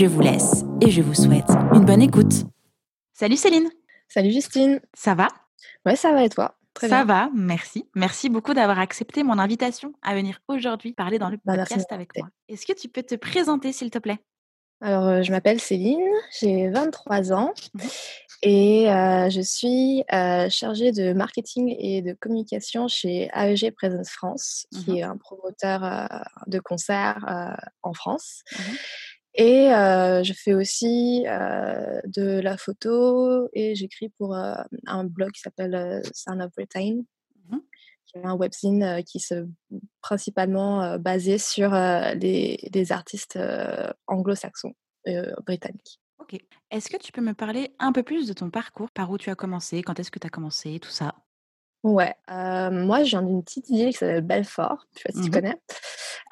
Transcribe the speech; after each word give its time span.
Je 0.00 0.06
vous 0.06 0.22
laisse 0.22 0.64
et 0.80 0.90
je 0.90 1.02
vous 1.02 1.12
souhaite 1.12 1.50
une 1.74 1.84
bonne 1.84 2.00
écoute. 2.00 2.46
Salut 3.12 3.36
Céline. 3.36 3.68
Salut 4.08 4.30
Justine. 4.30 4.80
Ça 4.94 5.14
va? 5.14 5.28
Ouais, 5.84 5.94
ça 5.94 6.14
va 6.14 6.24
et 6.24 6.30
toi? 6.30 6.56
Très 6.72 6.88
Ça 6.88 7.04
va, 7.04 7.28
merci. 7.34 7.84
Merci 7.94 8.30
beaucoup 8.30 8.54
d'avoir 8.54 8.78
accepté 8.78 9.22
mon 9.24 9.38
invitation 9.38 9.92
à 10.00 10.14
venir 10.14 10.40
aujourd'hui 10.48 10.94
parler 10.94 11.18
dans 11.18 11.28
le 11.28 11.36
bah, 11.44 11.54
podcast 11.54 11.92
avec 11.92 12.16
moi. 12.16 12.30
Est-ce 12.48 12.64
que 12.64 12.72
tu 12.72 12.88
peux 12.88 13.02
te 13.02 13.14
présenter 13.14 13.74
s'il 13.74 13.90
te 13.90 13.98
plaît? 13.98 14.20
Alors, 14.80 15.06
euh, 15.06 15.22
je 15.22 15.32
m'appelle 15.32 15.60
Céline, 15.60 16.00
j'ai 16.40 16.70
23 16.70 17.34
ans 17.34 17.52
mmh 17.74 17.80
et 18.42 18.90
euh, 18.90 19.28
je 19.28 19.42
suis 19.42 20.02
euh, 20.14 20.48
chargée 20.48 20.92
de 20.92 21.12
marketing 21.12 21.76
et 21.78 22.00
de 22.00 22.14
communication 22.14 22.88
chez 22.88 23.28
AEG 23.34 23.74
Presence 23.74 24.08
France, 24.08 24.66
qui 24.72 24.92
mmh 24.92 24.96
est 24.96 25.02
un 25.02 25.18
promoteur 25.18 26.08
de 26.46 26.58
concerts 26.58 27.58
en 27.82 27.92
France. 27.92 28.40
Mmh 28.58 28.62
et 29.34 29.68
je 29.68 30.32
fais 30.32 30.54
aussi 30.54 31.22
de 31.24 32.40
la 32.40 32.56
photo 32.56 33.48
et 33.52 33.74
j'écris 33.74 34.08
pour 34.10 34.34
un 34.34 35.04
blog 35.04 35.30
qui 35.32 35.40
s'appelle 35.40 36.02
Sound 36.12 36.42
of 36.42 36.52
Britain, 36.52 37.02
mmh 37.48 37.58
qui 38.06 38.18
est 38.18 38.24
un 38.24 38.34
webzine 38.34 39.04
qui 39.06 39.20
se 39.20 39.46
principalement 40.00 40.98
basé 40.98 41.38
sur 41.38 41.70
les, 41.70 42.86
artistes 42.90 43.38
anglo-saxons 44.08 44.74
britanniques. 45.46 46.00
Ok. 46.18 46.38
Est-ce 46.70 46.88
que 46.90 46.96
tu 46.96 47.12
peux 47.12 47.20
me 47.20 47.34
parler 47.34 47.74
un 47.78 47.92
peu 47.92 48.02
plus 48.02 48.26
de 48.26 48.32
ton 48.32 48.50
parcours 48.50 48.90
Par 48.90 49.10
où 49.10 49.18
tu 49.18 49.30
as 49.30 49.34
commencé 49.34 49.82
Quand 49.82 49.98
est-ce 49.98 50.10
que 50.10 50.18
tu 50.18 50.26
as 50.26 50.30
commencé 50.30 50.78
Tout 50.80 50.90
ça? 50.90 51.14
Ouais, 51.82 52.14
moi, 52.28 53.04
je 53.04 53.10
viens 53.10 53.22
d'une 53.22 53.42
petite 53.42 53.68
ville 53.68 53.90
qui 53.90 53.94
s'appelle 53.98 54.20
Belfort, 54.20 54.86
je 54.94 55.00
sais 55.00 55.08
pas 55.08 55.12
si 55.12 55.22
tu 55.22 55.28
mmh 55.30 55.32
connais. 55.32 55.54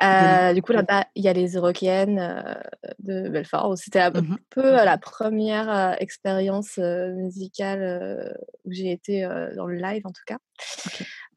Euh, 0.03 0.53
du 0.53 0.63
coup, 0.63 0.73
là-bas, 0.73 1.07
il 1.15 1.25
y 1.25 1.29
a 1.29 1.33
les 1.33 1.55
Eurokéennes 1.55 2.57
de 2.99 3.29
Belfort, 3.29 3.77
c'était 3.79 4.01
un 4.01 4.11
mmh 4.11 4.37
peu 4.51 4.71
la 4.71 4.99
première 4.99 5.97
expérience 6.01 6.77
musicale 6.79 8.37
où 8.65 8.73
j'ai 8.73 8.93
été 8.93 9.23
dans 9.57 9.67
le 9.67 9.77
live, 9.77 10.07
en 10.07 10.13
tout 10.13 10.23
cas. 10.27 10.39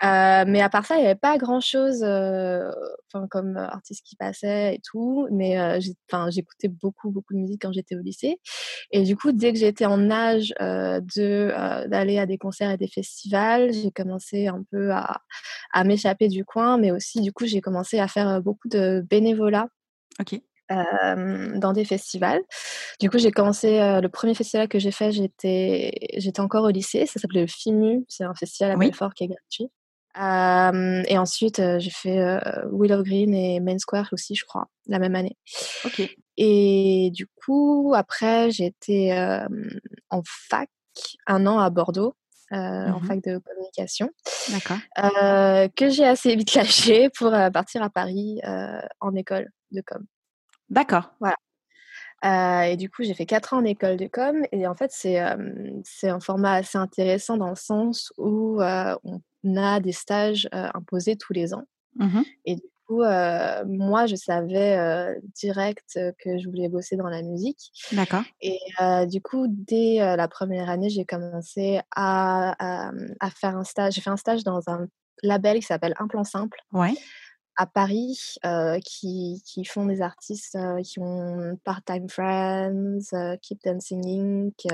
Mais 0.01 0.61
à 0.61 0.69
part 0.69 0.85
ça, 0.85 0.95
il 0.95 1.01
n'y 1.01 1.05
avait 1.05 1.15
pas 1.15 1.37
grand-chose 1.37 1.99
comme 3.29 3.57
artiste 3.57 4.05
qui 4.05 4.15
passait 4.15 4.75
et 4.75 4.81
tout. 4.83 5.27
Mais 5.31 5.79
j'écoutais 6.29 6.67
beaucoup, 6.67 7.11
beaucoup 7.11 7.33
de 7.33 7.39
musique 7.39 7.61
quand 7.61 7.71
j'étais 7.71 7.95
au 7.95 8.01
lycée. 8.01 8.39
Et 8.91 9.03
du 9.03 9.15
coup, 9.15 9.31
dès 9.31 9.53
que 9.53 9.59
j'étais 9.59 9.85
en 9.85 10.09
âge 10.09 10.53
de 10.59 11.87
d'aller 11.87 12.19
à 12.19 12.25
des 12.25 12.37
concerts 12.37 12.71
et 12.71 12.77
des 12.77 12.87
festivals, 12.87 13.73
j'ai 13.73 13.91
commencé 13.91 14.47
un 14.47 14.63
peu 14.71 14.91
à, 14.91 15.21
à 15.71 15.83
m'échapper 15.83 16.27
du 16.27 16.45
coin. 16.45 16.77
Mais 16.77 16.91
aussi, 16.91 17.21
du 17.21 17.31
coup, 17.31 17.45
j'ai 17.45 17.61
commencé 17.61 17.99
à 17.99 18.07
faire 18.07 18.41
beaucoup 18.41 18.69
de 18.69 19.05
bénévolat. 19.09 19.67
Ok. 20.71 21.59
dans 21.59 21.73
des 21.73 21.85
festivals. 21.85 22.41
Du 22.99 23.09
coup, 23.09 23.17
j'ai 23.17 23.31
commencé 23.31 23.79
le 23.79 24.07
premier 24.07 24.33
festival 24.33 24.67
que 24.67 24.79
j'ai 24.79 24.91
fait, 24.91 25.11
j'étais 25.11 25.91
j'étais 26.17 26.39
encore 26.39 26.63
au 26.63 26.69
lycée, 26.69 27.05
ça 27.05 27.19
s'appelait 27.19 27.41
le 27.41 27.47
FIMU, 27.47 28.05
c'est 28.07 28.23
un 28.23 28.35
festival 28.35 28.71
à 28.71 28.75
Belfort 28.75 29.13
qui 29.13 29.25
est 29.25 29.27
gratuit 29.27 29.69
et 30.15 31.17
ensuite, 31.17 31.61
j'ai 31.79 31.89
fait 31.89 32.19
Willow 32.71 33.03
Green 33.03 33.33
et 33.33 33.59
Main 33.59 33.77
Square 33.77 34.09
aussi, 34.11 34.35
je 34.35 34.45
crois, 34.45 34.67
la 34.87 34.99
même 34.99 35.15
année. 35.15 35.37
Ok. 35.85 36.01
Et 36.37 37.11
du 37.13 37.27
coup, 37.27 37.93
après, 37.95 38.51
j'étais 38.51 39.11
en 40.09 40.21
fac 40.25 40.69
un 41.27 41.45
an 41.47 41.59
à 41.59 41.69
Bordeaux. 41.69 42.15
en 42.51 42.99
mmh 42.99 43.05
fac 43.05 43.23
de 43.23 43.37
communication. 43.37 44.09
Que 45.75 45.89
j'ai 45.89 46.05
assez 46.05 46.35
vite 46.35 46.53
lâché 46.55 47.09
pour 47.09 47.31
partir 47.53 47.81
à 47.81 47.89
Paris 47.89 48.41
en 48.99 49.15
école 49.15 49.49
de 49.71 49.81
com. 49.81 50.05
D'accord. 50.71 51.13
Voilà. 51.19 52.69
et 52.69 52.77
du 52.77 52.89
coup, 52.89 53.03
j'ai 53.03 53.13
fait 53.13 53.25
4 53.25 53.53
ans 53.53 53.57
en 53.57 53.65
école 53.65 53.97
de 53.97 54.07
com. 54.07 54.43
Et 54.51 54.65
en 54.65 54.73
fait, 54.73 54.91
c'est 54.91 55.19
un 55.19 56.19
format 56.19 56.53
assez 56.53 56.77
intéressant 56.77 57.37
dans 57.37 57.49
le 57.49 57.55
sens 57.55 58.11
où 58.17 58.59
on 58.61 59.21
on 59.43 59.57
a 59.57 59.79
des 59.79 59.91
stages 59.91 60.47
imposés 60.51 61.15
tous 61.15 61.33
les 61.33 61.53
ans. 61.53 61.65
Mmh 61.95 62.21
et 62.45 62.55
du 62.55 62.61
coup, 62.87 63.01
moi, 63.67 64.05
je 64.05 64.15
savais 64.15 65.15
direct 65.35 65.99
que 66.23 66.37
je 66.37 66.47
voulais 66.47 66.69
bosser 66.69 66.95
dans 66.95 67.09
la 67.09 67.21
musique. 67.21 67.71
D'accord. 67.91 68.23
Et 68.41 68.59
du 69.07 69.21
coup, 69.21 69.47
dès 69.49 69.97
la 69.97 70.27
première 70.27 70.69
année, 70.69 70.89
j'ai 70.89 71.05
commencé 71.05 71.81
à, 71.95 72.55
à, 73.19 73.29
faire 73.31 73.57
un 73.57 73.63
stage. 73.63 73.93
J'ai 73.93 74.01
fait 74.01 74.09
un 74.09 74.17
stage 74.17 74.43
dans 74.43 74.61
un 74.67 74.87
label 75.23 75.59
qui 75.59 75.65
s'appelle 75.65 75.95
Un 75.99 76.07
Plan 76.07 76.23
Simple. 76.23 76.59
Ouais 76.71 76.93
à 77.55 77.65
Paris 77.65 78.35
qui, 78.85 79.43
qui, 79.45 79.65
font 79.65 79.85
des 79.85 80.01
artistes 80.01 80.57
qui 80.83 80.99
ont 80.99 81.59
Part-Time 81.63 82.09
Friends, 82.09 83.37
Keep 83.41 83.59
Dancing 83.63 84.03
Inc. 84.05 84.65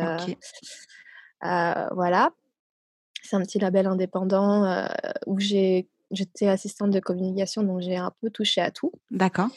voilà. 1.42 2.32
C'est 3.24 3.36
un 3.36 3.42
petit 3.42 3.60
label 3.60 3.88
indépendant 3.88 4.88
où 5.26 5.40
j'ai, 5.40 5.90
j'étais 6.12 6.48
assistante 6.48 6.92
de 6.92 7.00
communication, 7.00 7.64
donc 7.64 7.82
j'ai 7.82 7.98
un 7.98 8.12
peu 8.22 8.30
touché 8.30 8.62
à 8.62 8.72
tout. 8.72 8.92
D'accord. 9.12 9.50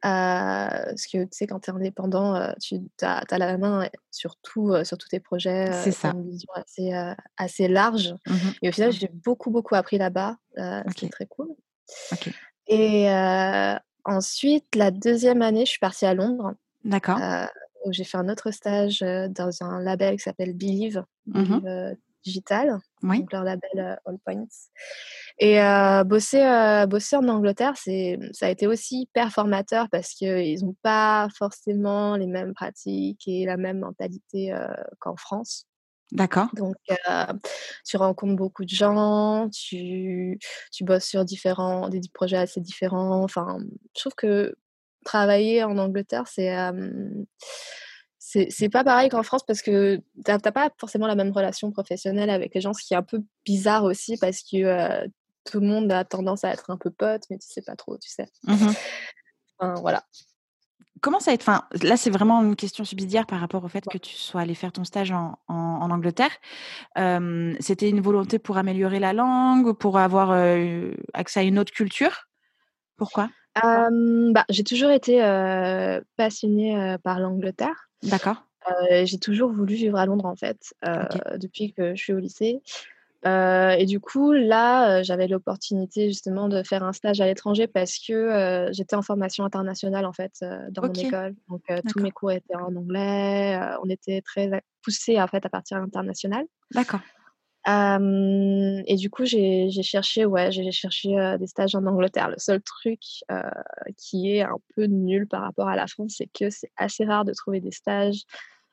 parce 0.00 1.06
que 1.06 1.24
tu 1.24 1.28
sais, 1.32 1.46
quand 1.46 1.60
tu 1.60 1.70
es 1.70 1.74
indépendant, 1.74 2.54
tu 2.60 2.80
as, 3.02 3.24
la 3.36 3.58
main 3.58 3.88
sur, 4.10 4.36
tout, 4.36 4.72
sur 4.84 4.96
tous 4.96 5.08
tes 5.08 5.20
projets. 5.20 5.72
C'est 5.82 5.92
ça. 5.92 6.12
une 6.12 6.30
vision 6.30 6.52
assez, 6.54 6.92
assez 7.36 7.68
large. 7.68 8.14
Mmh 8.26 8.36
Et 8.62 8.68
au 8.68 8.72
final, 8.72 8.92
j'ai 8.92 9.10
beaucoup, 9.12 9.50
beaucoup 9.50 9.74
appris 9.74 9.98
là-bas. 9.98 10.36
C'est 10.96 11.10
très 11.10 11.26
cool. 11.26 11.48
Et 12.66 13.08
ensuite, 14.04 14.74
la 14.74 14.90
deuxième 14.90 15.42
année, 15.42 15.64
je 15.64 15.70
suis 15.70 15.78
partie 15.78 16.06
à 16.06 16.14
Londres. 16.14 16.54
D'accord. 16.84 17.18
où 17.86 17.92
j'ai 17.92 18.04
fait 18.04 18.18
un 18.18 18.28
autre 18.28 18.50
stage 18.50 19.00
dans 19.00 19.50
un 19.62 19.80
label 19.80 20.16
qui 20.16 20.22
s'appelle 20.22 20.54
Believe, 20.54 21.02
mmh 21.26 21.42
Believe 21.42 21.96
digital, 22.24 22.78
donc 23.02 23.30
leur 23.32 23.44
label 23.44 23.98
All 24.06 24.18
Points. 24.24 24.46
Et 25.38 25.58
bosser, 26.06 26.84
bosser 26.88 27.16
en 27.16 27.28
Angleterre, 27.28 27.74
ça 27.76 28.46
a 28.46 28.48
été 28.48 28.66
aussi 28.66 29.08
performateur 29.12 29.88
parce 29.90 30.14
qu'ils 30.14 30.64
n'ont 30.64 30.76
pas 30.82 31.28
forcément 31.36 32.16
les 32.16 32.26
mêmes 32.26 32.54
pratiques 32.54 33.28
et 33.28 33.44
la 33.44 33.56
même 33.56 33.80
mentalité 33.80 34.54
qu'en 34.98 35.16
France. 35.16 35.66
D'accord. 36.12 36.48
Donc, 36.54 36.76
tu 37.84 37.96
rencontres 37.96 38.36
beaucoup 38.36 38.64
de 38.64 38.70
gens, 38.70 39.48
tu, 39.50 40.38
tu 40.72 40.84
bosses 40.84 41.04
sur 41.06 41.24
différents, 41.24 41.88
des 41.88 42.00
projets 42.12 42.36
assez 42.36 42.60
différents. 42.60 43.22
Enfin, 43.24 43.58
je 43.96 44.00
trouve 44.00 44.14
que 44.14 44.54
travailler 45.04 45.64
en 45.64 45.76
Angleterre, 45.78 46.24
c'est 46.28 46.50
c'est 48.18 48.68
pas 48.68 48.84
pareil 48.84 49.08
qu'en 49.10 49.22
France 49.22 49.44
parce 49.46 49.62
que 49.62 50.00
t'as 50.24 50.38
pas 50.38 50.70
forcément 50.78 51.06
la 51.06 51.14
même 51.14 51.30
relation 51.32 51.70
professionnelle 51.70 52.30
avec 52.30 52.54
les 52.54 52.60
gens, 52.60 52.72
ce 52.72 52.82
qui 52.84 52.94
est 52.94 52.96
un 52.96 53.02
peu 53.02 53.20
bizarre 53.44 53.84
aussi 53.84 54.16
parce 54.18 54.40
que 54.42 54.56
euh, 54.56 55.06
tout 55.44 55.60
le 55.60 55.66
monde 55.66 55.92
a 55.92 56.04
tendance 56.04 56.44
à 56.44 56.50
être 56.52 56.70
un 56.70 56.78
peu 56.78 56.90
pote, 56.90 57.22
mais 57.30 57.38
tu 57.38 57.46
sais 57.48 57.62
pas 57.62 57.76
trop, 57.76 57.98
tu 57.98 58.08
sais. 58.10 58.26
Mmh 58.44 58.68
enfin, 59.58 59.74
voilà. 59.80 60.04
Comment 61.04 61.20
ça 61.20 61.32
va 61.32 61.34
être 61.34 61.42
enfin, 61.42 61.64
Là, 61.82 61.98
c'est 61.98 62.08
vraiment 62.08 62.42
une 62.42 62.56
question 62.56 62.82
subsidiaire 62.82 63.26
par 63.26 63.38
rapport 63.38 63.62
au 63.62 63.68
fait 63.68 63.84
que 63.84 63.98
tu 63.98 64.14
sois 64.14 64.40
allé 64.40 64.54
faire 64.54 64.72
ton 64.72 64.84
stage 64.84 65.10
en, 65.12 65.38
en, 65.48 65.90
Angleterre. 65.90 66.30
C'était 67.60 67.90
une 67.90 68.00
volonté 68.00 68.38
pour 68.38 68.56
améliorer 68.56 69.00
la 69.00 69.12
langue, 69.12 69.74
pour 69.74 69.98
avoir 69.98 70.30
euh, 70.30 70.92
accès 71.12 71.40
à 71.40 71.42
une 71.42 71.58
autre 71.58 71.72
culture? 71.74 72.30
Pourquoi? 72.96 73.28
Bah, 73.54 74.46
J'ai 74.48 74.64
toujours 74.64 74.90
été 74.90 75.18
passionnée 76.16 76.96
par 77.04 77.20
l'Angleterre. 77.20 77.90
D'accord. 78.04 78.46
j'ai 78.90 79.18
toujours 79.18 79.52
voulu 79.52 79.74
vivre 79.74 79.98
à 79.98 80.06
Londres 80.06 80.24
en 80.24 80.36
fait, 80.36 80.72
depuis 81.36 81.74
que 81.74 81.94
je 81.94 82.02
suis 82.02 82.14
au 82.14 82.18
lycée. 82.18 82.62
Et 83.24 83.86
du 83.86 84.00
coup, 84.00 84.32
là, 84.32 85.02
j'avais 85.02 85.26
l'opportunité 85.26 86.08
justement 86.08 86.48
de 86.48 86.62
faire 86.62 86.82
un 86.82 86.92
stage 86.92 87.20
à 87.20 87.26
l'étranger 87.26 87.66
parce 87.66 87.98
que 87.98 88.68
j'étais 88.72 88.96
en 88.96 89.02
formation 89.02 89.44
internationale 89.44 90.04
en 90.04 90.12
fait 90.12 90.44
dans 90.70 90.82
mon 90.82 90.92
école. 90.92 91.34
Donc 91.48 91.62
tous 91.88 92.00
mes 92.00 92.10
cours 92.10 92.32
étaient 92.32 92.56
en 92.56 92.74
anglais. 92.76 93.58
on 93.82 93.88
était 93.88 94.20
très 94.20 94.50
poussés 94.82 95.20
en 95.20 95.26
fait 95.26 95.44
à 95.46 95.48
partir 95.48 95.78
international. 95.78 96.44
D'accord. 96.72 97.00
et 97.66 98.96
du 98.96 99.08
coup, 99.10 99.24
j'ai 99.24 99.70
cherché, 99.82 100.26
ouais, 100.26 100.52
j'ai 100.52 100.70
cherché 100.70 101.36
des 101.38 101.46
stages 101.46 101.74
en 101.74 101.86
Angleterre. 101.86 102.28
Le 102.28 102.38
seul 102.38 102.60
truc 102.60 103.00
qui 103.96 104.32
est 104.32 104.42
un 104.42 104.58
peu 104.76 104.84
nul 104.84 105.26
par 105.26 105.42
rapport 105.42 105.68
à 105.68 105.76
la 105.76 105.86
France, 105.86 106.16
c'est 106.18 106.28
que 106.32 106.50
c'est 106.50 106.70
assez 106.76 107.04
rare 107.04 107.24
de 107.24 107.32
trouver 107.32 107.60
des 107.60 107.72
stages 107.72 108.24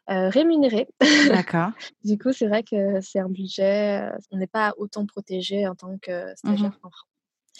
rémunéré. 0.08 0.88
D'accord. 1.28 1.72
du 2.04 2.18
coup, 2.18 2.34
c'est 2.34 2.48
vrai 2.48 2.64
que 2.64 3.00
c'est 3.02 3.20
un 3.20 3.30
budget, 3.30 4.10
on 4.32 4.38
n'est 4.38 4.48
pas 4.48 4.74
autant 4.78 5.06
protégé 5.06 5.68
en 5.68 5.76
tant 5.76 5.98
que 5.98 6.32
Mmh 6.32 6.36
stagiaire 6.36 6.80
qu'en 6.82 6.90
France. 6.90 7.08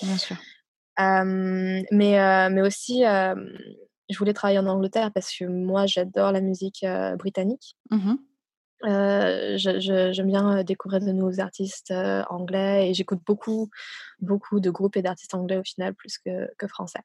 Bien 0.04 0.18
sûr. 0.18 0.38
mais, 1.92 2.50
mais 2.50 2.62
aussi, 2.62 3.04
je 3.04 4.18
voulais 4.18 4.34
travailler 4.34 4.60
en 4.60 4.68
Angleterre 4.68 5.12
parce 5.14 5.36
que 5.36 5.46
moi, 5.46 5.86
j'adore 5.86 6.32
la 6.32 6.42
musique 6.42 6.86
britannique. 7.18 7.76
Mmh 7.90 8.16
j'aime 8.84 10.28
bien 10.28 10.64
découvrir 10.64 11.02
de 11.02 11.12
nouveaux 11.12 11.40
artistes 11.40 11.94
anglais 12.30 12.90
et 12.90 12.94
j'écoute 12.96 13.22
beaucoup, 13.26 13.70
beaucoup 14.20 14.60
de 14.60 14.72
groupes 14.72 14.98
et 14.98 15.04
d'artistes 15.04 15.36
anglais 15.36 15.58
au 15.58 15.64
final 15.64 15.94
plus 15.94 16.18
que, 16.18 16.50
que 16.58 16.68
français. 16.68 17.02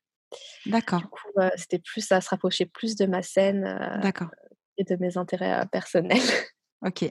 D'accord. 0.64 1.00
Du 1.00 1.06
coup, 1.06 1.28
c'était 1.56 1.78
plus, 1.78 2.00
ça 2.00 2.20
se 2.20 2.30
rapprochait 2.30 2.66
plus 2.66 2.96
de 2.96 3.06
ma 3.06 3.22
scène 3.22 4.00
et 4.78 4.84
de 4.84 4.96
mes 4.96 5.16
intérêts 5.16 5.66
personnels. 5.70 6.18
Ok. 6.84 7.10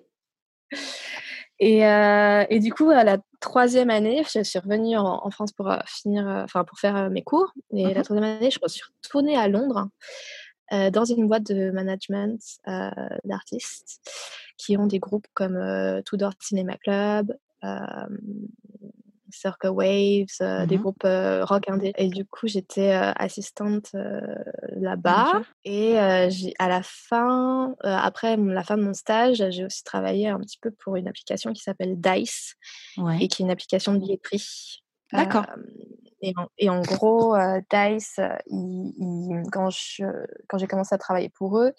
Et, 1.60 1.80
et, 1.80 2.60
du 2.60 2.72
coup, 2.72 2.92
à 2.92 3.04
la 3.04 3.18
troisième 3.42 3.90
année, 3.90 4.24
je 4.32 4.44
suis 4.44 4.60
revenue 4.60 4.96
en, 4.96 5.30
France 5.32 5.52
pour 5.52 5.74
finir, 5.88 6.28
enfin 6.28 6.64
pour 6.64 6.78
faire 6.78 7.10
mes 7.10 7.24
cours. 7.24 7.52
Et 7.74 7.84
la 7.94 8.02
mmh 8.02 8.04
troisième 8.04 8.24
année, 8.24 8.52
je 8.52 8.60
suis 8.68 8.84
retournée 9.04 9.36
à 9.36 9.48
Londres 9.48 9.90
dans 10.72 11.04
une 11.04 11.28
boîte 11.28 11.44
de 11.44 11.72
management 11.72 12.40
d'artistes 13.24 14.00
qui 14.58 14.78
ont 14.78 14.86
des 14.86 15.00
groupes 15.00 15.28
comme 15.34 15.60
Tudor 16.06 16.34
Cinema 16.40 16.78
Club, 16.78 17.36
Circle 19.30 19.70
Waves, 19.70 20.68
des 20.68 20.78
mmh 20.78 20.82
groupes 20.82 21.04
rock 21.04 21.70
indé. 21.70 21.94
Et 21.98 22.08
du 22.08 22.26
coup, 22.26 22.48
j'étais 22.48 22.92
assistante 22.92 23.96
là-bas. 24.76 25.42
Et 25.64 25.98
à 25.98 26.68
la 26.68 26.82
fin, 26.84 27.76
après 27.82 28.38
la 28.38 28.64
fin 28.64 28.78
de 28.78 28.84
mon 28.84 28.94
stage, 28.94 29.44
j'ai 29.50 29.66
aussi 29.66 29.84
travaillé 29.84 30.28
un 30.28 30.40
petit 30.40 30.58
peu 30.60 30.72
pour 30.72 30.96
une 30.96 31.08
application 31.08 31.54
qui 31.54 31.62
s'appelle 31.62 32.00
Dice 32.00 32.56
et 33.20 33.28
qui 33.28 33.42
est 33.42 33.46
une 33.46 33.52
application 33.52 33.94
de 33.94 34.00
billetterie. 34.00 34.84
D'accord. 35.14 35.46
Et 36.22 36.34
en, 36.38 36.48
et 36.58 36.70
en, 36.70 36.82
gros, 36.82 37.36
Dice, 37.72 38.20
quand, 39.52 39.70
quand 40.48 40.58
j'ai 40.58 40.68
commencé 40.68 40.96
à 40.96 40.98
travailler 40.98 41.30
pour 41.30 41.60
eux, 41.60 41.74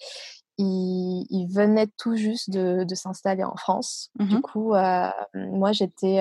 ils, 0.57 1.47
venaient 1.51 1.87
tout 1.97 2.15
juste 2.15 2.49
de, 2.49 2.83
de 2.83 2.95
s'installer 2.95 3.43
en 3.43 3.55
France. 3.55 4.09
Du 4.19 4.37
mmh 4.37 4.41
coup, 4.41 4.73
moi, 5.33 5.71
j'étais 5.71 6.19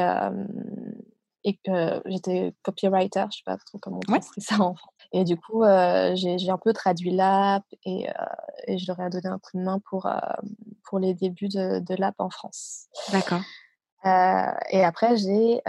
et 1.46 1.58
j'étais 2.06 2.54
copywriter, 2.62 3.24
je 3.30 3.38
sais 3.38 3.42
pas 3.44 3.56
trop 3.56 3.78
comment 3.78 4.00
on 4.08 4.16
dit 4.16 4.26
ça 4.38 4.56
en 4.56 4.74
français. 4.74 5.08
Et 5.12 5.24
du 5.24 5.36
coup, 5.36 5.62
j'ai 6.14 6.50
un 6.50 6.58
peu 6.58 6.72
traduit 6.72 7.12
l'app 7.12 7.62
et, 7.84 8.08
et, 8.66 8.78
je 8.78 8.86
leur 8.88 8.98
ai 9.00 9.08
donné 9.10 9.28
un 9.28 9.38
coup 9.38 9.56
de 9.56 9.62
main 9.62 9.80
pour, 9.88 10.10
pour 10.84 10.98
les 10.98 11.14
débuts 11.14 11.48
de, 11.48 11.78
de 11.78 11.94
l'app 11.94 12.16
en 12.18 12.30
France. 12.30 12.88
D'accord. 13.12 13.42
et 14.04 14.84
après, 14.84 15.16
j'ai 15.16 15.62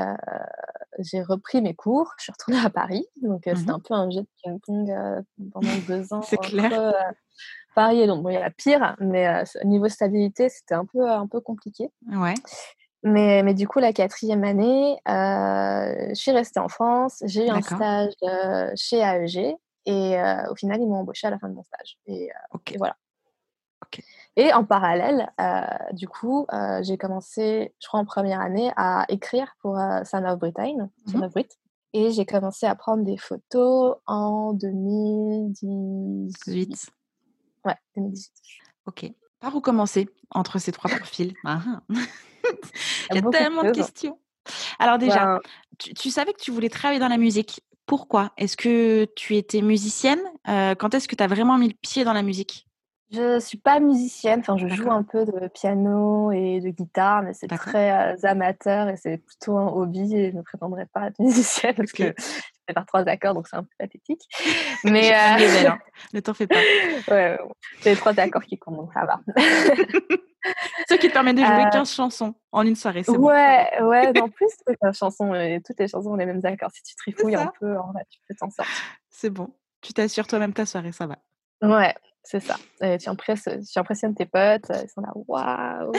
j'ai 0.99 1.21
repris 1.21 1.61
mes 1.61 1.75
cours, 1.75 2.11
je 2.17 2.23
suis 2.23 2.31
retournée 2.31 2.65
à 2.65 2.71
Paris. 2.71 3.05
Donc, 3.21 3.45
mmh 3.45 3.55
c'était 3.55 3.71
un 3.71 3.79
peu 3.79 3.93
un 3.93 4.09
jeu 4.09 4.21
de 4.21 4.27
ping-pong 4.43 5.23
pendant 5.53 5.77
deux 5.87 6.11
ans. 6.11 6.21
C'est 6.23 6.37
clair. 6.37 6.93
Paris 7.75 7.99
et 7.99 8.07
Londres. 8.07 8.23
Bon, 8.23 8.29
il 8.29 8.33
y 8.33 8.37
a 8.37 8.49
pire, 8.49 8.95
mais 8.99 9.43
niveau 9.63 9.87
stabilité, 9.87 10.49
c'était 10.49 10.73
un 10.73 10.85
peu, 10.85 11.07
un 11.07 11.27
peu 11.27 11.39
compliqué. 11.39 11.91
Ouais. 12.11 12.33
Mais, 13.07 13.43
mais, 13.43 13.53
du 13.53 13.67
coup, 13.67 13.77
la 13.79 13.93
quatrième 13.93 14.43
année, 14.43 14.97
je 15.05 16.11
suis 16.13 16.31
restée 16.31 16.59
en 16.59 16.67
France. 16.67 17.23
J'ai 17.25 17.47
eu 17.47 17.49
un 17.49 17.61
stage 17.61 18.13
chez 18.75 18.97
AEG 18.97 19.55
et 19.85 20.17
au 20.49 20.55
final, 20.55 20.81
ils 20.81 20.87
m'ont 20.87 20.97
embauchée 20.97 21.27
à 21.27 21.29
la 21.29 21.37
fin 21.39 21.47
de 21.49 21.53
mon 21.53 21.63
stage. 21.63 21.97
Et, 22.05 22.29
voilà. 22.77 22.97
Et 24.35 24.51
en 24.53 24.65
parallèle, 24.65 25.31
du 25.93 26.07
coup, 26.07 26.47
j'ai 26.81 26.97
commencé, 26.97 27.75
je 27.79 27.87
crois 27.87 27.99
en 27.99 28.05
première 28.05 28.41
année, 28.41 28.71
à 28.75 29.05
écrire 29.09 29.55
pour 29.61 29.79
Son 30.03 30.25
of 30.25 30.39
Britain, 30.39 30.89
Son 31.11 31.21
of 31.23 31.31
Brit. 31.31 31.47
Et 31.93 32.11
j'ai 32.11 32.25
commencé 32.25 32.65
à 32.65 32.75
prendre 32.75 33.05
des 33.05 33.15
photos 33.17 33.95
en 34.05 34.51
2018. 34.53 36.89
Ouais, 37.65 37.77
2018. 37.95 38.33
Ok. 38.85 39.09
Par 39.39 39.55
où 39.55 39.61
commencer 39.61 40.09
entre 40.31 40.59
ces 40.59 40.71
trois 40.71 40.89
profils? 40.89 41.33
Ah, 41.45 41.61
ah. 41.65 41.81
Il 43.11 43.15
y 43.15 43.17
a 43.19 43.29
tellement 43.29 43.63
de, 43.63 43.71
questions. 43.71 44.17
Alors 44.79 44.97
déjà, 44.97 45.25
ben 45.25 45.39
tu, 45.77 46.09
savais 46.09 46.31
que 46.31 46.41
tu 46.41 46.51
voulais 46.51 46.69
travailler 46.69 46.99
dans 46.99 47.09
la 47.09 47.17
musique. 47.17 47.61
Pourquoi? 47.85 48.31
Est-ce 48.37 48.55
que 48.55 49.05
tu 49.15 49.35
étais 49.35 49.61
musicienne? 49.61 50.21
Euh, 50.47 50.73
Quand 50.75 50.93
est-ce 50.93 51.07
que 51.09 51.15
tu 51.15 51.23
as 51.23 51.27
vraiment 51.27 51.57
mis 51.57 51.67
le 51.67 51.73
pied 51.73 52.05
dans 52.05 52.13
la 52.13 52.23
musique? 52.23 52.67
Je 53.11 53.39
suis 53.39 53.57
pas 53.57 53.79
musicienne, 53.79 54.41
enfin 54.41 54.57
je 54.57 54.67
joue 54.67 54.91
un 54.91 55.03
peu 55.03 55.25
de 55.25 55.47
piano 55.47 56.31
et 56.33 56.59
de 56.59 56.69
guitare, 56.69 57.23
mais 57.23 57.33
c'est 57.33 57.47
très 57.47 58.15
euh, 58.15 58.15
amateur 58.23 58.89
et 58.89 58.97
c'est 58.97 59.17
plutôt 59.17 59.57
un 59.57 59.67
hobby 59.67 60.13
et 60.13 60.31
je 60.31 60.35
ne 60.35 60.41
prétendrai 60.41 60.85
pas 60.87 61.07
être 61.07 61.19
musicienne 61.19 61.73
parce 61.75 61.93
que 61.93 62.13
par 62.73 62.85
trois 62.85 63.07
accords 63.07 63.33
donc 63.33 63.47
c'est 63.47 63.55
un 63.55 63.63
peu 63.63 63.69
pathétique. 63.77 64.21
Mais 64.83 65.11
euh... 65.11 65.69
hein. 65.69 65.79
ne 66.13 66.19
t'en 66.19 66.33
fais 66.33 66.47
pas. 66.47 66.55
ouais, 67.09 67.37
c'est 67.81 67.91
les 67.91 67.95
trois 67.95 68.17
accords 68.19 68.43
qui 68.43 68.57
comptent 68.57 68.77
donc 68.77 68.93
ça 68.93 69.05
va. 69.05 69.19
Ce 70.89 70.93
qui 70.93 71.09
te 71.09 71.13
permet 71.13 71.33
de 71.33 71.39
jouer 71.39 71.65
15 71.71 71.75
euh, 71.75 71.83
chansons 71.83 72.35
en 72.51 72.65
une 72.65 72.75
soirée, 72.75 73.03
c'est 73.03 73.11
Ouais, 73.11 73.67
bon. 73.79 73.87
ouais, 73.87 74.21
en 74.21 74.29
plus, 74.29 74.47
chansons, 74.93 75.33
euh, 75.33 75.57
toutes 75.65 75.79
les 75.79 75.87
chansons 75.89 76.11
ont 76.11 76.15
les 76.15 76.25
mêmes 76.25 76.39
accords. 76.45 76.71
Si 76.71 76.83
tu 76.83 76.95
trifouilles 76.95 77.35
un 77.35 77.51
peu, 77.59 77.77
en 77.77 77.91
tu 78.09 78.19
peux 78.27 78.35
t'en 78.35 78.49
sortir. 78.49 78.73
C'est 79.09 79.29
bon. 79.29 79.53
Tu 79.81 79.93
t'assures 79.93 80.25
toi-même 80.25 80.53
ta 80.53 80.65
soirée, 80.65 80.91
ça 80.93 81.05
va. 81.05 81.17
Ouais, 81.61 81.93
c'est 82.29 82.41
ça. 82.41 82.55
Tu, 82.81 83.09
impressionnes, 83.09 84.13
tes 84.13 84.25
potes, 84.25 84.69
ils 84.69 84.89
sont 84.89 84.99
là, 84.99 85.13
waouh 85.15 85.93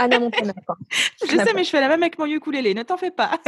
Anna 0.00 0.18
Montana, 0.18 0.52
quoi. 0.66 0.76
Je 1.22 1.36
sais, 1.36 1.52
mais 1.54 1.62
je 1.62 1.70
fais 1.70 1.80
la 1.80 1.88
même 1.88 2.02
avec 2.02 2.18
mon 2.18 2.26
ukulélé, 2.26 2.74
ne 2.74 2.82
t'en 2.82 2.96
fais 2.96 3.12
pas. 3.12 3.38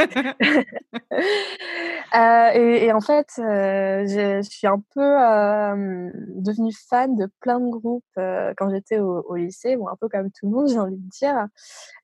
euh, 2.15 2.49
et, 2.53 2.85
et, 2.85 2.93
en 2.93 3.01
fait, 3.01 3.27
euh, 3.39 4.05
je, 4.07 4.41
suis 4.49 4.67
un 4.67 4.81
peu 4.93 5.01
euh, 5.01 6.09
devenue 6.35 6.71
fan 6.89 7.15
de 7.17 7.29
plein 7.41 7.59
de 7.59 7.69
groupes 7.69 8.05
euh, 8.17 8.53
quand 8.55 8.69
j'étais 8.69 8.99
au, 8.99 9.21
au, 9.27 9.35
lycée, 9.35 9.75
bon, 9.75 9.89
un 9.89 9.97
peu 9.99 10.07
comme 10.07 10.31
tout 10.31 10.45
le 10.45 10.51
monde, 10.51 10.69
j'ai 10.71 10.79
envie 10.79 10.95
de 10.95 11.09
dire. 11.09 11.47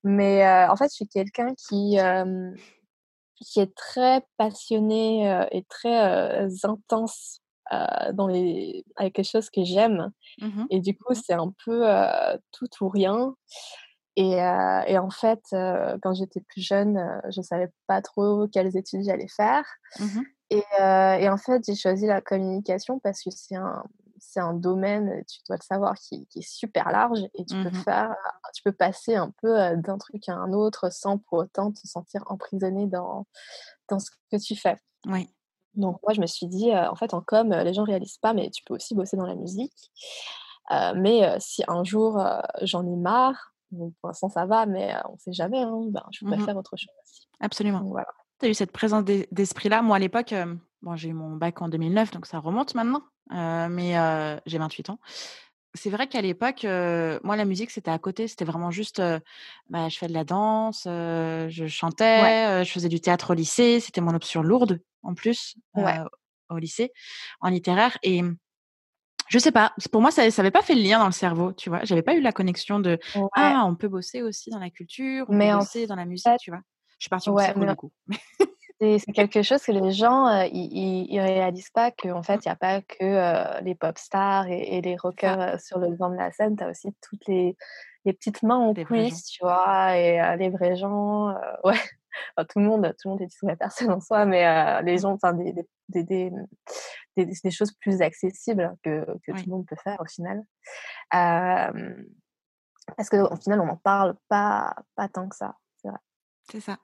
Mais 0.04 0.46
en 0.68 0.76
fait, 0.76 0.90
je 0.90 0.96
suis 0.96 1.08
quelqu'un 1.08 1.54
qui 1.56 1.98
qui 3.40 3.60
est 3.60 3.76
très 3.76 4.24
passionné 4.38 5.46
et 5.52 5.64
très 5.70 6.48
intense 6.64 7.42
euh, 7.74 8.14
dans 8.14 8.28
les, 8.28 8.86
avec 8.96 9.14
quelque 9.16 9.30
chose 9.30 9.50
que 9.50 9.64
j'aime. 9.64 10.12
Mmh 10.42 10.66
et 10.70 10.80
du 10.82 10.98
coup, 10.98 11.14
c'est 11.14 11.34
un 11.34 11.54
peu 11.66 11.86
tout 12.52 12.70
ou 12.82 12.90
rien. 12.90 13.36
Et, 14.16 14.38
et 14.38 14.98
en 14.98 15.10
fait, 15.12 15.42
quand 15.52 16.14
j'étais 16.14 16.42
plus 16.42 16.62
jeune, 16.62 17.22
je 17.30 17.40
ne 17.40 17.44
savais 17.44 17.70
pas 17.86 18.02
trop 18.02 18.48
quelles 18.48 18.76
études 18.76 19.04
j'allais 19.04 19.28
faire. 19.28 19.66
Mmh 20.00 20.22
et, 20.50 20.64
et, 20.80 21.30
en 21.30 21.38
fait, 21.38 21.64
j'ai 21.66 21.76
choisi 21.76 22.06
la 22.06 22.22
communication 22.22 23.00
parce 23.00 23.22
que 23.22 23.30
c'est 23.32 23.56
un, 23.56 23.84
c'est 24.20 24.40
un 24.40 24.54
domaine, 24.54 25.24
tu 25.28 25.40
dois 25.48 25.58
le 25.58 25.64
savoir, 25.64 25.96
qui, 25.96 26.26
qui 26.28 26.40
est 26.40 26.50
super 26.50 26.92
large 26.92 27.20
et 27.36 27.46
tu 27.46 27.56
peux 27.64 27.70
mmh 27.70 27.84
faire, 27.84 28.16
tu 28.54 28.64
peux 28.64 28.72
passer 28.72 29.16
un 29.16 29.32
peu 29.42 29.76
d'un 29.78 29.98
truc 29.98 30.28
à 30.30 30.36
un 30.36 30.54
autre 30.54 30.92
sans 30.92 31.18
pour 31.18 31.40
autant 31.40 31.72
te 31.72 31.86
sentir 31.86 32.24
emprisonné 32.28 32.88
dans, 32.88 33.28
dans 33.90 34.00
ce 34.00 34.10
que 34.32 34.38
tu 34.38 34.56
fais. 34.56 34.78
Oui. 35.06 35.30
Donc 35.78 36.00
moi, 36.04 36.14
je 36.14 36.22
me 36.22 36.28
suis 36.28 36.48
dit, 36.48 36.72
en 36.74 36.96
fait, 36.96 37.14
en 37.14 37.22
com, 37.22 37.50
les 37.50 37.74
gens 37.74 37.84
réalisent 37.84 38.18
pas, 38.18 38.34
mais 38.34 38.50
tu 38.50 38.64
peux 38.64 38.74
aussi 38.74 38.96
bosser 38.96 39.16
dans 39.16 39.26
la 39.26 39.36
musique. 39.36 39.92
mais 40.96 41.38
si 41.40 41.64
un 41.68 41.84
jour 41.84 42.22
j'en 42.62 42.86
ai 42.86 42.96
marre, 42.96 43.54
pour 43.70 44.10
l'instant 44.10 44.30
ça 44.30 44.46
va, 44.46 44.66
mais 44.66 44.94
on 45.08 45.14
ne 45.14 45.18
sait 45.18 45.34
jamais, 45.34 45.62
hein, 45.62 45.82
ben, 45.90 46.04
je 46.12 46.26
mmh 46.26 46.40
faire 46.46 46.58
autre 46.58 46.76
chose 46.78 46.94
aussi. 47.04 47.28
Absolument. 47.40 47.82
voilà. 47.84 48.08
Tu 48.40 48.48
as 48.48 48.50
eu 48.50 48.54
cette 48.54 48.72
présence 48.72 49.04
d'esprit-là. 49.04 49.82
Moi, 49.82 49.96
à 49.96 50.00
l'époque, 50.00 50.34
bon, 50.82 50.96
j'ai 50.96 51.10
eu 51.10 51.14
mon 51.14 51.36
bac 51.36 51.62
en 51.62 51.70
2009, 51.70 52.12
donc 52.12 52.26
ça 52.26 52.40
remonte 52.40 52.76
maintenant, 52.76 53.02
mais 53.30 53.94
j'ai 54.46 54.58
28 54.58 54.90
ans 54.90 55.00
c'est 55.74 55.90
vrai 55.90 56.08
qu'à 56.08 56.22
l'époque, 56.22 56.64
moi, 56.64 57.36
la 57.36 57.46
musique, 57.46 57.72
c'était 57.72 57.92
à 57.92 58.00
côté. 58.00 58.28
C'était 58.28 58.46
vraiment 58.46 58.72
juste, 58.72 59.02
bah, 59.70 59.90
je 59.90 59.98
fais 59.98 60.08
de 60.08 60.14
la 60.14 60.24
danse, 60.24 60.82
je 60.86 61.66
chantais, 61.68 62.64
je 62.66 62.72
faisais 62.72 62.90
du 62.90 63.00
théâtre 63.00 63.32
au 63.32 63.34
lycée. 63.34 63.80
C'était 63.80 64.02
mon 64.02 64.14
option 64.14 64.42
lourde, 64.42 64.82
en 65.08 65.16
plus, 65.16 65.56
au 66.50 66.58
lycée, 66.58 66.92
en 67.42 67.50
littéraire. 67.50 67.98
Et 68.04 68.22
je 69.30 69.40
sais 69.40 69.52
pas, 69.52 69.74
pour 69.92 70.02
moi, 70.02 70.12
ça 70.12 70.28
n'avait 70.28 70.52
pas 70.52 70.62
fait 70.62 70.76
le 70.76 70.82
lien 70.82 71.00
dans 71.00 71.08
le 71.08 71.12
cerveau, 71.12 71.54
tu 71.54 71.70
vois? 71.70 71.84
J'avais 71.84 72.04
pas 72.04 72.16
eu 72.16 72.22
la 72.22 72.32
connexion 72.32 72.80
de 72.80 73.00
ah, 73.36 73.64
on 73.66 73.76
peut 73.76 73.88
bosser 73.88 74.22
aussi 74.22 74.50
dans 74.50 74.60
la 74.60 74.70
culture, 74.70 75.26
on 75.30 75.38
peut 75.38 75.52
bosser 75.54 75.88
dans 75.88 75.96
la 75.96 76.06
musique, 76.06 76.32
tu 76.40 76.52
vois? 76.52 76.62
Je 77.00 77.06
suis 77.06 77.10
partie 77.10 77.30
au 77.30 77.38
cerveau 77.38 77.66
du 77.66 77.76
coup. 77.76 77.92
c'est 78.80 79.00
quelque 79.14 79.44
chose 79.44 79.62
que 79.62 79.72
les 79.72 79.92
gens, 79.92 80.30
ils, 80.52 81.20
réalisent 81.20 81.70
pas 81.70 81.92
qu'en 81.92 82.24
fait, 82.24 82.46
il 82.46 82.48
n'y 82.48 82.52
a 82.52 82.56
pas 82.56 82.82
que 82.82 83.64
les 83.64 83.76
pop 83.76 83.98
stars 83.98 84.48
et, 84.48 84.82
les 84.82 84.96
rockers 84.96 85.60
sur 85.60 85.80
le 85.80 85.90
devant 85.90 86.10
de 86.10 86.16
la 86.16 86.32
scène. 86.32 86.56
Tu 86.56 86.64
as 86.64 86.70
aussi 86.70 86.90
toutes 87.08 87.26
les, 87.28 87.56
les 88.06 88.14
petites 88.14 88.44
mains 88.44 88.58
en 88.58 88.74
coulisses, 88.74 89.26
tu 89.26 89.44
vois, 89.44 89.98
et 89.98 90.38
les 90.38 90.50
vrais 90.50 90.76
gens. 90.76 91.36
ouais, 91.64 91.80
tout 92.50 92.60
le 92.60 92.66
monde, 92.66 92.96
tout 93.00 93.08
le 93.08 93.12
monde 93.12 93.22
est 93.22 93.42
une 93.42 93.56
personne 93.56 93.92
en 93.92 94.00
soi, 94.00 94.26
mais 94.26 94.82
les 94.84 94.98
gens, 94.98 95.14
enfin, 95.14 95.34
des, 95.34 95.54
des, 95.90 96.04
des, 96.04 96.32
des, 97.16 97.52
choses 97.52 97.72
plus 97.74 98.02
accessibles 98.02 98.76
que, 98.84 99.06
que 99.26 99.32
tout 99.32 99.44
le 99.46 99.52
monde 99.52 99.66
peut 99.66 99.76
faire 99.84 100.00
au 100.00 100.06
final. 100.06 100.44
parce 101.12 103.10
qu'au 103.10 103.36
final, 103.38 103.62
on 103.62 103.66
n'en 103.66 103.78
parle 103.78 104.16
pas, 104.28 104.76
pas 104.96 105.08
tant 105.08 105.28
que 105.28 105.36
ça, 105.36 105.56
c'est 105.82 105.90
vrai. 105.90 106.00
C'est 106.52 106.62
ça. 106.62 106.78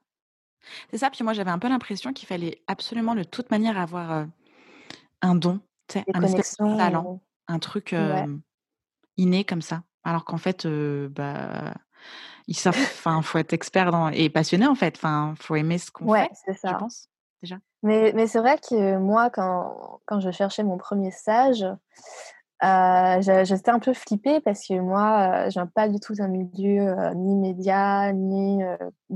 C'est 0.91 0.97
ça. 0.97 1.09
Puis 1.09 1.23
moi, 1.23 1.33
j'avais 1.33 1.51
un 1.51 1.59
peu 1.59 1.69
l'impression 1.69 2.13
qu'il 2.13 2.27
fallait 2.27 2.63
absolument 2.67 3.15
de 3.15 3.23
toute 3.23 3.51
manière 3.51 3.77
avoir 3.77 4.27
un 5.21 5.35
don, 5.35 5.59
un 6.13 6.21
espèce 6.21 6.57
de 6.57 6.77
talent, 6.77 7.21
un 7.47 7.59
truc 7.59 7.95
inné 9.17 9.43
comme 9.43 9.61
ça. 9.61 9.83
Alors 10.03 10.25
qu'en 10.25 10.37
fait, 10.37 10.67
bah, 10.67 11.73
ils 12.47 12.57
savent, 12.57 12.75
enfin, 12.75 13.21
faut 13.21 13.37
être 13.37 13.53
expert 13.53 13.91
dans, 13.91 14.09
et 14.09 14.29
passionné 14.29 14.67
en 14.67 14.75
fait. 14.75 14.95
Enfin, 14.95 15.33
faut 15.39 15.55
aimer 15.55 15.77
ce 15.77 15.91
qu'on 15.91 16.05
ouais, 16.05 16.29
fait. 16.45 16.53
ça. 16.53 16.69
Je 16.71 16.75
pense 16.75 17.07
déjà. 17.41 17.57
Mais, 17.81 18.13
mais 18.15 18.27
c'est 18.27 18.39
vrai 18.39 18.57
que 18.57 18.97
moi, 18.97 19.29
quand, 19.29 19.99
quand 20.05 20.19
je 20.19 20.31
cherchais 20.31 20.63
mon 20.63 20.77
premier 20.77 21.11
stage, 21.11 21.65
euh, 22.63 23.43
j'étais 23.43 23.71
un 23.71 23.79
peu 23.79 23.93
flippée 23.93 24.39
parce 24.39 24.65
que 24.65 24.79
moi, 24.79 25.49
je 25.49 25.53
viens 25.53 25.67
pas 25.67 25.89
du 25.89 25.99
tout 25.99 26.13
d'un 26.13 26.29
milieu 26.29 26.95
ni 27.15 27.35
média, 27.35 28.13
ni 28.13 28.61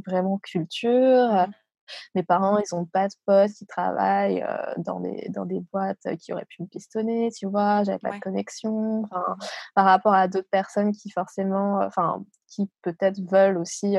vraiment 0.06 0.38
culture. 0.40 1.48
Mmh 2.14 2.18
mes 2.18 2.24
parents, 2.24 2.58
ils 2.58 2.76
ont 2.76 2.86
pas 2.86 3.08
de 3.08 3.14
potes 3.26 3.52
qui 3.52 3.66
travaillent 3.68 4.44
dans, 4.78 5.00
des, 5.00 5.28
dans 5.30 5.46
des 5.46 5.60
boîtes 5.72 6.00
qui 6.20 6.34
auraient 6.34 6.46
pu 6.46 6.64
me 6.64 6.68
pistonner, 6.68 7.30
tu 7.32 7.46
vois. 7.46 7.84
J'avais 7.84 8.00
pas 8.00 8.12
de 8.12 8.20
connexion. 8.20 9.04
par 9.76 9.86
rapport 9.86 10.14
à 10.14 10.28
d'autres 10.28 10.50
personnes 10.50 10.92
qui 10.94 11.10
forcément, 11.12 11.80
enfin, 11.84 12.24
qui 12.48 12.70
peut-être 12.82 13.20
veulent 13.30 13.58
aussi 13.58 13.98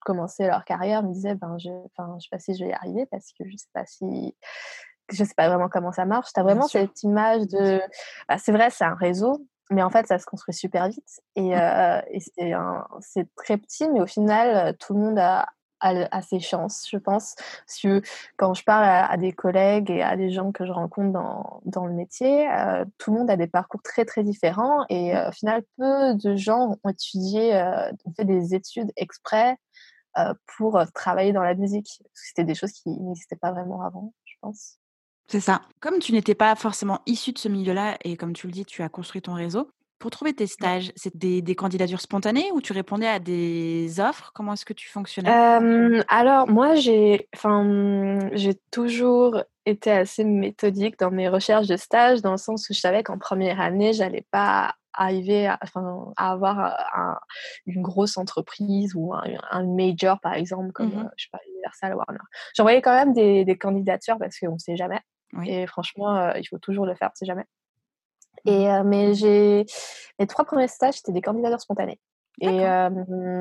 commencer 0.00 0.46
leur 0.46 0.64
carrière, 0.64 1.02
me 1.02 1.12
disaient, 1.12 1.36
ben, 1.36 1.56
je, 1.58 1.70
enfin, 1.96 2.16
je 2.18 2.24
sais 2.24 2.28
pas 2.30 2.38
si 2.38 2.56
je 2.56 2.64
vais 2.64 2.70
y 2.70 2.74
arriver 2.74 3.06
parce 3.06 3.32
que 3.38 3.48
je 3.48 3.56
sais 3.56 3.70
pas 3.72 3.86
si 3.86 4.34
je 5.12 5.24
sais 5.24 5.34
pas 5.36 5.48
vraiment 5.48 5.68
comment 5.68 5.92
ça 5.92 6.04
marche. 6.04 6.32
Tu 6.32 6.40
as 6.40 6.42
vraiment 6.42 6.68
cette 6.68 7.02
image 7.02 7.46
de. 7.48 7.80
Bah, 8.28 8.38
c'est 8.38 8.52
vrai, 8.52 8.70
c'est 8.70 8.84
un 8.84 8.94
réseau, 8.94 9.46
mais 9.70 9.82
en 9.82 9.90
fait, 9.90 10.06
ça 10.06 10.18
se 10.18 10.26
construit 10.26 10.54
super 10.54 10.88
vite. 10.88 11.20
Et, 11.36 11.54
mmh. 11.54 12.02
et 12.10 12.20
c'est 13.00 13.34
très 13.36 13.58
petit, 13.58 13.88
mais 13.88 14.00
au 14.00 14.06
final, 14.06 14.76
tout 14.78 14.94
le 14.94 15.00
monde 15.00 15.18
a, 15.18 15.46
à, 15.80 16.22
ses 16.22 16.40
chances, 16.40 16.88
je 16.90 16.96
pense. 16.96 17.34
Parce 17.66 17.80
que 17.80 18.02
quand 18.36 18.54
je 18.54 18.64
parle 18.64 18.84
à, 18.84 19.16
des 19.16 19.32
collègues 19.32 19.90
et 19.90 20.02
à 20.02 20.16
des 20.16 20.30
gens 20.30 20.52
que 20.52 20.66
je 20.66 20.72
rencontre 20.72 21.12
dans, 21.12 21.60
dans 21.64 21.86
le 21.86 21.94
métier, 21.94 22.50
euh, 22.50 22.84
tout 22.98 23.12
le 23.12 23.18
monde 23.18 23.30
a 23.30 23.36
des 23.36 23.46
parcours 23.46 23.82
très 23.82 24.04
très 24.04 24.22
différents 24.22 24.84
et 24.88 25.16
euh, 25.16 25.28
au 25.28 25.32
final, 25.32 25.62
peu 25.76 26.14
de 26.14 26.36
gens 26.36 26.76
ont 26.82 26.88
étudié, 26.90 27.56
euh, 27.56 27.90
ont 28.04 28.12
fait 28.12 28.24
des 28.24 28.54
études 28.54 28.92
exprès 28.96 29.56
pour 30.58 30.82
travailler 30.92 31.32
dans 31.32 31.44
la 31.44 31.54
musique. 31.54 32.02
C'était 32.14 32.44
des 32.44 32.56
choses 32.56 32.72
qui 32.72 32.90
n'existaient 32.90 33.36
pas 33.36 33.52
vraiment 33.52 33.82
avant, 33.82 34.12
je 34.24 34.34
pense. 34.40 34.80
C'est 35.28 35.40
ça. 35.40 35.62
Comme 35.78 36.00
tu 36.00 36.12
n'étais 36.12 36.34
pas 36.34 36.56
forcément 36.56 36.98
issu 37.06 37.30
de 37.30 37.38
ce 37.38 37.48
milieu-là 37.48 37.96
et 38.02 38.16
comme 38.16 38.32
tu 38.32 38.48
le 38.48 38.52
dis, 38.52 38.64
tu 38.64 38.82
as 38.82 38.88
construit 38.88 39.22
ton 39.22 39.34
réseau, 39.34 39.70
pour 40.00 40.10
trouver 40.10 40.32
tes 40.32 40.46
stages, 40.46 40.92
c'est 40.96 41.14
des, 41.14 41.42
des, 41.42 41.54
candidatures 41.54 42.00
spontanées 42.00 42.50
ou 42.52 42.62
tu 42.62 42.72
répondais 42.72 43.06
à 43.06 43.18
des 43.18 44.00
offres? 44.00 44.32
Comment 44.34 44.54
est-ce 44.54 44.64
que 44.64 44.72
tu 44.72 44.88
fonctionnais? 44.88 45.30
Alors, 46.08 46.48
moi, 46.48 46.74
j'ai 46.74 47.28
toujours 48.70 49.44
été 49.66 49.92
assez 49.92 50.24
méthodique 50.24 50.98
dans 50.98 51.10
mes 51.10 51.28
recherches 51.28 51.66
de 51.66 51.76
stages, 51.76 52.22
dans 52.22 52.32
le 52.32 52.38
sens 52.38 52.68
où 52.70 52.72
je 52.72 52.80
savais 52.80 53.02
qu'en 53.02 53.18
première 53.18 53.60
année, 53.60 53.92
j'allais 53.92 54.26
pas 54.30 54.74
arriver 54.94 55.46
à, 55.46 55.58
à 56.16 56.32
avoir 56.32 57.20
une 57.66 57.82
grosse 57.82 58.16
entreprise 58.16 58.94
ou 58.96 59.12
un, 59.14 59.66
major, 59.66 60.18
par 60.20 60.32
exemple, 60.32 60.72
comme 60.72 60.88
mmh 60.88 61.10
je 61.16 61.24
sais 61.24 61.28
pas, 61.30 61.40
Universal 61.52 61.94
Warner. 61.94 62.24
J'envoyais 62.56 62.80
quand 62.80 62.94
même 62.94 63.12
des, 63.12 63.44
des 63.44 63.58
candidatures 63.58 64.16
parce 64.18 64.38
qu'on 64.38 64.54
ne 64.54 64.58
sait 64.58 64.76
jamais. 64.76 65.00
Et 65.44 65.66
franchement, 65.66 66.32
il 66.32 66.44
faut 66.48 66.58
toujours 66.58 66.86
le 66.86 66.94
faire, 66.94 67.08
on 67.08 67.14
ne 67.14 67.18
sait 67.18 67.26
jamais. 67.26 67.44
Et, 68.46 68.68
mais 68.84 69.14
j'ai 69.14 69.66
mes 70.18 70.26
trois 70.26 70.44
premiers 70.44 70.68
stages, 70.68 70.94
c'était 70.94 71.12
des 71.12 71.22
candidatures 71.22 71.60
spontanées. 71.60 72.00
Et 72.40 72.64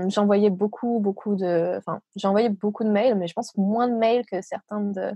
j'envoyais 0.07 0.49
beaucoup, 0.49 0.99
beaucoup 0.99 1.35
de, 1.35 1.77
enfin, 1.77 2.01
j'envoyais 2.15 2.49
beaucoup 2.49 2.83
de 2.83 2.89
mails, 2.89 3.15
mais 3.15 3.27
je 3.27 3.33
pense 3.33 3.55
moins 3.55 3.87
de 3.87 3.95
mails 3.95 4.25
que 4.25 4.41
certains 4.41 4.81
de, 4.81 5.11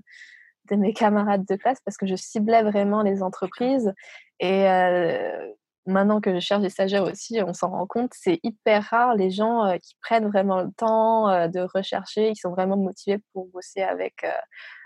de 0.70 0.76
mes 0.76 0.94
camarades 0.94 1.46
de 1.46 1.56
classe 1.56 1.80
parce 1.84 1.98
que 1.98 2.08
je 2.08 2.16
ciblais 2.16 2.64
vraiment 2.64 3.02
les 3.02 3.22
entreprises. 3.22 3.94
Et 4.40 4.66
maintenant 5.86 6.22
que 6.22 6.34
je 6.34 6.40
cherche 6.40 6.62
des 6.62 6.70
stagiaires 6.70 7.04
aussi, 7.04 7.42
on 7.46 7.54
s'en 7.54 7.72
rend 7.72 7.86
compte, 7.86 8.12
c'est 8.14 8.40
hyper 8.44 8.86
rare 8.86 9.16
les 9.16 9.32
gens 9.32 9.78
qui 9.82 9.96
prennent 10.02 10.30
vraiment 10.30 10.62
le 10.62 10.72
temps 10.72 11.48
de 11.50 11.60
rechercher, 11.60 12.32
qui 12.32 12.40
sont 12.40 12.52
vraiment 12.52 12.78
motivés 12.78 13.22
pour 13.34 13.48
bosser 13.48 13.82
avec 13.82 14.26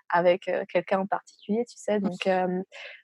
avec 0.10 0.50
quelqu'un 0.70 1.00
en 1.00 1.06
particulier, 1.06 1.66
tu 1.66 1.78
sais. 1.78 2.00
Donc, 2.00 2.28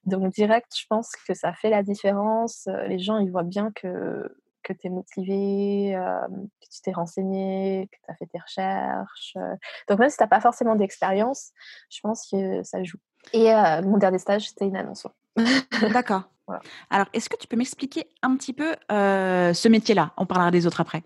donc, 0.06 0.34
direct, 0.34 0.72
je 0.78 0.86
pense 0.90 1.12
que 1.28 1.34
ça 1.34 1.54
fait 1.54 1.70
la 1.70 1.84
différence. 1.84 2.68
Les 2.88 3.00
gens, 3.00 3.18
ils 3.18 3.32
voient 3.32 3.44
bien 3.44 3.72
que, 3.72 4.36
que 4.64 4.74
tu 4.74 4.88
es 4.88 4.90
motivé, 4.90 5.94
que 5.96 6.68
tu 6.70 6.82
t'es 6.82 6.92
renseigné, 6.92 7.90
que 7.92 7.98
tu 8.06 8.12
as 8.12 8.16
fait 8.16 8.26
tes 8.28 8.40
recherches. 8.40 9.36
Donc, 9.88 10.00
même 10.00 10.10
si 10.10 10.18
tu 10.18 10.24
n'as 10.24 10.28
pas 10.28 10.42
forcément 10.42 10.76
d'expérience, 10.76 11.52
je 11.90 12.00
pense 12.02 12.28
que 12.30 12.64
ça 12.64 12.84
joue. 12.84 13.00
Et 13.32 13.52
mon 13.84 13.98
dernier 13.98 14.20
stage, 14.20 14.50
c'était 14.50 14.66
une 14.66 14.78
annonce. 14.78 15.08
D'accord. 15.94 16.24
Alors, 16.90 17.08
est-ce 17.14 17.30
que 17.30 17.38
tu 17.38 17.48
peux 17.48 17.56
m'expliquer 17.56 18.08
un 18.22 18.36
petit 18.36 18.54
peu 18.54 18.76
ce 18.90 19.68
métier-là? 19.68 20.12
On 20.18 20.26
parlera 20.26 20.52
des 20.52 20.68
autres 20.68 20.82
après. 20.82 21.04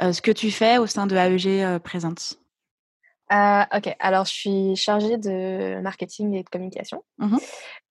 ce 0.00 0.20
que 0.20 0.30
tu 0.30 0.50
fais 0.50 0.78
au 0.78 0.86
sein 0.86 1.06
de 1.06 1.16
AEG 1.16 1.78
Présente 1.78 2.38
euh, 3.32 3.62
ok, 3.76 3.96
alors 4.00 4.24
je 4.26 4.32
suis 4.32 4.76
chargée 4.76 5.16
de 5.16 5.80
marketing 5.80 6.34
et 6.34 6.42
de 6.42 6.48
communication. 6.48 7.04
Mmh 7.18 7.38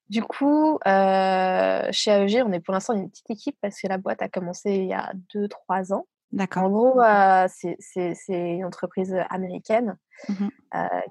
du 0.09 0.21
coup, 0.21 0.77
euh, 0.85 1.87
chez 1.91 2.11
AEG, 2.11 2.43
on 2.45 2.51
est 2.51 2.59
pour 2.59 2.73
l'instant 2.73 2.93
une 2.93 3.09
petite 3.09 3.31
équipe 3.31 3.57
parce 3.61 3.79
que 3.81 3.87
la 3.87 3.97
boîte 3.97 4.21
a 4.21 4.27
commencé 4.27 4.75
il 4.75 4.85
y 4.85 4.93
a 4.93 5.11
2-3 5.33 5.93
ans. 5.93 6.05
D'accord. 6.31 6.63
En 6.63 6.69
gros, 6.69 7.01
euh, 7.01 7.47
c'est 7.49 8.15
une 8.27 8.65
entreprise 8.65 9.15
américaine 9.29 9.97
mmh 10.29 10.47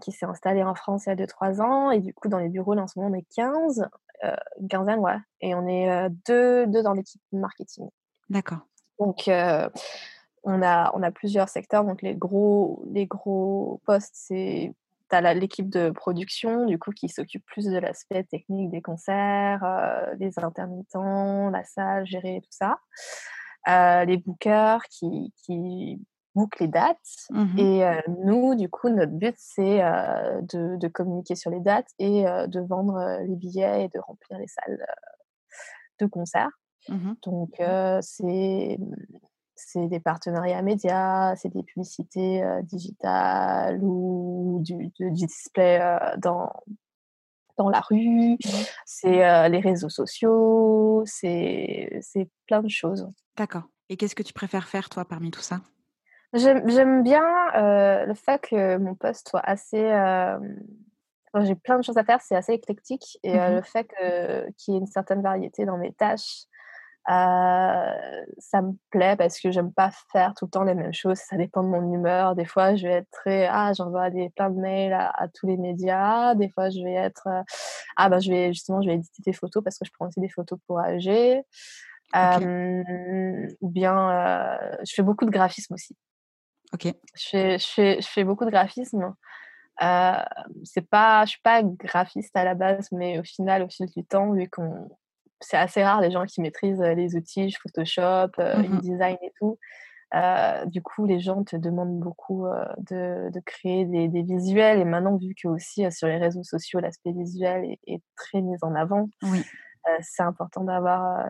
qui 0.02 0.12
s'est 0.12 0.26
installée 0.26 0.62
en 0.62 0.74
France 0.74 1.06
il 1.06 1.08
y 1.08 1.12
a 1.12 1.16
2-3 1.16 1.60
ans. 1.62 1.90
Et 1.90 2.00
du 2.00 2.14
coup, 2.14 2.28
dans 2.28 2.38
les 2.38 2.50
bureaux, 2.50 2.74
là, 2.74 2.82
en 2.82 2.86
ce 2.86 2.98
moment, 2.98 3.10
on 3.10 3.18
est 3.18 3.26
15, 3.34 3.88
une 4.60 4.68
quinzaine, 4.68 5.00
ouais. 5.00 5.16
Et 5.40 5.54
on 5.56 5.66
est 5.66 6.08
deux, 6.28 6.66
deux 6.68 6.82
dans 6.82 6.92
l'équipe 6.92 7.22
marketing. 7.32 7.88
D'accord. 8.28 8.60
Donc, 9.00 9.28
on 10.44 10.62
a, 10.62 10.90
on 10.94 11.02
a 11.02 11.10
plusieurs 11.10 11.48
secteurs. 11.48 11.84
Donc, 11.84 12.02
les 12.02 12.14
gros, 12.14 12.84
les 12.90 13.06
gros 13.06 13.80
postes, 13.84 14.14
c'est 14.14 14.74
l'équipe 15.20 15.68
de 15.68 15.90
production, 15.90 16.64
du 16.64 16.78
coup, 16.78 16.90
qui 16.92 17.08
s'occupe 17.08 17.44
plus 17.44 17.66
de 17.66 17.76
l'aspect 17.76 18.24
technique 18.24 18.70
des 18.70 18.80
concerts, 18.80 19.62
euh, 19.64 20.14
les 20.18 20.38
intermittents, 20.38 21.50
la 21.50 21.64
salle, 21.64 22.06
gérer 22.06 22.40
tout 22.42 22.50
ça. 22.50 22.78
Euh, 23.68 24.04
les 24.04 24.16
bookers 24.16 24.82
qui, 24.88 25.32
qui 25.36 26.00
bookent 26.34 26.60
les 26.60 26.68
dates. 26.68 26.96
Mmh 27.30 27.58
et 27.58 27.84
euh, 27.84 28.00
nous, 28.24 28.54
du 28.54 28.68
coup, 28.68 28.88
notre 28.88 29.12
but, 29.12 29.34
c'est 29.36 29.80
de, 29.80 30.76
de, 30.76 30.88
communiquer 30.88 31.36
sur 31.36 31.50
les 31.50 31.60
dates 31.60 31.90
et 31.98 32.24
de 32.24 32.60
vendre 32.60 33.20
les 33.26 33.36
billets 33.36 33.84
et 33.84 33.88
de 33.88 34.00
remplir 34.00 34.38
les 34.38 34.48
salles 34.48 34.84
de 36.00 36.06
concert. 36.06 36.50
Mmh 36.88 37.12
Donc, 37.22 37.62
c'est 38.00 38.78
c'est 39.54 39.86
des 39.88 40.00
partenariats 40.00 40.62
médias, 40.62 41.36
c'est 41.36 41.50
des 41.50 41.62
publicités 41.62 42.42
digitales 42.62 43.78
ou 43.82 44.60
du, 44.62 44.92
display 45.10 45.80
dans, 46.18 46.50
dans 47.56 47.68
la 47.68 47.80
rue, 47.80 48.32
mmh 48.32 48.36
c'est 48.86 49.48
les 49.48 49.60
réseaux 49.60 49.88
sociaux, 49.88 51.02
c'est 51.06 52.02
plein 52.46 52.62
de 52.62 52.68
choses. 52.68 53.08
D'accord. 53.36 53.64
Et 53.88 53.96
qu'est-ce 53.96 54.14
que 54.14 54.22
tu 54.22 54.32
préfères 54.32 54.68
faire, 54.68 54.88
toi, 54.88 55.04
parmi 55.04 55.30
tout 55.30 55.40
ça? 55.40 55.60
J'aime 56.34 57.02
bien 57.02 57.22
le 57.54 58.14
fait 58.14 58.40
que 58.40 58.78
mon 58.78 58.94
poste 58.94 59.28
soit 59.28 59.44
assez... 59.44 59.92
j'ai 61.40 61.54
plein 61.56 61.78
de 61.78 61.84
choses 61.84 61.98
à 61.98 62.04
faire, 62.04 62.20
c'est 62.20 62.36
assez 62.36 62.52
éclectique. 62.52 63.18
Et 63.22 63.34
mmh 63.34 63.54
le 63.54 63.62
fait 63.62 63.90
qu'il 64.56 64.74
y 64.74 64.76
ait 64.76 64.80
une 64.80 64.86
certaine 64.86 65.22
variété 65.22 65.64
dans 65.64 65.78
mes 65.78 65.92
tâches, 65.92 66.44
euh, 67.10 68.24
ça 68.38 68.62
me 68.62 68.72
plaît 68.90 69.16
parce 69.16 69.40
que 69.40 69.50
j'aime 69.50 69.72
pas 69.72 69.90
faire 70.12 70.34
tout 70.34 70.44
le 70.46 70.50
temps 70.50 70.62
les 70.62 70.74
mêmes 70.74 70.92
choses. 70.92 71.18
Ça 71.18 71.36
dépend 71.36 71.62
de 71.62 71.68
mon 71.68 71.92
humeur. 71.92 72.34
Des 72.34 72.44
fois, 72.44 72.76
je 72.76 72.86
vais 72.86 72.94
être 72.94 73.10
très 73.10 73.46
ah 73.46 73.72
j'envoie 73.76 74.10
des 74.10 74.30
plein 74.30 74.50
de 74.50 74.60
mails 74.60 74.92
à, 74.92 75.26
tous 75.34 75.46
les 75.46 75.56
médias. 75.56 76.34
Des 76.34 76.48
fois, 76.48 76.70
je 76.70 76.82
vais 76.82 76.94
être 76.94 77.26
euh, 77.26 77.42
ah 77.96 78.08
ben 78.08 78.20
je 78.20 78.30
vais 78.30 78.52
justement 78.52 78.80
je 78.82 78.88
vais 78.88 78.94
éditer 78.94 79.22
des 79.24 79.32
photos 79.32 79.62
parce 79.64 79.78
que 79.78 79.84
je 79.84 79.90
prends 79.92 80.06
aussi 80.06 80.20
des 80.20 80.28
photos 80.28 80.58
pour 80.66 80.78
AG. 80.78 81.08
ou 83.60 83.68
bien 83.68 84.58
je 84.84 84.92
fais 84.94 85.02
beaucoup 85.02 85.24
de 85.24 85.30
graphisme 85.30 85.74
aussi. 85.74 85.96
Ok. 86.72 86.86
Je 87.14 87.28
fais, 87.28 87.58
je 87.58 87.66
fais, 87.66 88.00
je 88.00 88.08
fais 88.08 88.24
beaucoup 88.24 88.44
de 88.44 88.50
graphisme. 88.50 89.14
Euh, 89.82 90.22
c'est 90.64 90.88
pas, 90.88 91.24
je 91.24 91.30
suis 91.30 91.40
pas 91.40 91.62
graphiste 91.62 92.36
à 92.36 92.44
la 92.44 92.54
base, 92.54 92.88
mais 92.92 93.18
au 93.18 93.24
final, 93.24 93.62
au 93.62 93.68
fil 93.68 93.86
du 93.86 94.04
temps, 94.04 94.32
vu 94.32 94.48
qu'on 94.48 94.90
c'est 95.42 95.56
assez 95.56 95.82
rare 95.82 96.00
les 96.00 96.10
gens 96.10 96.24
qui 96.24 96.40
maîtrisent 96.40 96.80
les 96.80 97.16
outils 97.16 97.52
Photoshop, 97.52 98.32
mmh 98.38 98.74
InDesign 98.74 99.16
et 99.22 99.32
tout. 99.38 99.58
du 100.66 100.82
coup, 100.82 101.04
les 101.06 101.20
gens 101.20 101.44
te 101.44 101.56
demandent 101.56 101.98
beaucoup 101.98 102.46
de, 102.78 103.40
créer 103.44 103.84
des, 103.84 104.22
visuels. 104.22 104.80
Et 104.80 104.84
maintenant, 104.84 105.16
vu 105.16 105.34
que 105.34 105.48
aussi 105.48 105.90
sur 105.92 106.08
les 106.08 106.18
réseaux 106.18 106.44
sociaux, 106.44 106.80
l'aspect 106.80 107.12
visuel 107.12 107.76
est, 107.86 108.02
très 108.16 108.40
mis 108.40 108.56
en 108.62 108.74
avant, 108.74 109.08
c'est 110.00 110.22
important 110.22 110.64
d'avoir 110.64 111.26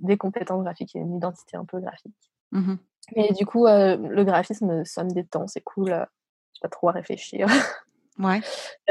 des 0.00 0.16
compétences 0.16 0.62
graphiques 0.62 0.96
et 0.96 1.00
une 1.00 1.16
identité 1.16 1.56
un 1.56 1.64
peu 1.64 1.80
graphique. 1.80 2.32
Mmh 2.52 2.76
et 3.16 3.32
du 3.32 3.44
coup, 3.46 3.66
le 3.66 4.22
graphisme, 4.22 4.84
ça 4.84 5.02
me 5.02 5.10
détend, 5.10 5.46
c'est 5.48 5.62
cool. 5.62 6.06
Je 6.54 6.60
pas 6.60 6.68
trop 6.68 6.90
à 6.90 6.92
réfléchir. 6.92 7.46
Ouais. 8.20 8.40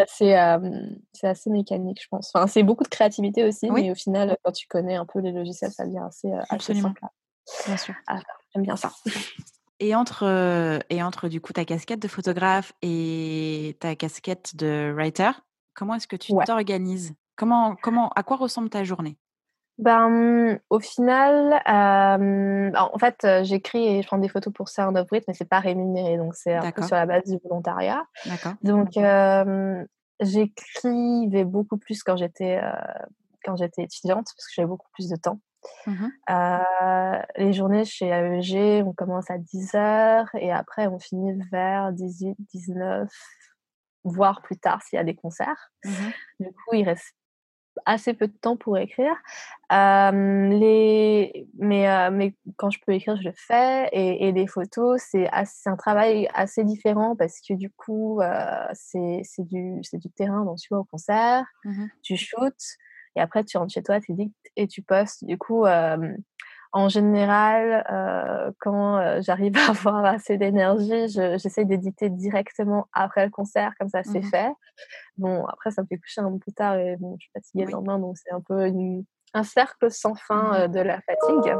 C'est 0.07 0.35
assez 0.35 1.49
mécanique, 1.49 2.01
je 2.01 2.07
pense. 2.09 2.31
Enfin, 2.33 2.47
c'est 2.47 2.63
beaucoup 2.63 2.83
de 2.83 2.89
créativité 2.89 3.43
aussi, 3.43 3.69
mais 3.71 3.91
au 3.91 3.95
final, 3.95 4.37
quand 4.43 4.51
tu 4.51 4.67
connais 4.67 4.95
un 4.95 5.05
peu 5.05 5.19
les 5.19 5.31
logiciels, 5.31 5.71
ça 5.71 5.85
devient 5.85 6.03
assez, 6.05 6.31
assez 6.49 6.73
simple. 6.73 7.01
Bien 7.65 7.77
sûr. 7.77 7.95
J'aime 8.53 8.63
bien 8.63 8.75
ça. 8.75 8.91
Et 9.79 9.95
entre, 9.95 10.79
et 10.89 11.01
entre 11.01 11.29
du 11.29 11.39
coup 11.39 11.53
ta 11.53 11.63
casquette 11.63 12.01
de 12.01 12.07
photographe 12.09 12.73
et 12.81 13.77
ta 13.79 13.95
casquette 13.95 14.55
de 14.57 14.91
writer, 14.93 15.31
comment 15.73 15.95
est-ce 15.95 16.07
que 16.07 16.17
tu 16.17 16.33
t'organises? 16.45 17.13
Comment, 17.37 17.77
comment, 17.81 18.09
À 18.09 18.23
quoi 18.23 18.35
ressemble 18.35 18.69
ta 18.69 18.83
journée? 18.83 19.17
Ben, 19.79 20.59
au 20.69 20.79
final, 20.79 21.61
en 21.65 22.97
fait, 22.99 23.25
j'écris 23.43 23.87
et 23.87 24.01
je 24.01 24.07
prends 24.07 24.17
des 24.17 24.29
photos 24.29 24.53
pour 24.53 24.69
Sound 24.69 24.97
of 24.97 25.07
Brit, 25.07 25.23
mais 25.27 25.33
c'est 25.33 25.49
pas 25.49 25.59
rémunéré, 25.59 26.17
donc 26.17 26.35
c'est 26.35 26.53
un 26.53 26.71
peu 26.71 26.83
sur 26.83 26.95
la 26.95 27.05
base 27.05 27.23
du 27.23 27.37
volontariat. 27.43 28.05
Donc, 28.61 28.91
j'écrivais 30.21 31.45
beaucoup 31.45 31.77
plus 31.77 32.03
quand 32.03 32.17
j'étais 32.17 32.61
quand 33.45 33.55
j'étais 33.55 33.83
étudiante 33.83 34.27
parce 34.35 34.47
que 34.47 34.53
j'avais 34.53 34.67
beaucoup 34.67 34.89
plus 34.93 35.07
de 35.09 35.15
temps. 35.15 35.39
Mmh 35.87 36.07
les 37.37 37.53
journées 37.53 37.85
chez 37.85 38.07
AEG, 38.07 38.83
on 38.85 38.93
commence 38.93 39.29
à 39.29 39.37
10h 39.37 40.27
et 40.39 40.51
après 40.51 40.87
on 40.87 40.99
finit 40.99 41.37
vers 41.51 41.91
18, 41.91 42.37
19, 42.53 43.09
voire 44.03 44.41
plus 44.41 44.57
tard 44.57 44.81
s'il 44.81 44.97
y 44.97 44.99
a 44.99 45.03
des 45.03 45.15
concerts. 45.15 45.71
Mmh 45.83 45.91
du 46.39 46.47
coup, 46.47 46.75
il 46.75 46.83
reste 46.83 47.13
assez 47.85 48.13
peu 48.13 48.27
de 48.27 48.33
temps 48.33 48.57
pour 48.57 48.77
écrire. 48.77 49.15
les... 49.71 51.47
mais, 51.57 52.11
mais 52.11 52.33
quand 52.57 52.69
je 52.69 52.79
peux 52.85 52.93
écrire, 52.93 53.15
je 53.17 53.23
le 53.23 53.33
fais. 53.35 53.89
Et, 53.91 54.31
les 54.31 54.47
photos, 54.47 55.01
c'est 55.01 55.29
un 55.31 55.75
travail 55.75 56.27
assez 56.33 56.63
différent 56.63 57.15
parce 57.15 57.39
que 57.41 57.53
du 57.53 57.69
coup, 57.69 58.21
c'est 58.73 59.23
du, 59.39 59.81
du 59.93 60.09
terrain. 60.11 60.45
Donc, 60.45 60.57
tu 60.57 60.67
vas 60.71 60.79
au 60.79 60.85
concert, 60.85 61.45
mmh 61.65 61.85
tu 62.01 62.15
shootes, 62.15 62.77
et 63.15 63.21
après, 63.21 63.43
tu 63.43 63.57
rentres 63.57 63.73
chez 63.73 63.83
toi, 63.83 63.99
tu 63.99 64.13
dictes 64.13 64.35
et 64.55 64.67
tu 64.67 64.81
postes. 64.81 65.25
Du 65.25 65.37
coup, 65.37 65.65
en 66.71 66.87
général, 66.87 67.85
euh, 67.91 68.51
quand 68.59 68.97
euh, 68.97 69.21
j'arrive 69.21 69.57
à 69.57 69.69
avoir 69.71 70.05
assez 70.05 70.37
d'énergie, 70.37 71.07
j'essaie 71.07 71.65
d'éditer 71.65 72.09
directement 72.09 72.87
après 72.93 73.25
le 73.25 73.31
concert, 73.31 73.73
comme 73.79 73.89
ça 73.89 74.03
c'est 74.03 74.19
mmh 74.19 74.29
fait. 74.29 74.51
Bon, 75.17 75.45
après, 75.45 75.71
ça 75.71 75.81
me 75.81 75.87
fait 75.87 75.97
coucher 75.97 76.21
un 76.21 76.31
peu 76.31 76.39
plus 76.39 76.53
tard 76.53 76.75
et 76.75 76.95
bon, 76.97 77.15
je 77.19 77.23
suis 77.23 77.31
fatiguée 77.33 77.65
le 77.65 77.71
lendemain, 77.71 77.99
donc 77.99 78.17
c'est 78.17 78.31
un 78.31 78.41
peu 78.41 78.71
un 79.33 79.43
cercle 79.43 79.91
sans 79.91 80.15
fin 80.15 80.51
mmh 80.51 80.53
euh, 80.53 80.67
de 80.67 80.79
la 80.79 81.01
fatigue. 81.01 81.55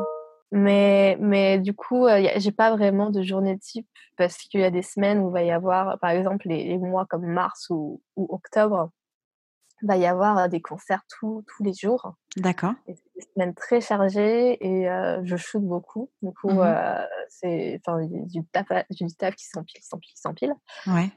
Mais, 0.52 1.16
mais 1.20 1.60
du 1.60 1.76
coup, 1.76 2.08
j'ai 2.38 2.52
pas 2.52 2.76
vraiment 2.76 3.12
de 3.12 3.22
journée 3.22 3.60
type 3.60 3.88
parce 4.18 4.36
qu'il 4.36 4.62
y 4.62 4.64
a 4.64 4.72
des 4.72 4.82
semaines 4.82 5.20
où 5.20 5.30
il 5.30 5.34
va 5.34 5.44
y 5.44 5.52
avoir, 5.52 6.00
par 6.00 6.10
exemple, 6.10 6.48
les, 6.48 6.76
mois 6.80 7.06
comme 7.06 7.28
mars 7.28 7.68
ou, 7.70 8.02
ou 8.16 8.26
octobre, 8.30 8.90
va 9.82 9.98
y 9.98 10.06
avoir 10.06 10.50
des 10.50 10.62
concerts 10.62 11.04
tous, 11.08 11.44
tous 11.48 11.64
les 11.64 11.74
jours. 11.74 12.16
D'accord. 12.38 12.74
C'est 12.86 12.98
des 13.16 13.22
semaines 13.34 13.54
très 13.54 13.82
chargées 13.82 14.58
et 14.66 14.88
je 15.24 15.36
shoot 15.36 15.64
beaucoup. 15.64 16.10
Du 16.22 16.32
coup, 16.34 16.52
mmh 16.52 17.06
c'est 17.32 17.80
enfin, 17.86 18.04
du 18.06 18.44
taf, 18.46 18.68
du 18.90 19.06
taf 19.16 19.36
qui 19.36 19.46
s'empile, 19.46 19.82
s'empile, 19.84 20.12
s'empile. 20.16 20.54
Ouais. 20.88 21.12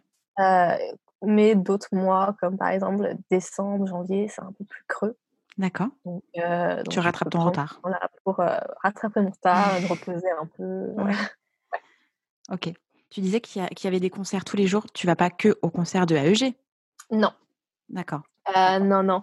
mais 1.23 1.55
d'autres 1.55 1.89
mois, 1.93 2.37
comme 2.41 2.59
par 2.59 2.69
exemple 2.69 3.17
décembre, 3.31 3.87
janvier, 3.87 4.29
c'est 4.29 4.43
un 4.43 4.53
peu 4.53 4.65
plus 4.65 4.85
creux. 4.87 5.17
D'accord. 5.59 5.89
Donc, 6.05 6.23
tu 6.91 6.99
rattrapes 7.01 7.31
ton 7.31 7.45
retard. 7.45 7.81
pour 8.25 8.37
rattraper 8.83 9.21
mon 9.21 9.31
retard, 9.31 9.81
me 9.81 9.89
reposer 9.89 10.31
un 10.31 10.47
peu. 10.47 11.03
Ouais. 11.03 11.15
Ok. 12.51 12.73
Tu 13.11 13.21
disais 13.21 13.41
qu'il 13.41 13.63
y, 13.63 13.85
y, 13.85 13.87
avait 13.87 14.01
des 14.01 14.11
concerts 14.11 14.45
tous 14.45 14.57
les 14.57 14.67
jours. 14.67 14.87
Tu 14.95 15.07
vas 15.07 15.17
pas 15.17 15.29
que 15.29 15.59
au 15.61 15.69
concert 15.69 16.07
de 16.07 16.17
AEG 16.17 16.55
Non. 17.11 17.33
D'accord. 17.91 18.23
Euh, 18.57 18.79
non, 18.79 19.03
non. 19.03 19.23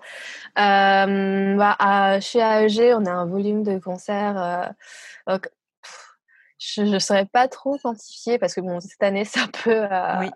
Euh, 0.57 1.55
bah, 1.55 2.19
chez 2.21 2.39
AEG, 2.39 2.93
on 2.95 3.05
a 3.05 3.11
un 3.11 3.25
volume 3.25 3.63
de 3.63 3.79
concerts. 3.79 4.73
Euh, 5.27 5.37
je 6.57 6.81
ne 6.81 6.99
saurais 6.99 7.25
pas 7.25 7.47
trop 7.47 7.77
quantifier 7.77 8.37
parce 8.37 8.53
que 8.53 8.61
bon, 8.61 8.79
cette 8.79 9.03
année, 9.03 9.25
c'est 9.25 9.39
un 9.39 9.47
peu. 9.47 9.81
oui. 10.19 10.29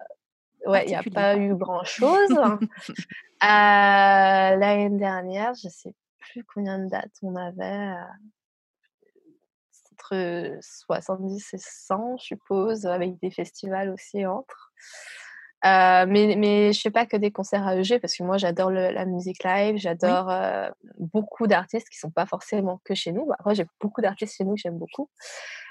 Ouais, 0.65 0.85
il 0.85 0.89
n'y 0.89 0.95
a 0.95 1.03
pas 1.03 1.35
eu 1.35 1.55
grand-chose. 1.55 2.29
L'année 3.41 4.89
dernière, 4.97 5.53
je 5.55 5.67
ne 5.67 5.71
sais 5.71 5.93
plus 6.19 6.45
combien 6.45 6.79
de 6.79 6.89
dates 6.89 7.11
on 7.21 7.35
avait. 7.35 7.95
entre 9.91 10.57
70 10.61 11.53
et 11.53 11.57
100, 11.57 12.17
je 12.17 12.23
suppose, 12.23 12.85
avec 12.85 13.19
des 13.19 13.29
festivals 13.29 13.89
aussi 13.89 14.25
entre. 14.25 14.71
Euh, 15.65 16.05
mais, 16.07 16.35
mais 16.37 16.73
je 16.73 16.81
fais 16.81 16.91
pas 16.91 17.05
que 17.05 17.15
des 17.15 17.31
concerts 17.31 17.65
à 17.65 17.77
EG 17.77 17.99
parce 17.99 18.17
que 18.17 18.23
moi 18.23 18.37
j'adore 18.37 18.69
la 18.69 19.05
musique 19.05 19.43
live, 19.45 19.77
j'adore 19.77 20.29
euh, 20.29 20.69
beaucoup 20.99 21.47
d'artistes 21.47 21.87
qui 21.89 21.97
sont 21.97 22.11
pas 22.11 22.25
forcément 22.25 22.81
que 22.83 22.93
chez 22.95 23.13
nous. 23.13 23.29
Après 23.39 23.55
j'ai 23.55 23.65
beaucoup 23.79 24.01
d'artistes 24.01 24.35
chez 24.35 24.43
nous 24.43 24.55
que 24.55 24.61
j'aime 24.61 24.77
beaucoup. 24.77 25.09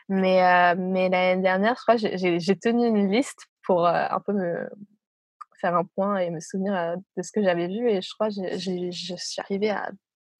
Mais, 0.08 0.42
euh, 0.42 0.74
mais 0.78 1.10
l'année 1.10 1.42
dernière, 1.42 1.76
je 1.76 1.82
crois 1.82 1.96
j'ai 1.96 2.56
tenu 2.56 2.86
une 2.86 3.10
liste 3.10 3.46
pour 3.64 3.86
un 3.86 4.20
peu 4.20 4.32
me 4.32 4.68
faire 5.60 5.76
un 5.76 5.84
point 5.84 6.16
et 6.16 6.30
me 6.30 6.40
souvenir 6.40 6.96
de 7.16 7.22
ce 7.22 7.30
que 7.30 7.42
j'avais 7.42 7.68
vu 7.68 7.88
et 7.88 8.00
je 8.00 8.14
crois 8.14 8.28
que 8.28 8.34
je 8.34 9.14
suis 9.16 9.40
arrivée 9.40 9.70
à 9.70 9.90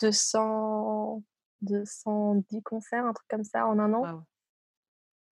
200, 0.00 1.22
210 1.60 2.62
concerts, 2.62 3.04
un 3.04 3.12
truc 3.12 3.28
comme 3.28 3.44
ça 3.44 3.66
en 3.66 3.78
un 3.78 3.92
an. 3.92 4.24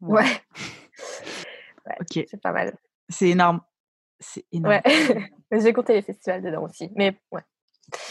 Ouais. 0.00 0.22
ouais 1.86 1.96
ok. 2.00 2.26
C'est 2.28 2.40
pas 2.40 2.52
mal. 2.52 2.76
C'est 3.08 3.30
énorme. 3.30 3.60
C'est 4.20 4.44
énorme. 4.52 4.80
Ouais. 4.84 5.32
J'ai 5.60 5.72
compté 5.72 5.94
les 5.94 6.02
festivals 6.02 6.42
dedans 6.42 6.62
aussi. 6.62 6.90
Mais 6.94 7.18
ouais. 7.32 7.42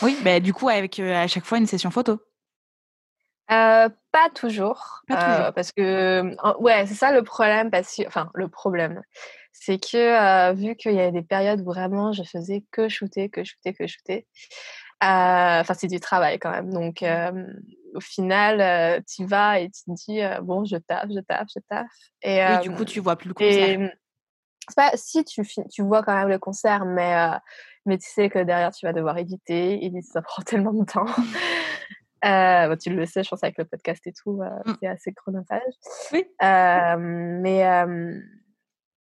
Oui, 0.01 0.17
bah, 0.23 0.39
du 0.39 0.53
coup, 0.53 0.67
avec 0.67 0.99
à 0.99 1.27
chaque 1.27 1.45
fois 1.45 1.57
une 1.59 1.67
session 1.67 1.91
photo. 1.91 2.19
pas 3.47 3.89
toujours. 4.33 5.01
Pas 5.07 5.23
toujours. 5.23 5.53
parce 5.53 5.71
que, 5.71 6.35
ouais, 6.59 6.85
c'est 6.87 6.95
ça 6.95 7.13
le 7.13 7.23
problème. 7.23 7.69
Parce 7.69 7.95
que, 7.95 8.07
enfin, 8.07 8.29
le 8.33 8.49
problème, 8.49 9.01
c'est 9.53 9.77
que 9.77 10.53
vu 10.53 10.75
qu'il 10.75 10.93
y 10.93 10.99
avait 10.99 11.11
des 11.11 11.21
périodes 11.21 11.61
où 11.61 11.65
vraiment 11.65 12.11
je 12.11 12.23
faisais 12.23 12.65
que 12.71 12.89
shooter, 12.89 13.29
que 13.29 13.43
shooter, 13.43 13.73
que 13.73 13.87
shooter, 13.87 14.27
enfin, 14.99 15.73
c'est 15.75 15.87
du 15.87 15.99
travail 15.99 16.39
quand 16.39 16.51
même. 16.51 16.73
Donc, 16.73 17.01
mmh. 17.01 17.45
au 17.93 18.01
final, 18.01 19.03
tu 19.05 19.25
vas 19.25 19.59
et 19.59 19.69
tu 19.69 19.83
te 19.83 19.91
dis, 19.91 20.21
bon, 20.43 20.65
je 20.65 20.75
taffe, 20.75 21.09
je 21.09 21.21
taffe, 21.21 21.47
je 21.55 21.59
taffe. 21.69 21.87
Et, 22.23 22.43
oui, 22.43 22.59
du 22.63 22.71
coup, 22.71 22.83
tu 22.83 22.99
vois 22.99 23.15
plus 23.15 23.29
le 23.29 23.33
concert. 23.35 23.91
Pas 24.75 24.91
si 24.95 25.23
tu, 25.23 25.43
tu 25.71 25.81
vois 25.81 26.03
quand 26.03 26.15
même 26.15 26.29
le 26.29 26.39
concert, 26.39 26.85
mais, 26.85 27.15
euh, 27.15 27.37
mais 27.85 27.97
tu 27.97 28.09
sais 28.09 28.29
que 28.29 28.39
derrière 28.39 28.71
tu 28.71 28.85
vas 28.85 28.93
devoir 28.93 29.17
éditer, 29.17 29.85
et 29.85 30.01
ça 30.01 30.21
prend 30.21 30.41
tellement 30.45 30.73
de 30.73 30.85
temps. 30.85 31.05
Euh, 32.25 32.75
tu 32.75 32.89
le 32.89 33.05
sais, 33.05 33.23
je 33.23 33.29
pense 33.29 33.43
avec 33.43 33.57
le 33.57 33.65
podcast 33.65 34.05
et 34.05 34.11
tout, 34.11 34.41
euh, 34.41 34.49
mmh. 34.65 34.73
c'est 34.81 34.87
assez 34.87 35.13
chronophage. 35.13 35.73
Oui. 36.11 36.25
mais, 36.41 37.85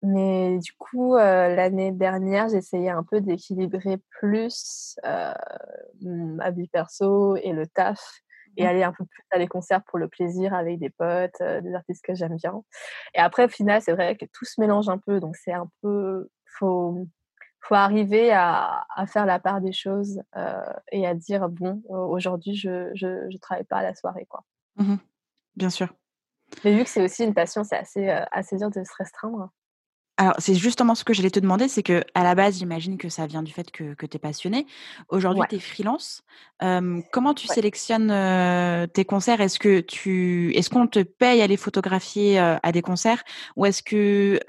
mais 0.04 0.60
du 0.60 0.74
coup, 0.74 1.16
l'année 1.16 1.92
dernière, 1.92 2.50
j'essayais 2.50 2.90
un 2.90 3.04
peu 3.04 3.22
d'équilibrer 3.22 3.98
plus 4.20 5.00
ma 6.02 6.52
vie 6.52 6.68
perso 6.68 7.38
et 7.38 7.54
le 7.54 7.68
taf 7.68 8.22
et 8.58 8.64
mmh. 8.64 8.68
aller 8.68 8.84
un 8.84 8.92
peu 8.92 9.06
plus 9.06 9.24
à 9.32 9.38
des 9.38 9.48
concerts 9.48 9.84
pour 9.84 10.00
le 10.00 10.08
plaisir 10.08 10.54
avec 10.54 10.80
des 10.80 10.90
potes, 10.90 11.42
des 11.42 11.74
artistes 11.74 12.04
que 12.04 12.16
j'aime 12.16 12.36
bien. 12.36 12.62
Et 13.14 13.20
après, 13.20 13.46
au 13.46 13.50
final, 13.50 13.82
c'est 13.82 13.94
vrai 13.94 14.16
que 14.16 14.26
tout 14.26 14.46
se 14.46 14.60
mélange 14.60 14.90
un 14.90 14.98
peu, 14.98 15.20
donc 15.20 15.36
c'est 15.36 15.54
un 15.54 15.70
peu. 15.82 16.30
Faut, 16.58 17.06
faut 17.60 17.76
arriver 17.76 18.32
à, 18.32 18.86
à, 18.96 19.08
faire 19.08 19.26
la 19.26 19.40
part 19.40 19.60
des 19.60 19.74
choses 19.74 20.22
et 20.92 21.06
à 21.06 21.14
dire 21.14 21.50
bon, 21.50 21.82
aujourd'hui, 21.90 22.56
je, 22.56 22.94
ne 22.94 23.38
travaille 23.40 23.66
pas 23.66 23.78
à 23.78 23.84
la 23.84 23.96
soirée. 23.96 24.26
Quoi. 24.30 24.44
Mmh 24.78 24.96
bien 25.56 25.70
sûr. 25.70 25.94
Mais 26.64 26.76
vu 26.76 26.84
que 26.84 26.90
c'est 26.90 27.04
aussi 27.04 27.24
une 27.24 27.34
passion, 27.34 27.64
c'est 27.64 27.78
assez, 27.78 28.10
assez 28.10 28.58
dur 28.58 28.70
de 28.70 28.84
se 28.84 28.94
restreindre. 28.98 29.50
Alors, 30.18 30.36
c'est 30.38 30.56
justement 30.56 30.96
ce 30.96 31.04
que 31.04 31.14
j'allais 31.14 31.30
te 31.30 31.42
demander, 31.42 31.68
c'est 31.68 31.84
que 31.84 32.02
à 32.14 32.24
la 32.24 32.36
base, 32.36 32.60
j'imagine 32.60 32.98
que 32.98 33.10
ça 33.10 33.28
vient 33.28 33.44
du 33.44 33.52
fait 33.52 33.70
que, 33.70 33.96
que 33.96 34.06
tu 34.06 34.16
es 34.16 34.20
passionné. 34.20 34.66
Aujourd'hui, 35.10 35.44
tu 35.50 35.56
es 35.56 35.60
freelance. 35.60 36.24
comment 36.60 37.34
tu 37.34 37.48
sélectionnes 37.48 38.88
tes 38.94 39.06
concerts? 39.06 39.42
Est-ce 39.42 39.60
que 39.60 39.82
tu, 39.82 40.54
est-ce 40.56 40.70
qu'on 40.70 40.88
te 40.88 41.04
paye 41.04 41.42
à 41.42 41.48
les 41.48 41.58
photographier 41.58 42.40
à 42.40 42.72
des 42.72 42.82
concerts, 42.82 43.24
ou 43.56 43.66
est-ce 43.66 43.84
que 43.84 44.40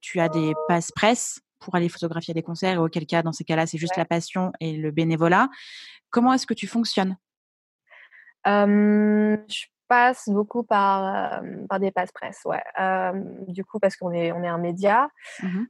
tu 0.00 0.20
as 0.20 0.28
des 0.28 0.52
passes 0.68 0.92
presse 0.92 1.40
pour 1.58 1.74
aller 1.74 1.88
photographier 1.88 2.34
des 2.34 2.42
concerts? 2.42 2.74
Et 2.74 2.78
auquel 2.78 3.06
cas, 3.06 3.22
dans 3.22 3.32
ces 3.32 3.44
cas-là, 3.44 3.66
c'est 3.66 3.78
juste 3.78 3.96
la 3.96 4.04
passion 4.04 4.52
et 4.60 4.76
le 4.76 4.90
bénévolat. 4.90 5.48
Comment 6.10 6.32
est-ce 6.32 6.46
que 6.46 6.54
tu 6.54 6.66
fonctionnes? 6.66 7.16
Je 8.46 9.66
passe 9.88 10.28
beaucoup 10.28 10.62
par, 10.62 11.42
par 11.68 11.80
des 11.80 11.90
passes 11.90 12.12
presse, 12.12 12.42
ouais. 12.44 12.62
du 13.48 13.64
coup, 13.64 13.78
parce 13.78 13.96
qu'on 13.96 14.12
est, 14.12 14.32
on 14.32 14.42
est 14.42 14.48
un 14.48 14.58
média. 14.58 15.08
Mmh 15.42 15.64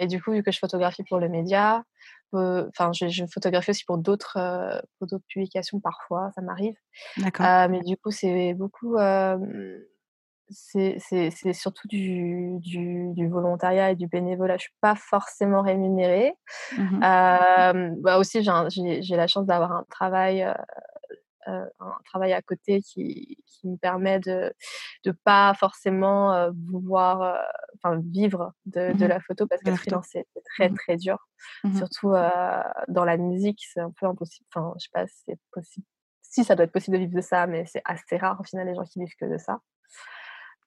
et 0.00 0.06
du 0.06 0.22
coup, 0.22 0.32
vu 0.32 0.42
que 0.42 0.52
je 0.52 0.58
photographie 0.58 1.02
pour 1.04 1.18
le 1.18 1.28
média, 1.28 1.84
enfin, 2.32 2.92
je, 2.92 3.08
je, 3.08 3.24
photographie 3.26 3.70
aussi 3.70 3.84
pour 3.84 3.98
d'autres 3.98 4.82
d'autres 5.00 5.24
publications 5.28 5.80
parfois, 5.80 6.30
ça 6.34 6.42
m'arrive. 6.42 6.76
D'accord. 7.18 7.68
mais 7.68 7.80
du 7.80 7.96
coup, 7.96 8.10
c'est 8.10 8.54
beaucoup 8.54 8.96
c'est 10.50 11.52
surtout 11.52 11.88
du, 11.88 12.58
du, 12.60 13.12
du, 13.12 13.28
volontariat 13.28 13.90
et 13.90 13.96
du 13.96 14.06
bénévolat. 14.06 14.54
Je 14.54 14.58
ne 14.58 14.68
suis 14.68 14.76
pas 14.80 14.94
forcément 14.94 15.62
rémunérée. 15.62 16.34
Mmh 16.76 17.96
bah 18.00 18.18
aussi, 18.18 18.42
j'ai 18.42 19.16
la 19.16 19.26
chance 19.26 19.46
d'avoir 19.46 19.72
un 19.72 19.84
travail, 19.90 20.42
euh, 20.42 20.50
euh, 20.50 20.54
un 21.46 21.98
travail 22.04 22.32
à 22.32 22.42
côté 22.42 22.82
qui, 22.82 23.38
qui 23.46 23.68
me 23.68 23.76
permet 23.76 24.20
de 24.20 24.52
ne 25.04 25.12
pas 25.12 25.54
forcément 25.54 26.32
euh, 26.34 26.50
vouloir 26.66 27.38
enfin 27.76 28.00
vivre 28.04 28.52
de, 28.66 28.92
de, 28.92 29.04
mmh 29.04 29.08
la 29.08 29.20
photo 29.20 29.46
parce 29.46 29.62
que 29.62 29.70
le 29.70 29.76
freelance, 29.76 30.08
c'est 30.10 30.26
très, 30.44 30.68
mmh 30.68 30.74
très 30.74 30.96
dur. 30.96 31.18
Surtout 31.76 32.12
dans 32.88 33.04
la 33.04 33.16
musique, 33.16 33.64
c'est 33.72 33.80
un 33.80 33.92
peu 33.92 34.06
impossible. 34.06 34.46
Enfin, 34.54 34.72
je 34.78 34.84
sais 34.84 34.90
pas 34.92 35.06
si 35.06 35.22
c'est 35.26 35.38
possible. 35.52 35.86
Si, 36.22 36.44
ça 36.44 36.54
doit 36.54 36.64
être 36.64 36.72
possible 36.72 36.96
de 36.96 37.02
vivre 37.02 37.14
de 37.14 37.20
ça, 37.20 37.46
mais 37.46 37.64
c'est 37.66 37.82
assez 37.84 38.16
rare 38.16 38.38
au 38.40 38.44
final 38.44 38.66
les 38.66 38.74
gens 38.74 38.84
qui 38.84 38.98
vivent 38.98 39.14
que 39.18 39.26
de 39.26 39.38
ça 39.38 39.60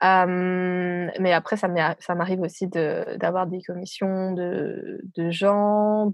mais 0.02 1.34
après, 1.34 1.58
ça 1.58 1.68
m'arrive 1.68 2.42
aussi 2.42 2.68
d'avoir 2.68 3.48
des 3.48 3.62
commissions 3.62 4.34
de, 4.34 5.02
de 5.16 5.30
gens, 5.30 6.12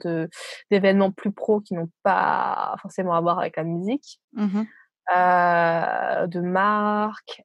d'événements 0.71 1.11
plus 1.11 1.31
pros 1.31 1.61
qui 1.61 1.73
n'ont 1.73 1.89
pas 2.03 2.75
forcément 2.81 3.13
à 3.13 3.21
voir 3.21 3.39
avec 3.39 3.57
la 3.57 3.63
musique, 3.63 4.19
mmh 4.33 4.63
de 5.07 6.39
marques. 6.39 7.43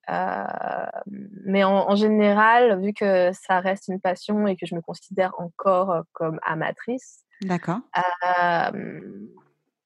mais 1.45 1.63
en, 1.63 1.95
général, 1.95 2.81
vu 2.81 2.95
que 2.95 3.33
ça 3.33 3.61
reste 3.61 3.89
une 3.89 4.01
passion 4.01 4.47
et 4.47 4.57
que 4.57 4.65
je 4.65 4.75
me 4.75 4.81
considère 4.81 5.35
encore 5.39 6.05
comme 6.13 6.41
amatrice, 6.43 7.25
D'accord. 7.43 7.81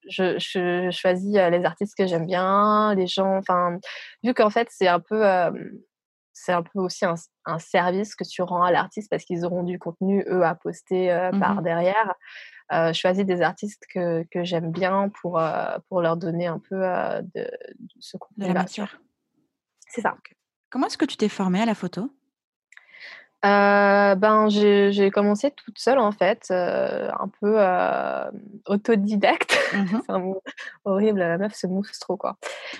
Je, 0.07 0.37
je, 0.37 0.89
choisis 0.91 1.33
les 1.33 1.65
artistes 1.65 1.95
que 1.97 2.05
j'aime 2.05 2.27
bien, 2.27 2.93
les 2.93 3.07
gens, 3.07 3.37
enfin, 3.37 3.79
vu 4.23 4.33
qu'en 4.35 4.51
fait, 4.51 4.67
c'est 4.69 4.87
un 4.87 4.99
peu 4.99 5.23
c'est 6.35 6.51
un 6.51 6.63
peu 6.63 6.79
aussi 6.79 7.05
un, 7.05 7.59
service 7.59 8.13
que 8.15 8.25
tu 8.25 8.41
rends 8.41 8.61
à 8.61 8.71
l'artiste 8.71 9.09
parce 9.09 9.23
qu'ils 9.23 9.45
auront 9.45 9.63
du 9.63 9.79
contenu, 9.79 10.23
eux, 10.27 10.43
à 10.43 10.53
poster 10.53 11.11
mmh 11.31 11.39
par 11.39 11.61
derrière. 11.61 12.13
Euh, 12.73 12.91
je 12.91 12.99
choisis 12.99 13.25
des 13.25 13.41
artistes 13.41 13.83
que, 13.93 14.23
que 14.31 14.43
j'aime 14.43 14.71
bien 14.71 15.09
pour, 15.21 15.41
pour 15.87 16.01
leur 16.01 16.17
donner 16.17 16.47
un 16.47 16.59
peu 16.59 16.81
de, 17.33 17.49
ce 17.99 18.17
contenu. 18.17 18.49
De 18.49 18.53
la. 18.53 18.65
C'est 18.67 20.01
ça. 20.01 20.17
Comment 20.69 20.87
est-ce 20.87 20.97
que 20.97 21.05
tu 21.05 21.15
t'es 21.15 21.29
formée 21.29 21.61
à 21.61 21.65
la 21.65 21.75
photo? 21.75 22.11
Euh, 23.43 24.15
ben, 24.15 24.49
j'ai 24.49 25.11
commencé 25.11 25.51
toute 25.51 25.77
seule 25.77 25.99
en 25.99 26.11
fait, 26.11 26.47
euh, 26.49 27.11
un 27.19 27.27
peu 27.27 27.55
euh, 27.57 28.31
autodidacte. 28.65 29.55
Mmh 29.73 29.85
c'est 30.05 30.11
un 30.11 30.19
mot 30.19 30.41
horrible, 30.83 31.19
la 31.19 31.37
meuf 31.37 31.53
se 31.53 31.67
mousse 31.67 31.99
trop 31.99 32.17
quoi. 32.17 32.37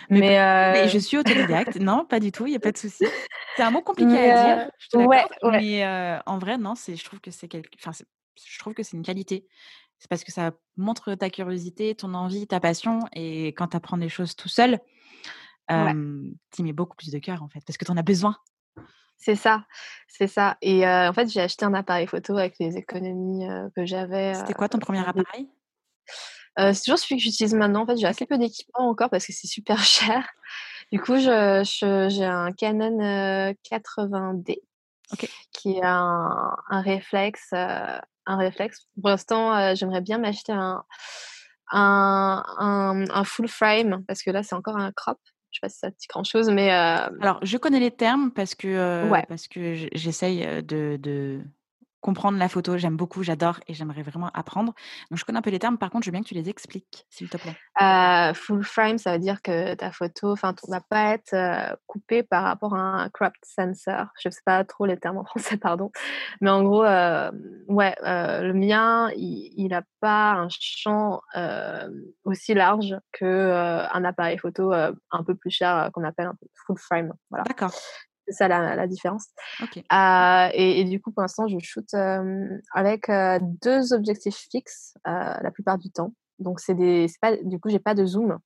Mais, 0.10 0.88
je 0.88 0.98
suis 0.98 1.18
autodidacte, 1.18 1.76
non, 1.80 2.06
pas 2.06 2.20
du 2.20 2.32
tout, 2.32 2.48
il 2.48 2.52
n'y 2.52 2.56
a 2.56 2.60
pas 2.60 2.72
de 2.72 2.78
souci. 2.78 3.06
C'est 3.56 3.64
un 3.64 3.72
mot 3.72 3.82
compliqué 3.82 4.32
à 4.32 4.56
dire, 4.56 4.72
je 4.80 4.90
te 4.90 4.98
ouais, 4.98 5.26
mais 5.44 5.86
en 6.26 6.38
vrai, 6.38 6.58
non, 6.58 6.74
je 6.76 7.04
trouve 7.04 7.20
que 7.20 7.32
c'est 7.32 7.48
quelque... 7.48 7.70
enfin, 7.80 7.92
je 7.92 8.60
trouve 8.60 8.74
que 8.74 8.84
c'est 8.84 8.98
une 8.98 9.04
qualité. 9.04 9.48
C'est 10.00 10.10
parce 10.10 10.24
que 10.24 10.32
ça 10.32 10.52
montre 10.76 11.16
ta 11.16 11.30
curiosité, 11.30 11.96
ton 11.96 12.14
envie, 12.14 12.48
ta 12.48 12.60
passion, 12.60 13.00
et 13.14 13.48
quand 13.50 13.68
tu 13.68 13.78
apprends 13.78 13.98
des 13.98 14.10
choses 14.10 14.36
tout 14.36 14.50
seul, 14.50 14.80
tu 15.70 15.74
y 15.74 16.64
mets 16.64 16.74
beaucoup 16.74 16.96
plus 16.96 17.12
de 17.12 17.20
cœur 17.20 17.44
en 17.44 17.50
fait, 17.50 17.62
parce 17.68 17.78
que 17.78 17.86
tu 17.86 17.92
en 17.92 17.98
as 17.98 18.04
besoin. 18.04 18.36
C'est 19.18 19.36
ça, 19.36 19.66
c'est 20.08 20.28
ça. 20.28 20.58
Et 20.62 20.88
en 20.88 21.14
fait, 21.14 21.28
j'ai 21.28 21.42
acheté 21.42 21.66
un 21.66 21.74
appareil 21.74 22.08
photo 22.08 22.38
avec 22.38 22.56
les 22.60 22.78
économies 22.78 23.48
que 23.76 23.86
j'avais. 23.86 24.34
C'était 24.36 24.54
quoi 24.54 24.70
ton 24.70 24.80
premier 24.80 25.00
appareil? 25.00 25.50
C'est 26.58 26.84
toujours 26.86 27.00
celui 27.00 27.18
que 27.18 27.24
j'utilise 27.24 27.54
maintenant. 27.54 27.84
En 27.84 27.86
fait, 27.86 27.98
j'ai 27.98 28.08
assez 28.08 28.26
peu 28.26 28.38
d'équipement 28.38 28.88
encore 28.90 29.10
parce 29.10 29.26
que 29.26 29.34
c'est 29.34 29.48
super 29.48 29.80
cher. 29.84 30.28
Du 30.92 31.00
coup, 31.00 31.18
je, 31.18 32.08
j'ai 32.10 32.26
un 32.26 32.52
Canon 32.52 33.54
80D 33.70 34.60
qui 35.52 35.82
a 35.82 35.96
un, 35.96 36.56
un 36.70 36.82
réflexe. 36.82 37.52
un 37.52 38.38
réflexe. 38.38 38.88
Pour 39.02 39.10
l'instant, 39.10 39.74
j'aimerais 39.76 40.02
bien 40.02 40.18
m'acheter 40.20 40.52
un, 40.52 40.84
un, 41.72 43.06
un, 43.10 43.24
full 43.24 43.48
frame 43.48 44.04
parce 44.06 44.24
que 44.24 44.32
là, 44.32 44.44
c'est 44.44 44.56
encore 44.56 44.78
un 44.78 44.92
crop. 44.92 45.20
Je 45.56 45.60
sais 45.60 45.62
pas 45.62 45.70
si 45.70 45.80
ça 45.80 45.90
dit 45.90 46.08
grand 46.10 46.26
chose, 46.26 46.50
mais. 46.50 46.70
Alors, 46.70 47.40
je 47.44 47.58
connais 47.58 47.80
les 47.80 47.92
termes 47.92 48.32
parce 48.32 48.56
que, 48.56 49.10
parce 49.28 49.48
que 49.48 49.88
j'essaye 49.94 50.46
de, 50.64 51.42
comprendre 52.06 52.38
la 52.38 52.50
photo. 52.50 52.78
J'aime 52.78 52.98
beaucoup, 52.98 53.24
j'adore 53.24 53.60
et 53.68 53.74
j'aimerais 53.74 54.04
vraiment 54.04 54.30
apprendre. 54.36 54.76
Donc, 55.10 55.18
je 55.18 55.26
connais 55.26 55.40
un 55.40 55.42
peu 55.42 55.50
les 55.50 55.58
termes. 55.58 55.80
Par 55.80 55.90
contre, 55.90 56.06
je 56.06 56.12
veux 56.12 56.12
bien 56.12 56.22
que 56.22 56.28
tu 56.28 56.36
les 56.36 56.50
expliques, 56.50 57.08
s'il 57.10 57.30
te 57.30 57.38
plaît. 57.38 57.56
Euh, 57.82 58.32
full 58.36 58.64
frame, 58.64 59.00
ça 59.00 59.14
veut 59.14 59.20
dire 59.20 59.42
que 59.42 59.74
ta 59.74 59.92
photo 59.92 60.36
ne 60.36 60.72
va 60.72 60.82
pas 60.82 61.16
être 61.16 61.34
euh, 61.34 61.76
coupée 61.88 62.22
par 62.22 62.44
rapport 62.44 62.76
à 62.76 62.80
un 62.80 63.10
cropped 63.10 63.44
sensor. 63.44 64.06
Je 64.22 64.30
ne 64.30 64.32
sais 64.32 64.44
pas 64.46 64.64
trop 64.66 64.86
les 64.86 64.98
termes 64.98 65.18
en 65.18 65.26
français, 65.26 65.58
pardon. 65.58 65.90
Mais 66.42 66.52
en 66.52 66.62
gros, 66.62 66.84
euh, 66.84 67.32
ouais, 67.70 67.96
le 68.04 68.54
mien, 68.54 69.10
il 69.16 69.68
n'a 69.70 69.82
pas 70.00 70.34
un 70.34 70.48
champ 70.50 71.22
aussi 72.24 72.54
large 72.54 72.96
qu'un 73.14 74.04
appareil 74.04 74.38
photo 74.38 74.74
un 74.74 75.24
peu 75.26 75.34
plus 75.34 75.50
cher 75.50 75.90
qu'on 75.92 76.04
appelle 76.04 76.28
un 76.28 76.36
full 76.68 76.78
frame. 76.78 77.14
Voilà. 77.32 77.46
D'accord. 77.46 77.74
C'est 78.28 78.34
ça 78.34 78.48
la, 78.48 78.88
différence. 78.88 79.28
Euh, 79.62 80.50
et, 80.54 80.84
du 80.86 81.00
coup, 81.02 81.12
pour 81.12 81.22
l'instant, 81.22 81.48
je 81.48 81.58
shoot 81.60 81.94
avec 82.74 83.12
deux 83.62 83.94
objectifs 83.94 84.48
fixes 84.52 84.96
la 85.06 85.52
plupart 85.52 85.78
du 85.78 85.92
temps. 85.92 86.14
Donc, 86.40 86.60
c'est 86.60 86.74
des, 86.74 87.08
pas, 87.22 87.36
du 87.38 87.60
coup, 87.60 87.70
j'ai 87.70 87.80
pas 87.80 87.94
de 87.94 88.06
zoom. 88.06 88.40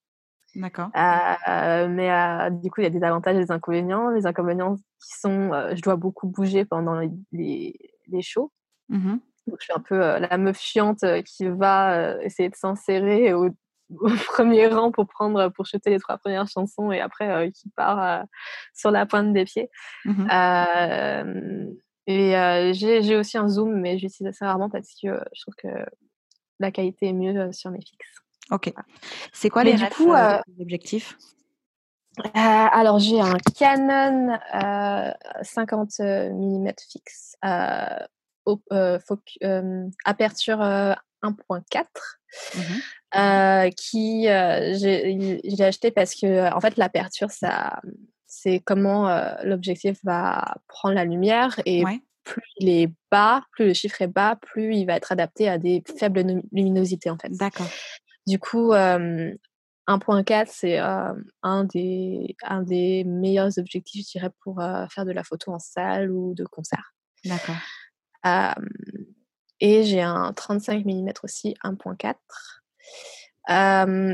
D'accord. 0.56 0.90
mais 0.96 2.50
du 2.52 2.72
coup, 2.72 2.82
il 2.82 2.84
y 2.84 2.88
a 2.88 2.90
des 2.90 3.04
avantages 3.04 3.38
et 3.38 3.40
des 3.40 3.52
inconvénients. 3.52 4.10
Les 4.10 4.26
inconvénients 4.26 4.76
qui 4.76 5.20
sont, 5.20 5.52
je 5.74 5.82
dois 5.82 5.96
beaucoup 5.96 6.28
bouger 6.28 6.66
pendant 6.66 7.00
les, 7.32 7.74
les, 8.08 8.22
shows. 8.22 8.52
Mmh 8.90 9.18
Donc, 9.48 9.58
je 9.60 9.64
suis 9.64 9.74
un 9.74 9.82
peu 9.82 9.98
la 9.98 10.38
meuf 10.38 10.60
chiante 10.60 11.06
qui 11.24 11.48
va 11.48 12.22
essayer 12.22 12.50
de 12.50 12.56
s'insérer 12.56 13.34
au 13.34 13.50
au 14.00 14.10
premier 14.10 14.68
rang 14.68 14.92
pour 14.92 15.08
prendre 15.08 15.50
pour 15.50 15.66
chuter 15.66 15.90
les 15.90 16.00
trois 16.00 16.18
premières 16.18 16.48
chansons 16.48 16.92
et 16.92 17.00
après 17.00 17.30
euh, 17.30 17.52
qui 17.52 17.70
part 17.70 18.04
euh, 18.04 18.24
sur 18.74 18.92
la 18.92 19.06
pointe 19.06 19.34
des 19.34 19.46
pieds. 19.46 19.70
Mmh 20.06 20.28
euh, 20.32 21.66
et 22.12 22.74
j'ai 22.74 23.16
aussi 23.18 23.38
un 23.38 23.48
zoom, 23.48 23.72
mais 23.82 24.00
j'utilise 24.00 24.30
assez 24.30 24.44
rarement 24.44 24.68
parce 24.68 24.96
que 25.00 25.24
je 25.32 25.42
trouve 25.42 25.54
que 25.54 25.68
la 26.60 26.72
qualité 26.72 27.10
est 27.10 27.14
mieux 27.14 27.52
sur 27.52 27.70
mes 27.70 27.82
fixes. 27.82 28.16
Ok. 28.50 28.74
C'est 29.32 29.52
quoi 29.52 29.64
les 29.64 29.76
du 29.76 29.86
coup, 29.90 30.16
objectifs? 30.60 31.16
alors 32.34 32.98
j'ai 32.98 33.22
un 33.22 33.38
Canon 33.56 34.40
50 35.44 36.00
mm 36.00 36.72
fixe, 36.92 37.38
aperture 40.04 40.96
1.4 41.24 41.86
euh, 43.16 43.70
qui 43.72 44.28
euh, 44.28 44.74
j'ai 44.78 45.64
acheté 45.64 45.92
parce 45.92 46.14
que 46.14 46.54
en 46.54 46.60
fait 46.62 46.78
l'aperture 46.78 47.32
ça 47.32 47.82
c'est 48.28 48.60
comment 48.60 49.10
euh, 49.10 49.34
l'objectif 49.44 49.98
va 50.04 50.56
prendre 50.68 50.96
la 50.96 51.06
lumière 51.06 51.60
et 51.66 51.84
plus 52.24 52.44
il 52.58 52.70
est 52.70 52.94
bas, 53.10 53.42
plus 53.54 53.66
le 53.66 53.74
chiffre 53.74 54.04
est 54.04 54.08
bas, 54.08 54.38
plus 54.40 54.76
il 54.76 54.86
va 54.86 54.96
être 54.96 55.12
adapté 55.12 55.50
à 55.50 55.58
des 55.58 55.84
faibles 55.98 56.44
luminosités 56.52 57.10
en 57.10 57.18
fait. 57.18 57.30
D'accord. 57.32 57.66
Du 58.28 58.38
coup, 58.38 58.74
1.4 58.74 60.46
c'est 60.52 60.78
un 60.78 61.64
des 61.64 62.36
un 62.44 62.62
des 62.62 63.04
meilleurs 63.06 63.58
objectifs 63.58 64.06
je 64.06 64.20
dirais 64.20 64.32
pour 64.44 64.62
faire 64.92 65.06
de 65.06 65.12
la 65.12 65.24
photo 65.24 65.52
en 65.52 65.60
salle 65.60 66.12
ou 66.12 66.36
de 66.36 66.46
concert. 66.46 66.94
D'accord. 67.26 67.56
Et 69.60 69.84
j'ai 69.84 70.02
un 70.02 70.34
35 70.34 70.86
mm 70.86 71.12
aussi 71.24 71.56
1.4 71.64 72.16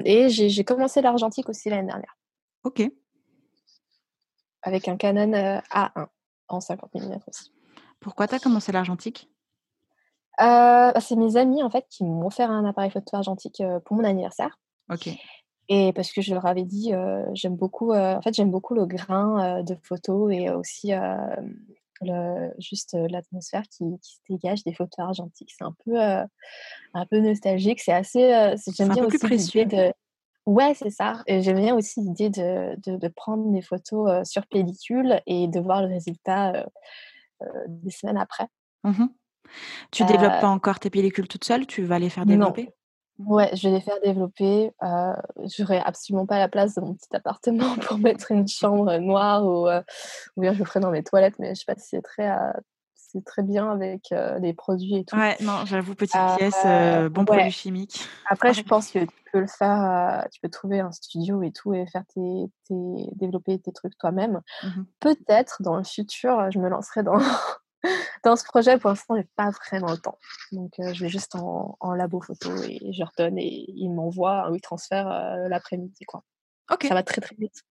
et 0.06 0.30
j'ai 0.30 0.64
commencé 0.64 1.02
l'argentique 1.02 1.50
aussi 1.50 1.70
l'année 1.70 1.88
dernière. 1.88 2.18
Ok. 2.64 2.82
Avec 4.62 4.88
un 4.88 4.98
Canon 4.98 5.62
A1 5.72 6.08
en 6.48 6.60
50 6.60 6.94
mm 6.96 7.20
aussi. 7.28 7.52
Pourquoi 8.00 8.28
tu 8.28 8.36
as 8.36 8.40
commencé 8.40 8.72
l'argentique? 8.72 9.30
Bah, 10.38 10.94
C'est 11.00 11.16
mes 11.16 11.38
amis 11.38 11.64
en 11.64 11.70
fait 11.70 11.86
qui 11.90 12.04
m'ont 12.04 12.26
offert 12.28 12.50
un 12.52 12.66
appareil 12.66 12.92
photo 12.92 13.18
argentique 13.18 13.62
pour 13.86 13.98
mon 13.98 14.04
anniversaire. 14.04 14.60
Ok. 14.92 15.10
Et 15.68 15.94
parce 15.94 16.12
que 16.12 16.22
je 16.22 16.34
leur 16.34 16.46
avais 16.46 16.64
dit, 16.64 16.94
j'aime 17.34 17.56
beaucoup, 17.56 17.92
en 17.94 18.22
fait, 18.22 18.34
j'aime 18.34 18.52
beaucoup 18.52 18.76
le 18.76 18.86
grain 18.86 19.64
de 19.64 19.76
photo 19.82 20.30
et 20.30 20.50
aussi 20.50 20.92
le, 22.02 22.52
juste 22.60 22.98
l'atmosphère 23.10 23.64
qui, 23.64 23.84
qui, 24.02 24.16
se 24.16 24.20
dégage 24.30 24.64
des 24.64 24.74
photos 24.74 25.00
argentiques. 25.00 25.54
C'est 25.58 25.64
un 25.64 25.76
peu, 25.86 25.98
un 25.98 27.06
peu 27.10 27.20
nostalgique. 27.20 27.82
C'est 27.82 27.94
assez. 27.94 28.54
J'aime 28.76 28.90
bien 28.90 29.06
aussi 29.06 29.28
l'idée 29.28 29.66
de. 29.66 29.94
Ouais, 30.46 30.74
c'est 30.76 30.92
ça. 30.92 31.24
J'aime 31.28 31.60
bien 31.60 31.76
aussi 31.76 32.02
l'idée 32.02 32.30
de, 32.30 32.76
de, 32.86 33.08
prendre 33.08 33.52
des 33.52 33.62
photos 33.62 34.30
sur 34.30 34.46
pellicule 34.48 35.22
et 35.26 35.48
de 35.48 35.60
voir 35.60 35.82
le 35.82 35.88
résultat 35.88 36.68
des 37.68 37.92
semaines 37.92 38.18
après. 38.18 38.48
Mmh 38.84 39.06
tu 39.92 40.04
développes 40.06 40.42
pas 40.42 40.50
encore 40.50 40.80
tes 40.80 40.90
pellicules 40.90 41.28
toute 41.28 41.44
seule? 41.44 41.66
Tu 41.66 41.84
vas 41.84 42.00
les 42.00 42.10
faire 42.10 42.26
développer? 42.26 42.70
Ouais, 43.20 43.50
je 43.56 43.68
vais 43.68 43.76
les 43.76 43.82
faire 43.82 44.00
développer. 44.04 44.72
Euh, 44.84 45.14
J'aurais 45.58 45.80
absolument 45.80 46.26
pas 46.26 46.38
la 46.38 46.50
place 46.50 46.76
dans 46.76 46.86
mon 46.86 46.94
petit 46.94 47.16
appartement 47.16 47.76
pour 47.88 47.98
mettre 47.98 48.32
une 48.32 48.48
chambre 48.48 48.98
noire 48.98 49.46
ou, 49.46 49.68
ou 50.36 50.42
bien 50.42 50.54
je 50.54 50.60
le 50.60 50.66
ferai 50.66 50.80
dans 50.80 50.92
mes 50.92 51.04
toilettes, 51.04 51.40
mais 51.40 51.56
je 51.56 51.60
sais 51.60 51.66
pas 51.66 51.80
si 51.80 51.90
c'est 51.90 52.02
très, 52.02 52.30
c'est 52.94 53.24
très 53.24 53.44
bien 53.44 53.72
avec 53.72 54.14
les 54.42 54.54
produits 54.54 54.98
et 54.98 55.06
tout. 55.06 55.16
Ouais, 55.16 55.38
non, 55.42 55.66
j'avoue, 55.66 55.96
petite 55.96 56.20
pièce, 56.38 56.66
bon 57.12 57.26
produit 57.26 57.52
chimique. 57.52 58.08
Après, 58.30 58.54
je 58.54 58.64
pense 58.64 58.92
que 58.92 59.00
tu 59.00 59.24
peux 59.32 59.40
le 59.40 59.48
faire, 59.48 60.28
tu 60.32 60.42
peux 60.42 60.50
trouver 60.50 60.82
un 60.82 60.92
studio 60.92 61.42
et 61.42 61.52
tout 61.52 61.74
et 61.74 61.86
faire 61.88 62.04
tes, 62.14 62.46
tes 62.68 63.10
développer 63.16 63.60
tes 63.60 63.72
trucs 63.72 63.98
toi-même. 63.98 64.42
Mmh 64.64 64.84
Peut-être 65.00 65.62
dans 65.62 65.78
le 65.78 65.84
futur, 65.84 66.50
je 66.52 66.58
me 66.58 66.68
lancerai 66.68 67.04
dans 67.04 67.18
dans 68.24 68.36
ce 68.36 68.44
projet, 68.44 68.78
pour 68.78 68.90
l'instant, 68.90 69.16
j'ai 69.16 69.28
pas 69.36 69.50
vraiment 69.52 69.92
le 69.92 69.98
temps. 69.98 70.18
Donc, 70.52 70.74
euh, 70.80 70.94
je 70.94 71.04
vais 71.04 71.10
juste 71.10 71.36
en, 71.36 71.94
labo 71.94 72.22
photo 72.22 72.52
et 72.64 72.92
je 72.92 73.04
redonne 73.04 73.38
et 73.38 73.66
il 73.68 73.90
m'envoie 73.90 74.50
ou 74.50 74.56
il 74.56 74.62
transfère 74.62 75.08
euh, 75.08 75.48
l'après-midi. 75.48 76.06
Quoi. 76.06 76.24
Ça 76.82 76.94
va 76.94 77.04
très 77.04 77.22
très 77.22 77.36
vite. 77.36 77.64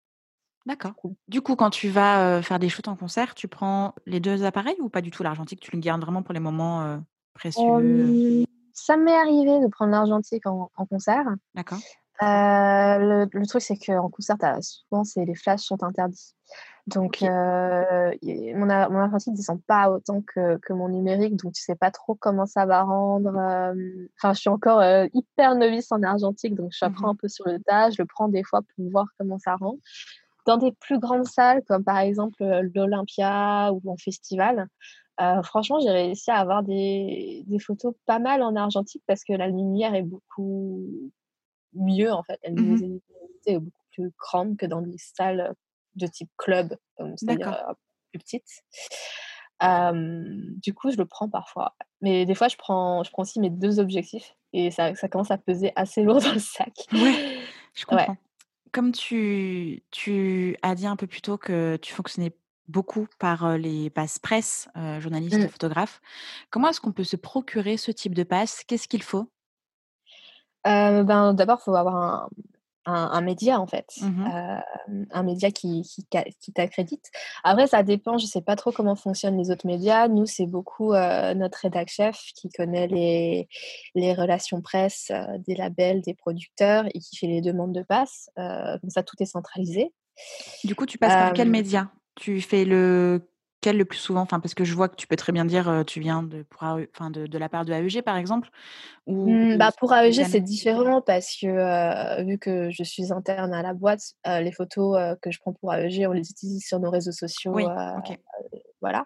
D'accord. 0.65 0.93
Du 1.27 1.41
coup, 1.41 1.55
quand 1.55 1.69
tu 1.69 1.89
vas 1.89 2.37
euh, 2.37 2.41
faire 2.41 2.59
des 2.59 2.69
shoots 2.69 2.87
en 2.87 2.95
concert, 2.95 3.35
tu 3.35 3.47
prends 3.47 3.93
les 4.05 4.19
deux 4.19 4.45
appareils 4.45 4.79
ou 4.79 4.89
pas 4.89 5.01
du 5.01 5.11
tout 5.11 5.23
l'argentique? 5.23 5.59
Tu 5.59 5.71
le 5.71 5.79
gardes 5.79 6.01
vraiment 6.01 6.23
pour 6.23 6.33
les 6.33 6.39
moments 6.39 7.01
précieux 7.33 8.45
Ça 8.71 8.95
m'est 8.95 9.15
arrivé 9.15 9.59
de 9.59 9.67
prendre 9.67 9.91
l'argentique 9.91 10.45
en, 10.45 10.69
concert. 10.89 11.25
D'accord. 11.53 11.79
Le, 12.21 13.27
le, 13.29 13.47
truc, 13.47 13.61
c'est 13.61 13.75
qu'en 13.75 14.09
concert, 14.09 14.37
souvent, 14.61 15.03
les 15.17 15.35
flashs 15.35 15.63
sont 15.63 15.83
interdits. 15.83 16.33
Donc, 16.87 17.23
euh, 17.23 18.11
mon, 18.21 18.65
mon 18.65 18.99
informatique 18.99 19.31
ne 19.31 19.37
descend 19.37 19.63
pas 19.63 19.89
autant 19.89 20.21
que, 20.21 20.57
que, 20.57 20.73
mon 20.73 20.89
numérique, 20.89 21.37
donc 21.37 21.53
tu 21.53 21.61
sais 21.61 21.75
pas 21.75 21.91
trop 21.91 22.13
comment 22.15 22.45
ça 22.45 22.65
va 22.65 22.83
rendre. 22.83 23.37
Enfin, 24.17 24.33
je 24.33 24.39
suis 24.39 24.49
encore 24.49 24.83
hyper 25.13 25.55
novice 25.55 25.91
en 25.93 26.03
argentique, 26.03 26.55
donc 26.55 26.71
j'apprends 26.77 27.07
mmh 27.07 27.11
un 27.11 27.15
peu 27.15 27.27
sur 27.29 27.47
le 27.47 27.59
tas. 27.59 27.89
Je 27.89 28.01
le 28.01 28.05
prends 28.05 28.27
des 28.27 28.43
fois 28.43 28.61
pour 28.75 28.89
voir 28.89 29.05
comment 29.17 29.39
ça 29.39 29.55
rend. 29.55 29.77
Dans 30.45 30.57
des 30.57 30.73
plus 30.73 30.99
grandes 30.99 31.25
salles, 31.25 31.63
comme 31.69 31.85
par 31.85 31.99
exemple 31.99 32.43
l'Olympia 32.75 33.71
ou 33.71 33.81
en 33.89 33.95
festival, 33.95 34.67
euh, 35.21 35.43
franchement, 35.43 35.79
j'ai 35.79 35.91
réussi 35.91 36.31
à 36.31 36.37
avoir 36.37 36.63
des, 36.63 37.43
des, 37.45 37.59
photos 37.59 37.93
pas 38.05 38.17
mal 38.17 38.41
en 38.41 38.55
argentique 38.55 39.03
parce 39.05 39.23
que 39.23 39.33
la 39.33 39.47
lumière 39.47 39.93
est 39.93 40.01
beaucoup 40.01 40.89
mieux 41.73 42.11
en 42.11 42.23
fait. 42.23 42.39
La 42.43 42.51
mmh 42.51 42.99
est 43.45 43.59
beaucoup 43.59 43.83
plus 43.91 44.11
grande 44.17 44.57
que 44.57 44.65
dans 44.65 44.81
des 44.81 44.97
salles 44.97 45.53
de 45.95 46.07
type 46.07 46.29
club, 46.37 46.75
c'est-à-dire 47.15 47.53
euh, 47.53 47.73
plus 48.11 48.19
petite. 48.19 48.47
du 50.61 50.73
coup, 50.73 50.91
je 50.91 50.97
le 50.97 51.05
prends 51.05 51.29
parfois. 51.29 51.75
Mais 52.01 52.25
des 52.25 52.35
fois, 52.35 52.47
je 52.47 52.57
prends, 52.57 53.03
je 53.03 53.11
prends 53.11 53.23
aussi 53.23 53.39
mes 53.39 53.49
deux 53.49 53.79
objectifs 53.79 54.35
et 54.51 54.71
ça, 54.71 54.93
ça 54.95 55.07
commence 55.07 55.31
à 55.31 55.37
peser 55.37 55.71
assez 55.75 56.03
lourd 56.03 56.21
dans 56.21 56.33
le 56.33 56.39
sac. 56.39 56.73
Ouais, 56.91 57.39
je 57.73 57.85
comprends. 57.85 58.17
Comme 58.71 58.91
tu, 58.91 59.83
tu 59.91 60.57
as 60.63 60.73
dit 60.73 60.87
un 60.87 60.95
peu 60.95 61.05
plus 61.05 61.21
tôt 61.21 61.37
que 61.37 61.77
tu 61.77 61.93
fonctionnais 61.93 62.35
beaucoup 62.67 63.07
par 63.19 63.57
les 63.57 63.89
passes 63.91 64.17
presse, 64.17 64.67
journalistes, 64.99 65.37
mmh. 65.37 65.49
photographes, 65.49 66.01
comment 66.49 66.69
est-ce 66.69 66.81
qu'on 66.81 66.91
peut 66.91 67.03
se 67.03 67.15
procurer 67.15 67.77
ce 67.77 67.91
type 67.91 68.15
de 68.15 68.23
passe? 68.23 68.63
Qu'est-ce 68.63 68.87
qu'il 68.87 69.03
faut? 69.03 69.29
Ben, 70.65 71.33
D'abord, 71.33 71.59
il 71.61 71.63
faut 71.65 71.75
avoir 71.75 71.95
un, 71.95 72.29
un, 72.85 73.21
média 73.21 73.59
en 73.59 73.67
fait, 73.67 73.87
mmh 74.01 74.25
euh, 74.27 75.05
un 75.11 75.23
média 75.23 75.51
qui, 75.51 75.83
qui, 75.83 76.53
t'accrédite. 76.53 77.09
Après, 77.43 77.67
ça 77.67 77.83
dépend, 77.83 78.17
je 78.17 78.25
sais 78.25 78.41
pas 78.41 78.55
trop 78.55 78.71
comment 78.71 78.95
fonctionnent 78.95 79.37
les 79.37 79.51
autres 79.51 79.65
médias. 79.65 80.07
Nous, 80.07 80.25
c'est 80.25 80.45
beaucoup 80.45 80.93
euh, 80.93 81.33
notre 81.33 81.59
rédac 81.59 81.89
chef 81.89 82.19
qui 82.35 82.49
connaît 82.49 82.87
les, 82.87 83.47
les 83.95 84.13
relations 84.13 84.61
presse 84.61 85.11
euh, 85.11 85.37
des 85.47 85.55
labels, 85.55 86.01
des 86.01 86.13
producteurs 86.13 86.85
et 86.93 86.99
qui 86.99 87.15
fait 87.17 87.27
les 87.27 87.41
demandes 87.41 87.73
de 87.73 87.83
passe. 87.83 88.29
comme 88.35 88.89
ça, 88.89 89.03
tout 89.03 89.15
est 89.19 89.25
centralisé. 89.25 89.93
Du 90.63 90.75
coup, 90.75 90.85
tu 90.85 90.97
passes 90.97 91.13
par 91.13 91.33
quel 91.33 91.49
média? 91.49 91.91
Tu 92.15 92.41
fais 92.41 92.65
le 92.65 93.27
quel 93.63 93.77
le 93.77 93.85
plus 93.85 93.97
souvent 93.97 94.21
enfin, 94.21 94.41
Parce 94.41 94.53
que 94.53 94.65
je 94.65 94.75
vois 94.75 94.89
que 94.89 94.95
tu 94.97 95.07
peux 95.07 95.15
très 95.15 95.31
bien 95.31 95.45
dire 95.45 95.83
tu 95.87 96.01
viens 96.01 96.21
de, 96.21 96.43
pour 96.43 96.63
enfin, 96.63 97.09
de, 97.09 97.27
de, 97.27 97.37
la 97.37 97.47
part 97.47 97.63
de 97.63 97.71
AEG, 97.71 98.01
par 98.01 98.17
exemple. 98.17 98.49
Ou, 99.07 99.29
mmh, 99.29 99.57
bah, 99.57 99.71
pour 99.79 99.93
AEG, 99.93 100.25
c'est 100.25 100.41
différent 100.41 101.01
parce 101.01 101.37
que 101.39 102.23
vu 102.23 102.37
que 102.37 102.69
je 102.69 102.83
suis 102.83 103.13
interne 103.13 103.53
à 103.53 103.61
la 103.61 103.73
boîte, 103.73 104.01
les 104.25 104.51
photos 104.51 105.17
que 105.21 105.31
je 105.31 105.39
prends 105.39 105.53
pour 105.53 105.73
AEG, 105.73 106.05
on 106.07 106.11
les 106.11 106.29
utilise 106.29 106.65
sur 106.65 106.79
nos 106.79 106.91
réseaux 106.91 107.13
sociaux. 107.13 107.53
Oui, 107.53 107.63
voilà. 108.81 109.05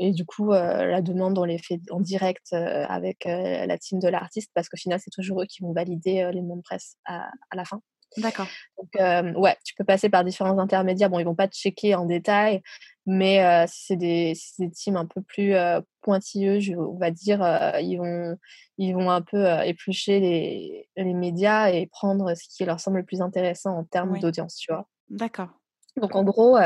Et 0.00 0.10
du 0.10 0.26
coup, 0.26 0.50
la 0.50 1.00
demande, 1.00 1.38
on 1.38 1.44
les 1.44 1.58
fait 1.58 1.80
en 1.90 2.00
direct 2.00 2.52
avec 2.52 3.24
la 3.24 3.78
team 3.78 4.00
de 4.00 4.08
l'artiste 4.08 4.50
parce 4.52 4.68
qu'au 4.68 4.76
final, 4.76 4.98
c'est 4.98 5.12
toujours 5.12 5.42
eux 5.42 5.46
qui 5.46 5.62
vont 5.62 5.72
valider 5.72 6.28
les 6.34 6.42
noms 6.42 6.56
de 6.56 6.62
presse 6.62 6.96
à, 7.04 7.28
à 7.50 7.56
la 7.56 7.64
fin. 7.64 7.80
D'accord. 8.16 8.46
Donc, 8.78 9.36
ouais, 9.38 9.56
tu 9.64 9.74
peux 9.74 9.84
passer 9.84 10.08
par 10.08 10.24
différents 10.24 10.58
intermédiaires. 10.58 11.10
Bon, 11.10 11.18
ils 11.18 11.24
vont 11.24 11.34
pas 11.34 11.48
te 11.48 11.54
checker 11.54 11.94
en 11.94 12.06
détail, 12.06 12.62
mais 13.06 13.66
si 13.66 13.86
c'est 13.86 13.96
des, 13.96 14.32
des, 14.58 14.70
teams 14.70 14.96
un 14.96 15.06
peu 15.06 15.22
plus 15.22 15.54
pointilleux, 16.02 16.60
on 16.78 16.98
va 16.98 17.10
dire, 17.10 17.40
ils, 17.80 17.96
vont, 17.96 18.36
ils 18.78 18.92
vont 18.92 19.10
un 19.10 19.22
peu 19.22 19.44
éplucher 19.64 20.20
les, 20.20 20.88
les, 20.96 21.14
médias 21.14 21.70
et 21.70 21.86
prendre 21.86 22.34
ce 22.34 22.48
qui 22.48 22.64
leur 22.64 22.80
semble 22.80 22.98
le 22.98 23.04
plus 23.04 23.20
intéressant 23.20 23.78
en 23.78 23.84
termes 23.84 24.18
d'audience, 24.18 24.56
tu 24.56 24.72
vois? 24.72 24.88
D'accord. 25.08 25.50
Donc, 25.96 26.14
en 26.14 26.24
gros, 26.24 26.58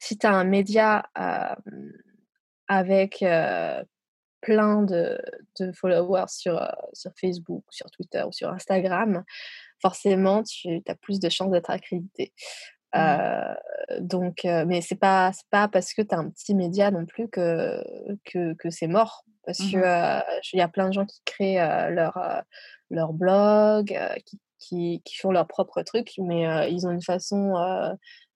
si 0.00 0.18
tu 0.18 0.26
as 0.26 0.32
un 0.32 0.44
média 0.44 1.08
avec 2.68 3.24
plein 4.44 4.82
de, 4.82 5.18
de, 5.58 5.72
followers 5.72 6.28
sur, 6.28 6.60
sur 6.92 7.10
Facebook, 7.18 7.64
sur 7.70 7.90
Twitter 7.90 8.22
ou 8.26 8.32
sur 8.32 8.50
Instagram, 8.50 9.24
forcément, 9.80 10.42
tu 10.42 10.82
as 10.86 10.94
plus 10.94 11.18
de 11.18 11.28
chances 11.28 11.50
d'être 11.50 11.70
accrédité. 11.70 12.32
Mmh. 12.94 14.00
donc, 14.00 14.44
mais 14.44 14.80
c'est 14.80 14.94
pas 14.94 15.32
pas 15.50 15.68
parce 15.68 15.94
que 15.94 16.02
tu 16.02 16.14
as 16.14 16.18
un 16.18 16.30
petit 16.30 16.54
média 16.54 16.90
non 16.90 17.06
plus 17.06 17.28
que 17.28 17.82
que, 18.24 18.54
que 18.54 18.70
c'est 18.70 18.86
mort 18.86 19.24
parce 19.44 19.58
qu'il 19.58 19.80
que 19.80 20.52
il 20.52 20.58
y 20.58 20.62
a 20.62 20.68
plein 20.68 20.88
de 20.88 20.92
gens 20.92 21.04
qui 21.04 21.20
créent 21.24 21.90
leur 21.90 22.44
leur 22.90 23.12
blog, 23.12 23.98
qui, 24.26 24.40
qui, 24.58 25.02
qui, 25.04 25.16
font 25.16 25.32
leur 25.32 25.46
propre 25.46 25.82
truc, 25.82 26.12
mais 26.18 26.70
ils 26.70 26.86
ont 26.86 26.90
une 26.90 27.02
façon 27.02 27.54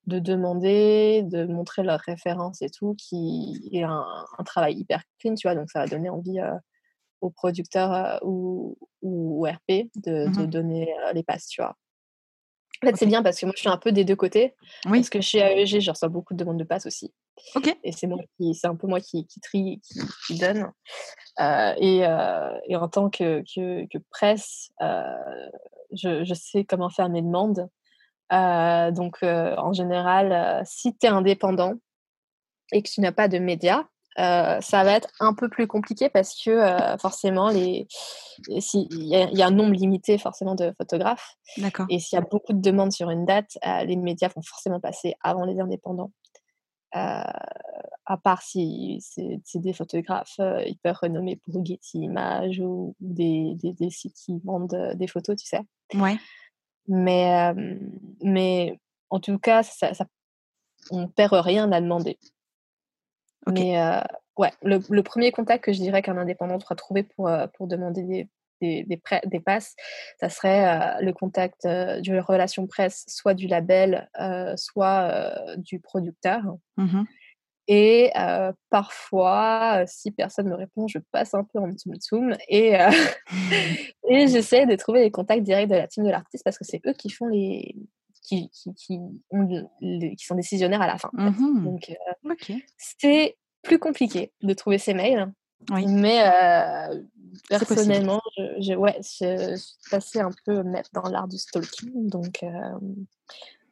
de 0.06 0.18
demander, 0.18 1.22
de 1.24 1.44
montrer 1.44 1.82
leurs 1.82 2.00
références 2.00 2.62
et 2.62 2.70
tout, 2.70 2.94
qui 2.98 3.70
est 3.72 3.82
un, 3.82 4.04
un, 4.38 4.44
travail 4.44 4.74
hyper 4.74 5.02
clean, 5.20 5.34
tu 5.34 5.46
vois, 5.46 5.54
donc 5.54 5.70
ça 5.70 5.80
va 5.80 5.86
donner 5.86 6.08
envie 6.08 6.40
aux 7.20 7.30
producteurs 7.30 8.18
ou, 8.22 8.76
ou, 9.02 9.44
RP 9.44 9.90
de, 9.96 10.26
de 10.26 10.42
mmh 10.42 10.46
donner 10.46 10.94
les 11.14 11.22
passes, 11.22 11.46
tu 11.46 11.60
vois. 11.60 11.76
En 12.82 12.86
fait, 12.86 12.96
c'est 12.96 13.06
bien 13.06 13.22
parce 13.22 13.40
que 13.40 13.46
moi, 13.46 13.52
je 13.56 13.60
suis 13.60 13.68
un 13.68 13.76
peu 13.76 13.92
des 13.92 14.04
deux 14.04 14.16
côtés. 14.16 14.54
Oui. 14.86 14.98
Parce 14.98 15.10
que 15.10 15.20
chez 15.20 15.38
AEG, 15.38 15.80
je 15.80 15.90
reçois 15.90 16.08
beaucoup 16.08 16.34
de 16.34 16.38
demandes 16.38 16.58
de 16.58 16.64
passe 16.64 16.86
aussi. 16.86 17.12
Et 17.82 17.92
c'est 17.92 18.06
moi 18.06 18.18
qui, 18.36 18.54
c'est 18.54 18.66
un 18.66 18.76
peu 18.76 18.86
moi 18.86 19.00
qui, 19.00 19.26
qui 19.26 19.40
trie, 19.40 19.80
qui, 19.80 20.00
qui 20.26 20.38
donne. 20.38 20.70
Euh, 21.40 21.74
et, 21.78 22.06
euh, 22.06 22.58
et, 22.68 22.76
en 22.76 22.88
tant 22.88 23.10
que, 23.10 23.42
que, 23.42 23.86
que 23.86 23.98
presse, 24.10 24.70
euh, 24.80 25.48
je, 25.92 26.24
je, 26.24 26.34
sais 26.34 26.64
comment 26.64 26.90
faire 26.90 27.08
mes 27.08 27.22
demandes. 27.22 27.68
Donc, 28.30 29.22
en 29.22 29.72
général, 29.72 30.62
si 30.66 30.96
tu 30.96 31.06
es 31.06 31.08
indépendant 31.08 31.74
et 32.72 32.82
que 32.82 32.88
tu 32.88 33.00
n'as 33.00 33.12
pas 33.12 33.28
de 33.28 33.38
médias, 33.38 33.84
euh, 34.18 34.60
ça 34.60 34.82
va 34.82 34.92
être 34.92 35.08
un 35.20 35.32
peu 35.32 35.48
plus 35.48 35.68
compliqué 35.68 36.08
parce 36.08 36.34
que 36.42 36.50
euh, 36.50 36.96
forcément, 36.98 37.50
il 37.50 37.86
y, 38.48 39.42
a 39.42 39.46
un 39.46 39.50
nombre 39.50 39.74
limité 39.74 40.18
forcément 40.18 40.56
de 40.56 40.72
photographes. 40.76 41.36
D'accord. 41.56 41.86
Et 41.88 42.00
s'il 42.00 42.16
y 42.16 42.22
a 42.22 42.24
beaucoup 42.28 42.52
de 42.52 42.60
demandes 42.60 42.92
sur 42.92 43.10
une 43.10 43.26
date, 43.26 43.58
euh, 43.64 43.84
les 43.84 43.96
médias 43.96 44.28
vont 44.34 44.42
forcément 44.42 44.80
passer 44.80 45.14
avant 45.22 45.44
les 45.44 45.60
indépendants. 45.60 46.10
à 46.92 48.16
part 48.24 48.42
si 48.42 48.98
c'est 49.02 49.60
des 49.60 49.72
photographes 49.72 50.40
hyper 50.66 50.98
renommés 51.00 51.36
pour 51.36 51.64
Getty 51.64 51.98
Images 51.98 52.58
ou, 52.60 52.96
des, 53.00 53.54
des, 53.62 53.90
sites 53.90 54.16
qui 54.16 54.40
vendent 54.44 54.94
des 54.96 55.06
photos, 55.06 55.36
tu 55.36 55.46
sais. 55.46 55.60
Ouais. 55.94 56.16
Mais, 56.88 57.52
mais 58.22 58.80
en 59.10 59.20
tout 59.20 59.38
cas, 59.38 59.62
ça, 59.62 59.94
ça, 59.94 60.06
on 60.90 61.06
perd 61.06 61.34
rien 61.34 61.70
à 61.70 61.80
demander. 61.80 62.18
Mais 63.52 63.80
euh, 63.80 64.00
ouais, 64.36 64.52
le, 64.62 64.80
le, 64.88 65.02
premier 65.02 65.32
contact 65.32 65.64
que 65.64 65.72
je 65.72 65.78
dirais 65.78 66.02
qu'un 66.02 66.16
indépendant 66.16 66.58
devra 66.58 66.74
trouver 66.74 67.02
pour, 67.02 67.28
euh, 67.28 67.46
pour 67.54 67.66
demander 67.66 68.02
des, 68.02 68.28
des, 68.60 68.84
des, 68.84 69.00
des, 69.26 69.40
passes, 69.40 69.74
ça 70.20 70.28
serait 70.28 70.66
euh, 70.66 71.00
le 71.00 71.12
contact 71.12 71.66
d'une 72.00 72.20
relation 72.20 72.66
presse, 72.66 73.04
soit 73.08 73.34
du 73.34 73.46
label, 73.46 74.08
soit 74.56 75.56
du 75.56 75.80
producteur. 75.80 76.42
Mmh 76.76 77.04
Et 77.68 78.12
parfois, 78.70 79.84
si 79.86 80.10
personne 80.10 80.48
me 80.48 80.56
répond, 80.56 80.88
je 80.88 80.98
passe 81.12 81.34
un 81.34 81.44
peu 81.44 81.58
en 81.58 81.70
tsum 81.72 82.36
et, 82.48 82.72
et 84.08 84.26
j'essaie 84.26 84.66
de 84.66 84.76
trouver 84.76 85.00
les 85.02 85.10
contacts 85.10 85.42
directs 85.42 85.68
de 85.68 85.76
la 85.76 85.86
team 85.86 86.04
de 86.04 86.10
l'artiste 86.10 86.44
parce 86.44 86.58
que 86.58 86.64
c'est 86.64 86.80
eux 86.86 86.94
qui 86.94 87.10
font 87.10 87.28
les, 87.28 87.76
qui, 88.28 88.50
qui, 88.50 88.74
qui, 88.74 88.98
ont 89.30 89.70
qui, 89.80 90.24
sont 90.24 90.34
décisionnaires 90.34 90.82
à 90.82 90.86
la 90.86 90.98
fin. 90.98 91.10
Mmh 91.14 91.64
Donc, 91.64 91.92
c'est 92.76 93.36
plus 93.62 93.78
compliqué 93.78 94.32
de 94.42 94.54
trouver 94.54 94.78
ces 94.78 94.94
mails. 94.94 95.32
Mais 95.70 96.22
personnellement, 97.48 98.20
je, 98.36 98.74
ouais, 98.74 98.96
je, 99.02 99.56
suis 99.56 99.90
passée 99.90 100.20
un 100.20 100.30
peu 100.44 100.62
mettre 100.62 100.90
dans 100.92 101.08
l'art 101.08 101.28
du 101.28 101.38
stalking. 101.38 102.08
Donc, 102.08 102.44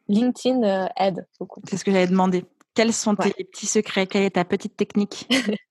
LinkedIn 0.07 0.89
aide 0.97 1.27
beaucoup. 1.39 1.61
C'est 1.69 1.77
ce 1.77 1.85
que 1.85 1.91
j'avais 1.91 2.07
demandé. 2.07 2.45
Quels 2.73 2.93
sont 2.93 3.15
tes 3.15 3.31
petits 3.31 3.65
secrets? 3.65 4.07
Quelle 4.07 4.23
est 4.23 4.35
ta 4.35 4.45
petite 4.45 4.75
technique? 4.75 5.27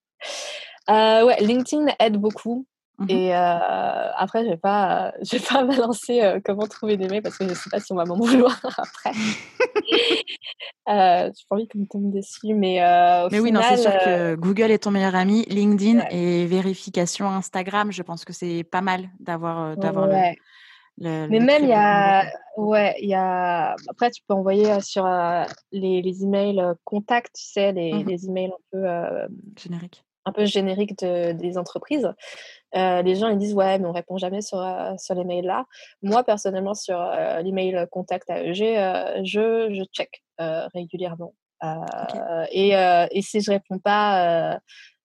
Euh, 0.88 1.26
ouais, 1.26 1.40
LinkedIn 1.40 1.88
aide 1.98 2.16
beaucoup. 2.16 2.64
Mmh 2.98 3.06
et 3.10 3.36
euh, 3.36 4.10
après, 4.16 4.44
je 4.44 4.50
vais 4.50 4.56
pas, 4.56 5.12
je 5.22 5.36
vais 5.36 5.44
pas 5.44 5.64
balancer 5.64 6.22
euh, 6.22 6.40
comment 6.42 6.66
trouver 6.66 6.96
des 6.96 7.08
mails 7.08 7.22
parce 7.22 7.36
que 7.36 7.46
je 7.46 7.52
sais 7.52 7.68
pas 7.70 7.78
si 7.78 7.92
on 7.92 7.96
va 7.96 8.04
m'en 8.06 8.16
vouloir 8.20 8.58
après. 8.64 9.10
euh, 10.88 11.30
j'ai 11.34 11.44
pas 11.48 11.56
envie 11.56 11.68
qu'on 11.68 11.80
me 11.80 11.86
tombe 11.86 12.10
dessus, 12.10 12.54
mais 12.54 12.80
au 13.24 13.28
Mais 13.30 13.40
oui, 13.40 13.52
non, 13.52 13.60
c'est 13.68 13.76
sûr 13.76 13.92
que 13.92 14.34
Google 14.36 14.70
est 14.70 14.84
ton 14.84 14.90
meilleur 14.90 15.14
ami, 15.14 15.44
LinkedIn 15.48 16.06
et 16.10 16.46
vérification 16.46 17.28
Instagram. 17.28 17.92
Je 17.92 18.02
pense 18.02 18.24
que 18.24 18.32
c'est 18.32 18.64
pas 18.64 18.80
mal 18.80 19.10
d'avoir 19.20 19.76
d'avoir 19.76 20.06
le 20.06 20.34
mais 20.98 21.40
même, 21.40 21.64
il 21.64 21.68
y 21.68 21.74
a. 21.74 22.24
Ouais, 22.56 22.94
il 23.02 23.10
y 23.10 23.14
a. 23.14 23.76
Après, 23.90 24.10
tu 24.10 24.22
peux 24.26 24.32
envoyer 24.32 24.80
sur 24.80 25.06
les, 25.70 26.00
les, 26.00 26.22
emails 26.22 26.62
contacts, 26.84 27.34
tu 27.36 27.44
sais, 27.44 27.72
les, 27.72 27.92
mmh 27.92 28.06
les 28.06 28.26
emails 28.26 28.52
un 28.52 28.64
peu. 28.72 29.28
génériques. 29.58 30.02
Un 30.24 30.32
peu 30.32 30.46
génériques 30.46 30.98
de, 30.98 31.32
des 31.32 31.58
entreprises. 31.58 32.10
Les 32.74 33.14
gens, 33.14 33.28
ils 33.28 33.38
disent, 33.38 33.54
ouais, 33.54 33.78
mais 33.78 33.86
on 33.86 33.92
répond 33.92 34.18
jamais 34.18 34.42
sur, 34.42 34.58
sur 34.98 35.14
les 35.14 35.24
mails 35.24 35.46
là. 35.46 35.64
Moi, 36.02 36.24
personnellement, 36.24 36.74
sur 36.74 36.98
l'email 37.42 37.86
contact 37.90 38.28
AEG, 38.28 39.24
je, 39.24 39.72
je 39.72 39.84
check 39.92 40.22
régulièrement. 40.74 41.34
et, 42.50 42.70
et, 42.72 43.22
si 43.22 43.40
je 43.40 43.50
réponds 43.50 43.78
pas 43.78 44.58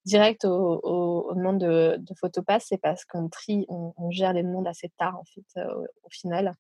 direct 0.05 0.45
au, 0.45 0.79
au, 0.83 1.33
demande 1.35 1.59
de, 1.59 1.97
de 1.99 2.13
Photopass, 2.19 2.65
c'est 2.67 2.77
parce 2.77 3.05
qu'on 3.05 3.29
trie, 3.29 3.65
on, 3.69 4.11
gère 4.11 4.33
les 4.33 4.43
demandes 4.43 4.67
assez 4.67 4.89
tard 4.97 5.17
en 5.17 5.23
fait 5.23 5.45
euh, 5.57 5.85
au, 6.03 6.09
final. 6.09 6.53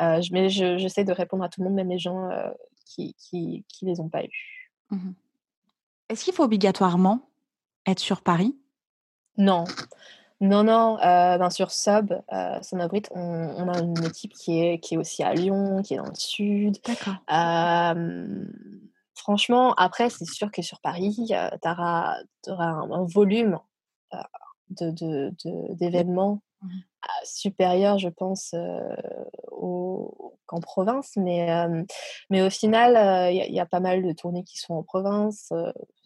Euh, 0.00 0.22
mais 0.32 0.48
j'essaie 0.48 1.04
de 1.04 1.12
répondre 1.12 1.44
à 1.44 1.48
tout 1.48 1.60
le 1.60 1.66
monde, 1.66 1.74
même 1.74 1.90
les 1.90 1.98
gens 1.98 2.30
euh, 2.30 2.50
qui, 2.86 3.14
qui, 3.14 3.64
qui 3.68 3.84
les 3.84 4.00
ont 4.00 4.08
pas 4.08 4.24
eu. 4.24 4.70
Mmh 4.90 5.12
Est-ce 6.08 6.24
qu'il 6.24 6.34
faut 6.34 6.44
obligatoirement 6.44 7.28
être 7.86 7.98
sur 7.98 8.22
Paris? 8.22 8.56
Non. 9.36 9.64
Non, 10.40 10.64
non, 10.64 10.96
ben 10.96 11.50
sur 11.50 11.70
Sub, 11.70 12.12
euh, 12.32 12.60
on, 13.10 13.20
on, 13.20 13.68
a 13.68 13.78
une 13.80 14.04
équipe 14.04 14.32
qui 14.32 14.58
est, 14.60 14.78
qui 14.78 14.94
est 14.94 14.96
aussi 14.96 15.22
à 15.22 15.34
Lyon, 15.34 15.82
qui 15.82 15.94
est 15.94 15.96
dans 15.98 16.06
le 16.06 16.14
sud. 16.14 16.78
D'accord. 16.86 17.16
Franchement, 19.14 19.74
après, 19.74 20.08
c'est 20.08 20.24
sûr 20.24 20.50
que 20.50 20.62
sur 20.62 20.80
Paris, 20.80 21.14
tu 21.28 21.68
auras, 21.68 22.16
un, 22.48 23.04
volume 23.04 23.58
d'événements 24.70 26.34
de, 26.36 26.40
mmh 26.62 26.68
supérieur, 27.24 27.98
je 27.98 28.08
pense, 28.08 28.54
qu'en 29.50 30.60
province. 30.60 31.12
Mais, 31.16 31.48
mais 32.28 32.42
au 32.42 32.50
final, 32.50 33.32
il 33.32 33.54
y, 33.54 33.60
a 33.60 33.66
pas 33.66 33.80
mal 33.80 34.02
de 34.02 34.12
tournées 34.12 34.44
qui 34.44 34.58
sont 34.58 34.74
en 34.74 34.82
province. 34.82 35.52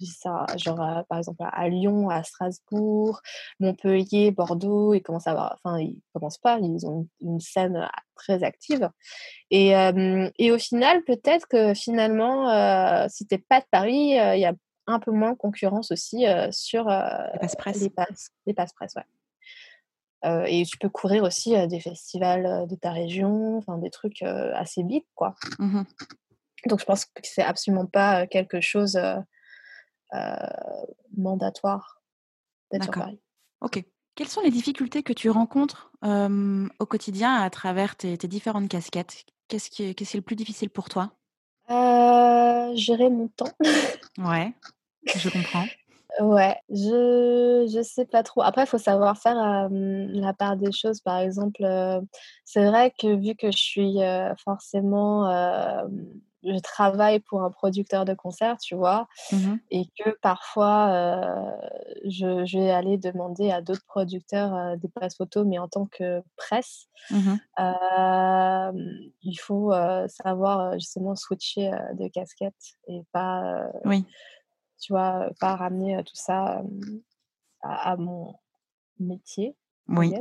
ça, 0.00 0.46
genre, 0.56 1.04
par 1.08 1.18
exemple, 1.18 1.44
à 1.44 1.68
Lyon, 1.68 2.10
à 2.10 2.22
Strasbourg, 2.22 3.20
Montpellier, 3.60 4.30
Bordeaux, 4.30 4.94
ils 4.94 5.02
commencent 5.02 5.26
à 5.26 5.32
avoir, 5.32 5.58
enfin, 5.62 5.80
ils 5.80 6.00
commencent 6.12 6.38
pas, 6.38 6.58
ils 6.60 6.86
ont 6.86 7.08
une, 7.20 7.40
scène 7.40 7.88
très 8.14 8.42
active. 8.42 8.88
Et, 9.50 9.72
et 10.38 10.52
au 10.52 10.58
final, 10.58 11.02
peut-être 11.04 11.46
que 11.46 11.74
finalement, 11.74 13.08
si 13.08 13.26
tu 13.26 13.34
n'es 13.34 13.38
pas 13.38 13.60
de 13.60 13.66
Paris, 13.70 14.10
il 14.10 14.40
y 14.40 14.46
a 14.46 14.54
un 14.86 15.00
peu 15.00 15.12
moins 15.12 15.32
de 15.32 15.38
concurrence 15.38 15.90
aussi 15.90 16.24
sur 16.50 16.88
les 16.88 17.38
passe-presse. 17.40 17.80
Les, 17.80 17.90
passe, 17.90 18.30
les 18.46 18.54
passe-presse, 18.54 18.94
ouais. 18.96 19.04
Euh, 20.24 20.44
et 20.46 20.64
tu 20.64 20.78
peux 20.78 20.88
courir 20.88 21.22
aussi 21.22 21.54
des 21.68 21.80
festivals 21.80 22.66
de 22.66 22.74
ta 22.76 22.92
région, 22.92 23.58
enfin 23.58 23.78
des 23.78 23.90
trucs 23.90 24.22
assez 24.22 24.82
big, 24.82 25.04
quoi. 25.14 25.34
Mmh 25.58 25.82
Donc 26.66 26.80
je 26.80 26.84
pense 26.84 27.04
que 27.04 27.20
c'est 27.22 27.42
absolument 27.42 27.86
pas 27.86 28.26
quelque 28.26 28.60
chose 28.60 28.98
mandatoire 31.16 32.02
d'être 32.70 32.84
sur 32.84 32.92
Paris. 32.92 33.20
Ok. 33.60 33.84
Quelles 34.14 34.28
sont 34.28 34.42
les 34.42 34.50
difficultés 34.50 35.02
que 35.02 35.12
tu 35.12 35.28
rencontres 35.28 35.90
au 36.02 36.86
quotidien 36.86 37.34
à 37.34 37.50
travers 37.50 37.96
tes, 37.96 38.16
différentes 38.16 38.68
casquettes? 38.68 39.26
Qu'est-ce 39.48 39.68
qui, 39.68 39.82
est, 39.82 39.94
qui 39.94 40.04
est 40.04 40.14
le 40.14 40.22
plus 40.22 40.36
difficile 40.36 40.70
pour 40.70 40.88
toi? 40.88 41.12
Gérer 42.74 43.08
mon 43.08 43.28
temps. 43.28 43.52
ouais, 44.18 44.52
je 45.14 45.28
comprends. 45.28 45.66
Ouais, 46.20 46.56
je 46.70 47.66
je 47.72 47.82
sais 47.82 48.06
pas 48.06 48.22
trop. 48.22 48.42
Après, 48.42 48.62
il 48.64 48.66
faut 48.66 48.78
savoir 48.78 49.18
faire, 49.18 49.68
la 49.70 50.32
part 50.32 50.56
des 50.56 50.70
choses. 50.72 51.00
Par 51.00 51.18
exemple, 51.18 51.64
c'est 52.44 52.64
vrai 52.66 52.92
que 52.98 53.16
vu 53.16 53.34
que 53.34 53.50
je 53.50 53.56
suis, 53.58 53.98
forcément, 54.44 55.28
je 56.44 56.58
travaille 56.60 57.20
pour 57.20 57.42
un 57.42 57.50
producteur 57.50 58.04
de 58.04 58.14
concerts, 58.14 58.58
tu 58.58 58.74
vois? 58.76 59.08
Mmh 59.32 59.54
et 59.70 59.86
que 59.98 60.10
parfois, 60.22 61.18
je 62.04 62.44
je 62.44 62.58
vais 62.58 62.70
aller 62.70 62.96
demander 62.96 63.50
à 63.50 63.60
d'autres 63.60 63.84
producteurs, 63.86 64.76
des 64.76 64.88
passes 64.88 65.16
photos, 65.16 65.44
mais 65.46 65.58
en 65.58 65.66
tant 65.68 65.86
que 65.86 66.22
presse. 66.36 66.86
Mmh 67.10 67.34
il 69.22 69.36
faut, 69.40 69.72
savoir, 70.08 70.74
justement 70.74 71.16
switcher, 71.16 71.72
de 71.94 72.06
casquette 72.08 72.54
et 72.86 73.02
pas, 73.12 73.66
Oui 73.84 74.04
tu 74.84 74.92
vois, 74.92 75.30
pas 75.40 75.56
ramener 75.56 76.02
tout 76.04 76.14
ça 76.14 76.62
à, 77.62 77.96
mon 77.96 78.34
métier. 78.98 79.56
Oui. 79.88 80.12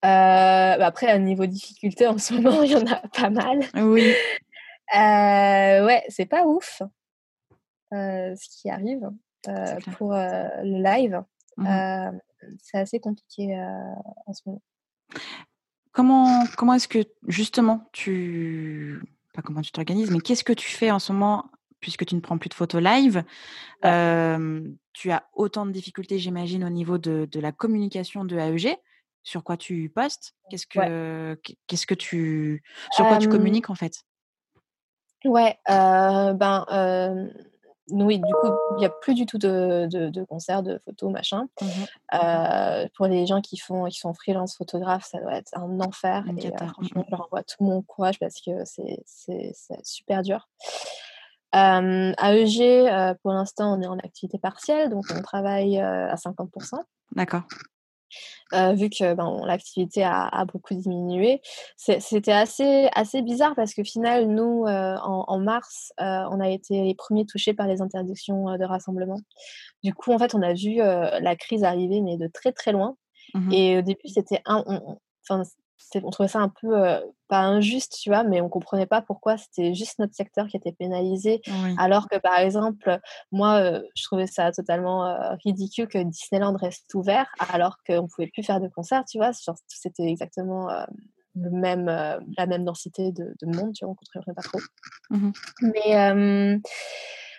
Bah, 0.00 0.74
après, 0.86 1.08
à 1.08 1.18
niveau 1.18 1.46
difficulté, 1.46 2.06
en 2.06 2.18
ce 2.18 2.34
moment, 2.34 2.62
il 2.62 2.70
y 2.70 2.76
en 2.76 2.86
a 2.86 3.00
pas 3.08 3.30
mal. 3.30 3.58
Oui. 3.74 4.14
ouais, 4.94 6.04
c'est 6.08 6.26
pas 6.26 6.46
ouf 6.46 6.82
ce 7.90 8.60
qui 8.60 8.70
arrive 8.70 9.10
pour 9.96 10.12
le 10.12 10.82
live. 10.82 11.22
Mmh 11.56 12.18
c'est 12.62 12.78
assez 12.78 13.00
compliqué 13.00 13.60
en 14.26 14.32
ce 14.32 14.42
moment. 14.46 14.62
Comment, 15.90 16.44
comment 16.56 16.74
est-ce 16.74 16.86
que 16.86 17.00
justement 17.26 17.88
tu. 17.92 19.02
Pas 19.34 19.42
comment 19.42 19.62
tu 19.62 19.72
t'organises, 19.72 20.12
mais 20.12 20.20
qu'est-ce 20.20 20.44
que 20.44 20.52
tu 20.52 20.68
fais 20.68 20.92
en 20.92 21.00
ce 21.00 21.12
moment 21.12 21.50
puisque 21.80 22.04
tu 22.04 22.14
ne 22.14 22.20
prends 22.20 22.38
plus 22.38 22.48
de 22.48 22.54
photos 22.54 22.82
live. 22.82 23.24
tu 23.82 25.10
as 25.10 25.28
autant 25.34 25.66
de 25.66 25.72
difficultés, 25.72 26.18
j'imagine, 26.18 26.64
au 26.64 26.70
niveau 26.70 26.98
de, 26.98 27.28
la 27.34 27.52
communication 27.52 28.24
de 28.24 28.36
AEG. 28.36 28.76
Sur 29.24 29.44
quoi 29.44 29.56
tu 29.56 29.90
postes? 29.94 30.34
Qu'est-ce 30.48 30.66
que, 30.66 31.38
qu'est-ce 31.66 31.86
que 31.86 31.94
tu, 31.94 32.62
sur 32.92 33.06
quoi 33.06 33.18
tu 33.18 33.28
communiques 33.28 33.68
en 33.68 33.74
fait? 33.74 34.04
Ouais, 35.24 35.58
ben, 35.66 36.64
oui, 37.90 38.18
du 38.18 38.34
coup, 38.34 38.48
il 38.72 38.80
n'y 38.80 38.86
a 38.86 38.90
plus 38.90 39.14
du 39.14 39.24
tout 39.24 39.38
de, 39.38 40.24
concerts, 40.24 40.62
de 40.62 40.78
photos, 40.84 41.10
machin. 41.10 41.48
Mmh 41.60 41.66
pour 42.96 43.06
les 43.06 43.26
gens 43.26 43.40
qui 43.40 43.56
font, 43.56 43.86
qui 43.86 43.98
sont 43.98 44.14
freelance 44.14 44.56
photographes, 44.56 45.04
ça 45.04 45.20
doit 45.20 45.34
être 45.34 45.56
un 45.56 45.80
enfer. 45.80 46.24
et 46.36 46.50
franchement, 46.68 47.04
je 47.06 47.10
leur 47.10 47.26
envoie 47.26 47.42
tout 47.42 47.62
mon 47.62 47.82
courage 47.82 48.18
parce 48.18 48.40
que 48.40 48.64
c'est 48.64 49.52
super 49.84 50.22
dur. 50.22 50.48
Euh, 51.54 52.12
à 52.16 52.36
EG, 52.36 53.16
pour 53.22 53.32
l'instant, 53.32 53.78
on 53.78 53.82
est 53.82 53.86
en 53.86 53.98
activité 53.98 54.38
partielle, 54.38 54.90
donc 54.90 55.04
on 55.14 55.22
travaille 55.22 55.78
à 55.78 56.14
50%. 56.14 56.78
D'accord. 57.12 57.42
vu 58.52 58.90
que 58.90 59.14
ben, 59.14 59.40
l'activité 59.46 60.04
a, 60.04 60.44
beaucoup 60.44 60.74
diminué. 60.74 61.40
C'était 61.76 62.32
assez, 62.32 62.88
assez 62.94 63.22
bizarre 63.22 63.54
parce 63.54 63.72
que 63.72 63.82
final, 63.82 64.26
nous, 64.28 64.64
en, 64.66 65.38
mars, 65.38 65.92
on 65.98 66.40
a 66.40 66.48
été 66.50 66.82
les 66.82 66.94
premiers 66.94 67.24
touchés 67.24 67.54
par 67.54 67.66
les 67.66 67.80
interdictions 67.80 68.56
de 68.56 68.64
rassemblement. 68.64 69.20
Du 69.82 69.94
coup, 69.94 70.12
en 70.12 70.18
fait, 70.18 70.34
on 70.34 70.42
a 70.42 70.52
vu 70.52 70.76
la 70.76 71.36
crise 71.36 71.64
arriver, 71.64 72.02
mais 72.02 72.18
de 72.18 72.26
très 72.26 72.52
très 72.52 72.72
loin. 72.72 72.96
Mmh 73.34 73.52
Et 73.52 73.78
au 73.78 73.82
début, 73.82 74.08
c'était 74.08 74.40
un, 74.46 74.64
on 74.66 74.98
trouvait 76.10 76.28
ça 76.28 76.40
un 76.40 76.48
peu 76.48 77.00
pas 77.28 77.40
injuste, 77.40 77.98
tu 78.00 78.10
vois, 78.10 78.24
mais 78.24 78.40
on 78.40 78.48
comprenait 78.48 78.86
pas 78.86 79.02
pourquoi 79.02 79.36
c'était 79.36 79.74
juste 79.74 79.98
notre 79.98 80.14
secteur 80.14 80.46
qui 80.46 80.56
était 80.56 80.72
pénalisé, 80.72 81.40
alors 81.78 82.08
que 82.08 82.18
par 82.18 82.38
exemple, 82.38 82.98
moi, 83.32 83.80
je 83.94 84.04
trouvais 84.04 84.26
ça 84.26 84.50
totalement 84.52 85.16
ridicule 85.44 85.88
que 85.88 85.98
Disneyland 85.98 86.56
reste 86.56 86.92
ouvert, 86.94 87.26
alors 87.52 87.78
qu'on 87.86 88.06
pouvait 88.06 88.28
plus 88.28 88.42
faire 88.42 88.60
de 88.60 88.68
concerts, 88.68 89.04
tu 89.04 89.18
vois, 89.18 89.32
c'était 89.66 90.04
exactement 90.04 90.68
le 91.34 91.50
même, 91.50 91.86
la 91.86 92.46
même 92.46 92.64
densité 92.64 93.12
de, 93.12 93.34
monde, 93.42 93.72
tu 93.74 93.84
vois, 93.84 93.92
on 93.92 93.94
comprenait 93.94 94.34
pas 94.34 94.42
trop. 94.42 94.60
Mmh 95.10 95.30
mais 95.62 96.58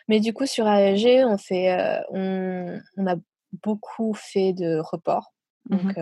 Mais 0.07 0.19
du 0.19 0.33
coup, 0.33 0.45
sur 0.45 0.67
AEG, 0.67 1.23
on, 1.25 1.37
fait, 1.37 2.03
on, 2.09 2.79
on 2.97 3.07
a 3.07 3.15
beaucoup 3.63 4.13
fait 4.13 4.53
de 4.53 4.79
reports. 4.79 5.33
Mmh 5.69 5.77
Donc, 5.77 5.97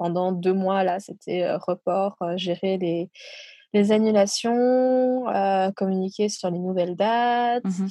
pendant 0.00 0.32
deux 0.32 0.54
mois, 0.54 0.82
là, 0.82 0.98
c'était 0.98 1.54
report, 1.56 2.16
gérer 2.36 2.78
les, 2.78 3.10
les 3.74 3.92
annulations, 3.92 5.26
communiquer 5.76 6.30
sur 6.30 6.50
les 6.50 6.58
nouvelles 6.58 6.96
dates. 6.96 7.64
Mmh 7.64 7.88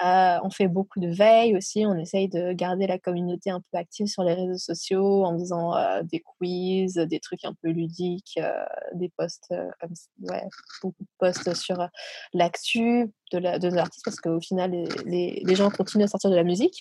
on 0.00 0.50
fait 0.50 0.68
beaucoup 0.68 1.00
de 1.00 1.08
veille 1.08 1.56
aussi. 1.56 1.84
On 1.84 1.96
essaye 1.96 2.28
de 2.28 2.52
garder 2.52 2.86
la 2.86 3.00
communauté 3.00 3.50
un 3.50 3.60
peu 3.60 3.78
active 3.78 4.06
sur 4.06 4.22
les 4.22 4.34
réseaux 4.34 4.56
sociaux 4.58 5.24
en 5.24 5.36
faisant 5.36 5.74
des 6.04 6.20
quiz, 6.20 6.94
des 6.94 7.18
trucs 7.18 7.44
un 7.44 7.52
peu 7.60 7.70
ludiques, 7.70 8.38
des 8.94 9.08
posts 9.16 9.52
comme 9.80 9.94
ouais, 10.20 10.44
beaucoup 10.82 11.02
de 11.02 11.08
posts 11.18 11.52
sur 11.54 11.88
l'actu 12.32 13.10
de, 13.32 13.38
la, 13.38 13.58
de 13.58 13.66
l'artiste 13.68 14.04
parce 14.04 14.20
qu'au 14.20 14.40
final, 14.40 14.70
les, 15.04 15.42
les, 15.44 15.54
gens 15.56 15.68
continuent 15.68 16.04
à 16.04 16.08
sortir 16.08 16.30
de 16.30 16.36
la 16.36 16.44
musique. 16.44 16.80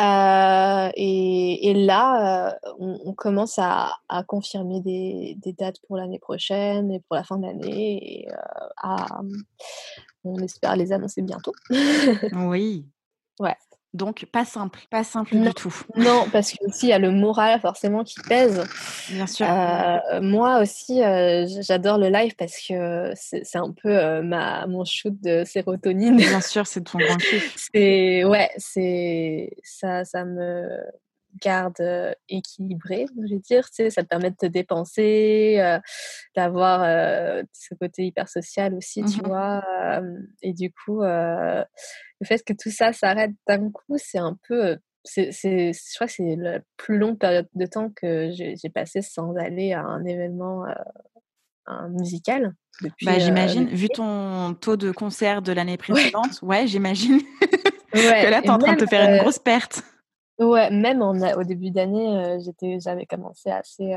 Euh, 0.00 0.90
et, 0.96 1.70
et, 1.70 1.74
là, 1.74 2.48
euh, 2.48 2.72
on, 2.80 3.00
on, 3.04 3.12
commence 3.12 3.60
à, 3.60 3.92
à 4.08 4.24
confirmer 4.24 4.80
des, 4.80 5.36
des, 5.38 5.52
dates 5.52 5.78
pour 5.86 5.96
l'année 5.96 6.18
prochaine 6.18 6.90
et 6.90 7.00
pour 7.00 7.14
la 7.14 7.22
fin 7.22 7.38
de 7.38 7.46
l'année. 7.46 8.26
Euh, 8.28 8.66
à, 8.78 9.20
on 10.24 10.36
espère 10.38 10.74
les 10.74 10.92
annoncer 10.92 11.22
bientôt. 11.22 11.52
oui. 12.32 12.86
Ouais. 13.38 13.56
Donc, 13.94 14.26
pas 14.32 14.44
simple, 14.44 14.80
pas 14.90 15.04
simple 15.04 15.36
du 15.36 15.54
tout. 15.54 15.72
Non, 15.96 16.26
parce 16.32 16.50
qu'il 16.50 16.88
y 16.88 16.92
a 16.92 16.98
le 16.98 17.12
moral 17.12 17.60
forcément 17.60 18.02
qui 18.02 18.18
pèse. 18.28 18.64
Bien 19.08 19.28
sûr. 19.28 19.46
Euh, 19.48 20.20
moi 20.20 20.60
aussi, 20.60 21.00
euh, 21.00 21.46
j'adore 21.60 21.98
le 21.98 22.08
live 22.08 22.34
parce 22.36 22.56
que 22.66 23.12
c'est 23.14 23.56
un 23.56 23.70
peu 23.70 23.96
euh, 23.96 24.22
ma, 24.22 24.66
mon 24.66 24.84
shoot 24.84 25.14
de 25.22 25.44
sérotonine. 25.44 26.16
Bien 26.16 26.40
sûr, 26.40 26.66
c'est 26.66 26.82
ton 26.82 26.98
grand 26.98 27.16
kiff. 27.18 27.54
c'est, 27.72 28.24
ouais, 28.24 28.50
c'est, 28.56 29.50
ça, 29.62 30.04
ça 30.04 30.24
me 30.24 30.68
garde 31.40 31.80
équilibré, 32.28 33.06
je 33.16 33.34
veux 33.34 33.40
dire. 33.40 33.66
Tu 33.66 33.74
sais, 33.74 33.90
ça 33.90 34.02
te 34.02 34.08
permet 34.08 34.30
de 34.30 34.36
te 34.36 34.46
dépenser, 34.46 35.78
d'avoir 36.34 36.80
ce 37.52 37.74
côté 37.74 38.06
hyper 38.06 38.28
social 38.28 38.74
aussi, 38.74 39.04
tu 39.04 39.20
mmh 39.20 39.26
vois. 39.26 39.62
et 40.42 40.52
du 40.52 40.72
coup, 40.72 41.02
le 42.24 42.26
fait 42.26 42.42
que 42.42 42.52
tout 42.52 42.70
ça 42.70 42.92
s'arrête 42.92 43.32
d'un 43.46 43.70
coup, 43.70 43.96
c'est 43.96 44.18
un 44.18 44.36
peu. 44.48 44.78
C'est, 45.04 45.32
je 45.32 45.94
crois 45.94 46.06
que 46.06 46.14
c'est 46.14 46.36
la 46.36 46.60
plus 46.78 46.96
longue 46.96 47.18
période 47.18 47.46
de 47.54 47.66
temps 47.66 47.90
que 47.94 48.30
j'ai, 48.32 48.70
passé 48.70 49.02
sans 49.02 49.36
aller 49.36 49.74
à 49.74 49.82
un 49.82 50.02
événement 50.04 50.64
un 51.66 51.88
musical. 51.90 52.54
Depuis, 52.82 53.06
bah, 53.06 53.18
j'imagine, 53.18 53.66
vu 53.66 53.88
ton 53.88 54.54
taux 54.54 54.76
de 54.76 54.90
concert 54.90 55.42
de 55.42 55.52
l'année 55.52 55.76
précédente, 55.76 56.40
ouais, 56.42 56.66
j'imagine 56.66 57.20
que 57.92 58.30
là, 58.30 58.40
tu 58.40 58.48
es 58.48 58.50
en 58.50 58.58
train 58.58 58.74
de 58.74 58.80
te 58.80 58.86
faire 58.86 59.08
une 59.08 59.18
grosse 59.20 59.38
perte. 59.38 59.82
Ouais, 60.38 60.70
même 60.70 61.02
en, 61.02 61.12
au 61.38 61.44
début 61.44 61.70
d'année, 61.70 62.38
j'étais, 62.42 62.78
j'avais 62.80 63.06
commencé 63.06 63.50
assez, 63.50 63.94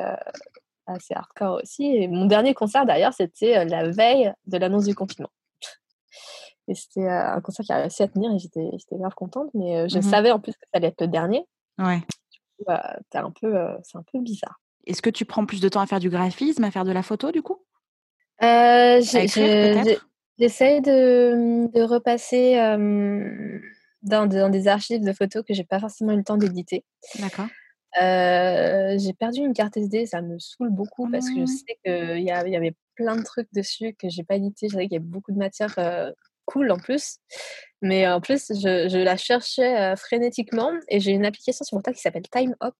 assez 0.85 1.13
hardcore 1.13 1.61
aussi. 1.63 1.85
Et 1.85 2.07
mon 2.07 2.25
dernier 2.25 2.53
concert, 2.53 2.85
d'ailleurs, 2.85 3.13
c'était 3.13 3.63
la 3.65 3.89
veille 3.89 4.31
de 4.45 4.57
l'annonce 4.57 4.85
du 4.85 4.93
confinement. 4.93 5.29
Et 6.67 6.75
c'était 6.75 7.07
un 7.07 7.39
concert 7.41 7.65
qui 7.65 7.71
a 7.71 7.77
réussi 7.77 8.03
à 8.03 8.07
tenir 8.07 8.31
et 8.31 8.39
j'étais, 8.39 8.69
j'étais 8.73 8.97
grave 8.97 9.13
contente, 9.15 9.49
mais 9.53 9.87
je 9.87 9.99
mmh 9.99 10.01
savais 10.01 10.31
en 10.31 10.39
plus 10.39 10.53
que 10.53 10.65
ça 10.71 10.77
allait 10.77 10.87
être 10.87 11.01
le 11.01 11.07
dernier. 11.07 11.45
Ouais. 11.77 12.01
Bah, 12.65 12.97
un 13.13 13.31
peu, 13.31 13.53
c'est 13.83 13.97
un 13.97 14.03
peu 14.11 14.19
bizarre. 14.19 14.59
Est-ce 14.85 15.01
que 15.01 15.09
tu 15.09 15.25
prends 15.25 15.45
plus 15.45 15.61
de 15.61 15.69
temps 15.69 15.81
à 15.81 15.85
faire 15.85 15.99
du 15.99 16.09
graphisme, 16.09 16.63
à 16.63 16.71
faire 16.71 16.85
de 16.85 16.91
la 16.91 17.03
photo, 17.03 17.31
du 17.31 17.41
coup? 17.41 17.63
Euh, 18.43 18.99
J'essaye 19.01 20.81
de, 20.81 21.67
de, 21.71 21.81
repasser 21.81 22.55
dans, 24.03 24.27
dans, 24.27 24.49
des 24.49 24.67
archives 24.67 25.03
de 25.03 25.13
photos 25.13 25.43
que 25.47 25.53
j'ai 25.53 25.63
pas 25.63 25.79
forcément 25.79 26.13
eu 26.13 26.17
le 26.17 26.23
temps 26.23 26.37
d'éditer. 26.37 26.83
D'accord. 27.19 27.47
Euh, 28.01 28.95
j'ai 28.99 29.13
perdu 29.13 29.39
une 29.39 29.53
carte 29.53 29.77
SD, 29.77 30.05
ça 30.05 30.21
me 30.21 30.37
saoule 30.37 30.69
beaucoup 30.69 31.09
parce 31.09 31.27
que 31.29 31.35
je 31.35 31.41
mmh. 31.41 31.47
sais 31.47 31.79
qu'il 31.83 32.19
y, 32.19 32.25
y, 32.25 32.31
avait 32.55 32.75
plein 32.95 33.15
de 33.15 33.23
trucs 33.23 33.51
dessus 33.53 33.95
que 33.97 34.09
j'ai 34.09 34.23
pas 34.23 34.35
édité. 34.35 34.67
Je 34.67 34.73
savais 34.73 34.87
qu'il 34.87 34.93
y 34.93 34.97
avait 34.97 35.05
beaucoup 35.05 35.31
de 35.31 35.37
matière 35.37 35.73
euh, 35.79 36.11
cool 36.47 36.71
en 36.71 36.77
plus. 36.77 37.19
Mais 37.83 38.07
en 38.07 38.19
plus, 38.19 38.47
je, 38.49 38.89
je 38.89 38.97
la 38.97 39.17
cherchais 39.17 39.79
euh, 39.79 39.95
frénétiquement 39.95 40.71
et 40.89 40.99
j'ai 40.99 41.11
une 41.11 41.25
application 41.25 41.63
sur 41.63 41.75
mon 41.77 41.81
téléphone 41.81 41.97
qui 41.97 42.01
s'appelle 42.01 42.27
Time 42.31 42.55
Up 42.63 42.73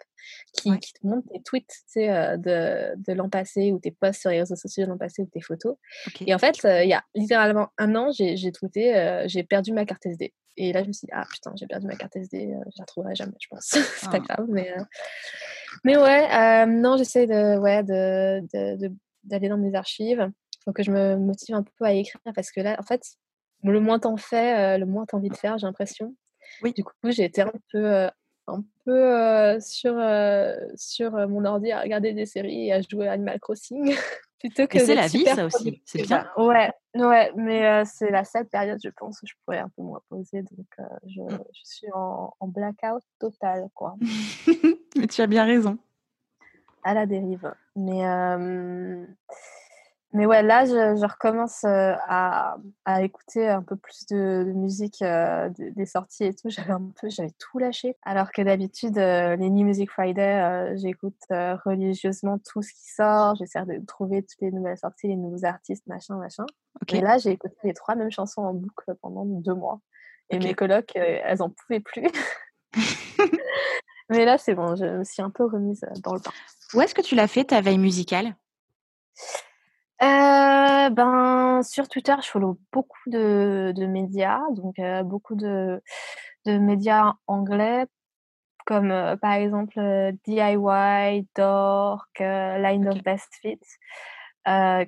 qui, 0.53 0.77
qui, 0.79 0.93
te 0.93 1.05
montre 1.05 1.27
tes 1.31 1.41
tweets 1.43 1.71
euh, 1.97 2.35
de, 2.37 2.95
de 3.07 3.13
l'an 3.13 3.29
passé 3.29 3.71
ou 3.71 3.79
tes 3.79 3.91
posts 3.91 4.21
sur 4.21 4.31
les 4.31 4.39
réseaux 4.39 4.55
sociaux 4.55 4.85
de 4.85 4.89
l'an 4.89 4.97
passé 4.97 5.21
ou 5.21 5.27
tes 5.27 5.41
photos. 5.41 5.75
Et 6.21 6.33
en 6.33 6.39
fait, 6.39 6.57
il 6.63 6.89
y 6.89 6.93
a 6.93 7.03
littéralement 7.13 7.67
un 7.77 7.95
an, 7.95 8.09
j'ai 8.11 8.51
tweeté 8.51 9.25
j'ai 9.27 9.43
perdu 9.43 9.71
ma 9.71 9.85
carte 9.85 10.05
SD. 10.05 10.33
Et 10.59 10.73
là, 10.73 10.81
je 10.81 10.87
me 10.87 10.93
suis 10.93 11.05
dit, 11.05 11.13
ah 11.13 11.25
putain, 11.31 11.53
j'ai 11.55 11.67
perdu 11.67 11.85
ma 11.85 11.95
carte 11.95 12.15
SD, 12.15 12.49
je 12.49 12.79
la 12.79 12.85
trouverai 12.85 13.13
jamais, 13.13 13.37
je 13.39 13.47
pense. 13.51 13.65
C'est 13.99 14.09
pas 14.09 14.17
ah. 14.17 14.19
grave, 14.19 14.47
mais, 14.49 14.73
mais 15.83 15.95
ouais, 15.95 16.65
non, 16.65 16.97
j'essaie 16.97 17.27
de, 17.27 17.59
ouais, 17.59 17.83
de, 17.83 18.41
de, 18.51 18.91
d'aller 19.23 19.49
dans 19.49 19.57
mes 19.57 19.75
archives. 19.75 20.27
Il 20.27 20.63
faut 20.65 20.73
que 20.73 20.81
je 20.81 20.89
me 20.89 21.15
motive 21.17 21.53
un 21.53 21.63
peu 21.63 21.85
à 21.85 21.93
écrire 21.93 22.19
parce 22.33 22.51
que 22.51 22.59
là, 22.61 22.75
en 22.79 22.83
fait, 22.83 23.03
le 23.71 23.79
moins 23.79 23.99
t'en 23.99 24.17
fais, 24.17 24.75
euh, 24.75 24.77
le 24.77 24.85
moins 24.85 25.05
t'as 25.05 25.17
envie 25.17 25.29
de 25.29 25.35
faire, 25.35 25.57
j'ai 25.57 25.67
l'impression. 25.67 26.15
Oui. 26.61 26.73
Du 26.73 26.83
coup, 26.83 26.93
j'ai 27.05 27.25
été 27.25 27.41
un 27.41 27.51
peu, 27.71 27.85
euh, 27.93 28.09
un 28.47 28.63
peu 28.85 28.91
euh, 28.91 29.59
sur, 29.59 29.93
sur 30.75 31.11
mon 31.27 31.45
ordi 31.45 31.71
à 31.71 31.81
regarder 31.81 32.13
des 32.13 32.25
séries 32.25 32.67
et 32.67 32.73
à 32.73 32.81
jouer 32.81 33.07
à 33.07 33.13
Animal 33.13 33.39
Crossing. 33.39 33.95
plutôt 34.39 34.67
que 34.67 34.79
c'est 34.79 34.95
la 34.95 35.07
vie, 35.07 35.25
ça 35.25 35.45
aussi. 35.45 35.81
C'est 35.85 36.03
bien. 36.03 36.29
Ouais, 36.37 36.71
ouais, 36.95 37.31
mais 37.35 37.83
c'est 37.85 38.11
la 38.11 38.23
seule 38.23 38.47
période, 38.47 38.79
je 38.83 38.89
pense, 38.89 39.21
où 39.21 39.25
je 39.25 39.33
pourrais 39.43 39.59
un 39.59 39.69
peu 39.69 39.81
me 39.81 39.93
reposer. 39.93 40.43
Donc, 40.43 40.87
je, 41.07 41.21
mmh. 41.21 41.43
je, 41.53 41.61
suis 41.63 41.87
en, 41.93 42.33
en, 42.39 42.47
blackout 42.47 43.03
total, 43.19 43.67
quoi. 43.73 43.95
mais 44.97 45.07
tu 45.07 45.21
as 45.21 45.27
bien 45.27 45.43
raison. 45.43 45.77
À 46.83 46.93
la 46.93 47.07
dérive. 47.07 47.51
Mais 47.75 48.03
mais 50.13 50.25
ouais, 50.25 50.41
là, 50.41 50.65
je, 50.65 51.05
recommence 51.05 51.63
à, 51.63 52.57
à, 52.85 53.01
écouter 53.01 53.47
un 53.47 53.61
peu 53.61 53.75
plus 53.75 54.05
de, 54.07 54.51
musique, 54.55 55.03
des 55.03 55.85
sorties 55.85 56.25
et 56.25 56.33
tout. 56.33 56.49
J'avais 56.49 56.71
un 56.71 56.91
peu, 56.99 57.09
j'avais 57.09 57.33
tout 57.37 57.59
lâché. 57.59 57.95
Alors 58.03 58.31
que 58.31 58.41
d'habitude, 58.41 58.97
les 58.97 59.49
New 59.49 59.65
Music 59.65 59.91
Friday, 59.91 60.75
j'écoute 60.77 61.17
religieusement 61.29 62.39
tout 62.39 62.61
ce 62.61 62.73
qui 62.73 62.91
sort. 62.93 63.35
J'essaie 63.35 63.65
de 63.65 63.85
trouver 63.85 64.23
toutes 64.23 64.41
les 64.41 64.51
nouvelles 64.51 64.77
sorties, 64.77 65.07
les 65.07 65.15
nouveaux 65.15 65.45
artistes, 65.45 65.85
machin, 65.87 66.17
machin. 66.17 66.45
Et 66.93 67.01
là, 67.01 67.17
j'ai 67.17 67.31
écouté 67.31 67.55
les 67.63 67.73
trois 67.73 67.95
mêmes 67.95 68.11
chansons 68.11 68.43
en 68.43 68.53
boucle 68.53 68.95
pendant 69.01 69.25
deux 69.25 69.55
mois. 69.55 69.81
Et 70.29 70.39
mes 70.39 70.53
colocs, 70.53 70.91
elles 70.95 71.41
en 71.41 71.49
pouvaient 71.49 71.79
plus. 71.79 72.07
Mais 74.09 74.25
là, 74.25 74.37
c'est 74.37 74.55
bon, 74.55 74.75
je 74.75 74.85
me 74.85 75.03
suis 75.03 75.21
un 75.21 75.29
peu 75.29 75.45
remise 75.45 75.85
dans 76.01 76.13
le 76.13 76.19
bain. 76.19 76.31
Où 76.73 76.81
est-ce 76.81 76.95
que 76.95 77.01
tu 77.01 77.15
l'as 77.15 77.27
fait, 77.27 77.45
ta 77.45 77.61
veille 77.61 77.77
musicale? 77.77 78.35
Euh, 80.01 80.89
ben, 80.91 81.61
sur 81.63 81.87
Twitter, 81.87 82.15
je 82.21 82.27
follow 82.27 82.59
beaucoup 82.71 83.09
de, 83.09 83.73
de 83.75 83.85
médias, 83.87 84.41
donc 84.51 84.77
euh, 84.77 85.01
beaucoup 85.03 85.35
de, 85.35 85.81
de, 86.45 86.57
médias 86.59 87.13
anglais, 87.25 87.85
comme 88.67 88.91
euh, 88.91 89.15
par 89.17 89.33
exemple 89.33 89.79
DIY, 90.25 91.27
Dork, 91.35 92.19
Line 92.19 92.87
of 92.89 93.01
Best 93.03 93.33
Fit, 93.41 93.59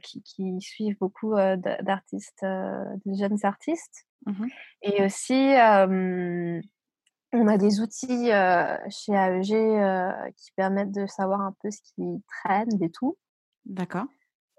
qui, 0.03 0.21
qui, 0.21 0.61
suivent 0.61 0.97
beaucoup 0.99 1.35
d'artistes, 1.35 2.43
de 2.43 3.13
jeunes 3.13 3.39
artistes. 3.43 4.05
Mmh 4.25 4.47
Et 4.83 5.03
aussi, 5.03 5.53
on 7.31 7.47
a 7.47 7.57
des 7.57 7.81
outils 7.81 8.29
chez 8.89 9.13
AEG 9.13 10.33
qui 10.35 10.51
permettent 10.55 10.93
de 10.93 11.07
savoir 11.07 11.41
un 11.41 11.55
peu 11.63 11.71
ce 11.71 11.81
qui 11.81 12.23
traîne 12.27 12.81
et 12.83 12.91
tout. 12.91 13.17
D'accord. 13.65 14.05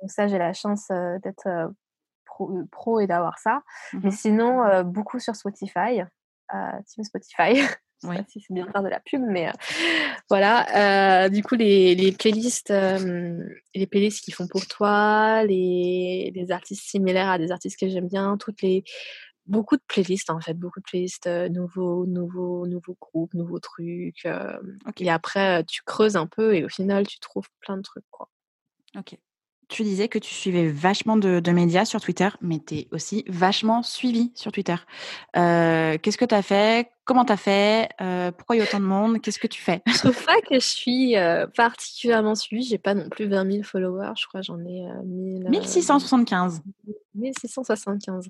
Donc 0.01 0.11
ça, 0.11 0.29
j'ai 0.29 0.39
la 0.39 0.53
chance 0.53 0.89
d'être 1.23 1.73
pro, 2.71 3.01
et 3.01 3.07
d'avoir 3.07 3.39
ça. 3.39 3.63
Mmh 3.93 4.01
Mais 4.05 4.11
sinon, 4.11 4.83
beaucoup 4.85 5.19
sur 5.19 5.37
Spotify. 5.37 6.03
Team 6.87 7.05
Spotify. 7.05 7.61
Je 8.03 8.09
sais 8.09 8.15
pas 8.15 8.25
si 8.31 8.41
c'est 8.41 8.55
bien 8.55 8.65
de 8.65 8.71
faire 8.71 8.83
de 8.83 8.89
la 8.89 8.99
pub, 9.01 9.21
mais 9.21 9.53
voilà. 10.31 11.29
du 11.29 11.43
coup, 11.43 11.55
les, 11.55 11.95
les 11.95 12.13
playlists, 12.13 12.73
les 13.75 13.87
playlists 13.87 14.25
qui 14.25 14.33
font 14.33 14.47
pour 14.49 14.67
toi, 14.67 15.45
les, 15.45 16.33
les, 16.35 16.51
artistes 16.51 16.83
similaires 16.83 17.29
à 17.29 17.37
des 17.37 17.53
artistes 17.53 17.79
que 17.79 17.91
j'aime 17.91 18.09
bien, 18.09 18.39
toutes 18.39 18.63
les 18.63 18.85
beaucoup 19.45 19.77
de 19.77 19.83
playlists 19.87 20.31
en 20.31 20.41
fait, 20.41 20.55
beaucoup 20.55 20.81
de 20.81 20.85
playlists 20.85 21.27
nouveaux, 21.27 22.07
nouveaux, 22.07 22.67
nouveaux 22.67 22.97
groupes, 22.99 23.35
nouveaux 23.35 23.61
trucs. 23.61 24.27
Et 24.99 25.11
après, 25.11 25.63
tu 25.65 25.83
creuses 25.83 26.17
un 26.17 26.27
peu 26.27 26.57
et 26.57 26.65
au 26.65 26.71
final, 26.71 27.07
tu 27.07 27.19
trouves 27.21 27.49
plein 27.61 27.77
de 27.77 27.83
trucs 27.83 28.09
quoi. 28.11 28.31
Ok 28.97 29.19
tu 29.71 29.85
disais 29.85 30.09
que 30.09 30.19
tu 30.19 30.35
suivais 30.35 30.69
vachement 30.69 31.17
de, 31.17 31.51
médias 31.51 31.85
sur 31.85 32.01
Twitter, 32.01 32.29
mais 32.41 32.61
tu 32.65 32.75
es 32.75 32.89
aussi 32.91 33.25
vachement 33.29 33.83
suivi 33.83 34.33
sur 34.35 34.53
Twitter. 34.53 34.75
Euh, 35.37 35.97
qu'est-ce 35.99 36.19
que 36.19 36.25
tu 36.25 36.35
as 36.35 36.43
fait? 36.43 36.91
Comment 37.05 37.25
tu 37.25 37.33
as 37.33 37.37
fait? 37.37 37.89
Euh, 38.01 38.33
Pourquoi 38.33 38.57
il 38.57 38.59
y 38.59 38.63
a 38.63 38.65
autant 38.65 38.81
de 38.81 38.85
monde? 38.85 39.21
Qu'est-ce 39.21 39.39
que 39.39 39.47
tu 39.47 39.63
fais? 39.63 39.81
Je 39.87 39.99
trouve 39.99 40.25
pas 40.25 40.41
que 40.43 40.57
je 40.57 40.67
suis 40.67 41.17
euh, 41.17 41.47
particulièrement 41.57 42.35
suivie. 42.35 42.65
J'ai 42.65 42.79
pas 42.79 42.95
non 42.95 43.09
plus 43.09 43.29
20 43.29 43.51
000 43.51 43.63
followers. 43.63 44.13
Je 44.17 44.27
crois 44.27 44.43
j'en 44.43 44.59
ai 44.59 44.87
1000, 45.05 45.49
1675. 45.49 46.63
1675. 47.15 48.29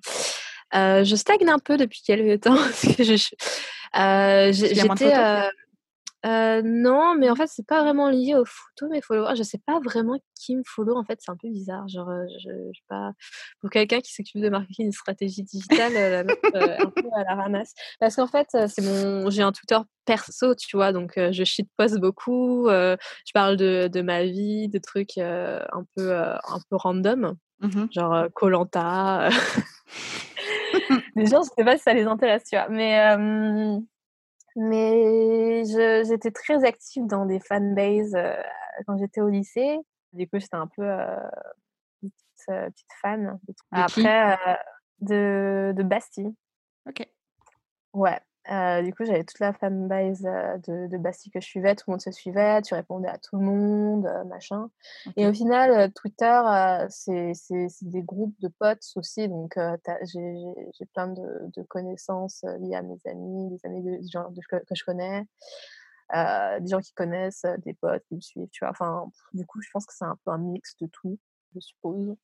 je 0.72 1.14
stagne 1.16 1.48
un 1.48 1.58
peu 1.58 1.76
depuis 1.76 2.02
quelques 2.02 2.42
temps. 2.42 2.56
j'étais 4.52 5.48
euh, 6.26 6.60
non, 6.62 7.14
mais 7.16 7.30
en 7.30 7.34
fait, 7.34 7.46
c'est 7.46 7.66
pas 7.66 7.82
vraiment 7.82 8.10
lié 8.10 8.34
aux 8.34 8.44
photos, 8.44 8.90
mes 8.90 9.00
followers. 9.00 9.36
Je 9.36 9.42
sais 9.42 9.60
pas 9.64 9.80
vraiment 9.80 10.18
qui 10.34 10.54
me 10.54 10.62
follow. 10.66 10.96
En 10.96 11.04
fait, 11.04 11.18
c'est 11.20 11.30
un 11.30 11.36
peu 11.36 11.48
bizarre. 11.48 11.88
Genre, 11.88 12.08
euh, 12.08 12.26
je, 12.44 12.50
je 12.74 12.80
pas. 12.88 13.12
Pour 13.60 13.70
quelqu'un 13.70 14.00
qui 14.00 14.12
s'occupe 14.12 14.42
de 14.42 14.50
marketing 14.50 14.88
et 14.88 14.92
stratégie 14.92 15.42
digitale, 15.42 15.92
euh, 15.96 16.22
la 16.24 16.82
un 16.82 16.90
peu 16.90 17.08
à 17.16 17.24
la 17.24 17.34
ramasse. 17.34 17.72
Parce 17.98 18.16
qu'en 18.16 18.26
fait, 18.26 18.48
c'est 18.50 18.82
mon. 18.82 19.30
J'ai 19.30 19.42
un 19.42 19.52
Twitter 19.52 19.78
perso, 20.04 20.54
tu 20.54 20.76
vois, 20.76 20.92
donc 20.92 21.12
je 21.16 21.44
shitpost 21.44 21.98
beaucoup. 21.98 22.68
je 22.68 23.32
parle 23.32 23.56
de, 23.56 23.88
de, 23.88 24.02
ma 24.02 24.24
vie, 24.24 24.68
de 24.68 24.78
trucs 24.78 25.18
un 25.18 25.84
peu 25.96 26.12
un 26.12 26.60
peu 26.68 26.76
random, 26.76 27.36
mmh 27.60 27.86
genre 27.92 28.26
Colanta. 28.34 29.28
les 31.16 31.26
gens, 31.26 31.42
je 31.42 31.50
sais 31.56 31.64
pas 31.64 31.76
si 31.76 31.82
ça 31.82 31.92
les 31.92 32.04
intéresse, 32.04 32.44
tu 32.44 32.56
vois, 32.56 32.68
mais 32.68 33.80
mais 34.60 35.64
j'étais 36.04 36.30
très 36.30 36.64
active 36.64 37.06
dans 37.06 37.24
des 37.24 37.40
fanbases 37.40 38.14
euh, 38.14 38.34
quand 38.86 38.98
j'étais 38.98 39.22
au 39.22 39.28
lycée. 39.28 39.78
Du 40.12 40.28
coup, 40.28 40.38
j'étais 40.38 40.56
un 40.56 40.66
peu 40.66 40.82
euh, 40.82 41.16
petite, 42.02 42.48
euh, 42.50 42.68
petite, 42.70 42.92
fan. 43.00 43.38
De 43.48 43.54
Après, 43.70 44.38
de, 45.00 45.72
de 45.74 45.82
Bastille. 45.82 46.34
Ok. 46.86 47.08
Ouais. 47.94 48.20
Euh, 48.50 48.82
du 48.82 48.94
coup, 48.94 49.04
j'avais 49.04 49.24
toute 49.24 49.38
la 49.38 49.52
fanbase 49.52 50.24
euh, 50.24 50.56
de, 50.58 50.86
de 50.86 50.96
Bastille 50.96 51.30
que 51.30 51.40
je 51.40 51.46
suivais, 51.46 51.74
tout 51.76 51.84
le 51.88 51.92
monde 51.92 52.00
se 52.00 52.10
suivait, 52.10 52.62
tu 52.62 52.74
répondais 52.74 53.08
à 53.08 53.18
tout 53.18 53.36
le 53.36 53.44
monde, 53.44 54.06
euh, 54.06 54.24
machin. 54.24 54.70
Et 55.16 55.26
au 55.26 55.32
final, 55.32 55.92
Twitter, 55.92 56.40
c'est 56.88 57.32
des 57.82 58.02
groupes 58.02 58.34
de 58.40 58.48
potes 58.48 58.84
aussi, 58.96 59.28
donc 59.28 59.58
j'ai 60.04 60.86
plein 60.94 61.08
de, 61.08 61.22
de, 61.54 61.62
connaissances 61.62 62.44
liées 62.60 62.76
à 62.76 62.82
mes 62.82 62.98
amis, 63.04 63.50
des 63.50 63.66
amis 63.66 63.82
de, 63.82 63.98
que 64.48 64.74
je 64.74 64.84
connais, 64.84 65.26
des 66.60 66.68
gens 66.68 66.80
qui 66.80 66.94
connaissent, 66.94 67.44
des 67.58 67.74
potes 67.74 68.04
qui 68.08 68.14
me 68.14 68.20
suivent, 68.20 68.48
tu 68.50 68.64
vois. 68.64 68.70
Enfin, 68.70 69.10
du 69.34 69.44
coup, 69.44 69.60
je 69.60 69.68
pense 69.70 69.84
que 69.84 69.92
c'est 69.94 70.06
un 70.06 70.16
peu 70.24 70.30
un 70.30 70.38
mix 70.38 70.76
de 70.78 70.86
tout, 70.86 71.18
je 71.54 71.60
suppose. 71.60 72.16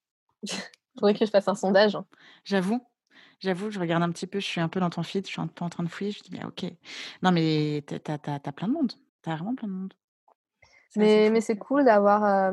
Faudrait 0.98 1.12
que 1.12 1.26
je 1.26 1.30
fasse 1.30 1.48
un 1.48 1.54
sondage. 1.54 1.94
Hein. 1.94 2.06
J'avoue, 2.44 2.80
J'avoue, 3.40 3.70
je 3.70 3.78
regarde 3.78 4.02
un 4.02 4.10
petit 4.10 4.26
peu, 4.26 4.40
je 4.40 4.46
suis 4.46 4.60
un 4.60 4.68
peu 4.68 4.80
dans 4.80 4.90
ton 4.90 5.02
feed, 5.02 5.26
je 5.26 5.32
suis 5.32 5.40
un 5.40 5.46
peu 5.46 5.64
en 5.64 5.68
train 5.68 5.84
de 5.84 5.88
fouiller, 5.88 6.10
je 6.10 6.22
dis: 6.22 6.30
«Mais 6.32 6.44
OK». 6.44 6.64
Non, 7.22 7.32
mais 7.32 7.84
tu 7.86 7.94
as 7.94 8.18
tu 8.18 8.52
plein 8.52 8.68
de 8.68 8.72
monde, 8.72 8.92
tu 9.22 9.30
as 9.30 9.36
vraiment 9.36 9.54
plein 9.54 9.68
de 9.68 9.72
monde. 9.72 9.94
mais 10.96 11.28
mais 11.30 11.40
c'est 11.40 11.58
cool 11.58 11.84
d'avoir, 11.84 12.52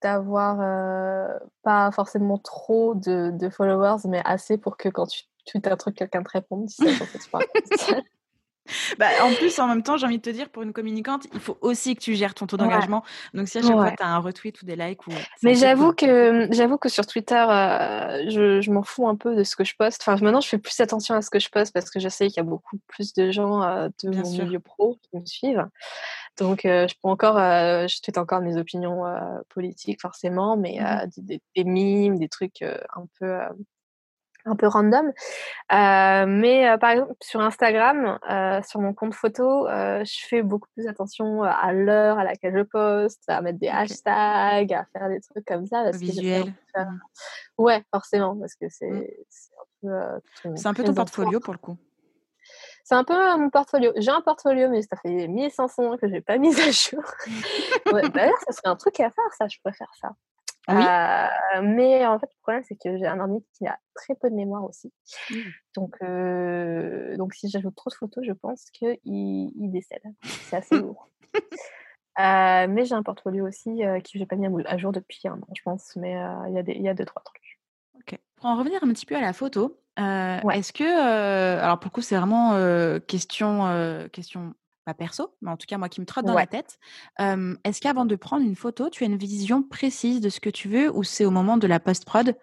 d'avoir, 0.00 1.40
pas 1.62 1.90
forcément 1.90 2.38
trop 2.38 2.94
de 2.94 3.30
de 3.32 3.48
followers, 3.48 4.08
mais 4.08 4.22
assez 4.24 4.56
pour 4.56 4.76
que 4.76 4.88
quand 4.88 5.06
tu 5.06 5.24
tweets 5.46 5.66
un 5.66 5.76
truc, 5.76 5.96
quelqu'un 5.96 6.22
te 6.22 6.30
réponde, 6.30 6.70
si 6.70 6.84
ça 6.96 7.04
Bah, 8.98 9.06
en 9.22 9.34
plus, 9.34 9.58
en 9.58 9.66
même 9.66 9.82
temps, 9.82 9.96
j'ai 9.96 10.06
envie 10.06 10.18
de 10.18 10.22
te 10.22 10.30
dire, 10.30 10.48
pour 10.48 10.62
une 10.62 10.72
communicante, 10.72 11.26
il 11.32 11.40
faut 11.40 11.58
aussi 11.60 11.96
que 11.96 12.00
tu 12.00 12.14
gères 12.14 12.34
ton 12.34 12.46
taux 12.46 12.56
d'engagement. 12.56 13.02
Donc, 13.34 13.48
si 13.48 13.58
à 13.58 13.62
chaque 13.62 13.72
fois, 13.72 13.90
tu 13.90 14.02
as 14.02 14.06
un 14.06 14.18
retweet 14.18 14.60
ou 14.62 14.66
des 14.66 14.76
likes. 14.76 15.06
Ou... 15.06 15.10
Mais 15.42 15.54
j'avoue 15.54 15.92
que, 15.92 16.48
j'avoue 16.52 16.78
que 16.78 16.88
sur 16.88 17.06
Twitter, 17.06 17.44
euh, 17.48 18.30
je, 18.30 18.60
je 18.60 18.70
m'en 18.70 18.82
fous 18.82 19.08
un 19.08 19.16
peu 19.16 19.34
de 19.34 19.42
ce 19.42 19.56
que 19.56 19.64
je 19.64 19.74
poste. 19.76 20.02
Enfin, 20.02 20.22
maintenant, 20.22 20.40
je 20.40 20.48
fais 20.48 20.58
plus 20.58 20.78
attention 20.80 21.14
à 21.14 21.22
ce 21.22 21.30
que 21.30 21.38
je 21.38 21.48
poste 21.48 21.72
parce 21.72 21.90
que 21.90 22.00
je 22.00 22.08
sais 22.08 22.28
qu'il 22.28 22.36
y 22.36 22.40
a 22.40 22.44
beaucoup 22.44 22.78
plus 22.86 23.12
de 23.14 23.30
gens 23.30 23.62
euh, 23.62 23.88
de 24.04 24.10
mon 24.10 24.30
milieu 24.30 24.60
pro 24.60 24.98
qui 25.02 25.18
me 25.18 25.26
suivent. 25.26 25.66
Donc, 26.38 26.64
euh, 26.64 26.86
je 26.88 26.94
peux 26.94 27.08
encore, 27.08 27.36
je 27.36 28.00
tweet 28.00 28.16
encore 28.16 28.40
mes 28.40 28.56
opinions 28.56 29.02
politiques, 29.48 30.00
forcément, 30.00 30.56
mais 30.56 30.78
mmh 30.80 31.10
des, 31.18 31.42
des, 31.56 31.64
mimes, 31.64 32.18
des 32.18 32.28
trucs 32.28 32.62
un 32.62 33.06
peu 33.18 33.38
un 34.44 34.56
peu 34.56 34.66
random. 34.66 35.12
Euh, 35.72 36.26
mais 36.26 36.68
euh, 36.68 36.78
par 36.78 36.90
exemple, 36.90 37.14
sur 37.22 37.40
Instagram, 37.40 38.18
euh, 38.30 38.62
sur 38.62 38.80
mon 38.80 38.92
compte 38.94 39.14
photo, 39.14 39.66
je 39.68 40.26
fais 40.28 40.42
beaucoup 40.42 40.68
plus 40.74 40.86
attention 40.88 41.42
à 41.42 41.72
l'heure 41.72 42.18
à 42.18 42.24
laquelle 42.24 42.56
je 42.56 42.62
poste, 42.62 43.22
à 43.28 43.40
mettre 43.40 43.58
des 43.58 43.68
hashtags, 43.68 44.72
à 44.72 44.86
faire 44.92 45.08
des 45.08 45.20
trucs 45.20 45.44
comme 45.44 45.66
ça. 45.66 45.84
Parce 45.84 45.96
Visuel. 45.96 46.52
Que 46.74 46.80
mmh. 46.80 47.00
Ouais, 47.58 47.82
forcément, 47.92 48.36
parce 48.36 48.54
que 48.54 48.66
c'est 48.68 49.16
mmh. 49.82 49.90
un 49.92 50.20
peu. 50.44 50.56
c'est 50.56 50.66
un 50.66 50.74
peu 50.74 50.84
ton 50.84 50.94
portfolio 50.94 51.40
pour 51.40 51.54
le 51.54 51.58
coup. 51.58 51.76
C'est 52.84 52.94
un 52.94 53.04
peu 53.04 53.36
mon 53.36 53.50
portfolio. 53.50 53.92
J'ai 53.96 54.10
un 54.10 54.20
portfolio, 54.20 54.68
mais 54.68 54.82
ça 54.82 54.96
fait 54.96 55.28
1500 55.28 55.92
ans 55.92 55.96
que 55.96 56.08
je 56.08 56.12
n'ai 56.12 56.20
pas 56.20 56.38
mis 56.38 56.54
à 56.60 56.70
jour. 56.70 57.02
D'ailleurs, 58.14 58.38
ça 58.46 58.52
serait 58.52 58.68
un 58.68 58.76
truc 58.76 58.98
à 59.00 59.10
faire, 59.10 59.32
ça. 59.38 59.46
Je 59.48 59.58
pourrais 59.62 59.74
faire 59.74 59.92
ça. 60.00 60.10
Oui. 60.68 60.84
mais 61.62 62.06
en 62.06 62.18
fait, 62.18 62.26
le 62.26 62.40
problème, 62.42 62.62
c'est 62.66 62.76
que 62.76 62.96
j'ai 62.96 63.06
un 63.06 63.18
ordi 63.18 63.44
qui 63.56 63.66
a 63.66 63.78
très 63.94 64.14
peu 64.14 64.30
de 64.30 64.34
mémoire 64.34 64.64
aussi. 64.64 64.92
Mmh. 65.30 65.34
Donc, 65.74 65.96
donc 67.18 67.34
si 67.34 67.48
j'ajoute 67.48 67.74
trop 67.74 67.90
de 67.90 67.94
photos, 67.94 68.24
je 68.26 68.32
pense 68.32 68.70
qu'il 68.70 68.98
il 69.04 69.70
décède. 69.72 70.02
C'est 70.22 70.56
assez 70.56 70.76
lourd. 70.80 71.08
mais 72.18 72.84
j'ai 72.84 72.94
un 72.94 73.02
portfolio 73.02 73.46
aussi 73.46 73.78
que 73.78 74.10
je 74.12 74.18
n'ai 74.18 74.26
pas 74.26 74.36
mis 74.36 74.46
à 74.66 74.78
jour 74.78 74.92
depuis 74.92 75.26
un 75.26 75.34
an, 75.34 75.48
je 75.54 75.62
pense. 75.62 75.96
Mais 75.96 76.12
il 76.48 76.54
y, 76.54 76.58
a 76.58 76.62
y 76.62 76.88
a 76.88 76.94
deux, 76.94 77.04
trois 77.04 77.22
trucs. 77.22 77.60
Ok. 77.96 78.18
Pour 78.36 78.46
en 78.46 78.56
revenir 78.56 78.82
un 78.84 78.88
petit 78.92 79.06
peu 79.06 79.16
à 79.16 79.20
la 79.20 79.32
photo, 79.32 79.80
est-ce 79.96 80.72
que, 80.72 81.58
alors 81.60 81.80
pour 81.80 81.90
le 81.90 81.94
coup, 81.94 82.02
c'est 82.02 82.16
vraiment 82.16 82.56
question, 83.00 84.08
question 84.12 84.54
pas 84.84 84.94
perso, 84.94 85.34
mais 85.42 85.50
en 85.50 85.56
tout 85.56 85.66
cas 85.66 85.78
moi 85.78 85.88
qui 85.88 86.00
me 86.00 86.06
trotte 86.06 86.24
dans 86.24 86.34
la 86.34 86.46
tête. 86.46 86.78
Est-ce 87.18 87.80
qu'avant 87.80 88.04
de 88.04 88.16
prendre 88.16 88.44
une 88.44 88.56
photo, 88.56 88.90
tu 88.90 89.04
as 89.04 89.06
une 89.06 89.16
vision 89.16 89.62
précise 89.62 90.20
de 90.20 90.28
ce 90.28 90.40
que 90.40 90.50
tu 90.50 90.68
veux 90.68 90.90
ou 90.94 91.04
c'est 91.04 91.24
au 91.24 91.30
moment 91.30 91.56
de 91.56 91.66
la 91.66 91.80
post-prod 91.80 92.36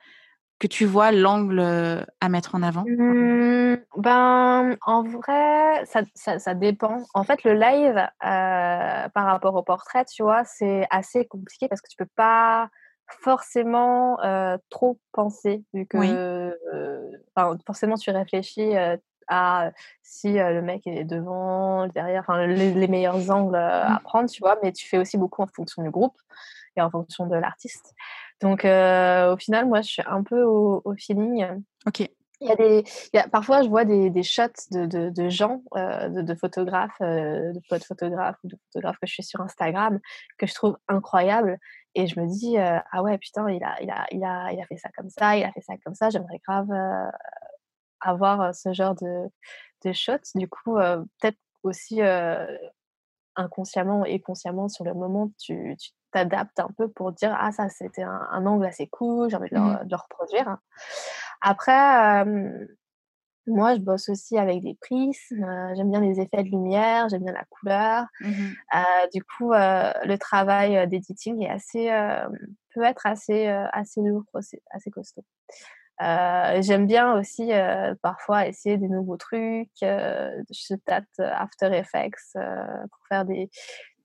que 0.59 0.67
tu 0.67 0.85
vois 0.85 1.11
l'angle 1.11 1.59
à 1.59 2.29
mettre 2.29 2.55
en 2.55 2.63
avant? 2.63 2.83
Mmh, 2.85 3.77
Ben, 3.97 4.77
en 4.85 5.03
vrai, 5.03 5.85
ça, 5.85 6.01
ça, 6.15 6.53
dépend. 6.53 7.03
En 7.13 7.23
fait, 7.23 7.43
le 7.43 7.53
live 7.53 8.07
par 8.19 9.25
rapport 9.25 9.55
au 9.55 9.63
portrait, 9.63 10.05
tu 10.05 10.23
vois, 10.23 10.43
c'est 10.43 10.85
assez 10.89 11.25
compliqué 11.25 11.67
parce 11.67 11.81
que 11.81 11.89
tu 11.89 11.97
peux 11.97 12.09
pas 12.15 12.69
forcément 13.23 14.17
trop 14.69 14.99
penser 15.11 15.63
vu 15.73 15.85
que 15.87 16.55
forcément 17.65 17.95
tu 17.95 18.11
réfléchis 18.11 18.73
à 19.29 19.71
si 20.01 20.33
le 20.33 20.61
mec 20.61 20.85
est 20.87 21.05
devant, 21.05 21.87
derrière, 21.87 22.21
enfin 22.21 22.45
les, 22.47 22.87
meilleurs 22.87 23.29
angles 23.29 23.55
à 23.55 23.91
mmh. 23.91 23.99
prendre, 24.03 24.29
tu 24.29 24.41
vois, 24.41 24.57
mais 24.61 24.71
tu 24.71 24.87
fais 24.87 24.97
aussi 24.97 25.17
beaucoup 25.17 25.41
en 25.41 25.47
fonction 25.47 25.83
du 25.83 25.91
groupe 25.91 26.17
et 26.75 26.81
en 26.81 26.89
fonction 26.89 27.27
de 27.27 27.35
l'artiste. 27.35 27.93
Donc 28.41 28.59
au 28.59 29.37
final, 29.37 29.67
moi, 29.67 29.81
je 29.81 29.89
suis 29.89 30.03
un 30.05 30.23
peu 30.23 30.43
au, 30.43 30.93
feeling. 30.97 31.45
Ok. 31.85 32.09
Il 32.41 32.47
y 32.47 32.51
a 32.51 32.55
des, 32.55 32.85
il 33.13 33.17
y 33.17 33.19
a, 33.19 33.27
parfois, 33.27 33.63
je 33.63 33.67
vois 33.67 33.83
des, 33.83 34.09
des 34.09 34.23
shots 34.23 34.43
de, 34.71 34.85
de, 34.85 35.09
de 35.09 35.29
gens, 35.29 35.61
de, 35.75 36.21
de, 36.21 36.35
photographes, 36.35 37.01
de 37.01 37.59
potes 37.67 37.83
photographes 37.83 38.37
ou 38.45 38.47
de 38.47 38.57
photographes 38.65 38.97
que 38.97 39.07
je 39.07 39.13
suis 39.13 39.23
sur 39.23 39.41
Instagram, 39.41 39.99
que 40.37 40.47
je 40.47 40.53
trouve 40.53 40.77
incroyables. 40.87 41.57
Et 41.95 42.07
je 42.07 42.17
me 42.19 42.27
dis, 42.27 42.57
ah 42.57 43.03
ouais, 43.03 43.17
putain, 43.17 43.49
il 43.49 43.63
a, 43.63 43.81
il, 43.81 43.91
a, 43.91 44.05
il, 44.11 44.23
a, 44.23 44.53
il 44.53 44.61
a 44.61 44.65
fait 44.67 44.77
ça 44.77 44.89
comme 44.95 45.09
ça, 45.09 45.35
il 45.35 45.43
a 45.43 45.51
fait 45.51 45.61
ça 45.61 45.73
comme 45.83 45.95
ça, 45.95 46.09
j'aimerais 46.09 46.39
grave 46.47 46.69
avoir 48.01 48.53
ce 48.55 48.73
genre 48.73 48.95
de, 48.95 49.29
de 49.85 49.93
shots. 49.93 50.31
Du 50.35 50.47
coup, 50.47 50.75
peut-être 50.75 51.37
aussi 51.63 52.01
inconsciemment 53.35 54.05
et 54.05 54.19
consciemment 54.19 54.69
sur 54.69 54.83
le 54.85 54.93
moment, 54.93 55.31
tu 55.39 55.75
t'adaptes 56.11 56.59
un 56.59 56.69
peu 56.77 56.89
pour 56.89 57.11
dire 57.11 57.35
ah 57.39 57.51
ça 57.51 57.69
c'était 57.69 58.03
un, 58.03 58.45
angle 58.45 58.65
assez 58.65 58.87
cool, 58.87 59.29
j'ai 59.29 59.37
envie 59.37 59.49
de, 59.49 59.55
le, 59.55 59.61
mmh 59.61 59.95
reproduire. 59.95 60.57
Après, 61.41 62.25
moi 63.47 63.75
je 63.75 63.79
bosse 63.79 64.09
aussi 64.09 64.37
avec 64.37 64.61
des 64.61 64.75
prismes, 64.81 65.73
j'aime 65.75 65.89
bien 65.89 66.01
les 66.01 66.19
effets 66.19 66.43
de 66.43 66.49
lumière, 66.49 67.09
j'aime 67.09 67.23
bien 67.23 67.33
la 67.33 67.45
couleur. 67.45 68.05
Mmh 68.21 68.49
du 69.13 69.23
coup, 69.23 69.51
le 69.51 70.15
travail 70.17 70.87
d'editing 70.87 71.41
est 71.43 71.49
assez 71.49 71.89
peut 72.73 72.83
être 72.83 73.05
assez 73.05 73.47
assez 73.47 74.01
lourd, 74.01 74.23
assez 74.71 74.91
costaud. 74.91 75.23
Euh, 76.01 76.61
j'aime 76.61 76.87
bien 76.87 77.13
aussi 77.19 77.51
euh, 77.51 77.93
parfois 78.01 78.47
essayer 78.47 78.77
des 78.77 78.87
nouveaux 78.87 79.17
trucs. 79.17 79.69
Euh, 79.83 80.31
je 80.49 80.75
tâte 80.75 81.19
After 81.19 81.67
Effects 81.73 82.33
pour 82.33 83.07
faire 83.07 83.25
des, 83.25 83.49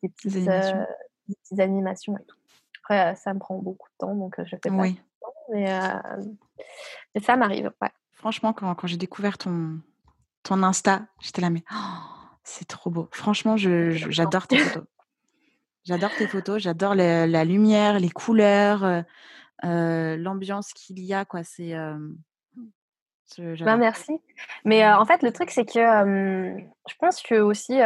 des, 0.03 0.09
petites, 0.09 0.37
animations. 0.49 0.87
des, 1.29 1.35
petites 1.37 1.61
animations 1.61 2.17
et 2.19 2.25
tout. 2.27 2.37
Après, 2.83 3.15
ça 3.17 3.33
me 3.33 3.39
prend 3.39 3.57
beaucoup 3.59 3.89
de 3.89 3.97
temps, 3.99 4.15
donc 4.15 4.35
je 4.39 4.57
fais 4.63 4.71
pas 4.71 4.71
oui. 4.71 5.01
temps, 5.21 5.33
mais, 5.53 5.71
mais, 7.15 7.21
ça 7.23 7.37
m'arrive. 7.37 7.71
Ouais. 7.81 7.91
Franchement, 8.13 8.53
quand, 8.53 8.75
quand 8.75 8.87
j'ai 8.87 8.97
découvert 8.97 9.39
ton, 9.39 9.79
ton 10.43 10.63
Insta, 10.63 11.03
j'étais 11.21 11.41
là, 11.41 11.49
mais 11.49 11.65
oh, 11.73 11.77
c'est 12.43 12.67
trop 12.67 12.91
beau. 12.91 13.09
Franchement, 13.13 13.57
j'adore 13.57 14.49
tes 14.49 14.59
photos. 14.59 14.85
J'adore 15.85 16.11
tes 16.17 16.27
photos, 16.27 16.63
j'adore 16.63 16.95
la 16.95 17.45
lumière, 17.45 18.01
les 18.01 18.11
couleurs 18.11 19.05
l'ambiance 19.65 20.73
qu'il 20.73 21.01
y 21.01 21.15
a, 21.15 21.25
quoi. 21.25 21.43
C'est. 21.45 21.75
Ben, 23.39 23.77
merci. 23.77 24.21
Mais 24.65 24.87
en 24.87 25.05
fait, 25.05 25.23
le 25.23 25.33
truc, 25.33 25.51
c'est 25.51 25.65
que 25.65 25.81
je 25.81 26.95
pense 26.99 27.23
que 27.23 27.41
aussi 27.41 27.81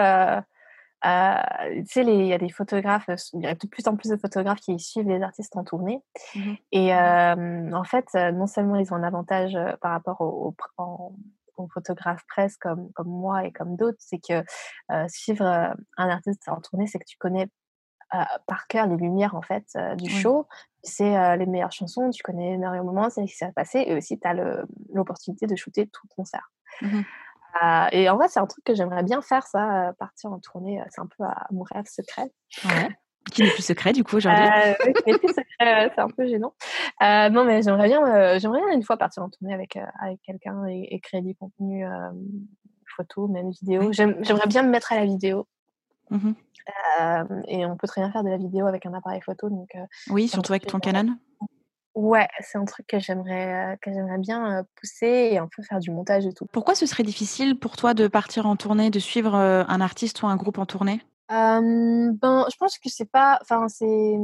tu 1.03 1.87
sais, 1.87 2.05
il 2.05 2.27
y 2.27 2.33
a 2.33 2.39
des 2.39 2.51
photographes, 2.51 3.09
il 3.35 3.43
y 3.43 3.47
a 3.47 3.55
de 3.55 3.67
plus 3.69 3.87
en 3.87 3.97
plus 3.97 4.11
de 4.11 4.17
photographes 4.17 4.61
qui 4.61 4.79
suivent 4.79 5.09
les 5.09 5.23
artistes 5.23 5.57
en 5.57 5.65
tournée. 5.65 6.03
Mmh 6.35 6.55
et 6.73 6.95
en 6.95 7.85
fait, 7.85 8.07
non 8.15 8.47
seulement 8.47 8.77
ils 8.77 8.93
ont 8.93 8.97
un 8.97 9.05
avantage 9.05 9.57
par 9.81 9.93
rapport 9.93 10.21
aux, 10.21 10.55
photographes 11.75 12.25
presse 12.29 12.57
comme, 12.57 12.93
comme 12.93 13.09
moi 13.09 13.45
et 13.45 13.53
comme 13.53 13.77
d'autres, 13.77 13.99
c'est 14.01 14.21
que 14.21 14.45
suivre 15.09 15.45
un 15.45 16.09
artiste 16.09 16.49
en 16.49 16.61
tournée, 16.61 16.87
c'est 16.87 16.99
que 16.99 17.07
tu 17.07 17.17
connais 17.19 17.49
par 18.47 18.67
cœur 18.69 18.87
les 18.87 18.97
lumières 18.97 19.35
en 19.35 19.43
fait 19.43 19.67
du 19.99 20.11
show. 20.11 20.47
C'est 20.83 21.37
les 21.37 21.47
meilleures 21.47 21.73
chansons, 21.73 22.11
tu 22.11 22.23
connais 22.23 22.53
les 22.53 22.57
meilleurs 22.57 22.85
moments, 22.85 23.11
c'est 23.11 23.23
ce 23.27 23.33
qui 23.33 23.37
s'est 23.37 23.53
passé, 23.53 23.85
et 23.87 23.95
aussi 23.97 24.19
tu 24.19 24.27
as 24.27 24.35
l'opportunité 24.93 25.47
de 25.47 25.57
shooter 25.57 25.87
tout 25.87 26.07
le 26.09 26.15
concert. 26.15 26.51
Mmh 26.83 27.03
et 27.93 28.09
en 28.09 28.17
vrai, 28.17 28.29
c'est 28.29 28.41
un 28.41 28.47
truc 28.47 28.65
que 28.65 28.75
j'aimerais 28.75 29.03
bien 29.03 29.21
faire, 29.21 29.47
ça, 29.47 29.93
partir 29.99 30.31
en 30.31 30.39
tournée. 30.39 30.81
C'est 30.91 31.01
un 31.01 31.07
peu 31.07 31.25
à 31.25 31.47
mon 31.51 31.63
rêve 31.63 31.87
secret. 31.87 32.31
Ouais. 32.65 32.89
Qui 33.33 33.43
n'est 33.43 33.51
plus 33.51 33.65
secret 33.65 33.93
du 33.93 34.05
coup 34.05 34.17
aujourd'hui? 34.17 34.45
oui, 34.87 34.93
qui 34.93 35.11
n'est 35.11 35.19
plus 35.19 35.29
secret, 35.29 35.91
c'est 35.95 36.01
un 36.01 36.09
peu 36.09 36.27
gênant. 36.27 36.55
non, 37.01 37.45
mais 37.45 37.63
j'aimerais 37.63 37.89
bien, 37.89 38.39
j'aimerais 38.39 38.61
bien 38.61 38.75
une 38.75 38.83
fois 38.83 38.97
partir 38.97 39.23
en 39.23 39.31
tournée 39.31 39.55
avec, 39.55 39.77
avec 40.01 40.21
quelqu'un 40.23 40.65
et, 40.67 41.01
créer 41.01 41.23
du 41.23 41.35
contenu 41.35 41.85
photo, 42.97 43.29
même 43.29 43.51
vidéo. 43.51 43.93
J'aimerais 43.93 44.47
bien 44.47 44.63
me 44.63 44.71
mettre 44.71 44.93
à 44.93 44.97
la 44.97 45.05
vidéo. 45.05 45.47
Mmh 46.11 46.33
et 47.47 47.65
on 47.65 47.77
peut 47.77 47.87
très 47.87 48.03
bien 48.03 48.11
faire 48.13 48.25
de 48.25 48.29
la 48.29 48.37
vidéo 48.37 48.67
avec 48.67 48.85
un 48.85 48.93
appareil 48.93 49.23
photo. 49.23 49.49
Donc, 49.49 49.71
oui, 50.11 50.29
surtout 50.29 50.53
avec 50.53 50.67
ton 50.67 50.81
Canon. 50.81 51.17
Ouais, 51.95 52.29
c'est 52.41 52.59
un 52.59 52.65
truc 52.65 52.87
que 52.87 52.99
j'aimerais 52.99 53.79
que 53.81 53.91
j'aimerais 53.93 54.19
bien 54.19 54.65
pousser 54.77 55.31
et 55.33 55.39
un 55.39 55.49
peu 55.49 55.63
faire 55.63 55.79
du 55.79 55.91
montage 55.91 56.27
et 56.27 56.33
tout. 56.33 56.47
Pourquoi 56.53 56.75
ce 56.75 56.87
serait 56.87 57.05
difficile 57.05 57.59
pour 57.59 57.77
toi 57.77 57.95
de 57.95 58.07
partir 58.07 58.47
en 58.47 58.57
tournée, 58.57 58.91
de 58.91 58.99
suivre 58.99 59.35
un 59.35 59.81
artiste 59.81 60.23
ou 60.23 60.27
un 60.27 60.37
groupe 60.37 60.59
en 60.59 60.67
tournée? 60.67 61.01
Ben, 61.29 62.13
je 62.21 62.57
pense 62.59 62.79
que 62.79 62.89
c'est 62.89 63.11
pas, 63.11 63.39
enfin 63.43 63.69
c'est 63.69 64.17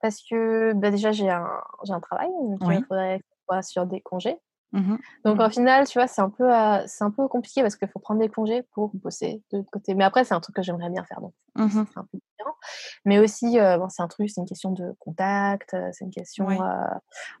parce 0.00 0.22
que 0.28 0.72
bah, 0.74 0.90
déjà 0.90 1.12
j'ai 1.12 1.30
un 1.30 1.48
j'ai 1.84 1.92
un 1.92 2.00
travail, 2.00 2.28
donc 2.28 2.60
il 2.62 2.84
faudrait 2.84 3.20
que 3.48 3.62
sur 3.62 3.86
des 3.86 4.00
congés. 4.00 4.38
Mmh 4.74 4.96
Donc, 5.24 5.40
au 5.40 5.48
final, 5.50 5.86
tu 5.86 5.98
vois, 5.98 6.08
c'est 6.08 6.20
un, 6.20 6.30
peu, 6.30 6.50
c'est 6.86 7.04
un 7.04 7.12
peu 7.12 7.28
compliqué 7.28 7.62
parce 7.62 7.76
qu'il 7.76 7.86
faut 7.86 8.00
prendre 8.00 8.20
des 8.20 8.28
congés 8.28 8.62
pour 8.72 8.90
bosser 8.94 9.40
de 9.52 9.58
l'autre 9.58 9.70
côté. 9.70 9.94
Mais 9.94 10.02
après, 10.02 10.24
c'est 10.24 10.34
un 10.34 10.40
truc 10.40 10.56
que 10.56 10.62
j'aimerais 10.62 10.90
bien 10.90 11.04
faire. 11.04 11.20
Donc, 11.20 11.32
mmh 11.54 11.68
c'est 11.68 11.98
un 11.98 12.08
peu 12.10 12.18
différent. 12.18 12.56
Mais 13.04 13.20
aussi, 13.20 13.56
bon, 13.56 13.88
c'est 13.88 14.02
un 14.02 14.08
truc, 14.08 14.28
c'est 14.30 14.40
une 14.40 14.48
question 14.48 14.72
de 14.72 14.92
contact, 14.98 15.76
c'est 15.92 16.04
une 16.04 16.10
question 16.10 16.48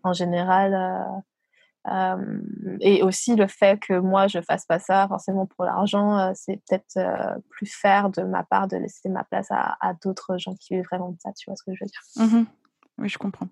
en 0.04 0.12
général. 0.12 1.22
et 2.80 3.02
aussi 3.02 3.34
le 3.34 3.48
fait 3.48 3.80
que 3.80 3.98
moi, 3.98 4.28
je 4.28 4.40
fasse 4.40 4.64
pas 4.64 4.78
ça 4.78 5.08
forcément 5.08 5.46
pour 5.46 5.64
l'argent, 5.64 6.32
c'est 6.36 6.62
peut-être 6.68 7.40
plus 7.50 7.66
faire 7.66 8.10
de 8.10 8.22
ma 8.22 8.44
part 8.44 8.68
de 8.68 8.76
laisser 8.76 9.08
ma 9.08 9.24
place 9.24 9.48
à, 9.50 9.92
d'autres 10.04 10.38
gens 10.38 10.54
qui 10.54 10.76
vivent 10.76 10.84
vraiment 10.84 11.10
de 11.10 11.16
ça. 11.18 11.32
Tu 11.32 11.50
vois 11.50 11.56
ce 11.56 11.64
que 11.64 11.74
je 11.74 11.84
veux 11.84 11.90
dire? 11.90 12.40
Mmh 12.40 12.46
Oui, 12.98 13.08
je 13.08 13.18
comprends. 13.18 13.48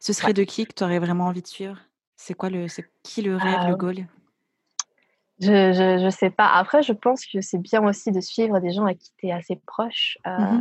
Ce 0.00 0.12
serait 0.12 0.34
de 0.34 0.44
qui 0.44 0.66
que 0.66 0.74
tu 0.74 0.84
aurais 0.84 0.98
vraiment 0.98 1.26
envie 1.26 1.42
de 1.42 1.46
suivre? 1.46 1.78
C'est 2.20 2.34
quoi 2.34 2.50
le, 2.50 2.68
c'est 2.68 2.84
qui 3.02 3.22
le 3.22 3.34
rêve, 3.34 3.66
le 3.66 3.76
goal? 3.76 4.06
Je, 5.40 5.72
je, 5.72 5.98
je, 6.04 6.10
sais 6.10 6.28
pas. 6.28 6.48
Après, 6.48 6.82
je 6.82 6.92
pense 6.92 7.24
que 7.24 7.40
c'est 7.40 7.58
bien 7.58 7.82
aussi 7.82 8.12
de 8.12 8.20
suivre 8.20 8.60
des 8.60 8.72
gens 8.72 8.84
à 8.84 8.92
qui 8.92 9.10
tu 9.16 9.28
es 9.28 9.32
assez 9.32 9.56
proche 9.66 10.18
mmh 10.26 10.60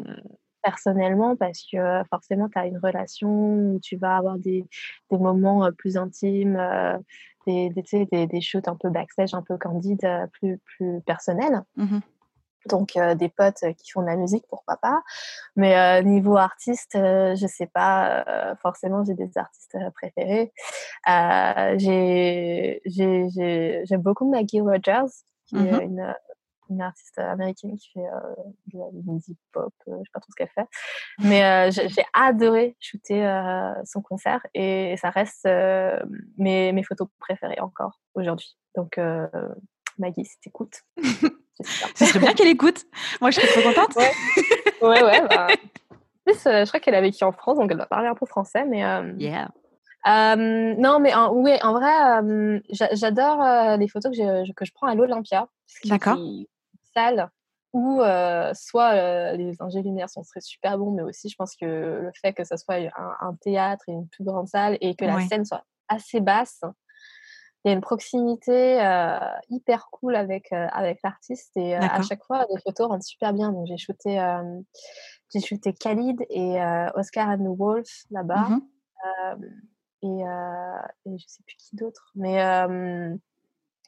personnellement 0.62 1.38
parce 1.38 1.66
que 1.72 2.04
forcément, 2.10 2.50
tu 2.50 2.60
as 2.60 2.66
une 2.66 2.80
relation 2.80 3.30
où 3.30 3.80
tu 3.82 3.96
vas 3.96 4.18
avoir 4.18 4.38
des, 4.38 4.66
des 5.10 5.18
moments 5.18 5.70
plus 5.72 5.96
intimes, 5.96 6.62
des, 7.48 7.70
des, 7.70 8.06
des, 8.12 8.28
des, 8.28 8.42
shoots 8.42 8.68
un 8.68 8.76
peu 8.76 8.90
backstage, 8.90 9.34
un 9.34 9.42
peu 9.42 9.58
candides, 9.58 10.06
plus, 10.34 10.58
plus 10.58 11.00
personnels. 11.06 11.64
Mmh 11.78 12.00
donc 12.68 12.98
des 13.16 13.30
potes 13.30 13.64
qui 13.78 13.92
font 13.92 14.02
de 14.02 14.08
la 14.08 14.16
musique, 14.16 14.46
pourquoi 14.50 14.78
pas. 14.78 15.02
Mais 15.56 16.04
niveau 16.04 16.38
artiste, 16.38 16.92
je 16.96 17.48
sais 17.48 17.68
pas, 17.68 18.56
forcément 18.62 19.04
j'ai 19.04 19.14
des 19.14 19.38
artistes 19.38 19.78
préférés. 19.94 20.52
J'aime 23.86 24.02
beaucoup 24.02 24.30
Maggie 24.30 24.62
Rogers, 24.62 25.12
qui 25.48 25.56
est 25.58 25.60
mmh 25.60 25.82
une, 25.82 26.16
une, 26.70 26.82
artiste 26.82 27.18
américaine 27.18 27.78
qui 27.78 27.92
fait 27.92 28.08
de 28.68 28.78
la 28.80 28.86
musique 29.12 29.40
pop, 29.52 29.74
je 29.88 29.92
sais 29.92 30.04
pas 30.14 30.20
trop 30.20 30.32
ce 30.32 30.36
qu'elle 30.36 30.50
fait. 30.50 30.68
Mais 31.20 31.72
j'ai 31.72 32.06
adoré 32.14 32.76
shooter 32.80 33.26
son 33.86 34.02
concert 34.02 34.46
et 34.54 34.96
ça 34.98 35.10
reste 35.10 35.46
mes, 36.38 36.72
mes 36.72 36.84
photos 36.84 37.08
préférées 37.20 37.60
encore 37.60 38.00
aujourd'hui. 38.14 38.56
Donc 38.76 39.00
Maggie, 39.98 40.26
si 40.26 40.40
t'écoutes. 40.40 40.84
Ce 41.96 42.06
serait 42.06 42.20
bien 42.20 42.34
qu'elle 42.34 42.48
écoute. 42.48 42.86
Moi, 43.22 43.32
je 43.32 43.40
serais 43.40 43.48
trop 43.48 43.70
contente. 43.70 43.96
Ouais, 43.96 44.12
ouais. 44.82 45.04
ouais 45.04 45.28
bah. 45.28 45.48
En 45.92 46.32
plus, 46.32 46.46
euh, 46.46 46.64
je 46.64 46.68
crois 46.68 46.80
qu'elle 46.80 46.96
a 46.96 47.02
vécu 47.02 47.24
en 47.24 47.32
France, 47.32 47.58
donc 47.58 47.72
elle 47.72 47.78
doit 47.78 47.88
parler 47.88 48.08
un 48.08 48.14
peu 48.14 48.28
français. 48.28 48.64
Mais, 48.66 48.86
euh, 48.86 49.14
yeah. 49.18 49.50
Euh, 50.08 50.76
non, 50.78 51.00
mais 51.00 51.14
en, 51.16 51.34
oui, 51.34 51.54
en 51.64 51.74
vrai, 51.74 52.62
j'adore 52.94 53.78
les 53.78 53.88
photos 53.88 54.12
que 54.12 54.18
je, 54.18 54.54
que 54.54 54.64
je 54.64 54.72
prends 54.74 54.88
à 54.88 54.96
l'Olympia. 54.96 55.48
D'accord. 55.86 56.18
Salle 56.96 57.30
où 57.74 58.02
soit 58.54 59.34
les 59.34 59.56
ingé 59.60 59.82
lumière 59.82 60.10
sont 60.10 60.22
très 60.24 60.42
super 60.42 60.78
bons, 60.78 60.92
mais 60.92 61.04
aussi 61.04 61.30
je 61.30 61.36
pense 61.36 61.56
que 61.56 61.66
le 61.66 62.12
fait 62.22 62.34
que 62.34 62.44
ce 62.44 62.58
soit 62.58 62.76
un, 62.76 63.36
théâtre 63.42 63.84
et 63.88 63.92
une 63.92 64.08
plus 64.08 64.24
grande 64.24 64.48
salle 64.48 64.78
et 64.82 64.96
que 64.96 65.06
la 65.06 65.20
scène 65.28 65.46
soit 65.46 65.64
assez 65.88 66.22
basse, 66.22 66.62
il 67.64 67.70
y 67.70 67.72
a 67.72 67.74
une 67.74 67.82
proximité 67.82 68.82
euh, 68.82 69.20
hyper 69.50 69.90
cool 69.92 70.16
avec, 70.16 70.52
euh, 70.54 70.68
avec 70.72 71.00
l'artiste 71.04 71.52
et 71.58 71.76
euh, 71.76 71.82
à 71.82 72.02
chaque 72.04 72.24
fois 72.24 72.46
les 72.50 72.62
photos 72.62 72.88
rendent 72.88 73.04
super 73.04 73.34
bien. 73.34 73.52
Donc 73.52 73.68
j'ai 73.68 73.78
shooté, 73.78 74.18
j'ai 75.34 75.42
shooté 75.42 75.74
Khalid 75.74 76.26
et 76.30 76.62
Oscar 76.96 77.30
and 77.30 77.40
the 77.40 77.58
Wolf 77.58 77.90
là-bas. 78.12 78.50
Mmh 78.50 78.62
et, 80.02 80.08
et, 80.08 81.18
je 81.18 81.26
sais 81.28 81.44
plus 81.46 81.58
qui 81.58 81.76
d'autre. 81.76 82.14
Mais, 82.16 82.38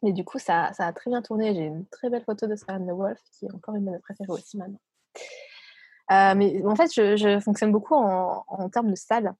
mais 0.03 0.11
du 0.11 0.25
coup, 0.25 0.39
ça, 0.39 0.73
ça, 0.73 0.85
a 0.85 0.91
très 0.91 1.09
bien 1.09 1.21
tourné. 1.21 1.55
J'ai 1.55 1.61
une 1.61 1.85
très 1.87 2.09
belle 2.09 2.25
photo 2.25 2.47
d'Oscar 2.47 2.75
and 2.75 2.85
the 2.85 2.91
Wolf 2.91 3.17
qui 3.31 3.45
est 3.45 3.53
encore 3.53 3.75
une 3.75 3.85
de 3.85 3.91
mes 3.91 3.99
préférées 3.99 4.29
aussi 4.29 4.57
maintenant. 4.57 4.81
mais 6.35 6.61
en 6.65 6.75
fait, 6.75 6.93
je, 6.93 7.15
je 7.15 7.39
fonctionne 7.39 7.71
beaucoup 7.71 7.95
en, 7.95 8.43
en 8.45 8.69
termes 8.69 8.89
de 8.89 8.95
salles. 8.95 9.33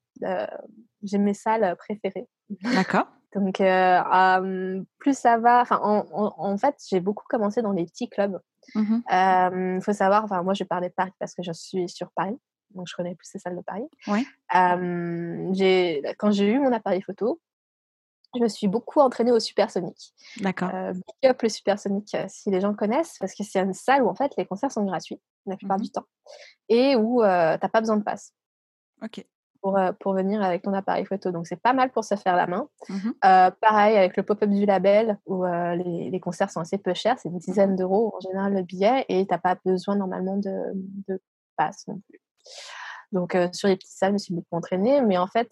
j'ai 1.04 1.18
mes 1.18 1.34
salles 1.34 1.76
préférées. 1.76 2.30
D'accord. 2.74 3.08
Donc, 3.36 3.58
plus 3.58 5.18
ça 5.18 5.38
va, 5.38 5.62
enfin, 5.62 5.80
en, 5.82 6.58
fait, 6.58 6.76
j'ai 6.90 7.00
beaucoup 7.00 7.26
commencé 7.30 7.62
dans 7.62 7.74
des 7.74 7.86
petits 7.86 8.10
clubs. 8.10 8.40
Il 8.76 8.82
mmh 8.82 9.82
faut 9.82 9.94
savoir, 9.94 10.24
enfin, 10.24 10.44
moi, 10.44 10.54
je 10.54 10.64
parlais 10.64 10.90
de 10.90 10.94
Paris 10.94 11.14
parce 11.20 11.34
que 11.34 11.44
je 11.44 11.52
suis 11.52 11.88
sur 11.90 12.12
Paris, 12.12 12.38
donc 12.72 12.88
je 12.88 12.96
connais 12.96 13.16
plus 13.16 13.28
ces 13.28 13.40
salles 13.40 13.56
de 13.56 13.62
Paris. 13.62 13.88
Ouais. 14.08 14.26
quand 14.50 16.32
j'ai 16.32 16.52
eu 16.52 16.60
mon 16.60 16.72
appareil 16.72 17.02
photo, 17.02 17.40
je 18.36 18.42
me 18.42 18.48
suis 18.48 18.68
beaucoup 18.68 19.02
entraînée 19.02 19.32
au 19.32 19.40
supersonique. 19.40 20.14
D'accord. 20.38 20.72
big 20.94 21.30
up 21.32 21.42
le 21.42 21.50
supersonique, 21.50 22.16
si 22.28 22.50
les 22.50 22.62
gens 22.62 22.74
connaissent, 22.74 23.18
parce 23.20 23.34
que 23.36 23.44
c'est 23.44 23.60
une 23.60 23.74
salle 23.74 24.04
où 24.04 24.08
en 24.08 24.16
fait 24.16 24.32
les 24.38 24.46
concerts 24.46 24.72
sont 24.72 24.86
gratuits 24.86 25.22
la 25.48 25.58
plupart 25.58 25.80
mmh 25.80 25.82
du 25.82 25.92
temps 25.92 26.06
et 26.70 26.96
où 26.96 27.22
tu 27.22 27.28
n'as 27.28 27.58
pas 27.58 27.80
besoin 27.82 27.98
de 27.98 28.04
passe. 28.04 28.34
Ok 29.02 29.26
pour, 29.62 29.78
euh, 29.78 29.92
pour 30.00 30.14
venir 30.14 30.42
avec 30.42 30.64
ton 30.64 30.74
appareil 30.74 31.06
photo. 31.06 31.32
Donc, 31.32 31.48
c'est 31.48 31.62
pas 31.62 31.74
mal 31.74 31.92
pour 31.92 32.04
se 32.04 32.16
faire 32.16 32.36
la 32.36 32.48
main. 32.48 32.68
Mmh 32.90 32.96
euh, 33.26 33.52
pareil 33.62 33.98
avec 33.98 34.18
le 34.18 34.24
pop-up 34.24 34.50
du 34.50 34.66
label, 34.66 35.18
où 35.26 35.46
euh, 35.46 35.76
les, 35.76 36.10
les, 36.10 36.20
concerts 36.20 36.50
sont 36.50 36.60
assez 36.60 36.78
peu 36.78 36.94
chers, 36.94 37.20
c'est 37.20 37.30
une 37.30 37.38
dizaine 37.38 37.76
d'euros 37.76 38.14
en 38.16 38.20
général 38.20 38.54
le 38.54 38.64
billet, 38.64 39.06
et 39.10 39.26
tu 39.26 39.32
n'as 39.32 39.38
pas 39.38 39.56
besoin 39.64 39.96
normalement 39.96 40.38
de, 40.38 40.58
de 41.08 41.22
passe 41.56 41.88
non 41.88 42.02
plus. 42.10 42.20
Donc, 43.12 43.38
sur 43.52 43.68
les 43.68 43.76
petites 43.76 43.92
salles, 43.92 44.12
je 44.12 44.14
me 44.14 44.18
suis 44.18 44.34
beaucoup 44.34 44.56
entraînée, 44.56 45.02
mais 45.02 45.18
en 45.18 45.28
fait, 45.28 45.52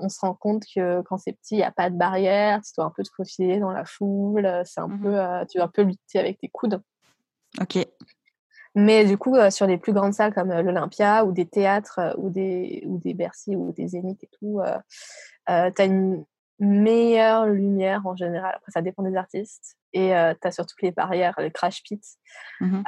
on 0.00 0.08
se 0.08 0.18
rend 0.20 0.32
compte 0.34 0.62
que 0.74 1.02
quand 1.02 1.18
c'est 1.18 1.34
petit, 1.34 1.56
il 1.56 1.58
n'y 1.58 1.62
a 1.62 1.70
pas 1.70 1.90
de 1.90 1.96
barrière, 1.96 2.62
tu 2.62 2.72
dois 2.76 2.86
un 2.86 2.92
peu 2.96 3.02
te 3.02 3.10
faufiler 3.14 3.60
dans 3.60 3.70
la 3.70 3.84
foule, 3.84 4.62
c'est 4.64 4.80
un 4.80 4.88
mmh 4.88 5.00
peu, 5.02 5.46
tu 5.50 5.58
dois 5.58 5.66
un 5.66 5.70
peu 5.70 5.82
lutter 5.82 6.18
avec 6.18 6.38
tes 6.38 6.48
coudes. 6.48 6.80
Ok. 7.60 7.85
Mais 8.76 9.06
du 9.06 9.16
coup, 9.16 9.34
euh, 9.36 9.50
sur 9.50 9.66
les 9.66 9.78
plus 9.78 9.94
grandes 9.94 10.12
salles 10.12 10.34
comme 10.34 10.50
euh, 10.50 10.60
l'Olympia 10.60 11.24
ou 11.24 11.32
des 11.32 11.46
théâtres 11.46 11.98
euh, 11.98 12.12
ou, 12.18 12.28
des, 12.28 12.82
ou 12.86 12.98
des 12.98 13.14
Bercy 13.14 13.56
ou 13.56 13.72
des 13.72 13.88
Zénith 13.88 14.22
et 14.22 14.28
tout, 14.38 14.60
tu 15.46 15.52
as 15.52 15.84
une 15.84 16.24
meilleure 16.58 17.46
lumière 17.46 18.06
en 18.06 18.14
général. 18.14 18.54
Après, 18.56 18.70
ça 18.70 18.82
dépend 18.82 19.02
des 19.02 19.16
artistes. 19.16 19.76
Et 19.94 20.10
tu 20.10 20.48
as 20.48 20.50
surtout 20.50 20.74
les 20.82 20.90
barrières, 20.90 21.34
les 21.38 21.50
crash 21.50 21.82
pits, 21.82 22.02
mmh 22.60 22.82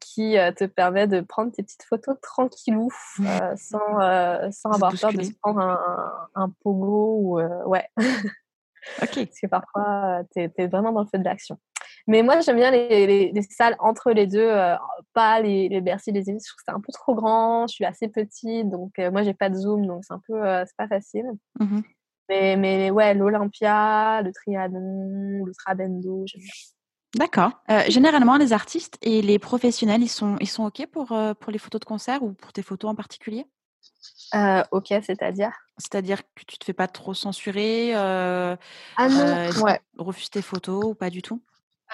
qui 0.00 0.36
te 0.56 0.64
permettent 0.64 1.10
de 1.10 1.20
prendre 1.20 1.52
tes 1.52 1.62
petites 1.62 1.82
photos 1.82 2.16
tranquillou, 2.22 2.88
sans, 3.56 4.50
sans 4.50 4.70
avoir 4.70 4.92
peur 4.98 5.12
de 5.12 5.22
se 5.22 5.32
prendre 5.42 5.60
un, 5.60 6.28
un 6.34 6.48
pogo. 6.62 7.18
Ou, 7.20 7.40
ouais. 7.68 7.86
Ok. 9.02 9.14
Parce 9.26 9.40
que 9.40 9.46
parfois, 9.46 10.22
tu 10.32 10.40
es, 10.40 10.66
vraiment 10.68 10.92
dans 10.92 11.02
le 11.02 11.08
feu 11.08 11.18
de 11.18 11.24
l'action. 11.24 11.58
Mais 12.08 12.22
moi, 12.22 12.40
j'aime 12.40 12.56
bien 12.56 12.70
les, 12.70 13.30
les, 13.30 13.42
salles 13.42 13.76
entre 13.78 14.12
les 14.12 14.26
deux, 14.26 14.40
euh, 14.40 14.74
pas 15.12 15.40
les, 15.42 15.68
les 15.68 15.82
Bercy, 15.82 16.10
les 16.10 16.22
Zénith. 16.22 16.42
Je 16.42 16.48
trouve 16.48 16.56
que 16.56 16.62
c'est 16.66 16.74
un 16.74 16.80
peu 16.80 16.90
trop 16.90 17.14
grand. 17.14 17.66
Je 17.66 17.74
suis 17.74 17.84
assez 17.84 18.08
petite, 18.08 18.70
donc 18.70 18.98
euh, 18.98 19.10
moi, 19.10 19.22
j'ai 19.22 19.34
pas 19.34 19.50
de 19.50 19.54
zoom, 19.56 19.86
donc 19.86 20.04
c'est 20.06 20.14
un 20.14 20.22
peu, 20.26 20.42
euh, 20.42 20.64
c'est 20.66 20.76
pas 20.76 20.88
facile. 20.88 21.26
Mmh 21.60 21.80
mais, 22.30 22.56
mais 22.58 22.90
ouais, 22.90 23.14
l'Olympia, 23.14 24.20
le 24.20 24.32
Trianon, 24.32 25.46
le 25.46 25.52
Trabendo, 25.54 26.24
j'aime 26.26 26.42
bien. 26.42 26.50
D'accord. 27.16 27.52
généralement, 27.88 28.36
les 28.36 28.52
artistes 28.52 28.98
et 29.00 29.22
les 29.22 29.38
professionnels, 29.38 30.02
ils 30.02 30.10
sont, 30.10 30.36
ils 30.38 30.46
sont 30.46 30.66
OK 30.66 30.84
pour, 30.92 31.06
pour 31.06 31.50
les 31.50 31.58
photos 31.58 31.80
de 31.80 31.86
concert 31.86 32.22
ou 32.22 32.34
pour 32.34 32.52
tes 32.52 32.60
photos 32.60 32.90
en 32.90 32.94
particulier? 32.94 33.46
OK, 34.72 34.88
c'est-à-dire? 34.88 35.52
C'est-à-dire 35.78 36.22
que 36.34 36.44
tu 36.46 36.58
te 36.58 36.64
fais 36.66 36.74
pas 36.74 36.88
trop 36.88 37.14
censurer 37.14 37.92
euh, 37.94 38.56
Ah 38.96 39.08
non, 39.08 39.62
ouais. 39.62 39.80
Refuse 39.96 40.28
tes 40.28 40.42
photos 40.42 40.84
ou 40.84 40.94
pas 40.94 41.08
du 41.08 41.22
tout? 41.22 41.40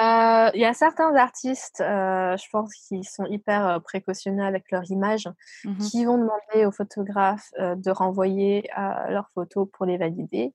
Il 0.01 0.61
y 0.61 0.65
a 0.65 0.75
certains 0.75 1.15
artistes, 1.15 1.79
je 1.81 2.51
pense, 2.51 2.75
qui 2.75 3.05
sont 3.05 3.27
hyper 3.27 3.81
précautionneux 3.85 4.45
avec 4.45 4.71
leur 4.71 4.83
image, 4.91 5.29
mmh 5.65 5.79
qui 5.79 6.05
vont 6.05 6.19
demander 6.19 6.67
aux 6.67 6.73
photographes 6.73 7.51
de 7.59 7.91
renvoyer 7.91 8.69
leurs 9.09 9.31
photos 9.35 9.69
pour 9.73 9.87
les 9.87 9.99
valider. 9.99 10.55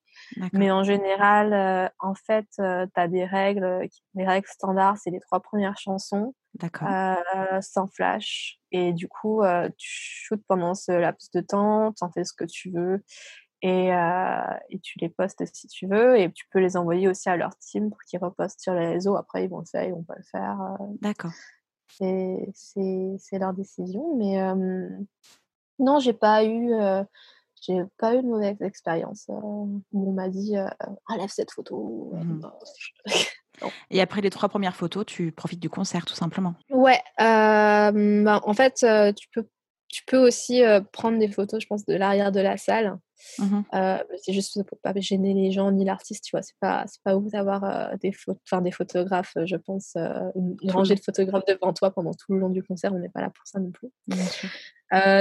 Mais 0.54 0.72
en 0.72 0.84
général, 0.84 1.92
en 2.00 2.16
fait, 2.16 2.46
tu 2.56 2.62
as 2.62 3.08
des 3.08 3.26
règles. 3.26 3.88
Les 4.16 4.26
règles 4.26 4.48
standards, 4.48 4.98
c'est 4.98 5.12
les 5.12 5.20
trois 5.20 5.40
premières 5.40 5.78
chansons 5.78 6.34
sans 7.62 7.88
flash. 7.88 8.60
Et 8.72 8.94
du 8.94 9.08
coup, 9.08 9.42
tu 9.78 9.88
shootes 9.90 10.44
pendant 10.48 10.76
ce 10.76 10.92
laps 10.92 11.32
de 11.32 11.42
temps, 11.42 11.94
tu 11.94 12.04
en 12.04 12.12
fais 12.12 12.24
ce 12.24 12.34
que 12.34 12.46
tu 12.46 12.72
veux 12.72 13.04
et, 13.62 13.90
et, 14.70 14.80
tu 14.80 15.00
les 15.00 15.10
postes 15.10 15.44
si 15.54 15.68
tu 15.68 15.88
veux 15.88 16.18
et 16.18 16.32
tu 16.32 16.46
peux 16.52 16.60
les 16.60 16.78
envoyer 16.78 17.08
aussi 17.08 17.30
à 17.30 17.36
leur 17.36 17.56
team 17.58 17.90
pour 17.90 18.00
qu'ils 18.04 18.20
repostent 18.20 18.62
sur 18.62 18.74
les 18.74 18.88
réseaux. 18.88 19.16
Après, 19.16 19.44
ils 19.44 19.50
vont 19.50 19.60
le 19.60 19.66
faire, 19.66 19.84
ils 19.84 19.92
vont 19.92 20.04
pas 20.04 20.16
le 20.16 20.24
faire. 20.24 20.58
D'accord. 21.02 21.32
C'est 21.90 23.38
leur 23.40 23.54
décision. 23.54 24.16
Mais 24.16 24.42
non, 25.80 26.00
j'ai 26.00 26.14
pas 26.14 26.46
eu. 26.46 26.72
j'ai 27.62 27.84
pas 27.98 28.16
eu 28.16 28.22
de 28.22 28.28
mauvaise 28.28 28.62
expérience. 28.62 29.26
où 29.30 29.84
on 29.94 30.12
m'a 30.12 30.30
dit 30.30 30.56
enlève 31.08 31.30
cette 31.30 31.52
photo. 31.52 32.14
Mmh 32.14 32.42
et 33.90 34.00
après 34.00 34.22
les 34.22 34.30
trois 34.30 34.48
premières 34.48 34.76
photos, 34.76 35.06
tu 35.06 35.34
profites 35.34 35.60
du 35.60 35.70
concert 35.70 36.06
tout 36.06 36.14
simplement. 36.14 36.56
Ouais, 36.70 37.02
ben, 37.18 38.40
en 38.44 38.54
fait, 38.54 38.86
tu 39.16 39.28
peux 39.34 39.46
tu 39.90 40.04
peux 40.06 40.18
aussi 40.18 40.62
prendre 40.92 41.18
des 41.18 41.28
photos, 41.28 41.62
je 41.62 41.68
pense, 41.68 41.86
de 41.86 41.96
l'arrière 41.96 42.32
de 42.32 42.40
la 42.40 42.58
salle. 42.58 42.98
Mmh 43.38 43.62
c'est 44.24 44.32
juste 44.32 44.64
pour 44.64 44.80
pas 44.80 44.94
gêner 44.96 45.34
les 45.34 45.52
gens 45.52 45.72
ni 45.72 45.84
l'artiste, 45.84 46.24
tu 46.24 46.32
vois. 46.32 46.42
C'est 46.42 46.58
pas, 46.60 46.86
c'est 46.88 47.02
pas 47.04 47.18
ouf 47.18 47.32
d'avoir 47.32 47.98
des, 47.98 48.12
des 48.62 48.72
photographes, 48.72 49.34
je 49.44 49.56
pense, 49.58 49.96
une, 50.36 50.56
rangée 50.70 50.96
de 50.96 51.02
photographes 51.02 51.46
devant 51.46 51.74
toi 51.74 51.92
pendant 51.92 52.14
tout 52.14 52.34
le 52.34 52.40
long 52.40 52.50
du 52.50 52.64
concert. 52.64 52.94
On 52.94 53.00
n'est 53.00 53.10
pas 53.10 53.22
là 53.22 53.30
pour 53.30 53.46
ça 53.46 53.60
non 53.60 53.72
plus. 53.72 53.90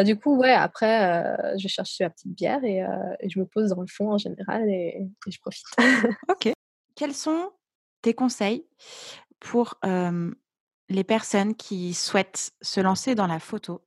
du 0.04 0.18
coup, 0.18 0.36
ouais, 0.36 0.52
après, 0.52 1.56
je 1.58 1.66
cherche 1.66 1.96
la 2.00 2.10
petite 2.10 2.34
bière 2.34 2.62
et, 2.62 2.84
je 3.28 3.38
me 3.38 3.46
pose 3.46 3.70
dans 3.70 3.80
le 3.80 3.88
fond 3.88 4.12
en 4.12 4.18
général 4.18 4.68
et, 4.68 5.08
et 5.26 5.30
je 5.30 5.40
profite. 5.40 5.66
ok. 6.28 6.52
Quels 6.94 7.14
sont 7.14 7.50
tes 8.02 8.14
conseils 8.14 8.66
pour 9.40 9.78
les 10.88 11.04
personnes 11.04 11.54
qui 11.54 11.94
souhaitent 11.94 12.52
se 12.60 12.80
lancer 12.80 13.14
dans 13.14 13.26
la 13.26 13.40
photo? 13.40 13.82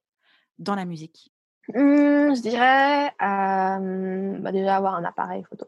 Dans 0.60 0.76
la 0.76 0.86
musique? 0.86 1.32
Mmh, 1.70 2.36
Je 2.36 2.42
dirais 2.42 3.12
bah 3.20 4.52
déjà 4.52 4.76
avoir 4.78 4.96
un 4.96 5.04
appareil 5.04 5.44
photo. 5.44 5.66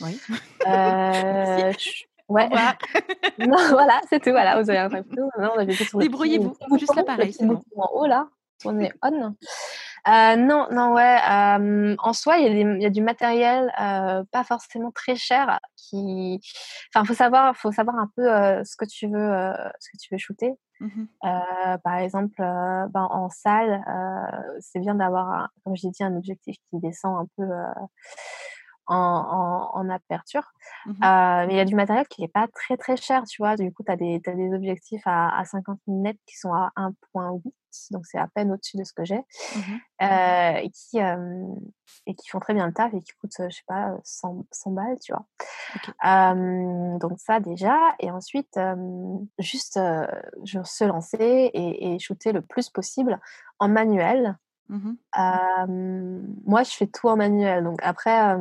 Oui. 0.00 0.20
Euh, 0.66 1.72
ouais. 2.28 2.48
non, 3.38 3.58
voilà, 3.70 4.00
c'est 4.08 4.20
tout. 4.20 4.30
Voilà, 4.30 4.60
vous 4.60 4.70
avez 4.70 4.78
un 4.78 4.90
photo. 4.90 5.98
Débrouillez-vous. 5.98 6.56
Juste 6.78 6.94
l'appareil. 6.94 7.32
C'est 7.32 7.46
bon. 7.46 7.60
En 7.76 7.88
haut 7.92 8.06
là, 8.06 8.28
on 8.64 8.78
est 8.80 8.92
on. 9.02 9.34
Euh, 10.08 10.36
non, 10.36 10.66
non, 10.70 10.94
ouais. 10.94 11.18
Euh, 11.30 11.94
en 11.98 12.12
soi, 12.12 12.38
il 12.38 12.80
y, 12.80 12.86
a 12.86 12.90
du 12.90 13.02
matériel 13.02 13.72
euh, 13.80 14.24
pas 14.30 14.44
forcément 14.44 14.90
très 14.90 15.16
cher 15.16 15.60
qui. 15.76 16.40
Enfin, 16.94 17.04
faut 17.04 17.14
savoir, 17.14 17.56
faut 17.56 17.72
savoir 17.72 17.96
un 17.96 18.10
peu 18.16 18.24
ce 18.64 18.76
que 18.76 18.84
tu 18.84 19.06
veux, 19.08 19.52
ce 19.78 19.90
que 19.90 19.98
tu 20.00 20.14
veux 20.14 20.18
shooter. 20.18 20.52
Mmh 20.80 21.04
par 21.84 21.96
exemple, 21.98 22.34
ben, 22.38 23.06
en 23.10 23.28
salle, 23.28 23.84
c'est 24.60 24.80
bien 24.80 24.94
d'avoir, 24.94 25.50
comme 25.64 25.76
j'ai 25.76 25.90
dit, 25.90 26.02
un 26.02 26.16
objectif 26.16 26.56
qui 26.70 26.78
descend 26.80 27.18
un 27.18 27.26
peu 27.36 27.44
en, 28.90 29.88
aperture. 29.88 30.52
Mmh 30.86 30.92
mais 31.00 31.54
il 31.54 31.56
y 31.56 31.60
a 31.60 31.64
du 31.64 31.74
matériel 31.74 32.06
qui 32.08 32.22
n'est 32.22 32.28
pas 32.28 32.46
très 32.48 32.76
très 32.76 32.96
cher, 32.96 33.24
tu 33.24 33.42
vois. 33.42 33.56
Du 33.56 33.72
coup, 33.72 33.82
tu 33.82 33.92
as, 33.92 33.96
des 33.96 34.54
objectifs 34.54 35.02
à, 35.06 35.36
à 35.38 35.44
50 35.44 35.78
mm 35.86 36.12
qui 36.26 36.36
sont 36.36 36.52
à 36.52 36.70
1.8, 36.76 37.42
donc 37.90 38.06
c'est 38.06 38.18
à 38.18 38.28
peine 38.28 38.52
au-dessus 38.52 38.76
de 38.76 38.84
ce 38.84 38.92
que 38.92 39.04
j'ai, 39.04 39.18
mmh 39.18 39.76
et, 40.02 40.70
qui, 40.70 40.98
et 40.98 42.14
qui 42.14 42.28
font 42.28 42.40
très 42.40 42.54
bien 42.54 42.66
le 42.66 42.72
taf 42.72 42.92
et 42.94 43.00
qui 43.00 43.12
coûtent, 43.20 43.32
je 43.38 43.54
sais 43.54 43.62
pas, 43.66 43.94
100, 44.04 44.46
100 44.50 44.70
balles, 44.70 44.98
tu 45.00 45.12
vois. 45.12 45.26
donc 46.98 47.18
ça 47.18 47.40
déjà. 47.40 47.76
Et 47.98 48.10
ensuite, 48.10 48.58
juste 49.38 49.74
se 49.74 50.84
lancer 50.84 51.18
et, 51.18 51.94
et 51.94 51.98
shooter 51.98 52.32
le 52.32 52.42
plus 52.42 52.70
possible 52.70 53.20
en 53.58 53.68
manuel. 53.68 54.36
Mmh 54.70 54.92
moi, 56.46 56.62
je 56.62 56.70
fais 56.70 56.86
tout 56.86 57.08
en 57.08 57.16
manuel. 57.16 57.64
Donc 57.64 57.78
après, 57.82 58.36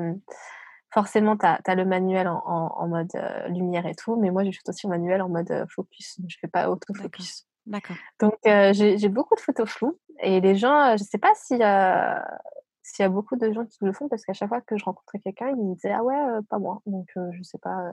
forcément, 0.91 1.35
tu 1.37 1.45
as, 1.45 1.75
le 1.75 1.85
manuel 1.85 2.27
en, 2.27 2.87
mode 2.87 3.11
lumière 3.47 3.85
et 3.85 3.95
tout, 3.95 4.15
mais 4.15 4.31
moi, 4.31 4.43
je 4.43 4.51
fais 4.51 4.69
aussi 4.69 4.87
en 4.87 4.89
manuel 4.89 5.21
en 5.21 5.29
mode 5.29 5.65
focus. 5.69 6.17
Je 6.19 6.23
ne 6.23 6.39
fais 6.39 6.47
pas 6.47 6.69
autofocus. 6.69 7.45
D'accord. 7.65 7.95
Donc, 8.19 8.35
j'ai 8.43 9.09
beaucoup 9.09 9.35
de 9.35 9.41
photos 9.41 9.69
floues. 9.69 9.99
Et 10.21 10.41
les 10.41 10.55
gens, 10.55 10.97
je 10.97 11.03
ne 11.03 11.07
sais 11.07 11.17
pas 11.17 11.33
s'il 11.35 11.57
y 11.57 11.63
a 11.63 13.09
beaucoup 13.09 13.35
de 13.35 13.51
gens 13.51 13.65
qui 13.65 13.77
le 13.81 13.93
font, 13.93 14.07
parce 14.07 14.23
qu'à 14.25 14.33
chaque 14.33 14.49
fois 14.49 14.61
que 14.61 14.77
je 14.77 14.85
rencontrais 14.85 15.19
quelqu'un, 15.19 15.49
ils 15.49 15.55
me 15.55 15.73
disaient 15.75 15.91
Ah 15.91 16.03
ouais, 16.03 16.15
pas 16.49 16.59
moi. 16.59 16.81
Donc, 16.85 17.07
je 17.15 17.37
ne 17.37 17.43
sais 17.43 17.59
pas. 17.59 17.91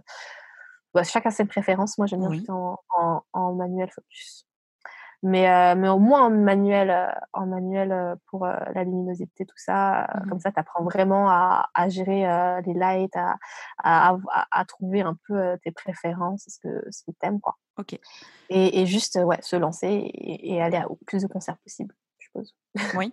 Bah, 0.95 1.03
chacun 1.03 1.30
ses 1.30 1.45
préférences. 1.45 1.99
Moi, 1.99 2.07
j'aime 2.07 2.20
bien 2.20 2.30
oui. 2.30 2.47
en, 2.49 3.22
en, 3.32 3.53
manuel 3.55 3.91
focus. 3.91 4.45
Mais, 5.23 5.49
euh, 5.49 5.75
mais 5.77 5.89
au 5.89 5.99
moins 5.99 6.27
en 6.27 6.31
manuel, 6.31 6.91
euh, 6.91 7.11
en 7.33 7.47
manuel 7.47 7.93
euh, 7.93 8.14
pour 8.27 8.47
la 8.47 8.85
luminosité, 8.85 9.45
tout 9.45 9.57
ça. 9.57 10.07
Mmh 10.14 10.29
comme 10.29 10.41
ça, 10.41 10.51
tu 10.53 10.59
apprends 10.59 10.85
vraiment 10.85 11.31
à, 11.31 11.69
à 11.75 11.89
gérer 11.89 12.23
les 12.67 12.75
lights, 12.75 13.17
à, 13.17 13.37
à, 13.83 14.17
à, 14.51 14.64
trouver 14.64 15.03
un 15.03 15.17
peu 15.27 15.57
tes 15.62 15.71
préférences, 15.71 16.45
ce 16.49 16.59
que, 16.59 16.91
ce 16.91 17.05
que 17.05 17.12
tu 17.12 17.27
aimes. 17.27 17.41
Quoi. 17.41 17.55
Ok. 17.79 17.99
Et, 18.49 18.81
et, 18.81 18.87
juste 18.87 19.19
ouais, 19.23 19.39
se 19.41 19.57
lancer 19.57 19.89
et, 19.89 20.55
et 20.55 20.62
aller 20.62 20.83
au 20.89 20.97
plus 21.07 21.23
de 21.23 21.29
concerts 21.29 21.59
possible, 21.59 21.95
je 22.19 22.27
suppose. 22.27 22.55
Oui. 22.97 23.12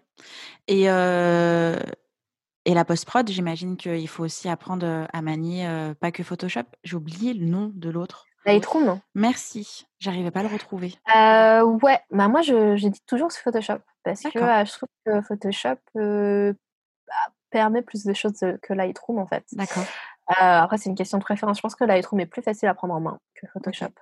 Et, 0.68 0.84
et 0.86 2.74
la 2.74 2.86
post-prod, 2.86 3.30
j'imagine 3.30 3.78
qu'il 3.78 4.08
faut 4.08 4.24
aussi 4.24 4.50
apprendre 4.50 5.08
à 5.12 5.22
manier 5.22 5.94
pas 6.00 6.12
que 6.12 6.24
Photoshop. 6.24 6.66
J'ai 6.84 6.96
oublié 6.96 7.34
le 7.34 7.46
nom 7.46 7.72
de 7.74 7.90
l'autre. 7.90 8.26
Lightroom 8.46 9.00
Merci, 9.16 9.88
j'arrivais 10.00 10.32
pas 10.32 10.42
à 10.42 10.44
le 10.44 10.50
retrouver. 10.50 10.94
Euh, 11.16 11.64
ouais, 11.64 12.00
bah 12.12 12.28
moi 12.28 12.42
je, 12.42 12.76
dis 12.76 13.02
toujours 13.06 13.32
sur 13.32 13.44
Photoshop 13.44 13.80
parce 14.04 14.22
que 14.22 14.30
je 14.32 14.72
trouve 14.72 14.90
que 15.06 15.22
Photoshop 15.22 15.78
bah, 15.96 17.14
permet 17.50 17.82
plus 17.82 18.04
de 18.04 18.14
choses 18.14 18.40
que 18.62 18.74
Lightroom 18.74 19.20
en 19.20 19.28
fait. 19.28 19.46
D'accord. 19.54 19.86
après 20.28 20.78
c'est 20.78 20.90
une 20.90 20.96
question 20.96 21.18
de 21.18 21.24
préférence. 21.24 21.58
Je 21.58 21.62
pense 21.62 21.76
que 21.76 21.84
Lightroom 21.84 22.20
est 22.20 22.26
plus 22.26 22.42
facile 22.42 22.68
à 22.68 22.74
prendre 22.74 22.94
en 22.94 23.00
main 23.00 23.20
que 23.36 23.48
Photoshop. 23.48 23.94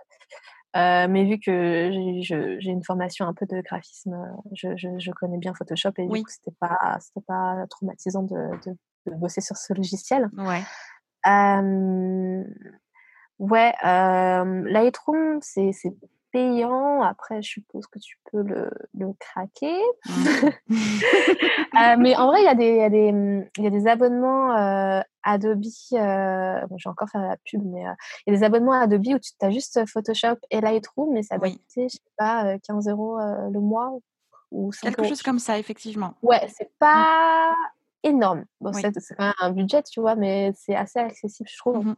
mais 0.76 1.26
vu 1.26 1.39
que 1.39 1.89
j'ai 2.22 2.72
une 2.72 2.84
formation 2.84 3.28
un 3.28 3.34
peu 3.34 3.46
de 3.46 3.62
graphisme, 3.62 4.18
je, 4.54 5.12
connais 5.12 5.38
bien 5.38 5.54
Photoshop 5.54 5.92
et 5.98 6.08
du 6.08 6.24
coup 6.24 6.30
c'était 6.30 6.56
pas 6.60 6.98
pas 7.28 7.66
traumatisant 7.70 8.24
de, 8.24 9.16
bosser 9.18 9.42
sur 9.42 9.58
ce 9.58 9.74
logiciel. 9.74 10.30
Ouais. 10.36 10.64
Ouais, 13.42 13.74
Lightroom, 13.82 15.39
c'est 15.42 15.74
payant. 16.32 17.02
Après, 17.02 17.42
je 17.42 17.50
suppose 17.50 17.88
que 17.88 17.98
tu 17.98 18.18
peux 18.32 18.44
le, 18.44 18.70
craquer. 19.20 19.76
mais 21.98 22.16
en 22.16 22.28
vrai, 22.28 22.42
il 22.42 22.46
y, 22.46 22.48
a 22.48 22.56
des, 22.56 22.76
y, 22.78 23.12
mmh, 23.12 23.50
y 23.58 23.68
a 23.68 23.70
des 23.72 23.88
abonnements 23.88 24.52
Adobe. 25.24 25.66
Euh, 25.94 26.68
bon, 26.68 26.78
je 26.78 26.88
vais 26.88 26.92
encore 26.92 27.10
faire 27.10 27.22
la 27.22 27.38
pub, 27.38 27.64
mais 27.66 27.82
il 27.82 28.32
y 28.32 28.36
a 28.36 28.38
des 28.38 28.44
abonnements 28.44 28.74
Adobe 28.74 29.08
où 29.08 29.20
tu 29.20 29.32
as 29.42 29.50
juste 29.50 29.80
Photoshop 29.88 30.38
et 30.52 30.62
Lightroom, 30.62 31.12
mais 31.12 31.24
ça 31.24 31.39
doit 31.39 31.50
coûter, 31.50 31.89
je 31.89 31.96
sais 31.96 32.14
pas, 32.18 32.60
15 32.60 32.88
euros 32.89 33.18
le 33.52 33.60
mois 33.60 33.92
ou 34.52 34.70
Quelque 34.82 35.08
chose 35.08 35.24
comme 35.24 35.39
ça, 35.39 35.58
effectivement. 35.58 36.14
Ouais, 36.22 36.48
c'est 36.56 36.66
mmh. 36.66 36.78
pas 36.78 37.56
énorme. 38.04 38.46
Bon, 38.60 38.72
c'est 38.72 38.92
quand 38.92 39.26
même 39.26 39.34
un 39.39 39.52
budget, 39.52 39.82
tu 39.84 40.00
vois, 40.00 40.16
mais 40.16 40.52
c'est 40.56 40.76
assez 40.76 41.00
accessible, 41.00 41.50
je 41.52 41.58
trouve. 41.58 41.86
Mmh 41.86 41.96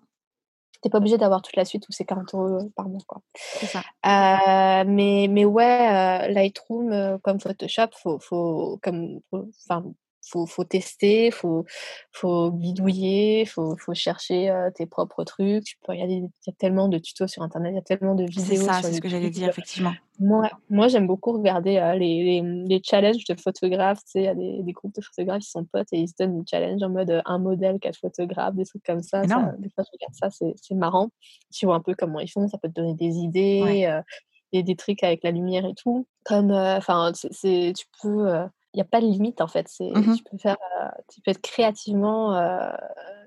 t'es 0.83 0.89
pas 0.89 0.97
obligé 0.97 1.17
d'avoir 1.17 1.41
toute 1.41 1.55
la 1.55 1.65
suite 1.65 1.87
où 1.87 1.91
c'est 1.91 2.03
40 2.03 2.33
euros 2.33 2.71
par 2.75 2.89
mois. 2.89 3.01
Quoi. 3.07 3.21
Ça. 3.35 3.79
Euh, 4.05 4.83
mais, 4.85 5.27
mais 5.29 5.45
ouais, 5.45 6.25
euh, 6.25 6.27
Lightroom, 6.27 6.91
euh, 6.91 7.17
comme 7.23 7.39
Photoshop, 7.39 7.87
faut, 7.93 8.19
faut, 8.19 8.79
comme, 8.83 9.21
enfin, 9.31 9.85
faut, 10.23 10.45
faut 10.45 10.63
tester, 10.63 11.31
faut, 11.31 11.65
faut 12.11 12.51
bidouiller, 12.51 13.45
faut, 13.45 13.75
faut 13.77 13.93
chercher 13.93 14.53
tes 14.75 14.85
propres 14.85 15.23
trucs. 15.23 15.63
Tu 15.63 15.77
peux 15.85 15.91
regarder, 15.91 16.15
il 16.15 16.29
y 16.47 16.49
a 16.49 16.53
tellement 16.57 16.87
de 16.87 16.97
tutos 16.97 17.27
sur 17.27 17.43
internet, 17.43 17.71
il 17.73 17.75
y 17.75 17.79
a 17.79 17.81
tellement 17.81 18.15
de 18.15 18.23
vidéos. 18.23 18.45
C'est 18.45 18.55
ça, 18.57 18.81
c'est 18.81 18.93
ce 18.93 19.01
que 19.01 19.09
j'allais 19.09 19.29
dire, 19.29 19.49
effectivement. 19.49 19.93
Moi, 20.19 20.49
moi 20.69 20.87
j'aime 20.87 21.07
beaucoup 21.07 21.33
regarder 21.33 21.81
les, 21.97 22.23
les, 22.23 22.41
les, 22.41 22.81
challenges 22.83 23.23
de 23.25 23.35
photographes. 23.39 23.99
Tu 24.05 24.11
sais, 24.11 24.19
il 24.21 24.25
y 24.25 24.27
a 24.27 24.35
des, 24.35 24.61
des, 24.61 24.71
groupes 24.71 24.93
de 24.95 25.01
photographes 25.01 25.41
qui 25.41 25.49
sont 25.49 25.65
potes 25.65 25.87
et 25.91 25.97
ils 25.97 26.07
se 26.07 26.13
donnent 26.17 26.39
des 26.39 26.45
challenges 26.49 26.83
en 26.83 26.89
mode 26.89 27.21
un 27.25 27.39
modèle, 27.39 27.79
quatre 27.79 27.99
photographes, 27.99 28.55
des 28.55 28.65
trucs 28.65 28.83
comme 28.83 29.01
ça. 29.01 29.27
ça 29.27 29.53
des 29.57 29.69
fois, 29.69 29.83
je 29.83 29.91
regarde 29.91 30.13
ça, 30.13 30.29
c'est 30.29 30.75
marrant. 30.75 31.09
Tu 31.51 31.65
vois 31.65 31.75
un 31.75 31.81
peu 31.81 31.95
comment 31.97 32.19
ils 32.19 32.29
font, 32.29 32.47
ça 32.47 32.57
peut 32.57 32.69
te 32.69 32.73
donner 32.73 32.93
des 32.93 33.17
idées. 33.17 33.89
et 34.55 34.61
des 34.61 34.75
trucs 34.75 35.03
avec 35.03 35.23
la 35.23 35.31
lumière 35.31 35.65
et 35.65 35.73
tout. 35.73 36.07
Comme, 36.23 36.51
enfin, 36.51 37.11
tu 37.13 37.85
peux, 38.01 38.27
n'y 38.77 38.81
a 38.81 38.85
pas 38.85 39.01
de 39.01 39.05
limite 39.05 39.41
en 39.41 39.47
fait. 39.47 39.67
C'est, 39.67 39.89
mmh 39.89 40.15
tu, 40.17 40.23
peux 40.23 40.37
faire, 40.37 40.57
tu 41.11 41.21
peux 41.21 41.31
être 41.31 41.41
créativement 41.41 42.33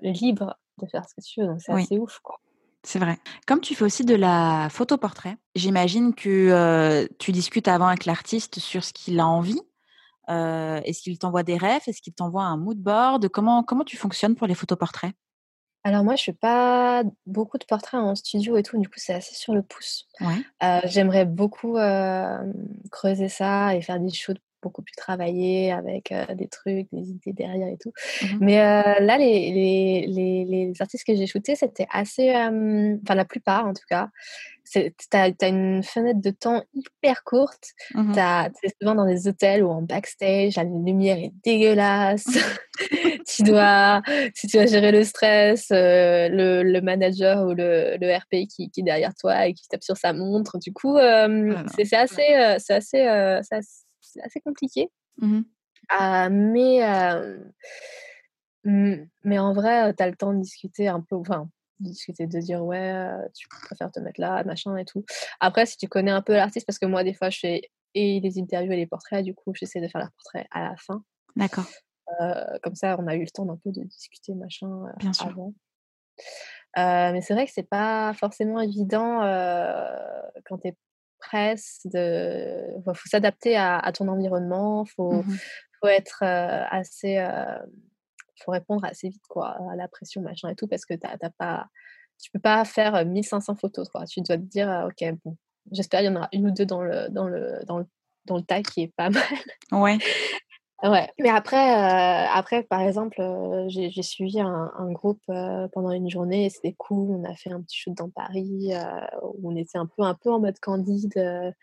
libre 0.01 0.57
de 0.81 0.87
faire 0.87 1.03
ce 1.07 1.15
que 1.15 1.21
tu 1.25 1.41
veux, 1.41 1.47
donc 1.47 1.61
c'est 1.61 1.71
assez 1.71 1.97
ouf 1.97 2.19
quoi. 2.19 2.39
C'est 2.83 2.99
vrai. 2.99 3.17
Comme 3.47 3.59
tu 3.59 3.75
fais 3.75 3.83
aussi 3.83 4.05
de 4.05 4.15
la 4.15 4.69
photo 4.69 4.97
portrait, 4.97 5.35
j'imagine 5.55 6.13
que 6.13 7.07
tu 7.19 7.31
discutes 7.31 7.67
avant 7.67 7.87
avec 7.87 8.05
l'artiste 8.05 8.59
sur 8.59 8.83
ce 8.83 8.93
qu'il 8.93 9.19
a 9.19 9.27
envie. 9.27 9.61
est-ce 10.29 11.01
qu'il 11.01 11.17
t'envoie 11.19 11.43
des 11.43 11.57
rêves? 11.57 11.81
Est-ce 11.87 12.01
qu'il 12.01 12.13
t'envoie 12.13 12.43
un 12.43 12.57
mood 12.57 12.77
board? 12.77 13.27
Comment, 13.29 13.63
comment 13.63 13.83
tu 13.83 13.97
fonctionnes 13.97 14.35
pour 14.35 14.47
les 14.47 14.55
photos 14.55 14.77
portraits 14.77 15.13
alors 15.83 16.03
moi, 16.03 16.17
je 16.17 16.23
fais 16.23 16.33
pas 16.33 17.03
beaucoup 17.25 17.57
de 17.57 17.63
portraits 17.63 18.01
en 18.01 18.13
studio 18.13 18.57
et 18.57 18.63
tout, 18.63 18.77
du 18.77 18.89
coup, 18.89 18.95
c'est 18.97 19.13
assez 19.13 19.33
sur 19.35 19.53
le 19.53 19.63
pouce. 19.63 20.05
j'aimerais 20.83 21.25
beaucoup 21.25 21.77
creuser 22.91 23.29
ça 23.29 23.73
et 23.73 23.81
faire 23.81 23.99
des 23.99 24.09
shoots 24.09 24.41
beaucoup 24.67 24.81
plus 24.81 24.95
travaillés 24.95 25.71
avec 25.71 26.13
des 26.35 26.47
trucs, 26.47 26.87
des 26.91 27.09
idées 27.09 27.33
derrière 27.33 27.67
et 27.67 27.77
tout. 27.77 27.91
Mmh 28.21 28.37
Mais 28.41 28.57
là, 28.57 29.17
les, 29.17 29.51
les, 29.51 30.05
les, 30.07 30.45
les, 30.45 30.73
artistes 30.81 31.05
que 31.05 31.15
j'ai 31.15 31.27
shootés, 31.27 31.55
c'était 31.55 31.87
assez, 31.91 32.31
enfin 32.31 33.15
la 33.15 33.25
plupart 33.25 33.65
en 33.65 33.73
tout 33.73 33.85
cas, 33.89 34.09
tu 34.71 34.91
as, 35.13 35.47
une 35.47 35.83
fenêtre 35.83 36.21
de 36.21 36.29
temps 36.29 36.63
hyper 36.73 37.23
courte. 37.23 37.73
Mmh 37.93 38.13
tu 38.13 38.67
es 38.67 38.71
souvent 38.81 38.95
dans 38.95 39.05
des 39.05 39.27
hôtels 39.27 39.63
ou 39.63 39.69
en 39.69 39.81
backstage, 39.81 40.55
la 40.55 40.63
lumière 40.63 41.17
est 41.17 41.31
dégueulasse. 41.43 42.27
tu 43.27 43.43
dois, 43.43 44.01
si 44.33 44.47
tu 44.47 44.57
dois 44.57 44.65
gérer 44.65 44.91
le 44.91 45.03
stress, 45.03 45.67
le, 45.71 46.63
le, 46.63 46.81
manager 46.81 47.45
ou 47.45 47.53
le, 47.53 47.97
le 47.99 48.15
RPI 48.15 48.47
qui, 48.47 48.69
qui, 48.69 48.81
est 48.81 48.83
derrière 48.83 49.13
toi 49.15 49.47
et 49.47 49.53
qui 49.53 49.67
tape 49.67 49.83
sur 49.83 49.97
sa 49.97 50.13
montre. 50.13 50.57
Du 50.59 50.73
coup, 50.73 50.97
ah 50.97 51.27
c'est 51.77 51.93
assez, 51.93 52.57
c'est 52.59 52.73
assez, 52.73 53.01
assez 53.01 53.86
c'est 54.17 54.23
assez 54.23 54.39
compliqué. 54.41 54.89
Mmh 55.17 55.41
mais, 56.29 56.81
mais 59.23 59.39
en 59.39 59.53
vrai, 59.53 59.93
tu 59.93 60.03
as 60.03 60.09
le 60.09 60.15
temps 60.15 60.33
de 60.33 60.41
discuter 60.41 60.87
un 60.87 60.99
peu, 61.01 61.15
enfin, 61.15 61.49
discuter, 61.79 62.27
de 62.27 62.39
dire 62.39 62.63
ouais, 62.65 63.09
tu 63.33 63.47
préfères 63.47 63.91
te 63.91 63.99
mettre 63.99 64.19
là, 64.19 64.43
machin 64.43 64.75
et 64.75 64.83
tout. 64.85 65.05
Après, 65.39 65.65
si 65.65 65.77
tu 65.77 65.87
connais 65.87 66.11
un 66.11 66.21
peu 66.21 66.33
l'artiste, 66.33 66.65
parce 66.65 66.79
que 66.79 66.85
moi, 66.85 67.03
des 67.03 67.13
fois, 67.13 67.29
je 67.29 67.39
fais 67.39 67.61
et 67.93 68.19
les 68.19 68.37
interviews 68.39 68.73
et 68.73 68.75
les 68.75 68.87
portraits, 68.87 69.23
du 69.23 69.33
coup, 69.33 69.53
j'essaie 69.55 69.79
de 69.79 69.87
faire 69.87 70.01
les 70.01 70.07
portraits 70.17 70.47
à 70.51 70.69
la 70.69 70.75
fin. 70.75 71.03
D'accord. 71.35 71.65
comme 72.61 72.75
ça, 72.75 72.97
on 72.99 73.07
a 73.07 73.15
eu 73.15 73.21
le 73.21 73.29
temps 73.29 73.45
d'un 73.45 73.57
peu 73.57 73.71
de 73.71 73.83
discuter, 73.83 74.33
machin, 74.33 74.91
Bien 74.97 75.13
sûr. 75.13 75.27
avant. 75.27 75.53
mais 76.75 77.21
c'est 77.21 77.33
vrai 77.33 77.45
que 77.45 77.51
c'est 77.53 77.69
pas 77.69 78.13
forcément 78.13 78.59
évident 78.59 79.19
quand 80.45 80.57
tu 80.59 80.67
es 80.69 80.75
presse, 81.19 81.81
de, 81.85 82.67
faut 82.85 83.09
s'adapter 83.09 83.55
à, 83.57 83.91
ton 83.93 84.07
environnement, 84.07 84.85
faut, 84.85 85.23
mmh 85.23 85.37
faut 85.79 85.89
être 85.89 86.23
assez, 86.23 87.23
faut 88.43 88.51
répondre 88.51 88.83
assez 88.83 89.09
vite 89.09 89.21
quoi 89.29 89.57
à 89.71 89.75
la 89.75 89.87
pression 89.87 90.23
machin 90.23 90.49
et 90.49 90.55
tout 90.55 90.67
parce 90.67 90.85
que 90.85 90.95
t'as, 90.95 91.17
pas, 91.37 91.67
tu 92.19 92.31
peux 92.31 92.39
pas 92.39 92.65
faire 92.65 93.05
1500 93.05 93.55
photos 93.55 93.87
quoi. 93.89 94.05
Tu 94.05 94.21
dois 94.21 94.37
te 94.37 94.41
dire 94.41 94.87
ok 94.87 95.13
bon, 95.23 95.37
j'espère 95.71 95.99
qu'il 95.99 96.07
y 96.07 96.11
en 96.11 96.15
aura 96.15 96.29
une 96.33 96.47
ou 96.47 96.51
deux 96.51 96.65
dans 96.65 96.81
le 96.81 97.09
dans 97.09 97.27
le 97.27 97.59
dans 97.67 97.77
le 97.77 97.85
dans 98.25 98.37
le 98.37 98.43
tas 98.43 98.61
qui 98.61 98.81
est 98.81 98.93
pas 98.95 99.09
mal. 99.11 99.23
Ouais. 99.71 99.97
Ouais, 100.83 101.09
mais 101.17 101.29
après, 101.29 101.57
euh, 101.57 102.27
après 102.33 102.61
par 102.61 102.81
exemple, 102.81 103.19
euh, 103.19 103.65
j'ai 103.67 104.03
suivi 104.03 104.39
un, 104.39 104.71
un 104.77 104.91
groupe 104.91 105.21
euh, 105.29 105.67
pendant 105.73 105.91
une 105.91 106.09
journée 106.09 106.45
et 106.45 106.49
c'était 106.49 106.75
cool. 106.77 107.09
On 107.09 107.23
a 107.23 107.35
fait 107.35 107.51
un 107.51 107.61
petit 107.61 107.77
shoot 107.77 107.95
dans 107.95 108.09
Paris 108.09 108.73
où 109.23 109.49
on 109.49 109.55
était 109.55 109.79
un 109.79 109.87
peu, 109.87 110.03
un 110.03 110.13
peu 110.13 110.31
en 110.31 110.39
mode 110.39 110.59
candide 110.59 111.53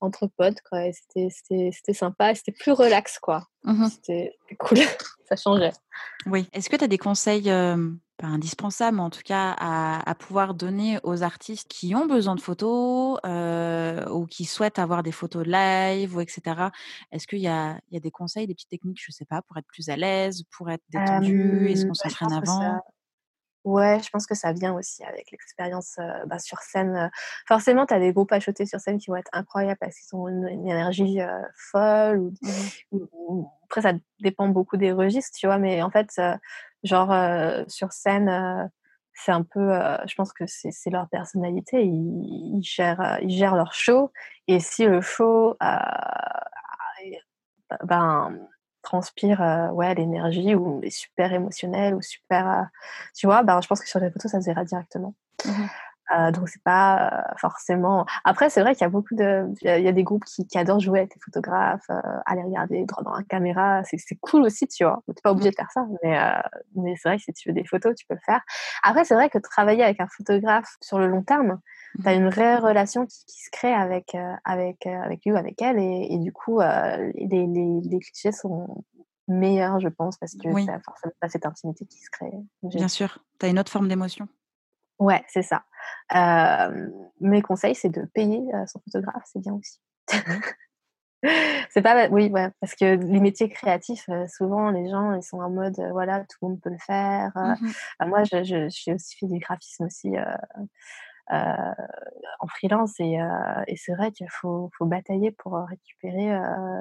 entre 0.00 0.26
potes, 0.26 0.60
quoi. 0.68 0.80
C'était 0.92 1.92
sympa, 1.92 2.34
c'était 2.34 2.52
plus 2.52 2.72
relax, 2.72 3.18
quoi. 3.20 3.46
Mmh 3.64 3.88
c'était 3.88 4.36
cool, 4.58 4.78
ça 5.28 5.36
changeait. 5.36 5.72
Oui. 6.26 6.48
Est-ce 6.52 6.68
que 6.68 6.76
tu 6.76 6.84
as 6.84 6.88
des 6.88 6.98
conseils 6.98 7.50
pas 8.18 8.26
indispensable, 8.26 8.96
mais 8.96 9.02
en 9.02 9.10
tout 9.10 9.22
cas 9.24 9.54
à, 9.58 10.14
pouvoir 10.16 10.54
donner 10.54 10.98
aux 11.04 11.22
artistes 11.22 11.68
qui 11.68 11.94
ont 11.94 12.06
besoin 12.06 12.34
de 12.34 12.40
photos 12.40 13.18
euh, 13.24 14.06
ou 14.10 14.26
qui 14.26 14.44
souhaitent 14.44 14.78
avoir 14.78 15.02
des 15.02 15.12
photos 15.12 15.46
live 15.46 16.16
ou 16.16 16.20
etc. 16.20 16.70
Est-ce 17.12 17.26
qu'il 17.26 17.38
y 17.38 17.48
a, 17.48 17.78
il 17.90 17.94
y 17.94 17.96
a 17.96 18.00
des 18.00 18.10
conseils, 18.10 18.46
des 18.46 18.54
petites 18.54 18.68
techniques, 18.68 19.00
je 19.00 19.12
sais 19.12 19.24
pas, 19.24 19.40
pour 19.42 19.56
être 19.56 19.66
plus 19.66 19.88
à 19.88 19.96
l'aise, 19.96 20.42
pour 20.50 20.68
être 20.70 20.82
détendu? 20.90 21.68
Et 21.70 21.76
se 21.76 21.86
concentrer 21.86 22.26
en 22.26 22.32
avant? 22.32 22.80
Ouais, 23.64 24.00
je 24.02 24.08
pense 24.10 24.26
que 24.26 24.34
ça 24.34 24.52
vient 24.52 24.74
aussi 24.74 25.04
avec 25.04 25.30
l'expérience 25.30 25.96
bah, 26.26 26.38
sur 26.38 26.58
scène. 26.58 27.10
Forcément, 27.46 27.86
tu 27.86 27.94
as 27.94 28.00
des 28.00 28.12
groupes 28.12 28.32
à 28.32 28.36
achetés 28.36 28.66
sur 28.66 28.80
scène 28.80 28.98
qui 28.98 29.10
vont 29.10 29.16
être 29.16 29.30
incroyables 29.32 29.78
parce 29.78 29.96
qu'ils 29.96 30.16
ont 30.16 30.28
une, 30.28 30.48
énergie 30.48 31.18
folle. 31.54 32.32
Mmh 32.42 33.44
après, 33.68 33.82
ça 33.82 33.92
dépend 34.20 34.48
beaucoup 34.48 34.78
des 34.78 34.92
registres, 34.92 35.36
tu 35.38 35.46
vois, 35.46 35.58
mais 35.58 35.82
en 35.82 35.90
fait, 35.90 36.18
genre 36.84 37.14
sur 37.68 37.92
scène, 37.92 38.70
c'est 39.14 39.32
un 39.32 39.42
peu, 39.42 39.72
je 40.06 40.14
pense 40.14 40.32
que 40.32 40.44
c'est 40.46 40.90
leur 40.90 41.08
personnalité. 41.08 41.84
Ils, 41.84 42.62
gèrent, 42.62 43.18
ils 43.22 43.30
gèrent 43.30 43.56
leur 43.56 43.72
show. 43.72 44.12
Et 44.46 44.60
si 44.60 44.84
le 44.86 45.00
show, 45.00 45.56
ben, 47.84 48.48
transpire 48.82 49.42
euh, 49.42 49.68
ouais 49.68 49.94
l'énergie 49.94 50.54
ou 50.54 50.80
est 50.82 50.90
super 50.90 51.32
émotionnel 51.32 51.94
ou 51.94 52.02
super 52.02 52.48
euh, 52.48 52.62
tu 53.14 53.26
vois 53.26 53.42
ben 53.42 53.60
je 53.60 53.66
pense 53.68 53.80
que 53.80 53.88
sur 53.88 54.00
les 54.00 54.10
photos 54.10 54.30
ça 54.30 54.40
se 54.40 54.46
verra 54.46 54.64
directement 54.64 55.14
mmh 55.44 55.50
euh, 56.16 56.30
donc 56.30 56.48
c'est 56.48 56.62
pas 56.62 57.24
forcément 57.38 58.06
après 58.24 58.50
c'est 58.50 58.60
vrai 58.60 58.74
qu'il 58.74 58.82
y 58.82 58.84
a 58.84 58.90
beaucoup 58.90 59.14
de 59.14 59.46
il 59.62 59.82
y, 59.82 59.88
a 59.88 59.92
des 59.92 60.04
groupes 60.04 60.24
qui, 60.24 60.46
adorent 60.56 60.80
jouer 60.80 61.00
avec 61.00 61.14
les 61.14 61.20
photographes 61.20 61.88
aller 62.26 62.42
regarder 62.42 62.84
droit 62.84 63.02
dans 63.02 63.14
la 63.14 63.22
caméra 63.22 63.82
c'est 63.84 63.98
cool 64.20 64.42
aussi 64.42 64.66
tu 64.66 64.84
vois 64.84 65.02
t'es 65.06 65.22
pas 65.22 65.32
obligé 65.32 65.50
de 65.50 65.56
faire 65.56 65.70
ça 65.70 65.86
mais 66.02 66.18
mais 66.74 66.94
c'est 66.96 67.08
vrai 67.08 67.18
que 67.18 67.24
si 67.24 67.32
tu 67.32 67.48
veux 67.48 67.54
des 67.54 67.64
photos 67.64 67.94
tu 67.94 68.06
peux 68.06 68.14
le 68.14 68.20
faire 68.24 68.40
après 68.82 69.04
c'est 69.04 69.14
vrai 69.14 69.30
que 69.30 69.38
travailler 69.38 69.84
avec 69.84 70.00
un 70.00 70.08
photographe 70.08 70.76
sur 70.80 70.98
le 70.98 71.06
long 71.06 71.22
terme 71.22 71.60
tu 72.00 72.08
as 72.08 72.14
une 72.14 72.28
vraie 72.28 72.58
relation 72.58 73.06
qui, 73.06 73.24
se 73.28 73.50
crée 73.50 73.72
avec, 73.72 74.14
euh, 74.14 74.34
avec, 74.44 74.86
euh, 74.86 75.02
avec 75.02 75.24
lui 75.24 75.32
ou 75.32 75.36
avec 75.36 75.60
elle. 75.62 75.78
Et, 75.78 76.18
du 76.18 76.32
coup, 76.32 76.60
euh, 76.60 77.12
les, 77.14 77.46
les, 77.46 77.80
les, 77.82 77.98
clichés 77.98 78.32
sont 78.32 78.84
meilleurs, 79.26 79.80
je 79.80 79.88
pense, 79.88 80.16
parce 80.18 80.34
que 80.34 80.48
oui. 80.48 80.66
tu 80.66 80.72
forcément 80.84 81.12
pas 81.20 81.28
cette 81.28 81.46
intimité 81.46 81.86
qui 81.86 81.98
se 81.98 82.10
crée. 82.10 82.32
Bien 82.62 82.88
sûr, 82.88 83.18
tu 83.38 83.46
as 83.46 83.48
une 83.48 83.58
autre 83.58 83.72
forme 83.72 83.88
d'émotion. 83.88 84.28
Ouais, 84.98 85.24
c'est 85.28 85.42
ça. 85.42 85.64
mes 87.20 87.42
conseils, 87.42 87.74
c'est 87.74 87.90
de 87.90 88.04
payer 88.14 88.42
son 88.66 88.80
photographe, 88.80 89.22
c'est 89.24 89.40
bien 89.40 89.54
aussi. 89.54 89.80
c'est 91.70 91.82
pas 91.82 92.08
oui 92.08 92.30
ouais, 92.30 92.48
parce 92.60 92.76
que 92.76 92.94
les 92.94 93.20
métiers 93.20 93.48
créatifs 93.48 94.08
souvent 94.28 94.70
les 94.70 94.88
gens 94.88 95.14
ils 95.14 95.22
sont 95.22 95.40
en 95.40 95.50
mode 95.50 95.74
voilà 95.90 96.20
tout 96.20 96.36
le 96.42 96.48
monde 96.48 96.60
peut 96.60 96.70
le 96.70 96.78
faire 96.78 97.32
mmh 97.34 98.06
moi 98.06 98.22
je, 98.22 98.44
je, 98.44 98.68
j'ai 98.68 98.94
aussi 98.94 99.16
fait 99.16 99.26
du 99.26 99.40
graphisme 99.40 99.86
aussi 99.86 100.12
en 101.30 102.46
freelance 102.46 102.98
et, 103.00 103.20
euh, 103.20 103.62
et 103.66 103.76
c'est 103.76 103.94
vrai 103.94 104.12
qu'il 104.12 104.28
faut, 104.30 104.70
faut, 104.76 104.86
batailler 104.86 105.30
pour 105.32 105.54
récupérer 105.54 106.30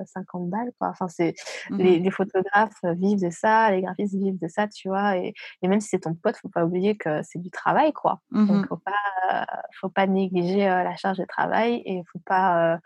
50 0.05 0.41
euh, 0.41 0.49
balles 0.49 0.71
quoi. 0.79 0.89
Enfin 0.89 1.07
c'est 1.07 1.33
mmh 1.69 1.77
les, 1.77 2.11
photographes 2.11 2.83
vivent 2.83 3.21
de 3.21 3.29
ça, 3.29 3.71
les 3.71 3.81
graphistes 3.81 4.15
vivent 4.15 4.39
de 4.39 4.47
ça, 4.47 4.67
tu 4.67 4.87
vois. 4.89 5.17
Et, 5.17 5.33
et 5.61 5.67
même 5.67 5.81
si 5.81 5.89
c'est 5.89 5.99
ton 5.99 6.13
pote, 6.13 6.37
faut 6.37 6.49
pas 6.49 6.65
oublier 6.65 6.95
que 6.95 7.21
c'est 7.23 7.39
du 7.39 7.49
travail 7.49 7.91
quoi. 7.93 8.21
Donc 8.31 8.49
mmh 8.49 8.67
faut 8.67 8.77
pas 8.77 9.45
faut 9.79 9.89
pas 9.89 10.07
négliger 10.07 10.65
la 10.65 10.95
charge 10.95 11.17
de 11.17 11.25
travail 11.25 11.81
et 11.85 12.01
faut 12.11 12.21
pas 12.25 12.79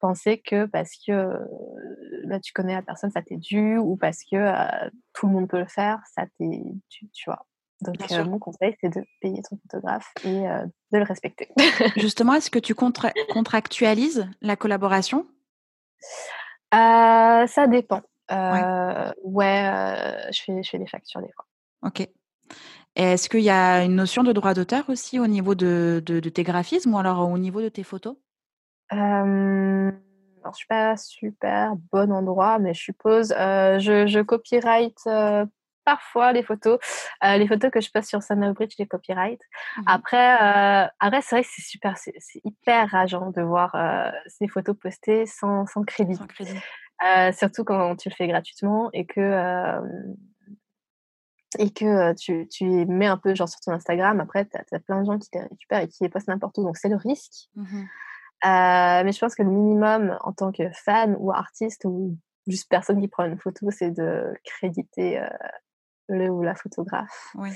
penser 0.00 0.40
que 0.40 0.66
parce 0.66 0.92
que 1.06 1.32
là 2.24 2.40
tu 2.40 2.52
connais 2.52 2.74
la 2.74 2.82
personne 2.82 3.10
ça 3.10 3.22
t'est 3.22 3.36
dû 3.36 3.78
ou 3.78 3.96
parce 3.96 4.18
que 4.30 4.90
tout 5.14 5.26
le 5.26 5.32
monde 5.32 5.48
peut 5.48 5.58
le 5.58 5.66
faire 5.66 6.00
ça 6.12 6.24
t'est 6.38 6.62
dû 6.90 7.08
tu 7.12 7.24
vois 7.30 7.46
donc, 7.80 7.96
euh, 8.10 8.24
mon 8.24 8.38
conseil, 8.38 8.76
c'est 8.80 8.88
de 8.88 9.04
payer 9.20 9.40
ton 9.48 9.56
photographe 9.62 10.12
et 10.24 10.48
euh, 10.48 10.64
de 10.92 10.98
le 10.98 11.04
respecter. 11.04 11.48
Justement, 11.96 12.34
est-ce 12.34 12.50
que 12.50 12.58
tu 12.58 12.74
contractualises 12.74 14.28
la 14.40 14.56
collaboration? 14.56 15.26
Euh, 16.74 17.46
Ça 17.46 17.66
dépend. 17.68 18.02
ouais, 18.30 19.52
je, 20.32 20.42
fais, 20.44 20.62
je 20.62 20.68
fais 20.68 20.78
des 20.78 20.88
factures 20.88 21.20
des 21.20 21.32
fois. 21.32 21.46
Ok. 21.82 22.08
Est-ce 22.96 23.28
qu'il 23.28 23.42
y 23.42 23.50
a 23.50 23.84
une 23.84 23.94
notion 23.94 24.24
de 24.24 24.32
droit 24.32 24.54
d'auteur 24.54 24.90
aussi 24.90 25.20
au 25.20 25.28
niveau 25.28 25.54
de, 25.54 26.02
de, 26.04 26.20
tes 26.28 26.42
graphismes 26.42 26.94
ou 26.94 26.98
alors 26.98 27.30
au 27.30 27.38
niveau 27.38 27.62
de 27.62 27.68
tes 27.68 27.84
photos? 27.84 28.16
Alors, 28.90 30.52
je 30.52 30.56
suis 30.56 30.66
pas 30.66 30.96
super 30.96 31.76
bon 31.92 32.10
endroit, 32.10 32.58
mais 32.58 32.74
je 32.74 32.82
suppose. 32.82 33.28
je, 33.28 34.06
je 34.08 34.20
copyright 34.20 34.98
parfois 35.88 36.32
les 36.32 36.42
photos. 36.42 36.78
les 37.22 37.48
photos 37.48 37.70
que 37.70 37.80
je 37.80 37.90
poste 37.90 38.10
sur 38.10 38.20
Bridge, 38.54 38.74
les 38.78 38.86
copyright. 38.86 39.40
Mmh 39.40 39.82
après, 39.86 40.36
après 41.00 41.22
c'est 41.22 41.36
vrai 41.36 41.42
que 41.44 41.50
c'est 41.50 41.62
super, 41.62 41.96
c'est 41.96 42.12
hyper 42.44 42.90
rageant 42.90 43.30
de 43.30 43.40
voir 43.40 43.70
ces 44.26 44.48
photos 44.48 44.76
postées 44.76 45.24
sans, 45.24 45.64
sans 45.66 45.82
crédit. 45.84 46.16
Sans 46.16 46.26
crédit. 46.26 46.58
surtout 47.32 47.64
quand 47.64 47.96
tu 47.96 48.10
le 48.10 48.14
fais 48.14 48.28
gratuitement 48.28 48.90
et 48.92 49.06
que 49.06 49.22
et 51.58 51.70
que 51.70 52.12
tu, 52.14 52.46
tu, 52.48 52.66
mets 52.86 53.06
un 53.06 53.16
peu 53.16 53.34
genre 53.34 53.48
sur 53.48 53.60
ton 53.60 53.72
Instagram, 53.72 54.20
après 54.20 54.44
tu 54.44 54.58
as, 54.58 54.80
plein 54.80 55.00
de 55.00 55.06
gens 55.06 55.18
qui 55.18 55.30
les 55.32 55.40
récupèrent 55.40 55.80
et 55.80 55.88
qui 55.88 56.04
les 56.04 56.10
postent 56.10 56.28
n'importe 56.28 56.58
où, 56.58 56.64
donc 56.64 56.76
c'est 56.76 56.90
le 56.90 56.96
risque. 56.96 57.48
Mmh 57.54 57.84
mais 58.44 59.12
je 59.12 59.18
pense 59.18 59.34
que 59.34 59.42
le 59.42 59.50
minimum 59.50 60.16
en 60.20 60.32
tant 60.32 60.52
que 60.52 60.70
fan 60.70 61.16
ou 61.18 61.32
artiste 61.32 61.84
ou 61.84 62.16
juste 62.46 62.68
personne 62.68 63.00
qui 63.00 63.08
prend 63.08 63.24
une 63.24 63.38
photo, 63.38 63.70
c'est 63.70 63.90
de 63.90 64.32
créditer 64.44 65.20
le 66.08 66.28
ou 66.30 66.42
la 66.42 66.54
photographe. 66.54 67.30
Oui. 67.34 67.50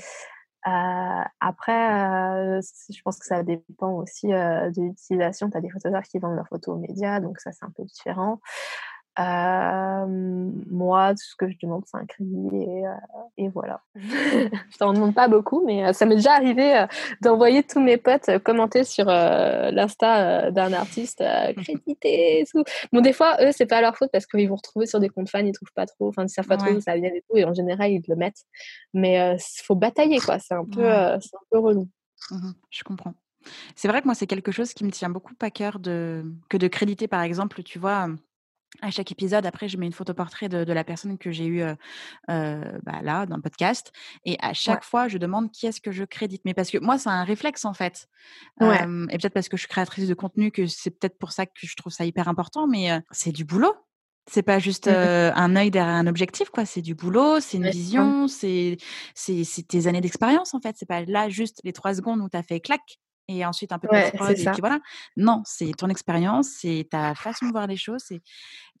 après, 0.63 2.61
je 2.61 3.01
pense 3.03 3.19
que 3.19 3.25
ça 3.25 3.43
dépend 3.43 3.91
aussi 3.93 4.27
de 4.27 4.81
l'utilisation. 4.81 5.49
Tu 5.49 5.57
as 5.57 5.61
des 5.61 5.69
photographes 5.69 6.07
qui 6.07 6.19
vendent 6.19 6.35
leurs 6.35 6.47
photos 6.47 6.75
aux 6.75 6.79
médias, 6.79 7.19
donc 7.19 7.39
ça 7.39 7.51
c'est 7.51 7.65
un 7.65 7.71
peu 7.75 7.83
différent 7.83 8.39
moi, 9.17 11.11
tout 11.11 11.23
ce 11.23 11.35
que 11.35 11.49
je 11.49 11.57
demande, 11.61 11.83
c'est 11.85 11.97
un 11.97 12.05
crédit 12.05 12.55
et, 12.55 12.83
et 13.37 13.49
voilà. 13.49 13.81
je 13.95 14.77
t'en 14.77 14.93
demande 14.93 15.13
pas 15.13 15.27
beaucoup, 15.27 15.63
mais 15.65 15.93
ça 15.93 16.05
m'est 16.05 16.15
déjà 16.15 16.33
arrivé 16.33 16.85
d'envoyer 17.21 17.63
tous 17.63 17.79
mes 17.79 17.97
potes 17.97 18.39
commenter 18.39 18.83
sur 18.83 19.05
l'insta 19.05 20.51
d'un 20.51 20.73
artiste 20.73 21.23
crédité. 21.63 22.45
Bon, 22.91 23.01
des 23.01 23.13
fois, 23.13 23.37
eux, 23.41 23.51
c'est 23.51 23.65
pas 23.65 23.81
leur 23.81 23.95
faute 23.97 24.09
parce 24.11 24.25
qu'ils 24.25 24.49
vont 24.49 24.55
retrouver 24.55 24.85
sur 24.85 24.99
des 24.99 25.09
comptes 25.09 25.29
fans, 25.29 25.45
ils 25.45 25.51
trouvent 25.51 25.73
pas 25.75 25.85
trop, 25.85 26.09
enfin, 26.09 26.23
ils 26.23 26.29
savent 26.29 26.47
pas 26.47 26.57
trop 26.57 26.71
où 26.71 26.81
ça 26.81 26.95
vient 26.95 27.11
et 27.13 27.23
tout, 27.29 27.37
et 27.37 27.45
en 27.45 27.53
général, 27.53 27.91
ils 27.91 28.03
le 28.07 28.15
mettent. 28.15 28.43
Mais 28.93 29.35
il 29.35 29.63
faut 29.63 29.75
batailler, 29.75 30.19
quoi. 30.19 30.39
C'est 30.39 30.55
un, 30.55 30.65
peu, 30.65 30.83
c'est 31.21 31.35
un 31.35 31.45
peu 31.51 31.59
relou. 31.59 31.87
Mmh 32.31 32.51
je 32.69 32.83
comprends. 32.83 33.13
C'est 33.75 33.87
vrai 33.87 34.01
que 34.01 34.05
moi, 34.05 34.15
c'est 34.15 34.27
quelque 34.27 34.51
chose 34.51 34.73
qui 34.73 34.83
me 34.83 34.91
tient 34.91 35.09
beaucoup 35.09 35.33
à 35.41 35.51
cœur 35.51 35.79
de... 35.79 36.23
que 36.49 36.57
de 36.57 36.67
créditer, 36.67 37.07
par 37.07 37.21
exemple, 37.21 37.63
tu 37.63 37.79
vois 37.79 38.07
à 38.81 38.91
chaque 38.91 39.11
épisode, 39.11 39.45
après, 39.45 39.67
je 39.67 39.77
mets 39.77 39.85
une 39.85 39.93
photo 39.93 40.13
portrait 40.13 40.49
de, 40.49 40.71
la 40.71 40.83
personne 40.83 41.17
que 41.17 41.31
j'ai 41.31 41.45
eue 41.45 41.63
bah, 42.27 43.01
là, 43.01 43.25
dans 43.25 43.35
le 43.35 43.41
podcast. 43.41 43.91
Et 44.25 44.37
à 44.41 44.53
chaque 44.53 44.83
fois, 44.83 45.07
je 45.07 45.17
demande 45.17 45.51
qui 45.51 45.67
est-ce 45.67 45.81
que 45.81 45.91
je 45.91 46.03
crédite. 46.03 46.41
Mais 46.45 46.53
parce 46.53 46.69
que 46.69 46.77
moi, 46.79 46.97
c'est 46.97 47.09
un 47.09 47.23
réflexe, 47.23 47.65
en 47.65 47.73
fait. 47.73 48.07
et 48.61 48.65
peut-être 48.65 49.33
parce 49.33 49.49
que 49.49 49.57
je 49.57 49.61
suis 49.61 49.69
créatrice 49.69 50.07
de 50.07 50.13
contenu, 50.13 50.51
que 50.51 50.67
c'est 50.67 50.91
peut-être 50.91 51.17
pour 51.17 51.31
ça 51.31 51.45
que 51.45 51.51
je 51.55 51.75
trouve 51.75 51.93
ça 51.93 52.05
hyper 52.05 52.27
important. 52.27 52.67
Mais 52.67 52.89
c'est 53.11 53.31
du 53.31 53.45
boulot. 53.45 53.73
C'est 54.29 54.43
pas 54.43 54.57
juste 54.57 54.87
mmh 54.87 55.33
un 55.35 55.55
œil 55.55 55.69
derrière 55.69 55.95
un 55.95 56.07
objectif, 56.07 56.49
quoi. 56.49 56.65
C'est 56.65 56.81
du 56.81 56.95
boulot, 56.95 57.39
c'est 57.39 57.57
une 57.57 57.69
vision, 57.69 58.27
c'est 58.27 58.77
tes 59.67 59.87
années 59.87 60.01
d'expérience, 60.01 60.53
en 60.53 60.61
fait. 60.61 60.75
C'est 60.77 60.87
pas 60.87 61.01
là 61.01 61.29
juste 61.29 61.59
les 61.63 61.73
trois 61.73 61.93
secondes 61.93 62.21
où 62.21 62.29
tu 62.29 62.37
as 62.37 62.43
fait 62.43 62.59
clac 62.59 62.81
et 63.27 63.45
ensuite 63.45 63.71
un 63.71 63.79
peu 63.79 63.87
de 63.87 64.15
prod, 64.17 64.37
et 64.37 64.47
puis 64.49 64.59
voilà. 64.59 64.79
Non, 65.17 65.41
c'est 65.45 65.71
ton 65.77 65.89
expérience, 65.89 66.47
c'est 66.49 66.87
ta 66.91 67.15
façon 67.15 67.47
de 67.47 67.51
voir 67.51 67.67
les 67.67 67.77
choses. 67.77 68.03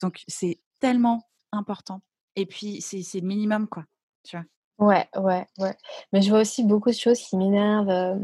Donc, 0.01 0.23
c'est 0.27 0.59
tellement 0.79 1.27
important. 1.51 2.01
Et 2.35 2.45
puis, 2.45 2.81
c'est 2.81 3.03
le 3.19 3.27
minimum, 3.27 3.67
quoi. 3.67 3.85
Tu 4.23 4.35
vois? 4.37 4.45
Ouais, 4.79 5.07
ouais, 5.15 5.45
ouais. 5.59 5.75
Mais 6.11 6.23
je 6.23 6.29
vois 6.31 6.41
aussi 6.41 6.63
beaucoup 6.63 6.89
de 6.89 6.95
choses 6.95 7.19
qui 7.19 7.37
m'énervent. 7.37 8.19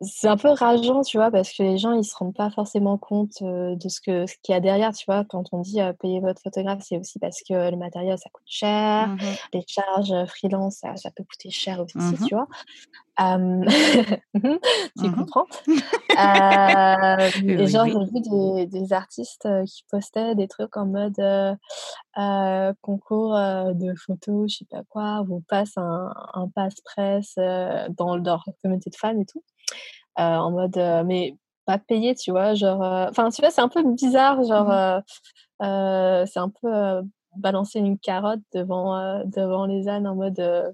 C'est 0.00 0.28
un 0.28 0.38
peu 0.38 0.48
rageant, 0.48 1.02
tu 1.02 1.18
vois, 1.18 1.30
parce 1.30 1.52
que 1.52 1.62
les 1.62 1.76
gens, 1.76 1.92
ils 1.92 2.04
se 2.04 2.16
rendent 2.16 2.34
pas 2.34 2.50
forcément 2.50 2.96
compte 2.96 3.42
de 3.42 3.88
ce 3.88 4.00
que 4.00 4.26
ce 4.26 4.34
qu'il 4.42 4.54
y 4.54 4.56
a 4.56 4.60
derrière, 4.60 4.92
tu 4.92 5.04
vois? 5.04 5.24
Quand 5.26 5.44
on 5.52 5.60
dit 5.60 5.78
payer 6.00 6.20
votre 6.20 6.40
photographe, 6.42 6.80
c'est 6.82 6.96
aussi 6.98 7.18
parce 7.18 7.42
que 7.46 7.70
le 7.70 7.76
matériel, 7.76 8.16
ça 8.18 8.30
coûte 8.32 8.46
cher. 8.46 9.08
Mmh 9.08 9.18
les 9.52 9.64
charges 9.68 10.26
freelance, 10.26 10.76
ça, 10.78 10.96
ça 10.96 11.10
peut 11.10 11.22
coûter 11.22 11.50
cher 11.50 11.80
aussi, 11.80 11.98
mmh 11.98 12.26
tu 12.26 12.34
vois? 12.34 12.48
tu 14.34 15.08
mmh 15.08 15.14
comprends. 15.14 15.46
et 17.44 17.66
genre, 17.66 17.86
j'ai 17.86 18.04
vu 18.04 18.20
des, 18.20 18.66
des 18.66 18.92
artistes 18.92 19.48
qui 19.66 19.84
postaient 19.90 20.34
des 20.34 20.48
trucs 20.48 20.76
en 20.76 20.86
mode 20.86 21.20
concours 22.80 23.34
de 23.34 23.94
photos, 23.94 24.50
je 24.50 24.58
sais 24.58 24.66
pas 24.70 24.82
quoi, 24.88 25.24
où 25.28 25.36
on 25.36 25.40
passe 25.42 25.76
un, 25.76 26.12
un 26.34 26.48
passe-presse 26.48 27.34
dans 27.96 28.16
leur 28.16 28.44
communauté 28.62 28.90
de 28.90 28.96
fans 28.96 29.18
et 29.18 29.26
tout. 29.26 29.42
en 30.16 30.50
mode, 30.50 30.76
mais 31.06 31.36
pas 31.66 31.78
payé, 31.78 32.14
tu 32.14 32.30
vois. 32.30 32.54
Genre, 32.54 32.80
enfin, 32.80 33.28
tu 33.30 33.42
vois, 33.42 33.50
c'est 33.50 33.60
un 33.60 33.68
peu 33.68 33.82
bizarre, 33.82 34.42
genre, 34.44 35.02
c'est 35.60 36.40
un 36.40 36.48
peu 36.48 37.02
balancer 37.36 37.78
une 37.78 37.98
carotte 37.98 38.40
devant, 38.54 38.96
euh, 38.96 39.22
devant 39.24 39.66
les 39.66 39.88
ânes 39.88 40.06
en 40.06 40.14
mode. 40.14 40.40
Euh, 40.40 40.70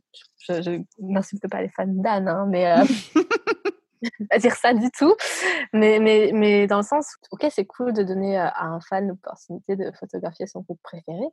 je, 0.49 0.83
n'insulte 0.99 1.49
pas 1.51 1.63
les 1.63 1.69
fans 1.69 1.87
d'ânes, 1.87 2.29
hein, 2.29 2.47
mais. 2.49 2.67
Euh, 2.67 2.85
pas 4.31 4.39
dire 4.39 4.55
ça 4.55 4.73
du 4.73 4.91
tout, 4.97 5.15
mais, 5.73 5.99
mais, 5.99 6.31
mais 6.33 6.67
dans 6.67 6.77
le 6.77 6.83
sens, 6.85 7.17
ok, 7.33 7.47
c'est 7.51 7.65
cool 7.65 7.93
de 7.93 8.03
donner 8.03 8.37
à 8.37 8.65
un 8.65 8.81
fan 8.81 9.09
l'opportunité 9.09 9.75
de 9.75 9.91
photographier 9.99 10.47
son 10.47 10.61
groupe 10.61 10.81
préféré, 10.83 11.27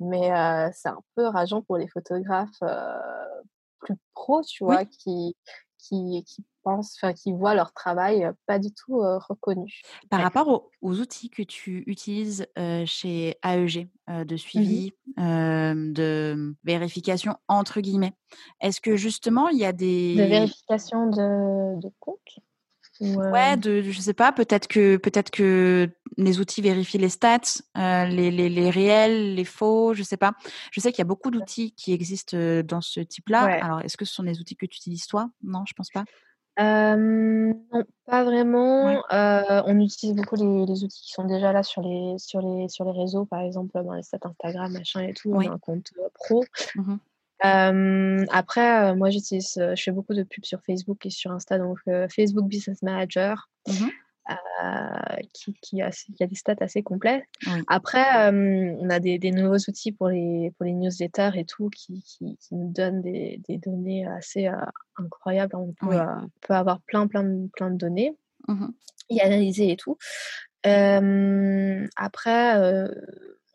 mais 0.00 0.30
c'est 0.72 0.88
un 0.88 1.00
peu 1.16 1.26
rageant 1.26 1.60
pour 1.60 1.76
les 1.76 1.88
photographes 1.88 2.62
plus 3.80 3.96
pros, 4.14 4.42
tu 4.42 4.64
vois, 4.64 4.84
qui, 4.84 5.36
qui, 5.76 6.24
qui 6.24 6.44
pensent, 6.64 6.96
enfin, 6.96 7.12
qui 7.12 7.32
voient 7.32 7.54
leur 7.54 7.72
travail 7.72 8.30
pas 8.46 8.58
du 8.58 8.72
tout 8.72 8.98
reconnu. 8.98 9.82
Par 10.10 10.20
rapport 10.20 10.70
aux, 10.80 11.00
outils 11.00 11.30
que 11.30 11.42
tu 11.42 11.84
utilises 11.86 12.46
chez 12.86 13.36
AEG 13.44 13.88
de 14.08 14.34
mmh 14.34 14.38
suivi, 14.38 14.92
de 15.16 16.54
vérification 16.64 17.36
entre 17.48 17.80
guillemets, 17.80 18.14
est-ce 18.60 18.80
que 18.80 18.96
justement 18.96 19.48
il 19.48 19.58
y 19.58 19.64
a 19.64 19.72
des 19.72 20.16
de 20.16 20.22
vérification 20.22 21.10
de, 21.10 21.80
de 21.80 21.90
compte 22.00 22.38
Ouais, 23.00 23.56
de, 23.56 23.82
je 23.82 24.00
sais 24.00 24.14
pas, 24.14 24.30
peut-être 24.30 24.68
que 24.68 24.96
peut-être 24.96 25.30
que 25.30 25.90
les 26.16 26.38
outils 26.38 26.62
vérifient 26.62 26.98
les 26.98 27.08
stats, 27.08 27.40
les, 27.74 28.30
les, 28.30 28.48
les, 28.48 28.70
réels, 28.70 29.34
les 29.34 29.44
faux, 29.44 29.94
je 29.94 30.04
sais 30.04 30.16
pas. 30.16 30.32
Je 30.70 30.80
sais 30.80 30.92
qu'il 30.92 31.00
y 31.00 31.02
a 31.02 31.06
beaucoup 31.06 31.32
d'outils 31.32 31.72
qui 31.72 31.92
existent 31.92 32.36
dans 32.64 32.80
ce 32.80 33.00
type-là. 33.00 33.58
Alors, 33.62 33.80
est-ce 33.80 33.96
que 33.96 34.04
ce 34.04 34.14
sont 34.14 34.22
des 34.22 34.38
outils 34.38 34.56
que 34.56 34.66
tu 34.66 34.76
utilises 34.76 35.06
toi? 35.06 35.28
Non, 35.42 35.64
je 35.66 35.74
pense 35.74 35.90
pas 35.90 36.04
non, 36.58 37.84
pas 38.06 38.24
vraiment. 38.24 39.02
on 39.10 39.80
utilise 39.80 40.14
beaucoup 40.14 40.36
les 40.36 40.84
outils 40.84 41.02
qui 41.02 41.12
sont 41.12 41.24
déjà 41.24 41.52
là 41.52 41.62
sur 41.62 41.82
les 41.82 42.16
sur 42.18 42.40
les 42.40 42.68
sur 42.68 42.84
les 42.84 42.92
réseaux, 42.92 43.24
par 43.24 43.40
exemple, 43.40 43.72
dans 43.82 43.94
les 43.94 44.02
stats 44.02 44.18
Instagram, 44.22 44.72
machin 44.72 45.02
et 45.02 45.14
tout, 45.14 45.32
on 45.32 45.40
a 45.40 45.52
un 45.52 45.58
compte, 45.58 45.92
pro. 46.14 46.44
Mmh 46.76 46.96
après, 48.30 48.94
moi 48.94 49.10
j'utilise, 49.10 49.54
je 49.56 49.82
fais 49.82 49.90
beaucoup 49.90 50.14
de 50.14 50.22
pubs 50.22 50.44
sur 50.44 50.62
Facebook 50.62 51.04
et 51.04 51.10
sur 51.10 51.30
Insta, 51.30 51.58
donc 51.58 51.78
Facebook 52.08 52.46
Business 52.46 52.82
Manager. 52.82 53.48
Mmh 53.68 53.88
euh, 54.30 55.16
qui, 55.34 55.52
qui, 55.60 55.82
a, 55.82 55.90
qui, 55.90 56.22
a, 56.22 56.26
des 56.26 56.34
stats 56.34 56.56
assez 56.60 56.82
complets. 56.82 57.26
Après, 57.68 58.30
on 58.30 58.88
a 58.88 58.98
des, 58.98 59.18
des, 59.18 59.30
nouveaux 59.30 59.58
outils 59.68 59.92
pour 59.92 60.08
les, 60.08 60.50
pour 60.56 60.64
les 60.64 60.72
newsletters 60.72 61.32
et 61.34 61.44
tout 61.44 61.68
qui, 61.68 62.02
qui, 62.02 62.38
nous 62.52 62.72
donnent 62.72 63.02
des, 63.02 63.42
des 63.46 63.58
données 63.58 64.06
assez 64.06 64.48
euh, 64.48 64.56
incroyables. 64.96 65.56
On 65.56 65.72
peut, 65.72 65.94
euh, 65.94 66.06
peut, 66.40 66.54
avoir 66.54 66.80
plein, 66.82 67.06
plein, 67.06 67.24
de, 67.24 67.48
plein 67.52 67.70
de 67.70 67.76
données 67.76 68.16
mmh 68.48 68.68
et 69.10 69.20
analyser 69.20 69.70
et 69.70 69.76
tout. 69.76 69.98
après, 70.64 72.88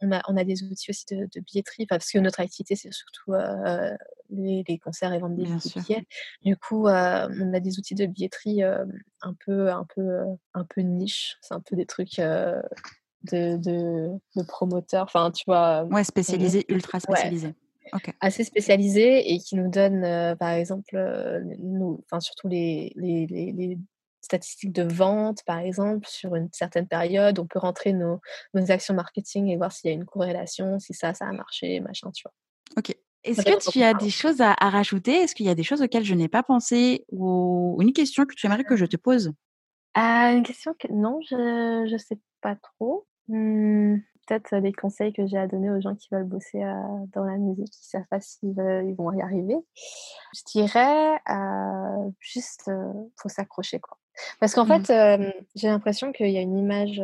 on 0.02 0.12
a, 0.12 0.22
on 0.28 0.38
a, 0.38 0.44
des 0.44 0.64
outils 0.64 0.90
aussi 0.90 1.06
de, 1.12 1.28
de 1.34 1.40
billetterie, 1.42 1.86
parce 1.86 2.12
que 2.12 2.20
notre 2.20 2.40
activité, 2.40 2.76
c'est 2.76 2.92
surtout 2.92 3.34
euh, 3.34 3.96
les, 4.30 4.64
les, 4.68 4.78
concerts 4.78 5.14
et 5.14 5.20
vendre 5.20 5.36
des 5.36 5.44
billets. 5.44 6.06
Du 6.44 6.56
coup, 6.58 6.88
euh, 6.88 7.28
on 7.42 7.54
a 7.54 7.60
des 7.60 7.78
outils 7.80 7.96
de 7.96 8.06
billetterie 8.06 8.64
euh, 8.64 8.86
un, 9.22 9.36
peu, 9.46 9.70
un, 9.70 9.86
peu, 9.96 10.20
un 10.54 10.64
peu 10.64 10.82
niche. 10.82 11.38
C'est 11.42 11.54
un 11.54 11.62
peu 11.62 11.76
des 11.76 11.86
trucs 11.86 12.18
de, 12.18 12.62
de, 13.32 13.58
de, 14.36 14.44
promoteurs. 14.48 15.04
Enfin, 15.04 15.32
tu 15.32 15.44
vois. 15.46 15.84
Ouais, 15.86 16.04
spécialisés, 16.04 16.66
ultra 16.70 17.00
spécialisés. 17.00 17.56
Assez 18.20 18.44
spécialisés 18.44 19.34
et 19.34 19.40
qui 19.40 19.56
nous 19.56 19.70
donnent, 19.70 20.36
par 20.38 20.52
exemple, 20.52 20.96
nous, 21.58 22.04
enfin, 22.06 22.20
surtout 22.20 22.48
les, 22.48 22.94
les, 22.96 23.26
les 23.28 23.78
statistiques 24.22 24.74
de 24.74 24.84
vente, 24.84 25.44
par 25.46 25.60
exemple, 25.60 26.08
sur 26.08 26.36
une 26.36 26.50
certaine 26.52 26.88
période. 26.88 27.40
On 27.40 27.48
peut 27.48 27.60
rentrer 27.60 27.94
nos, 27.94 28.20
nos 28.54 28.72
actions 28.72 28.94
marketing 28.94 29.48
et 29.48 29.58
voir 29.58 29.72
s'il 29.72 29.90
y 29.90 29.94
a 29.94 29.96
une 29.96 30.06
corrélation, 30.06 30.80
si 30.80 30.94
ça, 30.94 31.14
ça 31.14 31.28
a 31.28 31.32
marché, 31.32 31.80
machin, 31.80 32.12
tu 32.12 32.24
vois. 32.24 32.34
Ok. 32.78 32.96
Est-ce 33.24 33.42
que 33.42 33.72
tu 33.72 33.84
as 33.84 33.94
des 33.94 34.10
choses 34.10 34.42
à, 34.42 34.54
rajouter? 34.54 35.12
Est-ce 35.12 35.36
qu'il 35.36 35.46
y 35.46 35.50
a 35.50 35.56
des 35.56 35.64
choses 35.64 35.82
auxquelles 35.82 36.06
je 36.06 36.16
n'ai 36.16 36.30
pas 36.30 36.44
pensé 36.44 37.06
ou 37.12 37.78
une 37.82 37.92
question 37.92 38.26
que 38.26 38.34
tu 38.34 38.46
aimerais 38.46 38.64
que 38.64 38.78
je 38.78 38.86
te 38.86 38.96
pose? 38.96 39.34
Ah, 39.94 40.32
Une 40.34 40.44
question 40.44 40.74
que 40.80 40.88
non, 40.92 41.20
je 41.30 41.92
ne 41.92 41.98
sais 41.98 42.18
pas 42.42 42.56
trop. 42.56 43.06
Mmh, 43.28 43.98
peut-être 44.26 44.62
des 44.62 44.72
conseils 44.72 45.12
que 45.12 45.28
j'ai 45.28 45.38
à 45.38 45.48
donner 45.48 45.70
aux 45.70 45.82
gens 45.82 45.96
qui 45.96 46.08
veulent 46.12 46.24
bosser 46.24 46.62
dans 47.14 47.26
la 47.26 47.38
musique, 47.38 47.72
qui 47.72 47.90
savent 47.90 48.08
pas 48.10 48.22
s'ils 48.22 48.56
ils 48.88 48.96
vont 48.96 49.12
y 49.12 49.22
arriver. 49.22 49.58
Je 50.34 50.42
dirais 50.52 51.20
juste, 52.20 52.72
faut 53.18 53.30
s'accrocher 53.30 53.80
quoi. 53.80 53.98
Parce 54.40 54.54
qu'en 54.54 54.66
mmh. 54.66 54.86
fait, 54.86 55.34
j'ai 55.56 55.68
l'impression 55.68 56.12
qu'il 56.12 56.30
y 56.30 56.38
a 56.38 56.42
une 56.42 56.58
image 56.58 57.02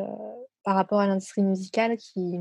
par 0.64 0.76
rapport 0.76 1.00
à 1.00 1.08
l'industrie 1.08 1.44
musicale 1.44 1.98
qui 1.98 2.38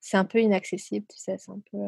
c'est 0.00 0.16
un 0.16 0.24
peu 0.24 0.40
inaccessible, 0.40 1.04
tu 1.10 1.18
sais, 1.18 1.36
c'est 1.36 1.50
un 1.50 1.60
peu 1.72 1.78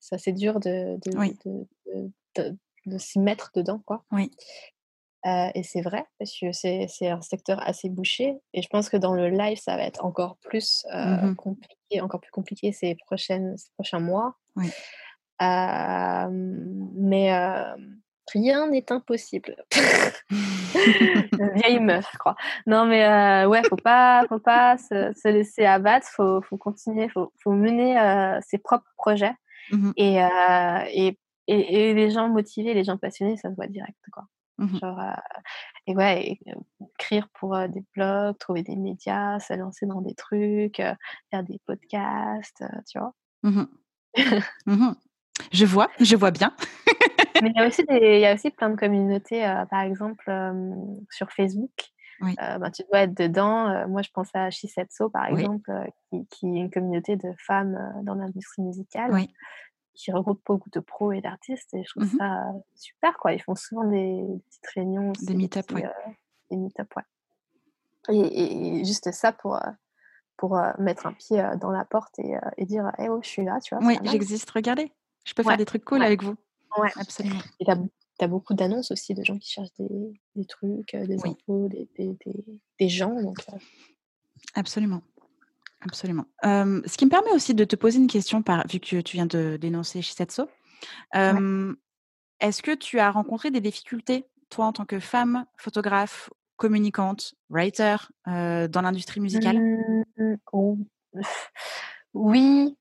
c'est 0.00 0.16
assez 0.16 0.32
dur 0.32 0.58
de 0.58 0.98
de, 1.06 2.56
de, 2.86 2.98
s'y 2.98 3.20
mettre 3.20 3.52
dedans, 3.54 3.80
quoi. 3.86 4.04
Oui. 4.10 4.32
et 5.24 5.62
c'est 5.62 5.80
vrai, 5.80 6.04
parce 6.18 6.36
que 6.38 6.50
c'est, 6.52 6.88
un 7.02 7.22
secteur 7.22 7.60
assez 7.66 7.88
bouché. 7.88 8.36
Et 8.52 8.62
je 8.62 8.68
pense 8.68 8.88
que 8.88 8.96
dans 8.96 9.14
le 9.14 9.28
live, 9.28 9.58
ça 9.58 9.76
va 9.76 9.84
être 9.84 10.04
encore 10.04 10.38
plus 10.38 10.84
mmh 10.92 11.36
compliqué, 11.36 12.00
encore 12.00 12.20
plus 12.20 12.32
compliqué 12.32 12.72
ces, 12.72 12.96
prochaines, 13.06 13.56
ces 13.56 13.70
prochains 13.74 14.00
mois. 14.00 14.34
Oui. 14.56 14.68
mais 15.40 17.30
rien 18.32 18.68
n'est 18.68 18.90
impossible. 18.92 19.56
Vieille 21.54 21.80
meuf, 21.80 22.08
je 22.12 22.18
crois. 22.18 22.36
Non, 22.66 22.86
mais 22.86 23.04
euh, 23.04 23.48
ouais, 23.48 23.62
faut 23.68 23.76
pas, 23.76 24.24
faut 24.28 24.38
pas 24.38 24.76
se, 24.78 25.28
laisser 25.28 25.64
abattre, 25.64 26.06
faut, 26.08 26.42
faut 26.42 26.56
continuer, 26.56 27.08
faut, 27.08 27.32
faut 27.42 27.52
mener 27.52 27.98
euh, 27.98 28.38
ses 28.46 28.58
propres 28.58 28.90
projets. 28.96 29.34
Et, 29.96 30.22
euh, 30.22 30.84
et, 30.92 31.18
et, 31.48 31.92
les 31.92 32.10
gens 32.10 32.28
motivés, 32.28 32.72
les 32.72 32.84
gens 32.84 32.96
passionnés, 32.96 33.36
ça 33.36 33.50
se 33.50 33.56
voit 33.56 33.66
direct, 33.66 33.98
quoi. 34.12 34.24
Mmh 34.58 34.78
Genre, 34.80 35.02
et 35.86 35.94
ouais, 35.94 36.38
écrire 36.80 37.28
pour 37.34 37.58
des 37.68 37.84
blogs, 37.94 38.38
trouver 38.38 38.62
des 38.62 38.76
médias, 38.76 39.38
se 39.40 39.52
lancer 39.52 39.86
dans 39.86 40.00
des 40.00 40.14
trucs, 40.14 40.80
faire 41.30 41.42
des 41.42 41.60
podcasts, 41.66 42.64
tu 42.88 42.98
vois. 42.98 43.12
Mmh 43.42 43.64
je 45.52 45.66
vois, 45.66 45.90
je 46.00 46.16
vois 46.16 46.30
bien. 46.30 46.54
Mais 47.42 47.50
il 47.54 47.56
y, 47.56 47.62
a 47.62 47.66
aussi 47.66 47.84
il 47.88 48.20
y 48.20 48.26
a 48.26 48.34
aussi 48.34 48.50
plein 48.50 48.70
de 48.70 48.76
communautés, 48.76 49.42
par 49.70 49.82
exemple 49.82 50.30
sur 51.10 51.30
Facebook. 51.32 51.70
Ben, 52.20 52.70
tu 52.70 52.82
dois 52.90 53.00
être 53.02 53.14
dedans. 53.14 53.86
moi, 53.88 54.02
je 54.02 54.10
pense 54.10 54.30
à 54.34 54.50
Shisetsu, 54.50 55.10
par 55.12 55.26
exemple, 55.26 55.70
qui, 56.10 56.26
qui, 56.28 56.46
est 56.46 56.60
une 56.60 56.70
communauté 56.70 57.16
de 57.16 57.32
femmes 57.38 57.78
dans 58.02 58.14
l'industrie 58.14 58.62
musicale, 58.62 59.26
qui 59.94 60.12
regroupe 60.12 60.40
beaucoup 60.46 60.70
de 60.70 60.80
pros 60.80 61.12
et 61.12 61.20
d'artistes. 61.20 61.72
Et 61.74 61.82
je 61.84 61.90
trouve 61.90 62.04
mmh 62.04 62.18
ça 62.18 62.44
super. 62.74 63.16
Quoi. 63.18 63.32
Ils 63.32 63.42
font 63.42 63.54
souvent 63.54 63.84
des, 63.84 64.22
petites 64.48 64.66
réunions. 64.74 65.12
des 65.22 65.34
meet-up, 65.34 65.66
oui. 65.74 65.82
des 66.50 66.56
meet-up, 66.56 66.88
ouais. 66.96 67.02
Et, 68.08 68.84
juste 68.84 69.10
ça 69.10 69.32
pour, 69.32 69.58
pour 70.36 70.60
mettre 70.78 71.06
un 71.06 71.12
pied 71.12 71.42
dans 71.60 71.70
la 71.70 71.84
porte 71.84 72.18
et, 72.18 72.64
dire 72.66 72.92
hey, 72.98 73.08
oh, 73.08 73.20
je 73.22 73.28
suis 73.28 73.44
là, 73.44 73.58
tu 73.60 73.74
vois. 73.74 73.84
Oui, 73.84 73.98
j'existe, 74.04 74.50
regardez. 74.50 74.92
Je 75.24 75.34
peux 75.34 75.42
faire 75.42 75.56
des 75.56 75.64
trucs 75.64 75.84
cool 75.84 76.02
avec 76.02 76.22
vous. 76.22 76.36
Ouais, 76.78 76.90
absolument. 76.96 77.40
Et 77.60 77.64
tu 77.64 77.70
as, 78.24 78.28
beaucoup 78.28 78.54
d'annonces 78.54 78.90
aussi 78.90 79.14
de 79.14 79.22
gens 79.22 79.38
qui 79.38 79.50
cherchent 79.50 79.74
des, 79.78 80.20
des 80.34 80.44
trucs, 80.44 80.94
des 80.94 81.18
infos, 81.26 81.68
des, 81.68 81.88
des, 81.98 82.16
des, 82.78 82.88
gens. 82.88 83.20
Donc, 83.20 83.38
Absolument. 84.54 85.02
Absolument. 85.82 86.24
ce 86.42 86.96
qui 86.96 87.04
me 87.04 87.10
permet 87.10 87.30
aussi 87.32 87.54
de 87.54 87.64
te 87.64 87.76
poser 87.76 87.98
une 87.98 88.06
question, 88.06 88.42
par, 88.42 88.66
vu 88.66 88.80
que 88.80 89.00
tu 89.00 89.16
viens 89.16 89.26
de 89.26 89.56
dénoncer 89.60 90.02
Shisetsu. 90.02 90.42
Est-ce 91.12 92.62
que 92.62 92.74
tu 92.74 92.98
as 92.98 93.10
rencontré 93.10 93.50
des 93.50 93.60
difficultés, 93.60 94.26
toi, 94.50 94.66
en 94.66 94.72
tant 94.72 94.84
que 94.84 95.00
femme, 95.00 95.46
photographe, 95.56 96.30
communicante, 96.56 97.34
writer, 97.50 97.96
dans 98.26 98.82
l'industrie 98.82 99.20
musicale? 99.20 99.58
Mmh, 99.58 100.36
oh. 100.52 100.78
Oui, 102.14 102.76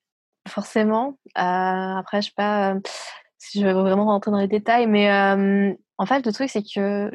forcément. 0.48 1.18
après, 1.36 2.22
je 2.22 2.28
sais 2.28 2.34
pas 2.36 2.76
si 3.50 3.60
je 3.60 3.66
vais 3.66 3.74
vraiment 3.74 4.06
rentrer 4.06 4.32
dans 4.32 4.40
les 4.40 4.48
détails, 4.48 4.88
mais 4.88 5.10
en 5.98 6.06
fait, 6.06 6.26
le 6.26 6.32
truc, 6.34 6.50
c'est 6.50 6.64
que 6.64 7.10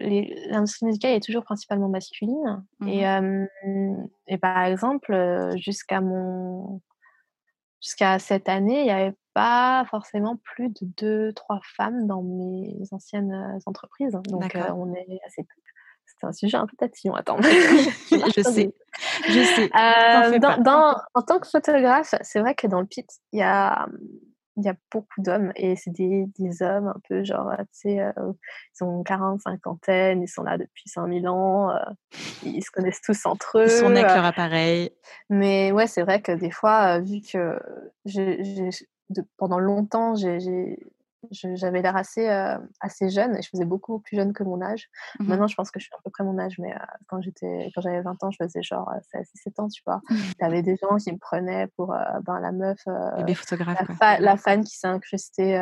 l'industrie 0.51 0.87
musicale 0.87 1.13
est 1.13 1.25
toujours 1.25 1.45
principalement 1.45 1.89
masculine. 1.89 2.65
Et, 2.87 3.05
mmh 3.05 4.09
et, 4.27 4.39
par 4.39 4.63
exemple, 4.63 5.53
jusqu'à 5.57 6.01
mon 6.01 6.81
jusqu'à 7.83 8.19
cette 8.19 8.49
année, 8.49 8.81
il 8.81 8.85
n'y 8.85 8.91
avait 8.91 9.17
pas 9.35 9.85
forcément 9.91 10.37
plus 10.37 10.69
de 10.69 10.87
deux, 10.99 11.33
trois 11.33 11.61
femmes 11.77 12.07
dans 12.07 12.23
mes 12.23 12.77
anciennes 12.93 13.59
entreprises. 13.67 14.13
Donc, 14.13 14.55
on 14.55 14.95
est 14.95 15.21
assez 15.27 15.47
c'est 16.21 16.27
un 16.27 16.33
sujet 16.33 16.57
un 16.57 16.67
peu 16.67 16.77
tatillon. 16.77 17.15
Attends. 17.15 17.41
je 17.43 18.43
sais. 18.43 18.75
Je 19.29 19.43
sais. 19.55 20.39
dans, 20.39 20.97
en 21.15 21.23
tant 21.23 21.39
que 21.39 21.47
photographe, 21.47 22.15
c'est 22.23 22.41
vrai 22.41 22.55
que 22.55 22.67
dans 22.67 22.81
le 22.81 22.87
pit, 22.87 23.09
il 23.33 23.39
y 23.39 23.43
a 23.43 23.87
il 24.57 24.65
y 24.65 24.69
a 24.69 24.75
beaucoup 24.93 25.21
d'hommes 25.23 25.53
et 25.57 25.77
c'est 25.77 25.91
des, 25.91 26.27
des, 26.39 26.63
hommes 26.63 26.89
un 26.89 27.01
peu 27.09 27.25
genre, 27.25 27.53
tu 27.59 27.65
sais, 27.73 28.01
euh, 28.01 28.33
ils 28.79 28.85
ont 28.85 29.03
40, 29.03 29.41
cinquantaine, 29.41 30.23
ils 30.23 30.29
sont 30.29 30.43
là 30.43 30.59
depuis 30.59 30.89
5000 30.89 31.29
ans, 31.29 31.71
euh, 31.71 31.79
ils 32.43 32.63
se 32.63 32.71
connaissent 32.71 33.01
tous 33.01 33.27
entre 33.27 33.59
eux. 33.59 33.65
Ils 33.65 33.71
sont 33.71 33.87
avec 33.87 34.03
leur 34.03 34.25
appareil. 34.25 34.91
Mais 35.29 35.73
ouais, 35.73 35.87
c'est 35.87 36.03
vrai 36.03 36.21
que 36.21 36.33
des 36.33 36.51
fois, 36.51 36.99
vu 37.01 37.21
que 37.21 37.59
j'ai, 38.05 38.71
pendant 39.37 39.59
longtemps, 39.59 40.15
j'ai 40.15 40.79
j'avais 41.31 41.83
l'air 41.83 41.97
assez, 41.97 42.29
euh, 42.29 42.59
assez 42.81 43.11
jeune 43.11 43.37
et 43.37 43.43
je 43.43 43.49
faisais 43.49 43.65
beaucoup 43.65 44.01
plus 44.01 44.17
jeune 44.17 44.33
que 44.33 44.43
mon 44.43 44.61
âge. 44.63 44.89
Mmh 45.19 45.29
Maintenant, 45.29 45.47
je 45.47 45.55
pense 45.55 45.71
que 45.71 45.79
je 45.79 45.85
suis 45.85 45.95
à 45.95 46.03
peu 46.03 46.11
près 46.11 46.25
mon 46.25 46.39
âge, 46.39 46.59
mais 46.59 46.73
euh, 46.73 46.79
quand 47.09 47.21
j'étais 47.21 47.71
quand 47.75 47.81
j'avais 47.81 48.01
20 48.01 48.23
ans, 48.25 48.31
je 48.31 48.39
faisais 48.43 48.63
genre 48.63 48.91
16, 49.13 49.21
euh, 49.21 49.25
17 49.35 49.61
ans, 49.61 49.69
tu 49.69 49.83
vois. 49.87 50.01
Mmh. 50.09 50.17
Il 50.17 50.43
y 50.43 50.45
avait 50.45 50.63
des 50.63 50.77
gens 50.77 50.97
qui 50.97 51.13
me 51.13 51.19
prenaient 51.19 51.69
pour 51.77 51.89
ben, 52.25 52.41
la 52.41 52.53
meuf, 52.53 52.79
la, 54.01 54.21
la, 54.21 54.37
fan 54.37 54.65
qui 54.65 54.77
s'est 54.77 54.87
incrustée 54.87 55.59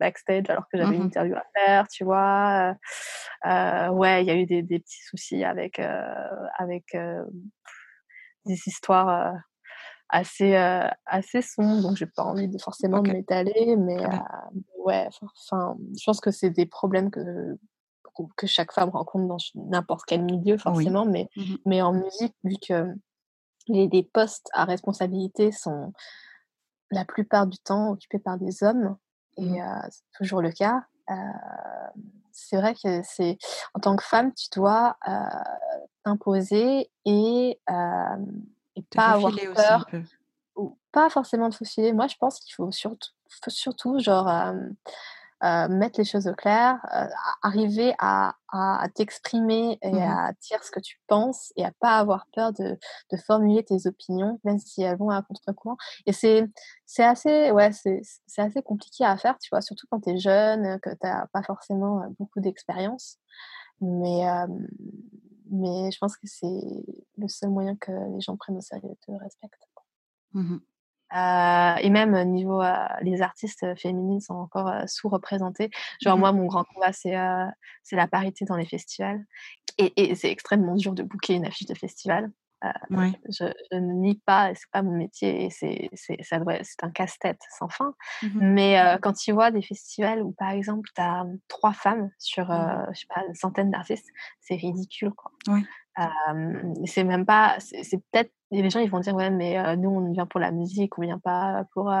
backstage 0.00 0.50
alors 0.50 0.64
que 0.68 0.76
j'avais 0.76 0.96
une 0.96 1.04
mmh 1.04 1.06
interview 1.06 1.36
à 1.36 1.44
faire, 1.54 1.88
tu 1.88 2.04
vois. 2.04 2.76
ouais, 3.44 4.22
il 4.22 4.26
y 4.26 4.30
a 4.30 4.36
eu 4.36 4.46
des, 4.46 4.62
des 4.62 4.78
petits 4.78 5.02
soucis 5.04 5.44
avec, 5.44 5.80
avec 6.58 6.96
des 8.46 8.60
histoires 8.66 9.34
assez 10.08 10.54
euh, 10.56 10.86
assez 11.06 11.42
sombre 11.42 11.82
donc 11.82 11.96
j'ai 11.96 12.06
pas 12.06 12.24
envie 12.24 12.48
de 12.48 12.58
forcément 12.58 13.00
de 13.00 13.10
m'étaler 13.10 13.76
mais 13.76 14.04
euh, 14.04 14.08
ouais 14.84 15.08
enfin 15.32 15.76
je 15.98 16.04
pense 16.04 16.20
que 16.20 16.30
c'est 16.30 16.50
des 16.50 16.66
problèmes 16.66 17.10
que 17.10 17.58
que 18.36 18.46
chaque 18.46 18.72
femme 18.72 18.90
rencontre 18.90 19.26
dans 19.26 19.38
n'importe 19.54 20.04
quel 20.06 20.22
milieu 20.22 20.56
forcément 20.56 21.04
mais 21.04 21.28
mmh 21.36 21.54
mais 21.66 21.82
en 21.82 21.92
musique 21.92 22.34
vu 22.44 22.56
que 22.56 22.94
les, 23.66 23.88
les, 23.88 24.02
postes 24.02 24.48
à 24.52 24.66
responsabilité 24.66 25.50
sont 25.50 25.92
la 26.90 27.06
plupart 27.06 27.46
du 27.46 27.58
temps 27.58 27.92
occupés 27.92 28.18
par 28.18 28.38
des 28.38 28.62
hommes 28.62 28.96
et 29.36 29.42
mmh. 29.42 29.60
euh, 29.60 29.88
c'est 29.90 30.18
toujours 30.18 30.42
le 30.42 30.52
cas 30.52 30.84
c'est 32.30 32.56
vrai 32.56 32.74
que 32.74 33.02
c'est 33.02 33.38
en 33.74 33.80
tant 33.80 33.96
que 33.96 34.04
femme 34.04 34.32
tu 34.34 34.48
dois 34.54 34.96
t'imposer 36.04 36.90
et 37.04 37.58
et 38.76 38.82
pas 38.82 39.12
avoir 39.12 39.34
peur. 39.54 39.86
Ou 40.56 40.78
pas 40.92 41.10
forcément 41.10 41.48
de 41.48 41.54
faufiler. 41.54 41.92
Moi, 41.92 42.06
je 42.06 42.16
pense 42.16 42.38
qu'il 42.38 42.54
faut 42.54 42.70
surtout, 42.70 43.10
surtout 43.48 43.98
genre, 43.98 44.28
mettre 45.42 45.98
les 45.98 46.04
choses 46.04 46.28
au 46.28 46.34
clair, 46.34 46.78
arriver 47.42 47.92
à, 47.98 48.36
à, 48.52 48.86
t'exprimer 48.94 49.78
et 49.82 49.90
mmh 49.90 49.98
à 49.98 50.32
dire 50.40 50.62
ce 50.62 50.70
que 50.70 50.80
tu 50.80 51.00
penses 51.08 51.52
et 51.56 51.64
à 51.64 51.72
pas 51.80 51.98
avoir 51.98 52.26
peur 52.32 52.52
de, 52.52 52.78
de 53.10 53.16
formuler 53.16 53.64
tes 53.64 53.86
opinions, 53.86 54.40
même 54.44 54.58
si 54.58 54.82
elles 54.82 54.96
vont 54.96 55.10
à 55.10 55.22
contre-courant. 55.22 55.76
Et 56.06 56.12
c'est, 56.12 56.46
c'est 56.86 57.04
assez, 57.04 57.50
ouais, 57.50 57.72
c'est, 57.72 58.00
c'est 58.26 58.42
assez 58.42 58.62
compliqué 58.62 59.04
à 59.04 59.16
faire, 59.16 59.36
tu 59.38 59.48
vois, 59.50 59.60
surtout 59.60 59.86
quand 59.90 60.00
tu 60.00 60.10
es 60.10 60.18
jeune, 60.18 60.78
que 60.80 60.90
tu 60.90 60.96
n'as 61.02 61.26
pas 61.32 61.42
forcément 61.42 62.04
beaucoup 62.18 62.40
d'expérience. 62.40 63.18
Mais, 63.80 64.24
mais 65.50 65.90
je 65.90 65.98
pense 65.98 66.16
que 66.16 66.26
c'est 66.26 66.46
le 67.16 67.28
seul 67.28 67.50
moyen 67.50 67.76
que 67.76 67.92
les 68.14 68.20
gens 68.20 68.36
prennent 68.36 68.56
au 68.56 68.60
sérieux 68.60 68.90
et 68.90 68.96
te 69.04 69.12
respectent. 69.12 69.68
Mmh 70.32 70.58
euh, 71.14 71.76
et 71.76 71.90
même 71.90 72.20
niveau 72.24 72.60
euh, 72.60 72.86
les 73.02 73.22
artistes 73.22 73.64
féminines 73.76 74.20
sont 74.20 74.34
encore 74.34 74.66
euh, 74.66 74.82
sous-représentés. 74.86 75.70
Genre 76.02 76.16
mmh 76.16 76.20
moi, 76.20 76.32
mon 76.32 76.46
grand 76.46 76.64
combat, 76.64 76.92
c'est 76.92 77.14
c'est 77.84 77.94
la 77.94 78.08
parité 78.08 78.44
dans 78.44 78.56
les 78.56 78.64
festivals. 78.64 79.24
Et, 79.78 79.92
et 79.96 80.14
c'est 80.16 80.30
extrêmement 80.30 80.74
dur 80.74 80.92
de 80.92 81.04
booker 81.04 81.34
une 81.34 81.46
affiche 81.46 81.68
de 81.68 81.74
festival. 81.74 82.32
Euh, 82.64 83.10
je, 83.28 83.44
ne 83.76 83.92
nie 83.92 84.20
pas, 84.24 84.54
c'est 84.54 84.70
pas 84.70 84.82
mon 84.82 84.96
métier, 84.96 85.46
et 85.46 85.50
c'est 85.50 86.32
un 86.82 86.90
casse-tête 86.90 87.40
sans 87.58 87.68
fin. 87.68 87.94
Mmh 88.22 88.28
Mais 88.40 88.80
euh, 88.80 88.98
quand 89.00 89.12
tu 89.12 89.32
vois 89.32 89.50
des 89.50 89.62
festivals 89.62 90.22
où, 90.22 90.32
par 90.32 90.50
exemple, 90.50 90.88
tu 90.94 91.00
as 91.00 91.24
trois 91.48 91.72
femmes 91.72 92.10
sur, 92.18 92.48
mmh 92.48 92.52
euh, 92.52 92.86
je 92.92 93.00
sais 93.00 93.06
pas, 93.14 93.22
une 93.28 93.34
centaine 93.34 93.70
d'artistes, 93.70 94.08
c'est 94.40 94.56
ridicule, 94.56 95.12
quoi. 95.12 95.32
C'est 96.84 97.04
même 97.04 97.26
pas, 97.26 97.56
c'est 97.60 97.98
peut-être 98.10 98.30
les 98.50 98.70
gens 98.70 98.80
ils 98.80 98.90
vont 98.90 99.00
dire 99.00 99.14
ouais 99.14 99.30
mais 99.30 99.76
nous 99.76 99.90
on 99.90 100.12
vient 100.12 100.26
pour 100.26 100.40
la 100.40 100.50
musique 100.50 100.98
on 100.98 101.02
vient 101.02 101.18
pas 101.18 101.64
pour 101.72 101.92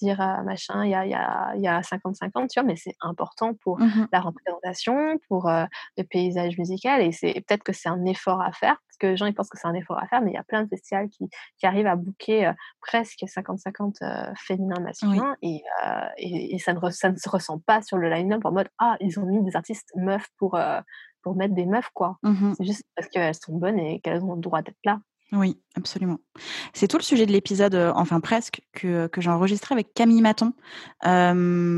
dire 0.00 0.18
machin 0.44 0.84
il 0.84 0.90
y 0.90 0.94
a 0.94 1.06
y 1.06 1.14
a 1.14 1.54
y 1.56 1.68
a 1.68 1.82
50 1.82 2.16
50 2.16 2.48
tu 2.48 2.60
vois 2.60 2.66
mais 2.66 2.76
c'est 2.76 2.94
important 3.00 3.54
pour 3.54 3.78
mmh 3.78 4.08
la 4.12 4.20
représentation 4.20 5.18
pour 5.28 5.50
le 5.50 6.02
paysage 6.04 6.58
musical 6.58 7.02
et 7.02 7.12
c'est 7.12 7.34
peut-être 7.46 7.62
que 7.62 7.72
c'est 7.72 7.88
un 7.88 8.04
effort 8.06 8.40
à 8.40 8.52
faire 8.52 8.76
parce 8.86 8.96
que 8.98 9.06
les 9.08 9.16
gens 9.16 9.26
ils 9.26 9.34
pensent 9.34 9.50
que 9.50 9.58
c'est 9.58 9.68
un 9.68 9.74
effort 9.74 9.98
à 9.98 10.06
faire 10.06 10.22
mais 10.22 10.30
il 10.30 10.34
y 10.34 10.38
a 10.38 10.42
plein 10.42 10.62
de 10.62 10.68
festivals 10.68 11.08
qui, 11.10 11.28
qui 11.58 11.66
arrivent 11.66 11.86
à 11.86 11.96
booker 11.96 12.52
presque 12.80 13.24
50 13.26 13.58
50 13.58 13.98
féminin 14.38 14.80
masculin 14.80 15.36
et, 15.42 15.62
et, 16.18 16.58
ça 16.58 16.72
ne 16.72 16.90
ça 16.90 17.10
ne 17.10 17.16
se 17.16 17.28
ressent 17.28 17.58
pas 17.58 17.82
sur 17.82 17.98
le 17.98 18.08
line-up 18.08 18.44
en 18.44 18.52
mode 18.52 18.68
ah 18.78 18.96
ils 19.00 19.18
ont 19.18 19.26
mis 19.26 19.42
des 19.44 19.54
artistes 19.54 19.90
meufs 19.96 20.28
pour 20.38 20.58
pour 21.22 21.36
mettre 21.36 21.54
des 21.54 21.66
meufs, 21.66 21.90
quoi. 21.94 22.18
Mmh 22.22 22.54
c'est 22.56 22.64
juste 22.64 22.84
parce 22.96 23.08
qu'elles 23.08 23.34
sont 23.34 23.56
bonnes 23.56 23.78
et 23.78 24.00
qu'elles 24.00 24.22
ont 24.22 24.34
le 24.34 24.40
droit 24.40 24.62
d'être 24.62 24.78
là. 24.84 25.00
Oui, 25.32 25.60
absolument. 25.76 26.18
C'est 26.72 26.88
tout 26.88 26.96
le 26.96 27.04
sujet 27.04 27.24
de 27.24 27.32
l'épisode, 27.32 27.74
enfin 27.94 28.20
presque, 28.20 28.62
que, 28.72 29.06
que 29.06 29.20
j'ai 29.20 29.30
enregistré 29.30 29.74
avec 29.74 29.94
Camille 29.94 30.22
Maton, 30.22 30.52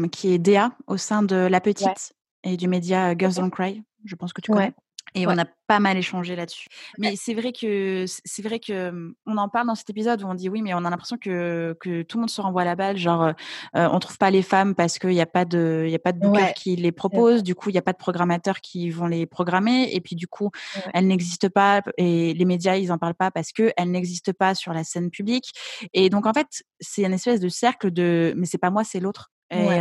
qui 0.09 0.33
est 0.33 0.39
DA 0.39 0.73
au 0.87 0.97
sein 0.97 1.23
de 1.23 1.37
La 1.37 1.61
Petite 1.61 2.15
et 2.45 2.57
du 2.57 2.67
média 2.67 3.17
Girls 3.17 3.35
Don't 3.35 3.51
Cry. 3.51 3.83
Je 4.05 4.17
pense 4.17 4.33
que 4.33 4.41
tu 4.41 4.51
connais. 4.51 4.73
Et 5.15 5.27
on 5.27 5.37
a 5.37 5.45
pas 5.67 5.79
mal 5.81 5.97
échangé 5.97 6.37
là-dessus. 6.37 6.69
Mais 6.99 7.17
c'est 7.17 7.35
vrai 7.35 7.53
que 7.53 8.05
c'est 8.07 8.43
vrai 8.43 8.59
que 8.59 8.91
mmh, 8.91 9.15
on 9.27 9.37
en 9.37 9.49
parle 9.49 9.67
dans 9.67 9.75
cet 9.75 9.91
épisode 9.91 10.23
où 10.23 10.27
on 10.27 10.35
dit 10.35 10.49
oui, 10.49 10.63
mais 10.63 10.75
on 10.75 10.85
a 10.85 10.91
l'impression 10.91 11.19
que, 11.19 11.77
que 11.81 12.03
tout 12.03 12.17
le 12.17 12.23
monde 12.23 12.31
se 12.31 12.41
renvoie 12.41 12.65
la 12.65 12.77
balle. 12.77 12.97
Genre, 12.97 13.23
euh, 13.25 13.33
on 13.75 13.99
trouve 13.99 14.19
pas 14.19 14.31
les 14.31 14.43
femmes 14.43 14.75
parce 14.75 14.99
qu'il 14.99 15.11
n'y 15.11 15.21
a 15.21 15.27
pas 15.27 15.45
de 15.45 15.85
il 15.87 15.91
y 15.91 15.95
a 15.95 15.99
pas 15.99 16.13
de 16.13 16.19
booker 16.19 16.53
qui 16.55 16.77
les 16.77 16.93
propose. 16.93 17.43
Du 17.43 17.55
coup, 17.55 17.69
il 17.71 17.73
n'y 17.73 17.79
a 17.79 17.83
pas 17.83 17.93
de 17.93 17.99
programmateurs 17.99 18.61
qui 18.61 18.91
vont 18.91 19.07
les 19.07 19.27
programmer. 19.27 19.95
Et 19.95 20.01
puis 20.01 20.17
du 20.17 20.27
coup, 20.27 20.51
elles 20.95 21.07
n'existent 21.07 21.51
pas 21.51 21.83
et 21.99 22.35
les 22.35 22.45
médias 22.45 22.77
ils 22.77 22.93
en 22.93 22.99
parlent 22.99 23.15
pas 23.15 23.31
parce 23.31 23.53
que 23.53 23.73
elles 23.77 23.91
n'existent 23.91 24.33
pas 24.39 24.55
sur 24.55 24.73
la 24.73 24.85
scène 24.85 25.11
publique. 25.11 25.53
Et 25.93 26.11
donc 26.11 26.27
en 26.27 26.33
fait, 26.33 26.65
c'est 26.81 27.03
une 27.03 27.13
espèce 27.13 27.41
de 27.41 27.49
cercle 27.49 27.91
de 27.91 28.33
mais 28.37 28.47
c'est 28.47 28.59
pas 28.59 28.71
moi, 28.71 28.85
c'est 28.85 29.01
l'autre. 29.01 29.31
Et 29.51 29.79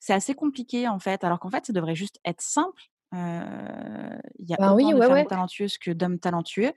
c'est 0.00 0.14
assez 0.14 0.34
compliqué 0.34 0.88
en 0.88 0.98
fait, 0.98 1.24
alors 1.24 1.38
qu'en 1.38 1.50
fait, 1.50 1.66
ça 1.66 1.72
devrait 1.72 1.94
juste 1.94 2.18
être 2.24 2.40
simple 2.40 2.90
il 3.12 4.48
y 4.48 4.54
a 4.54 4.56
ben 4.58 4.72
autant 4.72 4.92
de 4.92 5.02
femmes 5.02 5.26
talentueuses 5.26 5.78
que 5.78 5.90
d'hommes 5.90 6.18
talentueux 6.18 6.72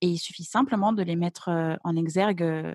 et 0.00 0.06
il 0.08 0.18
suffit 0.18 0.44
simplement 0.44 0.92
de 0.92 1.02
les 1.02 1.16
mettre 1.16 1.50
en 1.84 1.96
exergue 1.96 2.74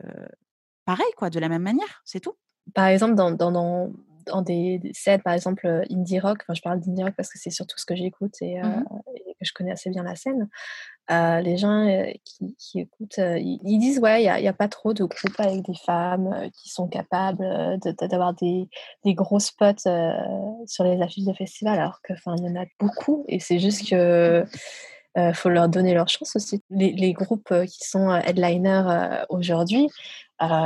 pareil, 0.86 1.12
quoi, 1.18 1.30
de 1.30 1.40
la 1.40 1.50
même 1.50 1.62
manière, 1.62 2.02
c'est 2.06 2.20
tout. 2.20 2.36
Par 2.74 2.88
exemple, 2.88 3.16
dans, 3.16 3.32
dans, 3.32 3.52
dans, 3.52 3.92
dans 4.26 4.42
des, 4.42 4.80
scènes, 4.94 5.22
par 5.22 5.34
exemple, 5.34 5.68
indie 5.90 6.20
rock, 6.20 6.40
enfin, 6.44 6.54
je 6.54 6.62
parle 6.62 6.80
d'indie 6.80 7.04
rock 7.04 7.14
parce 7.16 7.30
que 7.30 7.40
c'est 7.40 7.50
surtout 7.50 7.78
ce 7.78 7.86
que 7.86 7.96
j'écoute 7.96 8.36
et, 8.42 8.62
mmh 8.62 8.86
et, 9.16 9.31
que 9.42 9.48
je 9.48 9.54
connais 9.54 9.72
assez 9.72 9.90
bien 9.90 10.04
la 10.04 10.16
scène, 10.16 10.50
les 11.10 11.58
gens 11.58 11.86
qui, 12.24 12.80
écoutent, 12.80 13.18
ils, 13.18 13.80
disent 13.80 14.00
ouais, 14.00 14.24
il 14.24 14.42
n'y 14.42 14.48
a, 14.48 14.54
pas 14.54 14.70
trop 14.70 14.94
de 14.94 15.04
groupes 15.04 15.40
avec 15.40 15.62
des 15.64 15.76
femmes 15.86 16.50
qui 16.54 16.70
sont 16.70 16.88
capables 16.88 17.46
d'avoir 18.00 18.34
des, 18.34 18.70
des, 19.04 19.14
gros 19.14 19.40
spots 19.40 19.90
sur 20.66 20.84
les 20.86 21.02
affiches 21.02 21.26
de 21.26 21.34
festivals, 21.34 21.80
alors 21.80 22.02
qu'il 22.02 22.16
y 22.16 22.50
en 22.50 22.62
a 22.62 22.66
beaucoup 22.80 23.26
et 23.28 23.42
c'est 23.42 23.60
juste 23.60 23.90
que 23.90 24.46
faut 25.34 25.50
leur 25.50 25.68
donner 25.68 25.94
leur 25.94 26.08
chance 26.08 26.36
aussi. 26.38 26.62
Les 26.70 27.14
groupes 27.14 27.54
qui 27.66 27.86
sont 27.86 28.16
headliners 28.16 29.26
aujourd'hui, 29.30 29.90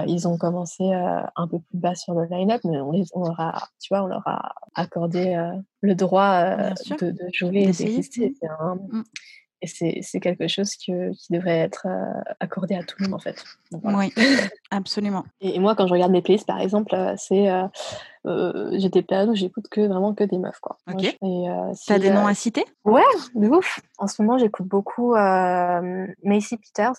ils 0.07 0.27
ont 0.27 0.37
commencé 0.37 0.83
un 0.93 1.47
peu 1.47 1.59
plus 1.59 1.77
bas 1.77 1.95
sur 1.95 2.13
le 2.13 2.25
line-up, 2.25 2.61
mais 2.63 2.79
on, 2.79 2.91
les, 2.91 3.03
on, 3.13 3.23
leur 3.23 3.39
a, 3.39 3.67
tu 3.81 3.93
vois, 3.93 4.03
on 4.03 4.07
leur 4.07 4.27
a 4.27 4.53
accordé 4.73 5.37
le 5.81 5.95
droit 5.95 6.43
de, 6.45 7.11
de, 7.11 7.29
jouer 7.33 7.63
et 7.63 7.71
d'exister. 7.71 8.35
Mmh. 8.41 9.01
Et 9.61 10.01
c'est 10.01 10.19
quelque 10.19 10.47
chose 10.47 10.75
qui 10.75 10.91
devrait 11.29 11.57
être 11.57 11.87
euh, 11.87 12.33
accordé 12.39 12.75
à 12.75 12.83
tout 12.83 12.97
le 12.99 13.05
monde, 13.05 13.15
en 13.15 13.19
fait. 13.19 13.43
Oui, 13.83 14.13
absolument. 14.71 15.23
Et, 15.41 15.59
moi, 15.59 15.75
quand 15.75 15.87
je 15.87 15.93
regarde 15.93 16.11
mes 16.11 16.21
playlists, 16.21 16.45
par 16.45 16.59
exemple, 16.59 16.93
euh, 16.93 17.15
c'est 17.17 17.49
euh, 17.49 18.69
j'ai 18.77 18.89
des 18.89 19.01
périodes 19.01 19.29
où 19.29 19.35
j'écoute 19.35 19.67
que 19.69 19.81
vraiment 19.81 20.13
que 20.13 20.23
des 20.23 20.37
meufs, 20.37 20.59
quoi. 20.59 20.77
Ok. 20.91 21.03
Et, 21.03 21.45
T'as 21.87 21.99
des 21.99 22.11
noms 22.11 22.27
à 22.27 22.33
citer? 22.33 22.65
Ouais, 22.83 23.01
de 23.33 23.47
ouf. 23.47 23.79
En 23.97 24.07
ce 24.07 24.21
moment, 24.21 24.37
j'écoute 24.37 24.67
beaucoup 24.67 25.15
Macy 25.15 26.57
Peters. 26.57 26.93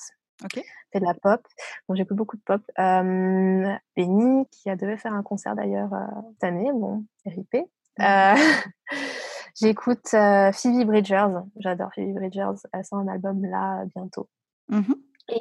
Ok. 0.44 0.62
C'est 0.92 1.00
de 1.00 1.04
la 1.04 1.14
pop. 1.14 1.40
Bon, 1.88 1.94
j'écoute 1.94 2.16
beaucoup 2.16 2.36
de 2.36 2.42
pop. 2.42 2.62
Benny, 2.76 4.46
qui 4.50 4.70
a 4.70 4.76
devait 4.76 4.96
faire 4.96 5.14
un 5.14 5.22
concert 5.22 5.54
d'ailleurs 5.54 5.90
cette 6.32 6.44
année. 6.44 6.70
Bon, 6.72 7.04
RIP. 7.24 7.56
J'écoute 9.58 10.12
euh, 10.12 10.52
Phoebe 10.52 10.86
Bridgers. 10.86 11.32
J'adore 11.58 11.90
Phoebe 11.94 12.14
Bridgers. 12.14 12.60
Elle 12.72 12.84
sort 12.84 12.98
un 12.98 13.08
album 13.08 13.44
là 13.44 13.84
bientôt. 13.94 14.28
Mmh 14.68 14.92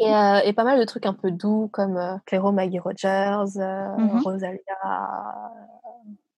euh, 0.02 0.40
et, 0.44 0.54
pas 0.54 0.64
mal 0.64 0.80
de 0.80 0.84
trucs 0.84 1.06
un 1.06 1.14
peu 1.14 1.30
doux 1.30 1.70
comme 1.72 1.98
euh, 1.98 2.18
Clairo 2.26 2.52
Maggie 2.52 2.80
Rogers, 2.80 3.46
mmh 3.56 4.20
Rosalia. 4.24 4.60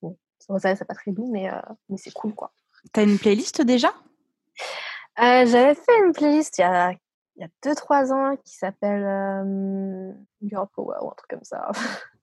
Bon, 0.02 0.18
Rosalia, 0.50 0.76
c'est 0.76 0.84
pas 0.84 0.94
très 0.94 1.12
doux, 1.12 1.30
mais, 1.32 1.50
mais 1.88 1.96
c'est 1.96 2.12
cool 2.12 2.36
quoi. 2.36 2.52
T'as 2.92 3.04
une 3.04 3.18
playlist 3.18 3.62
déjà? 3.62 3.94
J'avais 5.18 5.76
fait 5.76 5.98
une 6.06 6.12
playlist 6.12 6.58
il 6.58 6.62
y 6.62 6.64
a 6.66 6.92
il 7.38 7.41
y 7.41 7.45
a 7.45 7.73
2-3 7.73 8.11
ans 8.11 8.35
qui 8.43 8.55
s'appelle 8.55 9.03
Girl 10.41 10.68
Power 10.73 10.97
ou 11.01 11.07
un 11.07 11.15
truc 11.15 11.30
comme 11.30 11.43
ça. 11.43 11.72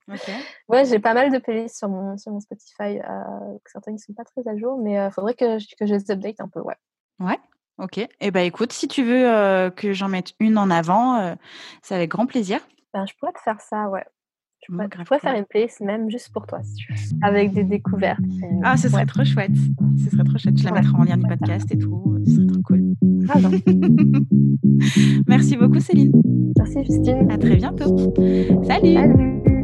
Ouais, 0.69 0.85
j'ai 0.85 0.99
pas 0.99 1.15
mal 1.15 1.33
de 1.33 1.39
playlists 1.39 1.79
sur 1.79 1.89
mon, 1.89 2.17
sur 2.17 2.33
mon 2.33 2.41
Spotify, 2.41 3.01
euh, 3.01 3.59
certaines 3.67 3.97
qui 3.97 4.03
sont 4.03 4.13
pas 4.13 4.25
très 4.25 4.47
à 4.49 4.57
jour, 4.57 4.79
mais 4.83 4.93
il 4.93 4.99
euh, 4.99 5.11
faudrait 5.11 5.35
que, 5.35 5.59
que 5.77 5.87
je 5.87 5.95
les 5.95 6.11
update 6.11 6.41
un 6.41 6.49
peu, 6.49 6.61
ouais. 6.61 6.77
Ouais, 7.21 7.39
ok. 7.79 7.99
Et 7.99 8.09
eh 8.21 8.31
ben 8.31 8.41
écoute, 8.41 8.73
si 8.73 8.89
tu 8.89 9.03
veux 9.03 9.29
euh, 9.29 9.71
que 9.71 9.93
j'en 9.93 10.09
mette 10.09 10.35
une 10.41 10.59
en 10.59 10.71
avant, 10.71 11.37
c'est 11.83 11.95
avec 11.95 12.11
grand 12.11 12.27
plaisir. 12.27 12.61
Ben, 12.93 13.07
je 13.07 13.15
pourrais 13.19 13.33
te 13.33 13.41
faire 13.41 13.61
ça, 13.61 13.89
ouais. 13.89 14.05
Je 14.69 14.73
pourrais, 14.73 15.19
faire 15.19 15.37
une 15.37 15.45
playlist 15.45 15.81
même 15.81 16.11
juste 16.11 16.33
pour 16.33 16.47
toi, 16.47 16.63
si 16.63 16.75
tu 16.75 16.93
veux, 16.93 16.99
avec 17.23 17.53
des 17.53 17.65
découvertes. 17.65 18.21
Ah, 18.63 18.77
ce 18.77 18.89
serait 18.89 19.07
trop 19.07 19.25
chouette. 19.25 19.57
Ce 20.03 20.11
serait 20.11 20.25
trop 20.25 20.39
chouette. 20.39 20.59
Je 20.59 20.65
la 20.65 20.73
mettrai 20.73 20.95
en 20.95 21.03
lien 21.03 21.17
du 21.17 21.27
podcast 21.27 21.71
et 21.71 21.79
tout. 21.79 22.19
Ce 22.25 22.35
serait 22.35 22.47
trop 22.47 22.63
cool. 22.63 22.95
Ah, 23.29 23.39
Merci 25.27 25.57
beaucoup, 25.57 25.81
Céline. 25.81 26.13
Merci, 26.57 26.85
Justine. 26.85 27.31
À 27.31 27.39
très 27.39 27.57
bientôt. 27.57 28.15
Salut. 28.65 28.95
Salut. 28.95 29.64